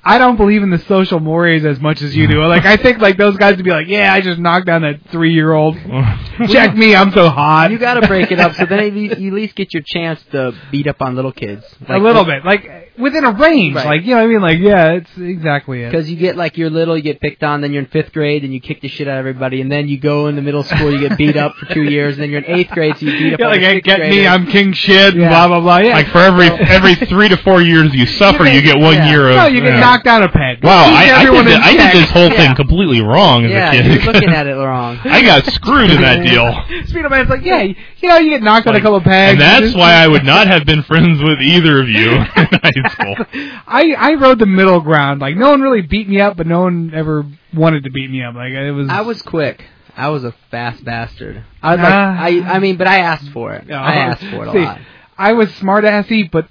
I 0.04 0.18
don't 0.18 0.36
believe 0.36 0.62
in 0.62 0.70
the 0.70 0.78
social 0.78 1.20
mores 1.20 1.64
as 1.64 1.80
much 1.80 2.02
as 2.02 2.14
you 2.14 2.26
do. 2.26 2.44
Like 2.44 2.64
I 2.64 2.76
think 2.76 2.98
like 2.98 3.16
those 3.16 3.36
guys 3.36 3.56
would 3.56 3.64
be 3.64 3.70
like, 3.70 3.88
yeah, 3.88 4.12
I 4.12 4.20
just 4.20 4.38
knocked 4.38 4.66
down 4.66 4.82
that 4.82 5.00
three 5.10 5.34
year 5.34 5.52
old. 5.52 5.76
Check 6.48 6.74
me, 6.74 6.94
I'm 6.94 7.10
so 7.12 7.28
hot. 7.28 7.70
You 7.70 7.78
got 7.78 7.94
to 7.94 8.06
break 8.06 8.30
it 8.30 8.40
up 8.40 8.54
so 8.54 8.66
then 8.66 8.96
you 8.96 9.10
at 9.10 9.18
least 9.18 9.54
get 9.54 9.74
your 9.74 9.82
chance 9.84 10.22
to 10.32 10.52
beat 10.70 10.86
up 10.86 11.02
on 11.02 11.16
little 11.16 11.32
kids. 11.32 11.64
Like, 11.80 12.00
a 12.00 12.02
little 12.02 12.24
bit, 12.24 12.44
like 12.44 12.87
within 12.98 13.24
a 13.24 13.32
range. 13.32 13.74
Right. 13.76 13.86
Like 13.86 14.02
you 14.02 14.10
know, 14.10 14.16
what 14.16 14.22
I 14.24 14.26
mean, 14.26 14.40
like 14.42 14.58
yeah, 14.58 14.92
it's 14.92 15.10
exactly 15.16 15.82
it. 15.82 15.90
Because 15.90 16.10
you 16.10 16.16
get 16.16 16.36
like 16.36 16.56
you're 16.56 16.70
little, 16.70 16.96
you 16.96 17.02
get 17.02 17.20
picked 17.20 17.42
on, 17.42 17.60
then 17.60 17.72
you're 17.72 17.82
in 17.82 17.88
fifth 17.88 18.12
grade, 18.12 18.44
and 18.44 18.52
you 18.52 18.60
kick 18.60 18.80
the 18.80 18.88
shit 18.88 19.08
out 19.08 19.14
of 19.14 19.18
everybody, 19.20 19.60
and 19.60 19.70
then 19.70 19.88
you 19.88 19.98
go 19.98 20.26
into 20.26 20.42
middle 20.42 20.62
school, 20.62 20.92
you 20.92 21.08
get 21.08 21.16
beat 21.18 21.36
up 21.36 21.54
for 21.56 21.66
two 21.72 21.82
years, 21.84 22.14
and 22.14 22.22
then 22.22 22.30
you're 22.30 22.42
in 22.42 22.58
eighth 22.58 22.70
grade, 22.70 22.96
so 22.98 23.06
you 23.06 23.12
beat 23.12 23.34
up 23.34 23.40
Yeah, 23.40 23.48
like 23.48 23.60
hey, 23.60 23.74
sixth 23.76 23.86
get 23.86 24.00
me. 24.00 24.26
I'm 24.26 24.46
king 24.46 24.72
shit, 24.72 25.14
Yeah. 25.14 25.28
blah 25.28 25.48
blah 25.48 25.60
blah. 25.60 25.78
Yeah, 25.78 25.94
Like 25.94 26.08
for 26.08 26.18
every 26.18 26.46
every 26.48 26.94
three 26.94 27.28
to 27.28 27.36
four 27.38 27.62
years 27.62 27.94
you 27.94 28.06
suffer, 28.20 28.44
you 28.44 28.60
get 28.62 28.78
one 28.78 28.94
yeah. 28.94 29.10
year 29.10 29.28
of. 29.30 29.36
no, 29.36 29.46
you 29.46 29.60
get 29.60 29.74
yeah. 29.74 29.80
knocked 29.80 30.06
out 30.06 30.22
a 30.22 30.28
peg. 30.28 30.62
Wow, 30.64 30.84
I, 30.86 31.10
I, 31.20 31.24
did, 31.24 31.34
in 31.34 31.44
thi- 31.46 31.54
I 31.54 31.72
did 31.92 32.02
this 32.02 32.10
whole 32.10 32.28
Yeah. 32.28 32.36
thing 32.46 32.54
completely 32.56 33.00
wrong 33.00 33.44
as 33.44 33.50
yeah, 33.50 33.72
a 33.72 33.82
kid. 33.82 33.86
you're 34.04 34.12
looking 34.12 34.30
at 34.30 34.46
it 34.46 34.54
wrong. 34.54 34.98
I 35.04 35.22
got 35.22 35.44
screwed 35.46 35.90
in 35.90 36.00
that 36.02 36.22
deal. 36.24 36.44
Speedo 36.88 37.10
Man's 37.10 37.28
like, 37.30 37.44
yeah, 37.44 37.62
you 37.62 38.08
know, 38.08 38.18
you 38.18 38.30
get 38.30 38.42
knocked 38.42 38.66
out 38.66 38.74
a 38.74 38.74
Like, 38.74 38.82
couple 38.82 39.00
pegs. 39.00 39.32
And 39.32 39.40
that's 39.40 39.74
why 39.76 39.92
I 39.94 40.06
would 40.08 40.24
not 40.24 40.46
have 40.46 40.64
been 40.64 40.82
friends 40.82 41.22
with 41.22 41.40
either 41.40 41.80
of 41.80 41.88
you 41.88 42.10
in 42.10 42.18
high 42.24 42.72
school. 42.90 43.16
I 43.66 43.94
I 43.96 44.14
rode 44.14 44.38
the 44.38 44.46
middle 44.46 44.80
ground. 44.80 45.20
Like 45.20 45.36
no 45.36 45.50
one 45.50 45.60
really 45.60 45.82
beat 45.82 46.08
me 46.08 46.20
up, 46.20 46.36
but 46.36 46.46
no 46.46 46.62
one 46.62 46.92
ever 46.94 47.24
wanted 47.54 47.84
to 47.84 47.90
beat 47.90 48.10
me 48.10 48.22
up. 48.22 48.34
Like 48.34 48.52
it 48.52 48.72
was. 48.72 48.88
I 48.88 49.02
was 49.02 49.22
quick. 49.22 49.64
I 49.96 50.10
was 50.10 50.24
a 50.24 50.32
fast 50.50 50.84
bastard. 50.84 51.44
I 51.62 51.72
was 51.72 51.80
like. 51.80 51.92
I, 51.92 52.54
I 52.54 52.58
mean, 52.60 52.76
but 52.76 52.86
I 52.86 52.98
asked 52.98 53.30
for 53.30 53.54
it. 53.54 53.66
Oh, 53.68 53.74
I 53.74 53.76
uh-huh. 53.76 53.98
asked 53.98 54.24
for 54.24 54.44
it 54.44 54.48
a 54.48 54.52
see, 54.52 54.64
lot. 54.64 54.80
I 55.18 55.32
was 55.32 55.52
smart 55.56 55.84
assy, 55.84 56.22
but 56.22 56.48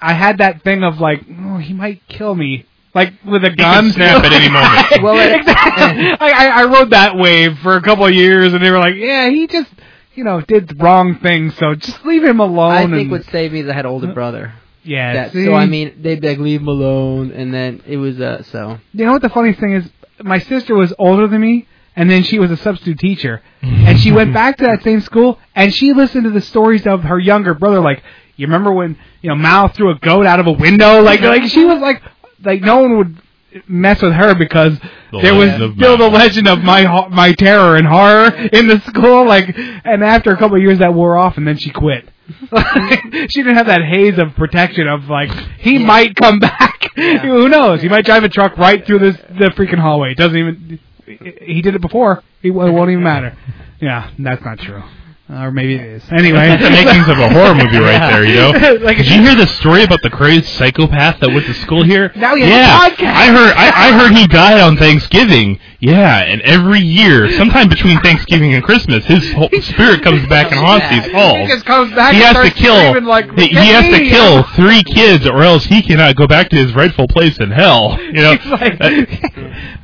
I 0.00 0.12
had 0.12 0.38
that 0.38 0.62
thing 0.62 0.82
of 0.82 1.00
like, 1.00 1.24
oh, 1.30 1.56
he 1.58 1.72
might 1.72 2.06
kill 2.08 2.34
me. 2.34 2.66
Like 2.94 3.14
with 3.24 3.42
a 3.44 3.50
gun, 3.50 3.84
can 3.84 3.92
snap 3.92 4.22
at 4.22 4.32
any 4.32 4.50
moment. 4.50 4.86
Well, 5.02 5.18
it- 5.18 5.40
exactly. 5.40 6.08
I, 6.20 6.30
I 6.30 6.46
I 6.60 6.64
rode 6.64 6.90
that 6.90 7.16
wave 7.16 7.58
for 7.60 7.76
a 7.76 7.82
couple 7.82 8.04
of 8.04 8.12
years, 8.12 8.52
and 8.52 8.62
they 8.62 8.70
were 8.70 8.78
like, 8.78 8.96
yeah, 8.96 9.30
he 9.30 9.46
just, 9.46 9.70
you 10.14 10.24
know, 10.24 10.42
did 10.42 10.68
the 10.68 10.74
wrong 10.74 11.18
thing. 11.20 11.52
So 11.52 11.74
just 11.74 12.04
leave 12.04 12.22
him 12.22 12.40
alone. 12.40 12.72
I 12.72 12.82
think 12.82 12.92
and, 12.94 13.10
what 13.10 13.24
saved 13.26 13.54
me 13.54 13.60
is 13.60 13.68
I 13.68 13.72
had 13.72 13.86
an 13.86 13.92
older 13.92 14.12
brother. 14.12 14.52
Yeah, 14.84 15.14
That, 15.14 15.32
see? 15.32 15.44
so 15.44 15.54
I 15.54 15.66
mean, 15.66 16.00
they'd 16.02 16.20
be 16.20 16.28
like, 16.28 16.38
leave 16.38 16.60
him 16.60 16.68
alone, 16.68 17.30
and 17.32 17.52
then 17.54 17.82
it 17.86 17.96
was 17.96 18.20
uh 18.20 18.42
so. 18.44 18.78
You 18.92 19.04
know 19.06 19.12
what 19.12 19.22
the 19.22 19.28
funny 19.30 19.52
thing 19.52 19.72
is? 19.74 19.88
My 20.22 20.38
sister 20.38 20.74
was 20.74 20.92
older 20.98 21.26
than 21.28 21.40
me, 21.40 21.66
and 21.96 22.10
then 22.10 22.22
she 22.22 22.38
was 22.38 22.50
a 22.50 22.56
substitute 22.56 22.98
teacher, 22.98 23.42
and 23.62 23.98
she 24.00 24.10
went 24.12 24.32
back 24.34 24.56
to 24.58 24.64
that 24.64 24.82
same 24.82 25.00
school, 25.00 25.38
and 25.54 25.72
she 25.74 25.92
listened 25.92 26.24
to 26.24 26.30
the 26.30 26.40
stories 26.40 26.86
of 26.86 27.02
her 27.02 27.18
younger 27.18 27.54
brother. 27.54 27.80
Like, 27.80 28.02
you 28.36 28.46
remember 28.46 28.72
when 28.72 28.96
you 29.20 29.28
know 29.30 29.36
Mal 29.36 29.68
threw 29.68 29.90
a 29.90 29.98
goat 29.98 30.26
out 30.26 30.40
of 30.40 30.46
a 30.46 30.52
window? 30.52 31.00
Like, 31.02 31.20
like 31.34 31.44
she 31.44 31.64
was 31.64 31.80
like, 31.80 32.02
like 32.44 32.62
no 32.62 32.82
one 32.82 32.98
would 32.98 33.22
mess 33.68 34.00
with 34.00 34.12
her 34.12 34.34
because 34.34 34.78
The 35.12 35.20
there 35.20 35.34
was 35.34 35.50
still 35.76 35.96
the 35.98 36.08
legend 36.08 36.48
of 36.48 36.62
my 36.62 37.08
my 37.08 37.32
terror 37.34 37.76
and 37.76 37.86
horror 37.86 38.28
in 38.52 38.66
the 38.66 38.80
school. 38.80 39.26
Like, 39.26 39.54
and 39.56 40.02
after 40.02 40.30
a 40.32 40.36
couple 40.36 40.56
of 40.56 40.62
years, 40.62 40.78
that 40.78 40.94
wore 40.94 41.16
off, 41.16 41.36
and 41.36 41.46
then 41.46 41.56
she 41.58 41.70
quit. 41.70 42.08
she 43.30 43.42
didn't 43.42 43.56
have 43.56 43.66
that 43.66 43.82
haze 43.82 44.18
of 44.18 44.34
protection 44.34 44.86
of 44.88 45.04
like 45.08 45.30
he 45.58 45.78
might 45.78 46.14
come 46.14 46.38
back. 46.38 46.90
Who 46.94 47.48
knows? 47.48 47.82
He 47.82 47.88
might 47.88 48.04
drive 48.04 48.24
a 48.24 48.28
truck 48.28 48.56
right 48.56 48.84
through 48.86 49.00
this 49.00 49.16
the 49.16 49.52
freaking 49.56 49.78
hallway. 49.78 50.12
It 50.12 50.18
doesn't 50.18 50.36
even. 50.36 50.80
He 51.04 51.62
did 51.62 51.74
it 51.74 51.80
before. 51.80 52.22
It 52.42 52.50
won't 52.50 52.90
even 52.90 53.02
matter. 53.04 53.36
Yeah, 53.80 54.10
that's 54.18 54.44
not 54.44 54.58
true. 54.58 54.82
Or 55.30 55.50
maybe 55.50 55.76
it 55.76 55.80
is. 55.80 56.02
Anyway, 56.10 56.46
That's 56.48 56.62
the 56.62 56.70
makings 56.70 57.08
of 57.08 57.18
a 57.18 57.28
horror 57.30 57.54
movie 57.54 57.78
right 57.78 58.10
there, 58.10 58.24
you 58.24 58.34
know? 58.34 58.50
like, 58.84 58.98
Did 58.98 59.08
you 59.08 59.22
hear 59.22 59.34
the 59.34 59.46
story 59.46 59.82
about 59.82 60.02
the 60.02 60.10
crazy 60.10 60.42
psychopath 60.42 61.20
that 61.20 61.30
went 61.30 61.46
to 61.46 61.54
school 61.54 61.84
here? 61.84 62.12
Now 62.22 62.34
he 62.34 62.42
has 62.42 62.50
a 62.50 63.02
yeah. 63.02 63.12
I 63.14 63.26
heard. 63.26 63.54
I, 63.56 63.88
I 63.88 63.98
heard 63.98 64.12
he 64.12 64.26
died 64.26 64.60
on 64.60 64.76
Thanksgiving. 64.76 65.58
Yeah, 65.80 66.18
and 66.18 66.40
every 66.42 66.80
year, 66.80 67.30
sometime 67.32 67.68
between 67.68 67.98
Thanksgiving 68.00 68.54
and 68.54 68.62
Christmas, 68.62 69.04
his 69.06 69.32
whole 69.32 69.48
spirit 69.60 70.02
comes 70.02 70.26
back 70.28 70.52
and 70.52 70.60
haunts 70.60 70.88
these 70.90 71.10
halls. 71.12 71.38
He 71.38 71.46
just 71.46 71.64
comes 71.64 71.92
back. 71.94 72.14
He 72.14 72.22
and 72.22 72.36
has 72.36 72.48
to 72.48 72.54
kill. 72.54 73.02
Like, 73.02 73.32
he, 73.38 73.48
he 73.48 73.68
has 73.68 73.88
to 73.88 74.04
kill 74.04 74.42
three 74.54 74.84
kids, 74.84 75.26
or 75.26 75.42
else 75.42 75.64
he 75.64 75.82
cannot 75.82 76.14
go 76.14 76.26
back 76.26 76.50
to 76.50 76.56
his 76.56 76.74
rightful 76.74 77.08
place 77.08 77.38
in 77.38 77.50
hell. 77.50 77.98
You 78.00 78.12
know, 78.12 78.36
He's 78.36 78.52
like 78.52 78.78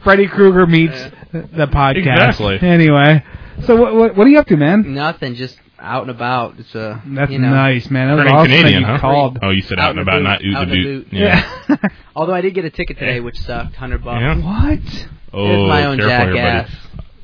Freddy 0.02 0.26
Krueger 0.26 0.66
meets 0.66 0.98
the 1.32 1.66
podcast. 1.66 1.96
Exactly. 2.28 2.58
Anyway, 2.60 3.24
so 3.66 3.76
what, 3.76 3.94
what 3.94 4.16
what 4.16 4.26
are 4.26 4.30
you 4.30 4.38
up 4.38 4.46
to, 4.48 4.56
man? 4.56 4.94
Nothing, 4.94 5.34
just 5.34 5.58
out 5.78 6.02
and 6.02 6.10
about. 6.10 6.58
It's 6.58 6.74
uh, 6.74 7.00
That's 7.06 7.30
you 7.30 7.38
know, 7.38 7.50
nice, 7.50 7.90
man. 7.90 8.08
That 8.08 8.14
was 8.14 8.20
Turning 8.22 8.34
awesome 8.34 8.50
Canadian, 8.50 8.82
that 8.82 8.88
you 8.88 8.94
huh? 8.94 9.00
called. 9.00 9.38
Oh, 9.42 9.50
you 9.50 9.62
said 9.62 9.78
out, 9.78 9.90
and 9.90 10.00
about, 10.00 10.18
the 10.18 10.22
not 10.24 10.40
boot, 10.40 10.46
oot 10.48 10.56
out 10.56 10.68
the 10.68 10.74
in 10.74 10.82
boot. 10.82 11.10
the 11.10 11.16
Yeah. 11.16 11.76
Although 12.16 12.34
I 12.34 12.40
did 12.40 12.54
get 12.54 12.64
a 12.64 12.70
ticket 12.70 12.98
today, 12.98 13.20
which 13.20 13.38
sucked, 13.40 13.76
hundred 13.76 14.02
bucks. 14.04 14.20
Yeah. 14.20 14.36
What? 14.36 15.06
Oh, 15.32 15.44
it 15.44 15.56
was 15.58 15.68
my 15.68 15.84
own 15.84 15.98
careful 15.98 16.34
here, 16.34 16.34
jackass. 16.34 16.76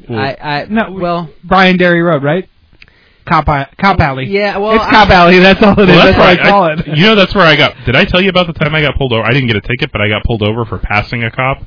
buddy. 0.08 0.18
I, 0.20 0.60
I 0.60 0.64
No, 0.66 0.92
well, 0.92 1.30
Brian 1.42 1.76
Derry 1.78 2.02
Road, 2.02 2.22
right? 2.22 2.48
Cop, 3.26 3.46
Cop 3.46 4.00
Alley. 4.00 4.26
yeah, 4.26 4.58
well, 4.58 4.74
it's 4.74 4.84
I- 4.84 4.90
Cop 4.90 5.08
Alley. 5.08 5.38
That's 5.38 5.62
all 5.62 5.72
it 5.80 5.88
is. 5.88 5.96
Well, 5.96 6.04
that's 6.04 6.18
what 6.18 6.26
I 6.28 6.34
right. 6.34 6.42
call 6.42 6.66
it. 6.78 6.86
You 6.98 7.06
know, 7.06 7.14
that's 7.14 7.34
where 7.34 7.46
I 7.46 7.56
got. 7.56 7.74
Did 7.86 7.96
I 7.96 8.04
tell 8.04 8.20
you 8.20 8.28
about 8.28 8.46
the 8.46 8.52
time 8.52 8.74
I 8.74 8.82
got 8.82 8.96
pulled 8.98 9.14
over? 9.14 9.22
I 9.24 9.30
didn't 9.32 9.46
get 9.46 9.56
a 9.56 9.62
ticket, 9.62 9.90
but 9.90 10.02
I 10.02 10.08
got 10.10 10.22
pulled 10.24 10.42
over 10.42 10.66
for 10.66 10.76
passing 10.78 11.24
a 11.24 11.30
cop. 11.30 11.62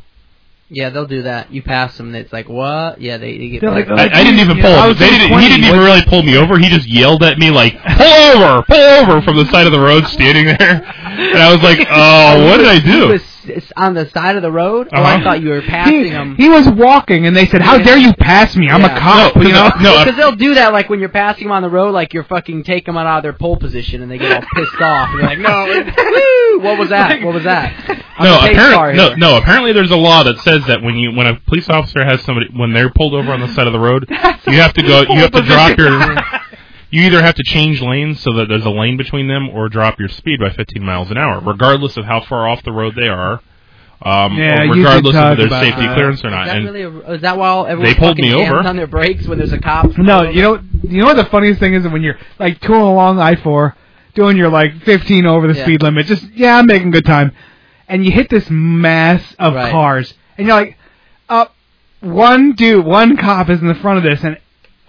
Yeah, 0.70 0.90
they'll 0.90 1.08
do 1.08 1.22
that. 1.24 1.50
You 1.52 1.62
pass 1.64 1.96
them, 1.98 2.08
and 2.08 2.16
it's 2.18 2.34
like 2.34 2.50
what? 2.50 3.00
Yeah, 3.00 3.18
they, 3.18 3.38
they 3.38 3.48
get. 3.50 3.62
They're 3.62 3.72
like, 3.72 3.88
I, 3.88 4.04
I 4.20 4.24
didn't 4.24 4.40
even 4.42 4.58
pull 4.60 4.70
know, 4.72 4.90
him. 4.90 4.98
They 4.98 5.10
didn't, 5.12 5.40
he 5.40 5.48
didn't 5.48 5.64
even 5.64 5.78
What- 5.80 5.86
really 5.86 6.02
pull 6.08 6.24
me 6.24 6.36
over. 6.38 6.58
He 6.60 6.68
just 6.68 6.88
yelled 6.88 7.24
at 7.24 7.38
me 7.38 7.52
like, 7.52 7.74
"Pull 7.96 8.06
over! 8.06 8.64
Pull 8.68 8.78
over!" 8.78 9.22
from 9.22 9.38
the 9.38 9.46
side 9.46 9.66
of 9.66 9.72
the 9.72 9.80
road, 9.80 10.06
standing 10.08 10.46
there. 10.46 10.84
And 10.84 11.38
I 11.38 11.54
was 11.54 11.64
like, 11.64 11.88
"Oh, 11.90 12.50
what 12.50 12.58
did 12.58 12.68
I 12.68 12.80
He 12.80 12.92
do?" 12.92 13.08
was 13.08 13.22
on 13.78 13.94
the 13.94 14.10
side 14.10 14.36
of 14.36 14.42
the 14.42 14.52
road. 14.52 14.90
Oh, 14.92 14.98
I 15.02 15.16
Uh-huh. 15.16 15.24
thought 15.24 15.42
you 15.42 15.48
were 15.52 15.62
passing 15.62 16.04
He, 16.04 16.10
them. 16.10 16.36
he 16.36 16.50
was 16.50 16.68
walking, 16.68 17.28
and 17.28 17.34
they 17.34 17.46
said, 17.46 17.62
"How 17.62 17.78
Yeah. 17.78 17.84
dare 17.86 17.98
you 17.98 18.14
pass 18.14 18.58
me? 18.58 18.68
I'm 18.70 18.82
Yeah. 18.82 18.98
a 18.98 19.00
cop." 19.00 19.36
No, 19.38 19.42
you 19.44 19.54
know? 19.54 19.70
no, 19.80 20.04
Because 20.04 20.18
they'll 20.18 20.36
do 20.36 20.56
that, 20.56 20.74
like 20.74 20.90
when 20.90 21.00
you're 21.00 21.08
passing 21.08 21.46
them 21.46 21.54
on 21.54 21.62
the 21.62 21.70
road, 21.70 21.92
like 21.94 22.14
you're 22.14 22.26
fucking 22.26 22.66
take 22.66 22.86
them 22.86 22.98
out 22.98 23.08
of 23.08 23.24
their 23.24 23.32
pole 23.32 23.56
position, 23.56 24.02
and 24.02 24.12
they 24.12 24.18
get 24.18 24.34
all 24.44 24.50
pissed 24.54 24.82
off. 24.82 25.12
And 25.12 25.20
you're 25.22 25.30
like, 25.30 25.40
no, 25.40 25.66
woo, 26.58 26.60
what 26.60 26.78
was 26.78 26.90
that? 26.90 27.22
What 27.24 27.34
was 27.36 27.46
that? 27.46 27.74
I'm 28.20 28.26
No, 28.26 28.36
a 28.36 28.40
pace 28.48 28.58
car 28.58 28.90
apparently, 28.90 28.98
no, 28.98 29.08
here. 29.10 29.18
no. 29.18 29.38
Apparently, 29.38 29.72
there's 29.74 29.92
a 29.92 29.96
law 29.96 30.24
that 30.24 30.40
says 30.40 30.57
that 30.66 30.82
when 30.82 30.96
you 30.98 31.12
when 31.12 31.28
a 31.28 31.40
police 31.42 31.70
officer 31.70 32.04
has 32.04 32.22
somebody 32.24 32.48
when 32.56 32.74
they're 32.74 32.90
pulled 32.92 33.14
over 33.14 33.32
on 33.32 33.40
the 33.42 33.48
side 33.54 33.68
of 33.68 33.74
the 33.74 33.80
road, 33.80 34.06
you 34.48 34.60
have 34.60 34.74
to 34.74 34.82
go. 34.82 35.02
You 35.04 35.20
have 35.20 35.32
to 35.32 35.42
drop 35.44 35.78
your. 35.78 36.16
You 36.90 37.02
either 37.04 37.22
have 37.22 37.36
to 37.36 37.44
change 37.44 37.82
lanes 37.82 38.22
so 38.22 38.32
that 38.36 38.48
there's 38.48 38.64
a 38.64 38.70
lane 38.70 38.96
between 38.96 39.28
them, 39.28 39.50
or 39.50 39.68
drop 39.68 40.00
your 40.00 40.08
speed 40.08 40.40
by 40.40 40.52
15 40.52 40.82
miles 40.82 41.12
an 41.12 41.18
hour, 41.18 41.42
regardless 41.42 41.98
of 41.98 42.06
how 42.06 42.22
far 42.22 42.48
off 42.48 42.64
the 42.64 42.72
road 42.72 42.94
they 42.96 43.10
are. 43.10 43.42
Um, 44.02 44.38
Yeah, 44.38 44.62
or 44.62 44.64
you 44.68 44.74
did 44.76 44.80
regardless 44.86 45.16
of 45.18 45.38
their 45.38 45.48
about 45.48 45.64
safety 45.64 45.82
that. 45.86 45.96
clearance 45.96 46.24
or 46.24 46.30
not. 46.30 46.48
Is 46.48 46.48
not. 46.48 46.54
that 46.54 46.56
And 46.56 46.66
really? 46.66 46.82
A, 46.84 47.12
is 47.16 47.22
that 47.24 47.38
why 47.38 47.70
everyone 47.70 47.84
They 47.92 47.94
pulled 48.00 48.18
me 48.18 48.34
over. 48.34 48.60
on 48.60 48.78
their 48.78 48.88
brakes 48.88 49.28
when 49.28 49.38
there's 49.38 49.52
a 49.52 49.60
cop? 49.60 49.98
No, 49.98 50.22
you 50.30 50.42
know, 50.42 50.62
you 50.84 51.00
know 51.02 51.08
what 51.08 51.18
the 51.18 51.26
funniest 51.26 51.60
thing 51.60 51.74
is 51.74 51.86
when 51.86 52.04
you're 52.04 52.18
like 52.40 52.62
touring 52.62 52.84
along 52.84 53.20
I 53.20 53.36
four, 53.36 53.76
doing 54.16 54.38
your 54.38 54.50
like 54.50 54.82
15 54.84 55.26
over 55.26 55.46
the 55.52 55.56
Yeah. 55.60 55.64
speed 55.66 55.82
limit. 55.84 56.06
Just 56.06 56.24
yeah, 56.36 56.58
I'm 56.58 56.68
making 56.68 56.92
good 56.92 57.06
time, 57.06 57.34
and 57.90 58.06
you 58.06 58.12
hit 58.14 58.30
this 58.30 58.50
mass 58.50 59.22
of 59.40 59.56
Right. 59.56 59.72
cars, 59.74 60.14
and 60.38 60.48
you're 60.48 60.56
like, 60.56 60.78
uh, 61.30 61.46
one 62.02 62.54
dude, 62.54 62.86
one 62.86 63.18
cop 63.18 63.50
is 63.50 63.60
in 63.62 63.68
the 63.68 63.76
front 63.76 63.98
of 63.98 64.04
this, 64.04 64.24
and 64.24 64.38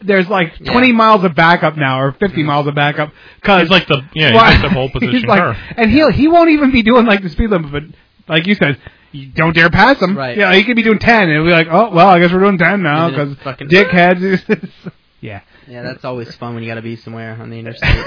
there's 0.03 0.29
like 0.29 0.53
Yeah. 0.61 0.73
20 0.73 0.93
miles 0.93 1.25
of 1.25 1.35
backup 1.35 1.77
now, 1.77 2.01
or 2.01 2.13
50 2.13 2.43
miles 2.45 2.67
of 2.67 2.75
backup, 2.75 3.13
cause 3.43 3.63
he's 3.63 3.71
like 3.71 3.87
the 3.89 4.03
yeah, 4.15 4.29
he's 4.29 4.35
like 4.37 4.63
the 4.63 4.69
whole 4.71 4.89
position 4.93 5.15
he's 5.15 5.25
like- 5.25 5.57
and 5.77 5.91
he 5.91 6.09
he 6.13 6.29
won't 6.29 6.51
even 6.51 6.71
be 6.71 6.83
doing 6.83 7.07
like 7.07 7.23
the 7.23 7.29
speed 7.31 7.51
limit, 7.51 7.73
but 7.73 7.83
like 8.29 8.47
you 8.47 8.55
said. 8.55 8.79
You 9.11 9.29
don't 9.31 9.55
dare 9.55 9.71
pass 9.71 10.03
him. 10.03 10.15
Right. 10.19 10.37
Yeah, 10.37 10.55
he 10.55 10.65
could 10.65 10.77
be 10.77 10.83
doing 10.83 10.99
ten, 10.99 11.23
and 11.23 11.33
it'll 11.33 11.47
be 11.47 11.51
like, 11.51 11.69
oh 11.71 11.89
well, 11.95 12.09
I 12.09 12.21
guess 12.21 12.31
we're 12.31 12.41
doing 12.41 12.59
ten 12.59 12.83
now 12.83 13.07
And 13.07 13.17
then 13.17 13.21
because 13.29 13.33
it's 13.33 13.43
fucking- 13.43 13.69
dickheads. 13.69 14.71
yeah. 15.23 15.41
Yeah, 15.67 15.83
that's 15.83 16.05
always 16.05 16.35
fun 16.37 16.53
when 16.53 16.63
you 16.63 16.69
got 16.69 16.75
to 16.75 16.83
be 16.83 16.95
somewhere 16.97 17.35
on 17.41 17.49
the 17.49 17.59
interstate. 17.59 18.05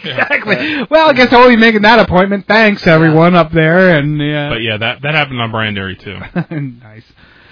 Exactly. 0.04 0.84
Well, 0.90 1.10
I 1.10 1.12
guess 1.12 1.32
I'll 1.32 1.48
be 1.48 1.56
making 1.56 1.82
that 1.82 1.98
appointment. 1.98 2.46
Thanks, 2.46 2.86
everyone 2.86 3.34
up 3.34 3.52
there, 3.52 3.96
and 3.96 4.18
yeah. 4.20 4.48
But 4.50 4.62
yeah, 4.62 4.76
that 4.78 5.02
that 5.02 5.14
happened 5.14 5.40
on 5.40 5.50
Brian 5.50 5.74
Derry 5.74 5.96
too. 5.96 6.18
nice. 6.50 7.04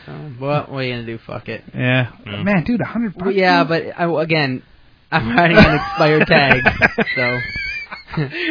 so, 0.07 0.13
what? 0.39 0.71
What 0.71 0.79
are 0.79 0.83
you 0.85 0.93
gonna 0.95 1.07
do? 1.07 1.19
Fuck 1.19 1.49
it. 1.49 1.65
Yeah. 1.75 2.13
Yeah. 2.25 2.43
Man, 2.43 2.65
dude, 2.65 2.81
a 2.81 2.85
hundred. 2.85 3.15
Well, 3.17 3.31
yeah, 3.31 3.65
but 3.65 3.85
I, 3.99 4.23
again, 4.23 4.63
I'm 5.11 5.37
riding 5.37 5.57
an 5.57 5.75
expired 5.75 6.27
tag, 6.27 6.63
so. 7.15 7.39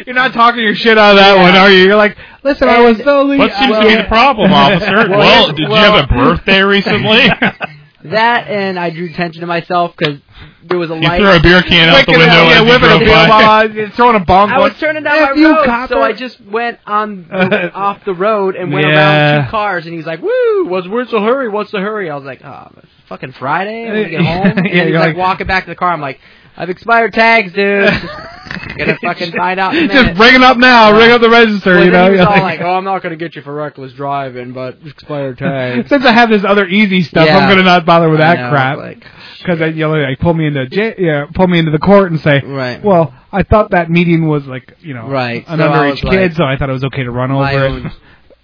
You're 0.06 0.16
not 0.16 0.34
talking 0.34 0.62
your 0.62 0.76
shit 0.76 0.98
out 0.98 1.12
of 1.12 1.18
that 1.18 1.36
Yeah. 1.36 1.42
one, 1.44 1.56
are 1.56 1.72
you? 1.72 1.86
You're 1.86 1.96
like, 1.96 2.18
listen, 2.44 2.68
I 2.70 2.82
was 2.82 3.00
And- 3.00 3.08
only. 3.08 3.38
What 3.38 3.54
seems 3.54 3.72
well, 3.72 3.82
to 3.82 3.88
be 3.88 3.96
the 3.96 4.04
problem, 4.08 4.52
officer? 4.54 5.10
Well, 5.10 5.20
well, 5.20 5.48
did 5.48 5.60
you 5.60 5.74
have 5.74 6.04
a 6.04 6.08
birthday 6.14 6.62
recently? 6.62 7.28
That 8.12 8.48
and 8.48 8.80
I 8.80 8.90
drew 8.90 9.06
attention 9.08 9.42
to 9.42 9.48
myself 9.48 9.94
because 9.98 10.20
there 10.64 10.78
was 10.78 10.90
a 10.92 10.96
you 10.96 11.02
light. 11.02 11.20
threw 11.20 11.30
a 11.32 11.40
beer 11.42 11.62
can 11.62 11.90
out 11.90 12.06
the 12.06 12.12
window 12.12 12.26
out, 12.26 12.48
yeah, 12.48 12.56
as 12.56 12.60
you 12.62 12.66
whipping 12.66 12.86
a 12.86 12.88
drove 12.90 13.00
beer 13.00 13.08
by. 13.10 13.28
while 13.30 13.50
I- 13.86 13.90
throwing 13.96 14.16
a 14.16 14.20
bong. 14.26 14.50
I 14.52 14.60
was 14.60 14.74
turning 14.80 15.04
down 15.04 15.18
"F 15.18 15.30
my 15.36 15.42
you, 15.42 15.56
road, 15.56 15.66
copper." 15.66 15.94
so 15.94 16.02
I 16.02 16.14
just 16.14 16.42
went 16.42 16.80
on 16.86 17.28
the, 17.30 17.72
off 17.74 18.04
the 18.06 18.14
road 18.14 18.56
and 18.56 18.72
went 18.74 18.88
Yeah. 18.88 19.36
around 19.38 19.46
two 19.46 19.52
cars. 19.52 19.86
And 19.86 19.96
he's 19.96 20.06
like, 20.06 20.22
"Woo! 20.22 20.66
What's 20.66 20.88
where's 20.88 21.12
the 21.12 21.20
hurry? 21.22 21.50
What's 21.50 21.72
the 21.72 21.80
hurry?" 21.80 22.10
I 22.10 22.16
was 22.16 22.26
like, 22.26 22.42
"Oh, 22.44 22.72
fucking 23.08 23.34
Friday. 23.34 23.84
I'm 23.88 23.96
gonna 23.96 24.10
get 24.10 24.22
home." 24.26 24.58
And 24.58 24.66
Yeah, 24.68 24.84
he's 24.86 24.94
like, 24.96 25.08
like- 25.10 25.18
walking 25.18 25.48
back 25.48 25.66
to 25.66 25.70
the 25.72 25.76
car. 25.76 25.92
I'm 25.92 26.02
like, 26.02 26.20
"I've 26.58 26.70
expired 26.70 27.14
tags, 27.14 27.54
dude. 27.54 27.90
Gonna 28.78 28.98
fucking 29.02 29.32
find 29.34 29.60
out 29.60 29.76
in 29.76 29.90
a. 29.90 29.94
Just 29.94 30.18
bring 30.18 30.36
it 30.36 30.42
up 30.42 30.58
now. 30.58 30.98
Ring 30.98 31.12
up 31.12 31.22
the 31.22 31.30
register. 31.30 31.76
Well, 31.76 31.86
you 31.86 31.92
know. 31.92 32.04
All 32.04 32.16
like- 32.30 32.42
like, 32.42 32.62
"Oh, 32.62 32.76
I'm 32.76 32.84
not 32.84 33.02
gonna 33.04 33.16
get 33.16 33.36
you 33.36 33.42
for 33.42 33.54
reckless 33.54 33.94
driving, 33.94 34.54
but 34.54 34.78
expired 34.86 35.38
tags." 35.38 35.88
Since 35.90 36.04
I 36.06 36.12
have 36.14 36.30
this 36.30 36.44
other 36.44 36.66
easy 36.68 37.02
stuff, 37.04 37.26
Yeah. 37.26 37.38
I'm 37.38 37.50
gonna 37.50 37.64
not 37.64 37.86
bother 37.86 38.10
with 38.10 38.20
I 38.22 38.36
that 38.36 38.42
know, 38.42 38.50
crap. 38.50 38.78
Like, 38.78 39.06
Because 39.40 39.60
they 39.60 39.70
you 39.70 39.88
know, 39.88 39.92
like 39.94 40.20
pull 40.20 40.34
me 40.34 40.48
into 40.48 40.68
j- 40.68 40.96
yeah, 40.98 41.26
pull 41.34 41.48
me 41.48 41.60
into 41.60 41.72
the 41.72 41.80
court 41.80 42.12
and 42.12 42.20
say, 42.20 42.42
Right. 42.42 42.84
well, 42.84 43.14
I 43.32 43.44
thought 43.44 43.72
that 43.72 43.90
meeting 43.92 44.28
was 44.28 44.46
like 44.46 44.76
you 44.82 44.94
know 44.94 45.08
Right, 45.10 45.44
an 45.48 45.60
so 45.60 45.68
underage 45.70 46.02
kid, 46.02 46.32
like, 46.32 46.34
so 46.34 46.44
I 46.46 46.58
thought 46.58 46.70
it 46.70 46.74
was 46.74 46.84
okay 46.86 47.04
to 47.04 47.12
run 47.12 47.32
over 47.32 47.88
it. 47.88 47.92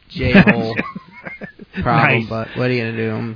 J-hole 0.10 0.76
problem, 1.82 2.20
Nice. 2.22 2.30
but 2.30 2.50
what 2.58 2.70
are 2.70 2.74
you 2.74 2.84
gonna 2.86 2.98
do? 2.98 3.36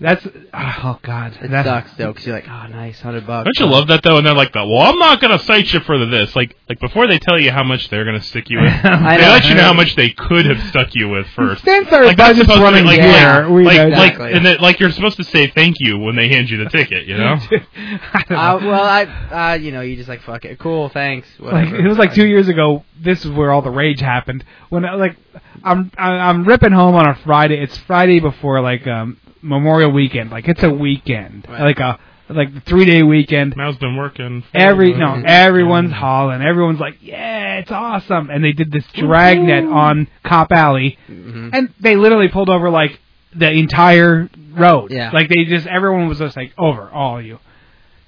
That's 0.00 0.26
oh 0.52 0.98
god, 1.02 1.38
It 1.40 1.52
that 1.52 1.64
sucks 1.66 1.94
though, 1.94 2.12
because 2.12 2.26
you're 2.26 2.34
like, 2.34 2.48
oh, 2.48 2.66
nice, 2.66 3.00
hundred 3.00 3.26
bucks. 3.28 3.48
Don't 3.54 3.64
you 3.68 3.72
love 3.72 3.86
that 3.88 4.02
though? 4.02 4.16
And 4.18 4.26
they're 4.26 4.34
like, 4.34 4.52
that. 4.52 4.66
"Well, 4.66 4.80
I'm 4.82 4.98
not 4.98 5.20
going 5.20 5.30
to 5.30 5.38
cite 5.44 5.72
you 5.72 5.78
for 5.80 6.04
this." 6.04 6.34
Like, 6.34 6.56
like 6.68 6.80
before 6.80 7.06
they 7.06 7.20
tell 7.20 7.38
you 7.38 7.52
how 7.52 7.62
much 7.62 7.88
they're 7.90 8.04
going 8.04 8.18
to 8.18 8.26
stick 8.26 8.50
you 8.50 8.60
with, 8.60 8.72
I 8.84 9.16
they 9.16 9.22
know. 9.22 9.28
let 9.30 9.44
you 9.46 9.54
know 9.54 9.62
how 9.62 9.72
much 9.72 9.94
they 9.94 10.10
could 10.10 10.46
have 10.46 10.60
stuck 10.68 10.88
you 10.94 11.08
with 11.10 11.28
first. 11.28 11.62
Since 11.64 11.92
our 11.92 12.06
Like 12.06 12.16
that's 12.16 12.30
budget's 12.38 12.52
supposed 12.52 12.74
to 12.74 12.80
be 12.82 12.86
like, 12.86 13.00
here, 13.00 13.42
like, 13.44 13.50
we 13.50 13.64
like, 13.64 13.76
know- 13.76 13.96
like, 13.96 14.12
Exactly. 14.14 14.32
and 14.32 14.46
that, 14.46 14.60
like 14.60 14.80
you're 14.80 14.90
supposed 14.90 15.16
to 15.18 15.24
say 15.24 15.46
thank 15.46 15.76
you 15.78 15.96
when 15.98 16.16
they 16.16 16.28
hand 16.28 16.50
you 16.50 16.62
the 16.64 16.70
ticket. 16.70 17.06
You 17.06 17.16
know? 17.16 17.36
I 17.76 18.24
don't 18.28 18.36
Uh, 18.38 18.58
well, 18.68 18.82
I, 18.84 19.04
uh, 19.52 19.54
you 19.54 19.70
know, 19.70 19.80
you 19.80 19.94
just 19.94 20.08
like 20.08 20.22
fuck 20.22 20.44
it, 20.44 20.58
cool, 20.58 20.88
thanks. 20.88 21.28
like 21.38 21.68
it 21.72 21.86
was 21.86 21.98
like 21.98 22.14
two 22.14 22.26
years 22.26 22.48
ago. 22.48 22.84
This 23.00 23.24
is 23.24 23.30
where 23.30 23.52
all 23.52 23.62
the 23.62 23.70
rage 23.70 24.00
happened. 24.00 24.44
When 24.70 24.82
like 24.82 25.16
I'm 25.62 25.92
I'm 25.96 26.44
ripping 26.44 26.72
home 26.72 26.96
on 26.96 27.06
a 27.08 27.14
Friday. 27.14 27.62
It's 27.62 27.78
Friday 27.78 28.18
before 28.18 28.60
like 28.60 28.86
um 28.88 29.18
Memorial 29.44 29.90
Weekend. 29.92 30.30
Like 30.30 30.48
it's 30.48 30.62
a 30.62 30.70
weekend, 30.70 31.46
Right. 31.48 31.62
like 31.62 31.78
a 31.78 31.98
like 32.30 32.54
the 32.54 32.60
three 32.60 32.86
day 32.86 33.02
weekend. 33.02 33.54
Mal's 33.56 33.76
been 33.76 33.96
working. 33.96 34.42
for- 34.50 34.56
Every 34.56 34.94
no, 34.94 35.22
everyone's 35.24 35.92
hauling. 35.92 36.40
Everyone's 36.42 36.80
like, 36.80 36.96
yeah, 37.02 37.56
it's 37.58 37.70
awesome. 37.70 38.30
And 38.30 38.42
they 38.42 38.52
did 38.52 38.72
this 38.72 38.84
dragnet 38.94 39.64
on 39.64 40.08
Cop 40.24 40.50
Alley, 40.50 40.98
Mhm. 41.10 41.50
and 41.52 41.68
they 41.80 41.96
literally 41.96 42.28
pulled 42.28 42.48
over 42.48 42.70
like 42.70 42.98
the 43.36 43.50
entire 43.52 44.30
road. 44.54 44.90
Yeah. 44.90 45.10
Like 45.12 45.28
they 45.28 45.44
just 45.44 45.66
everyone 45.66 46.08
was 46.08 46.18
just 46.18 46.36
like 46.36 46.52
over 46.56 46.88
all 46.90 47.18
of 47.18 47.26
you. 47.26 47.38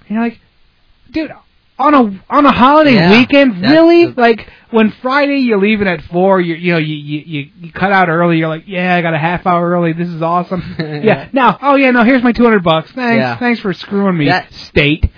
And 0.08 0.14
you're 0.16 0.22
like, 0.22 0.40
dude, 1.10 1.30
on 1.78 1.94
a 1.94 2.24
on 2.30 2.46
a 2.46 2.52
holiday 2.52 2.94
Yeah, 2.94 3.10
weekend, 3.18 3.60
really? 3.62 4.06
the- 4.06 4.20
like 4.20 4.48
when 4.70 4.90
Friday 5.02 5.38
you're 5.40 5.60
leaving 5.60 5.86
at 5.88 6.02
four, 6.02 6.40
you 6.40 6.54
you 6.54 6.72
know 6.72 6.78
you, 6.78 6.94
you 6.96 7.50
you 7.60 7.72
cut 7.72 7.92
out 7.92 8.08
early. 8.08 8.38
You're 8.38 8.48
like, 8.48 8.64
yeah, 8.66 8.94
I 8.96 9.02
got 9.02 9.14
a 9.14 9.18
half 9.18 9.46
hour 9.46 9.68
early. 9.70 9.92
This 9.92 10.08
is 10.08 10.22
awesome. 10.22 10.76
yeah. 10.78 11.28
Now, 11.32 11.58
oh 11.60 11.76
yeah, 11.76 11.90
no, 11.90 12.02
here's 12.04 12.22
my 12.22 12.32
two 12.32 12.44
hundred 12.44 12.62
bucks. 12.64 12.90
Thanks, 12.92 13.20
Yeah. 13.20 13.36
thanks 13.38 13.60
for 13.60 13.72
screwing 13.72 14.16
me, 14.16 14.26
That- 14.26 14.52
state. 14.52 15.10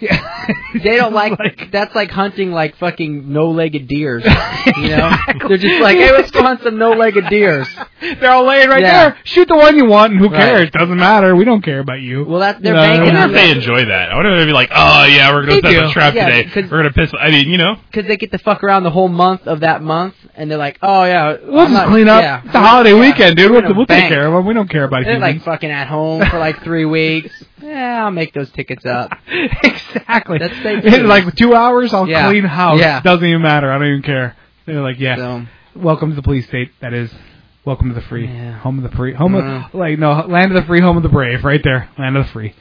They 0.00 0.96
don't 0.96 1.12
like, 1.14 1.70
that's 1.72 1.94
like 1.94 2.10
hunting 2.10 2.52
like 2.52 2.76
fucking 2.76 3.32
no-legged 3.32 3.88
deers. 3.88 4.24
You 4.76 4.88
know, 4.88 5.10
they're 5.48 5.58
just 5.58 5.80
like, 5.80 5.96
hey, 5.96 6.10
let's 6.10 6.30
go 6.32 6.42
hunt 6.42 6.60
some 6.64 6.76
no-legged 6.76 7.28
deers. 7.30 7.68
They're 8.00 8.32
all 8.32 8.44
laying 8.44 8.68
right 8.68 8.82
Yeah. 8.82 9.10
there. 9.10 9.18
Shoot 9.22 9.46
the 9.46 9.54
one 9.54 9.76
you 9.76 9.86
want, 9.86 10.12
and 10.12 10.20
who 10.20 10.28
Right. 10.28 10.40
cares? 10.40 10.70
Doesn't 10.72 10.96
matter. 10.98 11.36
We 11.36 11.44
don't 11.44 11.62
care 11.62 11.78
about 11.78 12.00
you. 12.00 12.24
Well, 12.24 12.40
that's 12.40 12.60
they're 12.60 12.74
No, 12.74 12.80
I 12.80 12.86
banking 12.88 13.04
wonder 13.14 13.20
on 13.22 13.30
if 13.30 13.34
they 13.36 13.50
enjoy 13.52 13.84
that. 13.84 14.10
I 14.10 14.16
wonder 14.16 14.32
if 14.32 14.38
they'd 14.40 14.46
be 14.46 14.52
like, 14.52 14.70
oh 14.74 15.04
yeah, 15.04 15.32
we're 15.32 15.42
gonna 15.46 15.60
set 15.60 15.70
do. 15.70 15.86
a 15.86 15.92
trap 15.92 16.14
Yeah, 16.14 16.28
today. 16.28 16.50
'cause- 16.50 16.68
We're 16.70 16.78
gonna 16.78 16.92
piss. 16.92 17.12
I 17.18 17.30
mean, 17.30 17.48
you 17.48 17.58
know, 17.58 17.76
because 17.90 18.08
they 18.08 18.16
get 18.16 18.32
to 18.32 18.38
fuck 18.38 18.64
around 18.64 18.82
the 18.82 18.90
whole 18.90 19.08
month 19.08 19.46
of 19.46 19.60
that 19.60 19.82
month, 19.82 20.14
and 20.34 20.50
they're 20.50 20.58
like, 20.58 20.78
oh 20.82 21.04
yeah, 21.04 21.36
We'll 21.44 21.60
I'm 21.60 21.66
just 21.68 21.72
not- 21.74 21.88
clean 21.88 22.08
up. 22.08 22.22
Yeah. 22.22 22.42
It's 22.44 22.54
a 22.54 22.60
holiday 22.60 22.90
Yeah. 22.92 23.00
weekend, 23.00 23.36
dude. 23.36 23.52
We're 23.52 23.62
We'll, 23.62 23.76
we'll 23.76 23.86
take 23.86 24.08
care 24.08 24.26
of 24.26 24.32
them. 24.32 24.44
We 24.46 24.52
don't 24.54 24.68
care 24.68 24.84
about 24.84 25.04
They're 25.04 25.20
like 25.20 25.42
fucking 25.42 25.70
at 25.70 25.86
home 25.86 26.24
for 26.28 26.38
like 26.40 26.62
three 26.64 26.84
weeks. 26.86 27.30
Yeah, 27.62 28.04
I'll 28.04 28.10
make 28.10 28.34
those 28.34 28.50
tickets 28.52 28.84
up. 28.84 29.12
exactly. 29.28 30.38
That's 30.38 30.54
In 30.94 31.06
like 31.08 31.34
two 31.36 31.54
hours, 31.54 31.92
I'll 31.94 32.08
Yeah. 32.08 32.28
clean 32.28 32.44
house. 32.44 32.78
Yeah. 32.80 33.00
Doesn't 33.00 33.24
even 33.26 33.42
matter. 33.42 33.70
I 33.72 33.78
don't 33.78 33.88
even 33.88 34.02
care. 34.02 34.36
They're 34.66 34.82
like, 34.82 34.98
yeah. 34.98 35.16
So, 35.16 35.46
Welcome 35.74 36.10
to 36.10 36.16
the 36.16 36.22
police 36.22 36.46
state. 36.46 36.70
That 36.80 36.92
is. 36.94 37.10
Welcome 37.64 37.88
to 37.88 37.94
the 37.94 38.00
free. 38.02 38.26
Yeah. 38.26 38.58
Home 38.60 38.82
of 38.82 38.88
the 38.90 38.96
free. 38.96 39.12
Home 39.14 39.34
Uh. 39.34 39.66
of 39.66 39.74
like 39.74 39.98
no 39.98 40.12
land 40.26 40.52
of 40.54 40.60
the 40.62 40.66
free. 40.66 40.80
Home 40.80 40.96
of 40.96 41.02
the 41.02 41.08
brave. 41.08 41.44
Right 41.44 41.60
there. 41.64 41.88
Land 41.98 42.16
of 42.16 42.26
the 42.26 42.32
free. 42.32 42.54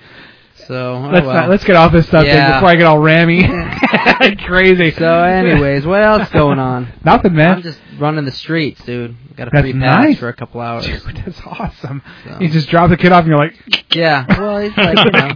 So 0.68 0.96
oh, 0.96 1.10
let's 1.12 1.26
well. 1.26 1.36
not, 1.36 1.50
let's 1.50 1.64
get 1.66 1.76
off 1.76 1.92
this 1.92 2.06
subject 2.08 2.34
Yeah. 2.34 2.54
before 2.60 2.70
I 2.70 2.76
get 2.76 2.86
all 2.86 3.00
rammy. 3.00 3.44
Crazy. 4.46 4.92
So, 4.92 5.24
anyways, 5.24 5.86
what 5.86 6.02
else 6.02 6.30
going 6.30 6.60
on? 6.60 6.88
Nothing, 7.06 7.34
man. 7.36 7.58
I'm 7.58 7.62
just 7.62 7.80
running 8.00 8.24
the 8.26 8.32
streets, 8.32 8.82
dude. 8.86 9.16
Got 9.36 9.50
a 9.50 9.52
That's 9.52 9.62
free 9.64 9.74
pass 9.74 9.82
nice. 10.10 10.18
for 10.20 10.30
a 10.30 10.34
couple 10.34 10.62
hours. 10.62 10.86
Dude, 10.86 11.02
that's 11.26 11.42
awesome. 11.46 12.02
So. 12.24 12.38
You 12.40 12.50
just 12.50 12.70
drop 12.70 12.90
the 12.90 12.96
kid 12.98 13.12
off 13.12 13.26
and 13.26 13.28
you're 13.30 13.38
like, 13.38 13.54
Yeah. 13.94 14.26
Well, 14.40 14.60
he's 14.62 14.76
like, 14.78 14.98
you 14.98 15.12
know, 15.12 15.32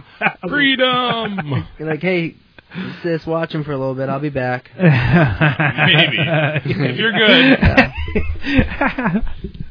freedom. 0.48 1.66
you're 1.78 1.88
like, 1.88 2.00
hey, 2.00 2.36
sis, 3.02 3.26
watch 3.26 3.54
him 3.54 3.62
for 3.62 3.72
a 3.72 3.78
little 3.78 3.94
bit. 3.94 4.08
I'll 4.08 4.20
be 4.20 4.30
back. 4.30 4.70
Maybe 4.76 4.90
if 6.64 6.96
you're 6.96 7.12
good. 7.12 7.58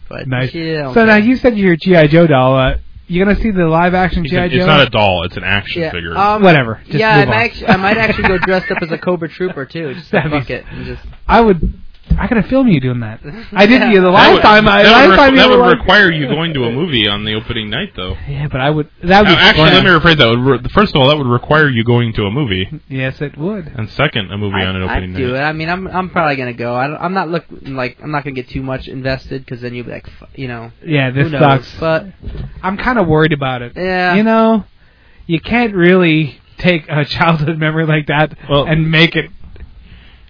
But 0.09 0.27
nice. 0.27 0.51
she 0.51 0.73
don't 0.73 0.93
So 0.93 1.05
now 1.05 1.17
you 1.17 1.35
said 1.35 1.57
you're 1.57 1.75
GI 1.75 2.07
Joe 2.07 2.25
doll. 2.27 2.55
Uh, 2.57 2.77
you 3.09 3.23
gonna 3.25 3.35
see 3.39 3.51
the 3.51 3.65
live 3.67 3.93
action 3.93 4.23
It's, 4.23 4.31
GI 4.31 4.37
Joe? 4.49 4.55
it's 4.57 4.65
not 4.65 4.87
a 4.87 4.89
doll. 4.89 5.23
It's 5.25 5.35
an 5.35 5.43
action 5.43 5.81
Yeah, 5.81 5.91
figure. 5.91 6.15
um, 6.17 6.41
Whatever. 6.43 6.81
Just 6.85 6.97
yeah, 6.99 7.09
I 7.15 7.19
move 7.19 7.27
might, 7.29 7.35
on. 7.35 7.41
actually, 7.41 7.67
I 7.67 7.75
might 7.77 7.97
actually 7.97 8.27
go 8.29 8.37
dressed 8.37 8.71
up 8.71 8.77
as 8.81 8.91
a 8.91 8.97
Cobra 8.97 9.27
Trooper 9.29 9.65
too. 9.65 9.93
Just 9.95 10.05
to 10.07 10.11
That'd 10.13 10.31
be- 10.31 10.39
fuck 10.39 10.49
it 10.51 10.65
and 10.71 10.85
just. 10.85 11.03
I 11.27 11.41
would. 11.41 11.73
I 12.17 12.27
gotta 12.27 12.43
film 12.43 12.67
you 12.67 12.79
doing 12.79 12.99
that. 13.01 13.19
I 13.53 13.65
did 13.65 13.81
Yeah. 13.81 13.89
you 13.91 14.01
the 14.01 14.07
That 14.07 14.11
last 14.11 14.33
would- 14.33 14.41
time. 14.41 14.67
I 14.67 14.83
that 14.83 14.91
last 14.91 15.07
would, 15.09 15.15
time 15.17 15.35
that 15.35 15.49
would 15.49 15.59
like, 15.59 15.79
require 15.79 16.11
you 16.11 16.27
going 16.27 16.53
to 16.53 16.63
a 16.65 16.71
movie 16.71 17.07
on 17.07 17.23
the 17.25 17.33
opening 17.35 17.69
night, 17.69 17.93
though. 17.95 18.15
Yeah, 18.27 18.47
but 18.51 18.61
I 18.61 18.69
would. 18.69 18.89
That 19.03 19.19
would 19.21 19.27
Uh, 19.29 19.35
be 19.35 19.41
actually, 19.41 19.71
let 19.71 19.83
me 19.83 19.89
rephrase 19.89 20.17
that. 20.17 20.71
First 20.71 20.95
of 20.95 21.01
all, 21.01 21.07
that 21.09 21.17
would 21.17 21.27
require 21.27 21.69
you 21.69 21.83
going 21.83 22.13
to 22.13 22.23
a 22.23 22.31
movie, 22.31 22.67
Yes, 22.87 23.21
it 23.21 23.37
would. 23.37 23.67
and 23.75 23.89
second, 23.89 24.31
a 24.31 24.37
movie 24.37 24.55
on 24.63 24.75
an 24.75 24.83
I, 24.83 24.91
opening 24.93 25.15
I'd 25.15 25.17
do 25.17 25.31
night. 25.33 25.39
it. 25.39 25.43
I 25.43 25.53
mean, 25.53 25.69
I'm 25.69 25.87
I'm 25.87 26.09
probably 26.09 26.35
gonna 26.35 26.53
go. 26.53 26.75
I 26.75 26.87
don't, 26.87 26.97
I'm 26.97 27.13
not 27.13 27.29
look 27.29 27.45
like 27.61 27.97
I'm 28.03 28.11
not 28.11 28.23
gonna 28.23 28.35
get 28.35 28.49
too 28.49 28.61
much 28.63 28.87
invested 28.87 29.45
because 29.45 29.61
then 29.61 29.73
you'll 29.73 29.85
be 29.85 29.91
like, 29.91 30.07
you 30.35 30.47
know, 30.47 30.71
Yeah, 30.85 31.11
this 31.11 31.31
knows? 31.31 31.39
sucks. 31.41 31.75
But 31.79 32.05
I'm 32.63 32.77
kind 32.77 32.99
of 32.99 33.07
worried 33.07 33.33
about 33.33 33.61
it. 33.61 33.73
yeah, 33.75 34.15
You 34.15 34.23
know, 34.23 34.65
you 35.27 35.39
can't 35.39 35.73
really 35.75 36.39
take 36.57 36.85
a 36.89 37.05
childhood 37.17 37.57
memory 37.57 37.85
like 37.85 38.07
that 38.07 38.37
Well- 38.49 38.65
and 38.65 38.89
make 38.91 39.15
it 39.15 39.29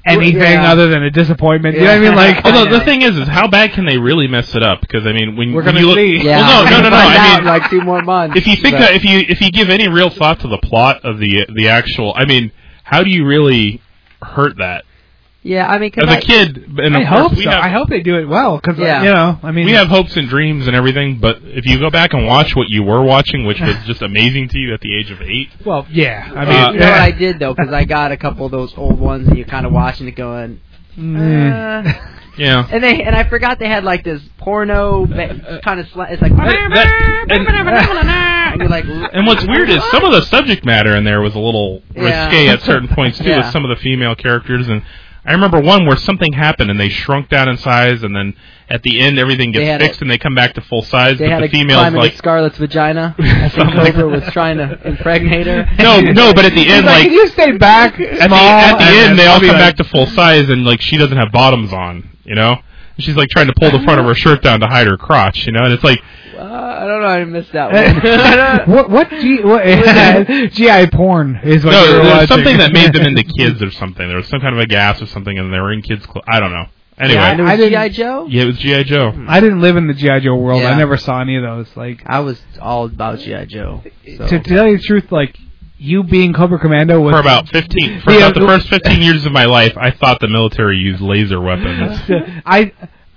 anything 0.09 0.41
yeah. 0.41 0.71
other 0.71 0.87
than 0.87 1.03
a 1.03 1.09
disappointment. 1.09 1.75
You 1.75 1.83
know 1.83 1.87
what 1.87 1.97
I 1.97 1.99
mean? 1.99 2.15
Like, 2.15 2.41
Although 2.45 2.69
the 2.77 2.83
thing 2.83 3.01
is, 3.01 3.17
is 3.17 3.27
how 3.27 3.47
bad 3.47 3.73
can 3.73 3.85
they 3.85 3.97
really 3.97 4.27
mess 4.27 4.55
it 4.55 4.63
up? 4.63 4.81
Because 4.81 5.05
I 5.05 5.13
mean, 5.13 5.35
when, 5.35 5.53
We're 5.53 5.63
when 5.63 5.75
gonna 5.75 5.79
you 5.81 5.87
look, 5.87 5.97
see. 5.97 6.25
yeah. 6.25 6.39
Well, 6.39 6.65
no, 6.65 6.71
no, 6.71 6.81
no, 6.83 6.89
no. 6.89 6.95
I 6.95 7.29
mean, 7.29 7.39
in 7.39 7.45
like 7.45 7.69
two 7.69 7.81
more 7.81 8.01
months. 8.01 8.37
if 8.37 8.47
you 8.47 8.55
think 8.55 8.75
But- 8.75 8.79
that 8.79 8.93
if 8.95 9.03
you 9.03 9.19
if 9.27 9.41
you 9.41 9.51
give 9.51 9.69
any 9.69 9.87
real 9.87 10.09
thought 10.09 10.39
to 10.41 10.47
the 10.47 10.57
plot 10.59 11.03
of 11.03 11.19
the 11.19 11.45
the 11.53 11.69
actual, 11.69 12.13
I 12.15 12.25
mean, 12.25 12.51
how 12.83 13.03
do 13.03 13.09
you 13.09 13.25
really 13.25 13.81
hurt 14.21 14.57
that 14.57 14.83
yeah, 15.41 15.67
I 15.67 15.77
mean, 15.79 15.91
as 15.97 16.03
a 16.13 16.17
I- 16.17 16.21
kid? 16.21 16.65
And 16.77 16.95
I 16.95 17.03
hope 17.03 17.35
so. 17.35 17.49
have 17.49 17.63
I 17.63 17.69
hope 17.69 17.89
they 17.89 18.01
do 18.01 18.17
it 18.17 18.25
well 18.27 18.57
because 18.57 18.77
Yeah. 18.77 19.03
you 19.03 19.09
know, 19.13 19.39
I 19.41 19.51
mean, 19.51 19.65
we 19.65 19.71
have 19.71 19.87
hopes 19.87 20.15
and 20.17 20.27
dreams 20.29 20.67
and 20.67 20.75
everything. 20.75 21.17
But 21.19 21.39
if 21.43 21.65
you 21.65 21.79
go 21.79 21.89
back 21.89 22.13
and 22.13 22.25
watch 22.25 22.55
what 22.55 22.69
you 22.69 22.83
were 22.83 23.01
watching, 23.03 23.45
which 23.45 23.59
was 23.61 23.75
just 23.85 24.01
amazing 24.01 24.49
to 24.49 24.57
you 24.59 24.73
at 24.73 24.81
the 24.81 24.95
age 24.97 25.11
of 25.11 25.21
eight, 25.21 25.49
well, 25.65 25.85
yeah. 25.91 26.29
I 26.35 26.43
Uh, 26.43 26.45
mean, 26.45 26.73
you 26.73 26.79
know 26.79 26.91
what 26.91 27.01
I 27.01 27.11
did 27.11 27.39
though, 27.39 27.53
because 27.53 27.73
I 27.73 27.85
got 27.97 28.11
a 28.11 28.17
couple 28.17 28.45
of 28.45 28.51
those 28.51 28.73
old 28.77 28.99
ones, 28.99 29.27
and 29.27 29.37
you're 29.37 29.47
kind 29.47 29.65
of 29.65 29.71
watching 29.71 30.07
it 30.07 30.15
going. 30.15 30.59
Mm. 30.97 31.85
Uh, 31.87 31.93
yeah. 32.37 32.67
and 32.69 32.83
they 32.83 33.01
and 33.03 33.15
I 33.15 33.23
forgot 33.29 33.59
they 33.59 33.67
had 33.69 33.83
like 33.85 34.03
this 34.03 34.21
porno 34.37 35.05
kind 35.07 35.79
of 35.79 35.85
sla- 35.87 36.11
it's 36.11 36.21
like 36.21 36.35
That- 36.35 37.27
and 37.29 38.59
you're 38.59 38.69
like 38.69 38.85
And 39.13 39.25
what's 39.27 39.45
weird 39.45 39.69
is 39.69 39.83
some 39.91 40.03
of 40.03 40.11
the 40.11 40.23
subject 40.23 40.65
matter 40.65 40.95
in 40.95 41.03
there 41.03 41.21
was 41.21 41.35
a 41.35 41.39
little 41.39 41.81
Yeah. 41.95 42.25
risque 42.27 42.47
at 42.49 42.61
certain 42.61 42.87
points 42.89 43.17
too, 43.19 43.25
Yeah. 43.29 43.37
with 43.37 43.47
some 43.47 43.63
of 43.63 43.69
the 43.69 43.81
female 43.81 44.15
characters. 44.15 44.67
And 44.67 44.81
I 45.25 45.33
remember 45.33 45.59
one 45.59 45.85
where 45.85 45.97
something 45.97 46.33
happened 46.33 46.71
and 46.71 46.79
they 46.79 46.89
shrunk 46.89 47.29
down 47.29 47.49
in 47.49 47.57
size, 47.57 48.03
and 48.03 48.15
then 48.15 48.35
at 48.69 48.83
the 48.83 48.99
end 48.99 49.19
everything 49.19 49.51
gets 49.51 49.83
fixed 49.83 49.99
a- 49.99 50.03
and 50.03 50.11
they 50.11 50.17
come 50.17 50.33
back 50.35 50.53
to 50.53 50.61
full 50.61 50.81
size. 50.81 51.17
they 51.17 51.25
but 51.25 51.31
had 51.31 51.41
the 51.43 51.47
a 51.47 51.49
female's 51.49 51.81
climb 51.81 51.93
like, 51.95 52.13
Scarlett's 52.13 52.57
vagina. 52.57 53.15
I 53.19 53.49
think 53.49 53.53
Something. 53.53 53.93
Cobra 53.93 54.07
was 54.07 54.23
trying 54.31 54.57
to 54.57 54.79
impregnate 54.87 55.47
her. 55.47 55.67
no, 55.79 55.99
no. 55.99 56.33
But 56.33 56.45
at 56.45 56.53
the 56.53 56.67
end, 56.67 56.85
like, 56.85 56.95
like 56.95 57.03
can 57.05 57.13
you 57.13 57.27
stay 57.27 57.51
back 57.57 57.99
at 57.99 58.29
the, 58.29 58.35
at 58.35 58.77
the 58.77 58.85
end, 58.85 59.19
they 59.19 59.27
all 59.27 59.39
come 59.39 59.49
like, 59.49 59.57
back 59.57 59.75
to 59.77 59.83
full 59.83 60.07
size, 60.07 60.49
and 60.49 60.63
like 60.63 60.81
she 60.81 60.97
doesn't 60.97 61.17
have 61.17 61.31
bottoms 61.31 61.73
on, 61.73 62.09
you 62.23 62.35
know. 62.35 62.53
And 62.53 63.03
She's 63.05 63.15
like 63.15 63.29
trying 63.29 63.47
to 63.47 63.53
pull 63.57 63.71
the 63.71 63.81
front 63.83 63.99
of 63.99 64.05
her 64.05 64.15
shirt 64.15 64.41
down 64.41 64.59
to 64.61 64.67
hide 64.67 64.87
her 64.87 64.97
crotch, 64.97 65.45
you 65.45 65.51
know. 65.51 65.63
And 65.63 65.73
it's 65.73 65.83
like, 65.83 66.01
Uh, 66.39 66.77
I 66.81 66.85
don't 66.87 67.01
know. 67.01 67.07
I 67.07 67.25
missed 67.25 67.51
that 67.53 67.71
one. 68.67 68.75
what 68.75 68.89
what 68.89 69.09
G 69.09 69.41
what 69.43 69.63
GI 70.53 70.87
porn 70.95 71.39
is 71.43 71.65
what 71.65 71.71
no, 71.71 71.83
you 71.83 71.87
were 71.87 71.93
there 71.93 72.03
was 72.03 72.11
watching. 72.13 72.27
something 72.27 72.57
that 72.59 72.71
made 72.71 72.93
them 72.93 73.05
into 73.05 73.23
kids 73.23 73.61
or 73.61 73.71
something. 73.71 74.07
There 74.07 74.17
was 74.17 74.27
some 74.27 74.39
kind 74.39 74.55
of 74.55 74.59
a 74.61 74.65
gas 74.67 75.01
or 75.01 75.05
something, 75.07 75.37
and 75.37 75.53
they 75.53 75.59
were 75.59 75.73
in 75.73 75.81
kids' 75.81 76.05
clothes. 76.05 76.25
I 76.27 76.39
don't 76.39 76.51
know. 76.51 76.65
Anyway, 76.97 77.15
Yeah, 77.19 77.31
and 77.31 77.39
it 77.41 77.43
I 77.47 77.51
was 77.55 77.59
didn't- 77.59 77.91
GI 77.91 77.97
Joe. 77.97 78.27
yeah, 78.29 78.43
it 78.43 78.45
was 78.45 78.57
GI 78.57 78.83
Joe. 78.85 79.25
I 79.27 79.39
didn't 79.39 79.61
live 79.61 79.77
in 79.77 79.87
the 79.87 79.93
GI 79.93 80.19
Joe 80.21 80.35
world. 80.35 80.61
Yeah. 80.61 80.71
I 80.71 80.77
never 80.77 80.97
saw 80.97 81.21
any 81.21 81.35
of 81.37 81.43
those. 81.43 81.67
Like 81.75 82.03
I 82.05 82.19
was 82.19 82.41
all 82.61 82.85
about 82.85 83.19
GI 83.19 83.45
Joe. 83.47 83.83
So. 84.17 84.27
to, 84.27 84.39
to 84.39 84.39
tell 84.39 84.67
you 84.67 84.77
the 84.77 84.83
truth, 84.83 85.11
like 85.11 85.37
you 85.77 86.03
being 86.03 86.33
Cobra 86.33 86.59
Commando 86.59 86.99
was 86.99 87.13
For 87.13 87.19
about 87.21 87.47
fifteen, 87.49 88.01
for 88.01 88.11
Yeah, 88.11 88.17
about 88.27 88.33
the 88.33 88.39
the- 88.41 88.47
first 88.47 88.67
fifteen 88.67 89.01
years 89.01 89.25
of 89.25 89.31
my 89.31 89.45
life, 89.45 89.77
I 89.77 89.91
thought 89.91 90.19
the 90.19 90.27
military 90.27 90.77
used 90.77 90.99
laser 91.01 91.39
weapons. 91.39 91.99
I 92.45 92.73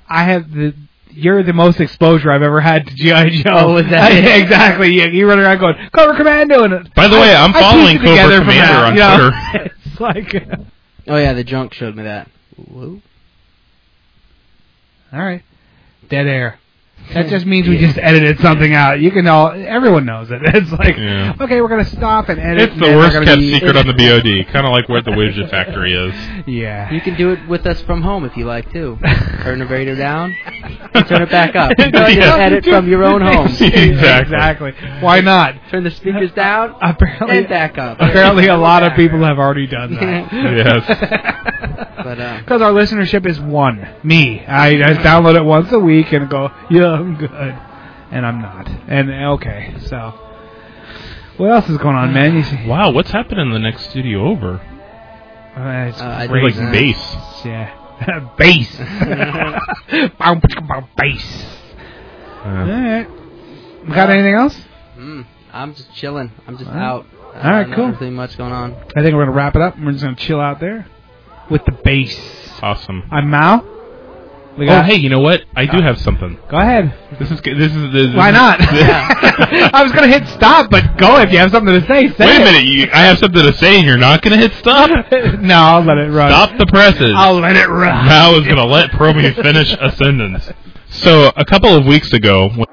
I 0.08 0.24
have 0.24 0.50
the 0.52 0.74
you're 1.14 1.42
the 1.42 1.52
most 1.52 1.80
exposure 1.80 2.30
I've 2.30 2.42
ever 2.42 2.60
had 2.60 2.86
to 2.86 2.94
GI 2.94 3.42
Joe. 3.42 3.50
Oh, 3.54 3.74
was 3.74 3.86
that 3.86 4.12
it? 4.14 4.42
exactly? 4.42 4.92
You, 4.94 5.08
you 5.08 5.28
run 5.28 5.38
around 5.38 5.58
going 5.58 5.74
Cobra 5.94 6.16
Commando, 6.16 6.64
and 6.64 6.92
By 6.94 7.08
the 7.08 7.16
way, 7.16 7.34
I'm 7.34 7.54
I 7.54 7.60
following 7.60 7.98
pieced 7.98 8.04
it 8.12 8.16
Cobra 8.18 8.22
together 8.22 8.38
from 8.38 8.48
Commander 8.48 8.72
that, 8.72 8.84
on 8.84 8.94
you 8.94 9.00
know? 9.00 9.30
Twitter. 9.50 9.74
it's 9.86 10.00
like, 10.00 10.34
uh, 10.34 10.62
Oh 11.08 11.16
yeah, 11.16 11.32
the 11.32 11.44
junk 11.44 11.72
showed 11.74 11.96
me 11.96 12.04
that. 12.04 12.28
Whoa. 12.56 13.00
all 15.12 15.18
right, 15.20 15.42
dead 16.08 16.26
air. 16.26 16.58
That 17.14 17.26
just 17.28 17.44
means 17.44 17.68
we 17.68 17.76
just 17.78 17.98
edited 17.98 18.38
something 18.40 18.72
out. 18.74 19.00
You 19.00 19.10
can 19.10 19.26
all, 19.26 19.50
everyone 19.50 20.06
knows 20.06 20.30
it. 20.30 20.40
It's 20.54 20.70
like, 20.72 20.96
Yeah. 20.96 21.34
okay, 21.40 21.60
we're 21.60 21.68
gonna 21.68 21.84
stop 21.84 22.28
and 22.28 22.38
edit. 22.40 22.62
It's 22.62 22.72
and 22.74 22.82
the 22.82 22.96
worst 22.96 23.12
kept 23.22 23.38
be- 23.38 23.52
secret 23.52 23.76
on 23.76 23.86
the 23.86 23.92
BOD, 23.92 24.50
kind 24.52 24.64
of 24.66 24.72
like 24.72 24.88
where 24.88 25.02
the 25.02 25.10
widget 25.10 25.50
factory 25.50 25.92
is. 25.94 26.14
Yeah. 26.46 26.90
You 26.90 27.00
can 27.00 27.16
do 27.16 27.30
it 27.32 27.46
with 27.48 27.66
us 27.66 27.80
from 27.82 28.02
home 28.02 28.24
if 28.24 28.36
you 28.36 28.44
like 28.46 28.72
too. 28.72 28.98
Turn 29.42 29.58
the 29.60 29.66
radio 29.66 29.94
down, 29.94 30.34
and 30.94 31.06
turn 31.06 31.22
it 31.22 31.30
back 31.30 31.54
up. 31.54 31.70
You 31.78 31.90
can 31.90 32.16
Yeah. 32.16 32.36
edit 32.36 32.64
from 32.64 32.88
your 32.88 33.04
own 33.04 33.20
home. 33.20 33.46
Exactly. 33.46 33.90
exactly. 34.34 34.72
Why 35.00 35.20
not? 35.20 35.54
Turn 35.70 35.84
the 35.84 35.90
speakers 35.90 36.32
down 36.32 36.74
Apparently, 36.80 37.38
and 37.38 37.48
back 37.48 37.78
up. 37.78 37.98
apparently, 38.00 38.46
a 38.48 38.56
lot 38.56 38.82
of 38.82 38.94
people 38.94 39.22
have 39.22 39.38
already 39.38 39.66
done 39.66 39.94
that. 39.94 40.32
Yes. 40.32 40.84
But 42.02 42.18
uh, 42.20 42.38
Because 42.40 42.60
our 42.62 42.72
listenership 42.72 43.26
is 43.26 43.38
one. 43.40 43.86
Me. 44.02 44.44
I, 44.44 44.68
I 44.70 44.94
download 44.94 45.36
it 45.36 45.44
once 45.44 45.70
a 45.72 45.78
week 45.78 46.12
and 46.12 46.28
go, 46.28 46.50
yeah, 46.70 46.91
I'm 46.92 47.16
good. 47.16 47.30
And 48.10 48.26
I'm 48.26 48.40
not. 48.42 48.68
And 48.88 49.10
okay, 49.10 49.74
so. 49.86 50.10
What 51.38 51.50
else 51.50 51.68
is 51.70 51.78
going 51.78 51.96
on, 51.96 52.12
man? 52.12 52.36
You 52.36 52.42
see, 52.42 52.66
Wow, 52.66 52.90
what's 52.92 53.10
happening 53.10 53.46
in 53.46 53.52
the 53.52 53.58
next 53.58 53.88
studio 53.90 54.26
over? 54.28 54.60
uh, 55.56 55.88
it's 55.88 56.00
Uh, 56.00 56.04
I 56.04 56.22
It's 56.24 56.30
crazy. 56.30 56.60
like 56.60 56.72
bass. 56.72 57.16
Yeah. 57.44 58.28
bass. 58.38 58.76
Bass. 60.96 61.44
Uh, 62.44 62.48
Alright. 62.48 63.08
Got 63.88 64.10
anything 64.10 64.34
else? 64.34 64.56
mm, 64.98 65.24
I'm 65.52 65.74
just 65.74 65.92
chilling. 65.94 66.30
I'm 66.46 66.58
just 66.58 66.68
All 66.70 66.76
right. 66.76 66.82
out. 66.84 67.06
All 67.34 67.50
right, 67.50 67.68
not 67.68 67.76
cool. 67.76 67.88
Nothing 67.88 68.14
much 68.14 68.36
going 68.36 68.52
on. 68.52 68.74
I 68.74 69.02
think 69.02 69.14
we're 69.14 69.24
going 69.24 69.28
to 69.28 69.32
wrap 69.32 69.56
it 69.56 69.62
up. 69.62 69.78
We're 69.78 69.92
just 69.92 70.04
going 70.04 70.16
to 70.16 70.22
chill 70.22 70.40
out 70.40 70.60
there 70.60 70.86
with 71.50 71.64
the 71.64 71.72
bass. 71.72 72.14
awesome. 72.62 73.04
I'm 73.10 73.30
Mal. 73.30 73.64
We 74.58 74.66
Oh, 74.66 74.68
got- 74.70 74.84
hey, 74.86 74.96
you 74.96 75.08
know 75.08 75.20
what? 75.20 75.42
I 75.56 75.64
do 75.64 75.78
uh, 75.78 75.82
have 75.82 75.98
something. 75.98 76.38
Go 76.50 76.58
ahead. 76.58 76.92
This 77.18 77.30
is. 77.30 77.40
This 77.40 77.72
is 77.74 77.92
this, 77.92 78.14
Why 78.14 78.30
not? 78.30 78.60
I 78.60 79.82
was 79.82 79.92
gonna 79.92 80.08
hit 80.08 80.26
stop, 80.28 80.70
but 80.70 80.98
go 80.98 81.18
if 81.20 81.32
you 81.32 81.38
have 81.38 81.50
something 81.50 81.72
to 81.80 81.86
say. 81.86 82.08
Say 82.10 82.26
Wait 82.26 82.36
a 82.38 82.40
it. 82.42 82.44
minute. 82.44 82.64
You, 82.64 82.86
I 82.92 82.98
have 83.06 83.18
something 83.18 83.42
to 83.42 83.52
say, 83.54 83.78
and 83.78 83.86
you're 83.86 83.96
not 83.96 84.20
going 84.22 84.38
to 84.38 84.42
hit 84.46 84.52
stop. 84.58 84.90
no, 85.40 85.54
I'll 85.54 85.82
let 85.84 85.96
it 85.98 86.10
run. 86.10 86.30
Stop 86.30 86.58
the 86.58 86.66
presses. 86.66 87.14
I'll 87.16 87.40
let 87.40 87.56
it 87.56 87.66
run. 87.68 88.06
Now 88.06 88.34
is 88.34 88.44
going 88.44 88.56
to 88.56 88.64
let 88.66 88.90
Proby 88.90 89.34
finish 89.34 89.72
a 89.80 89.90
sentence. 89.96 90.50
So 90.90 91.32
a 91.36 91.44
couple 91.46 91.74
of 91.74 91.86
weeks 91.86 92.12
ago, 92.12 92.50
when 92.50 92.66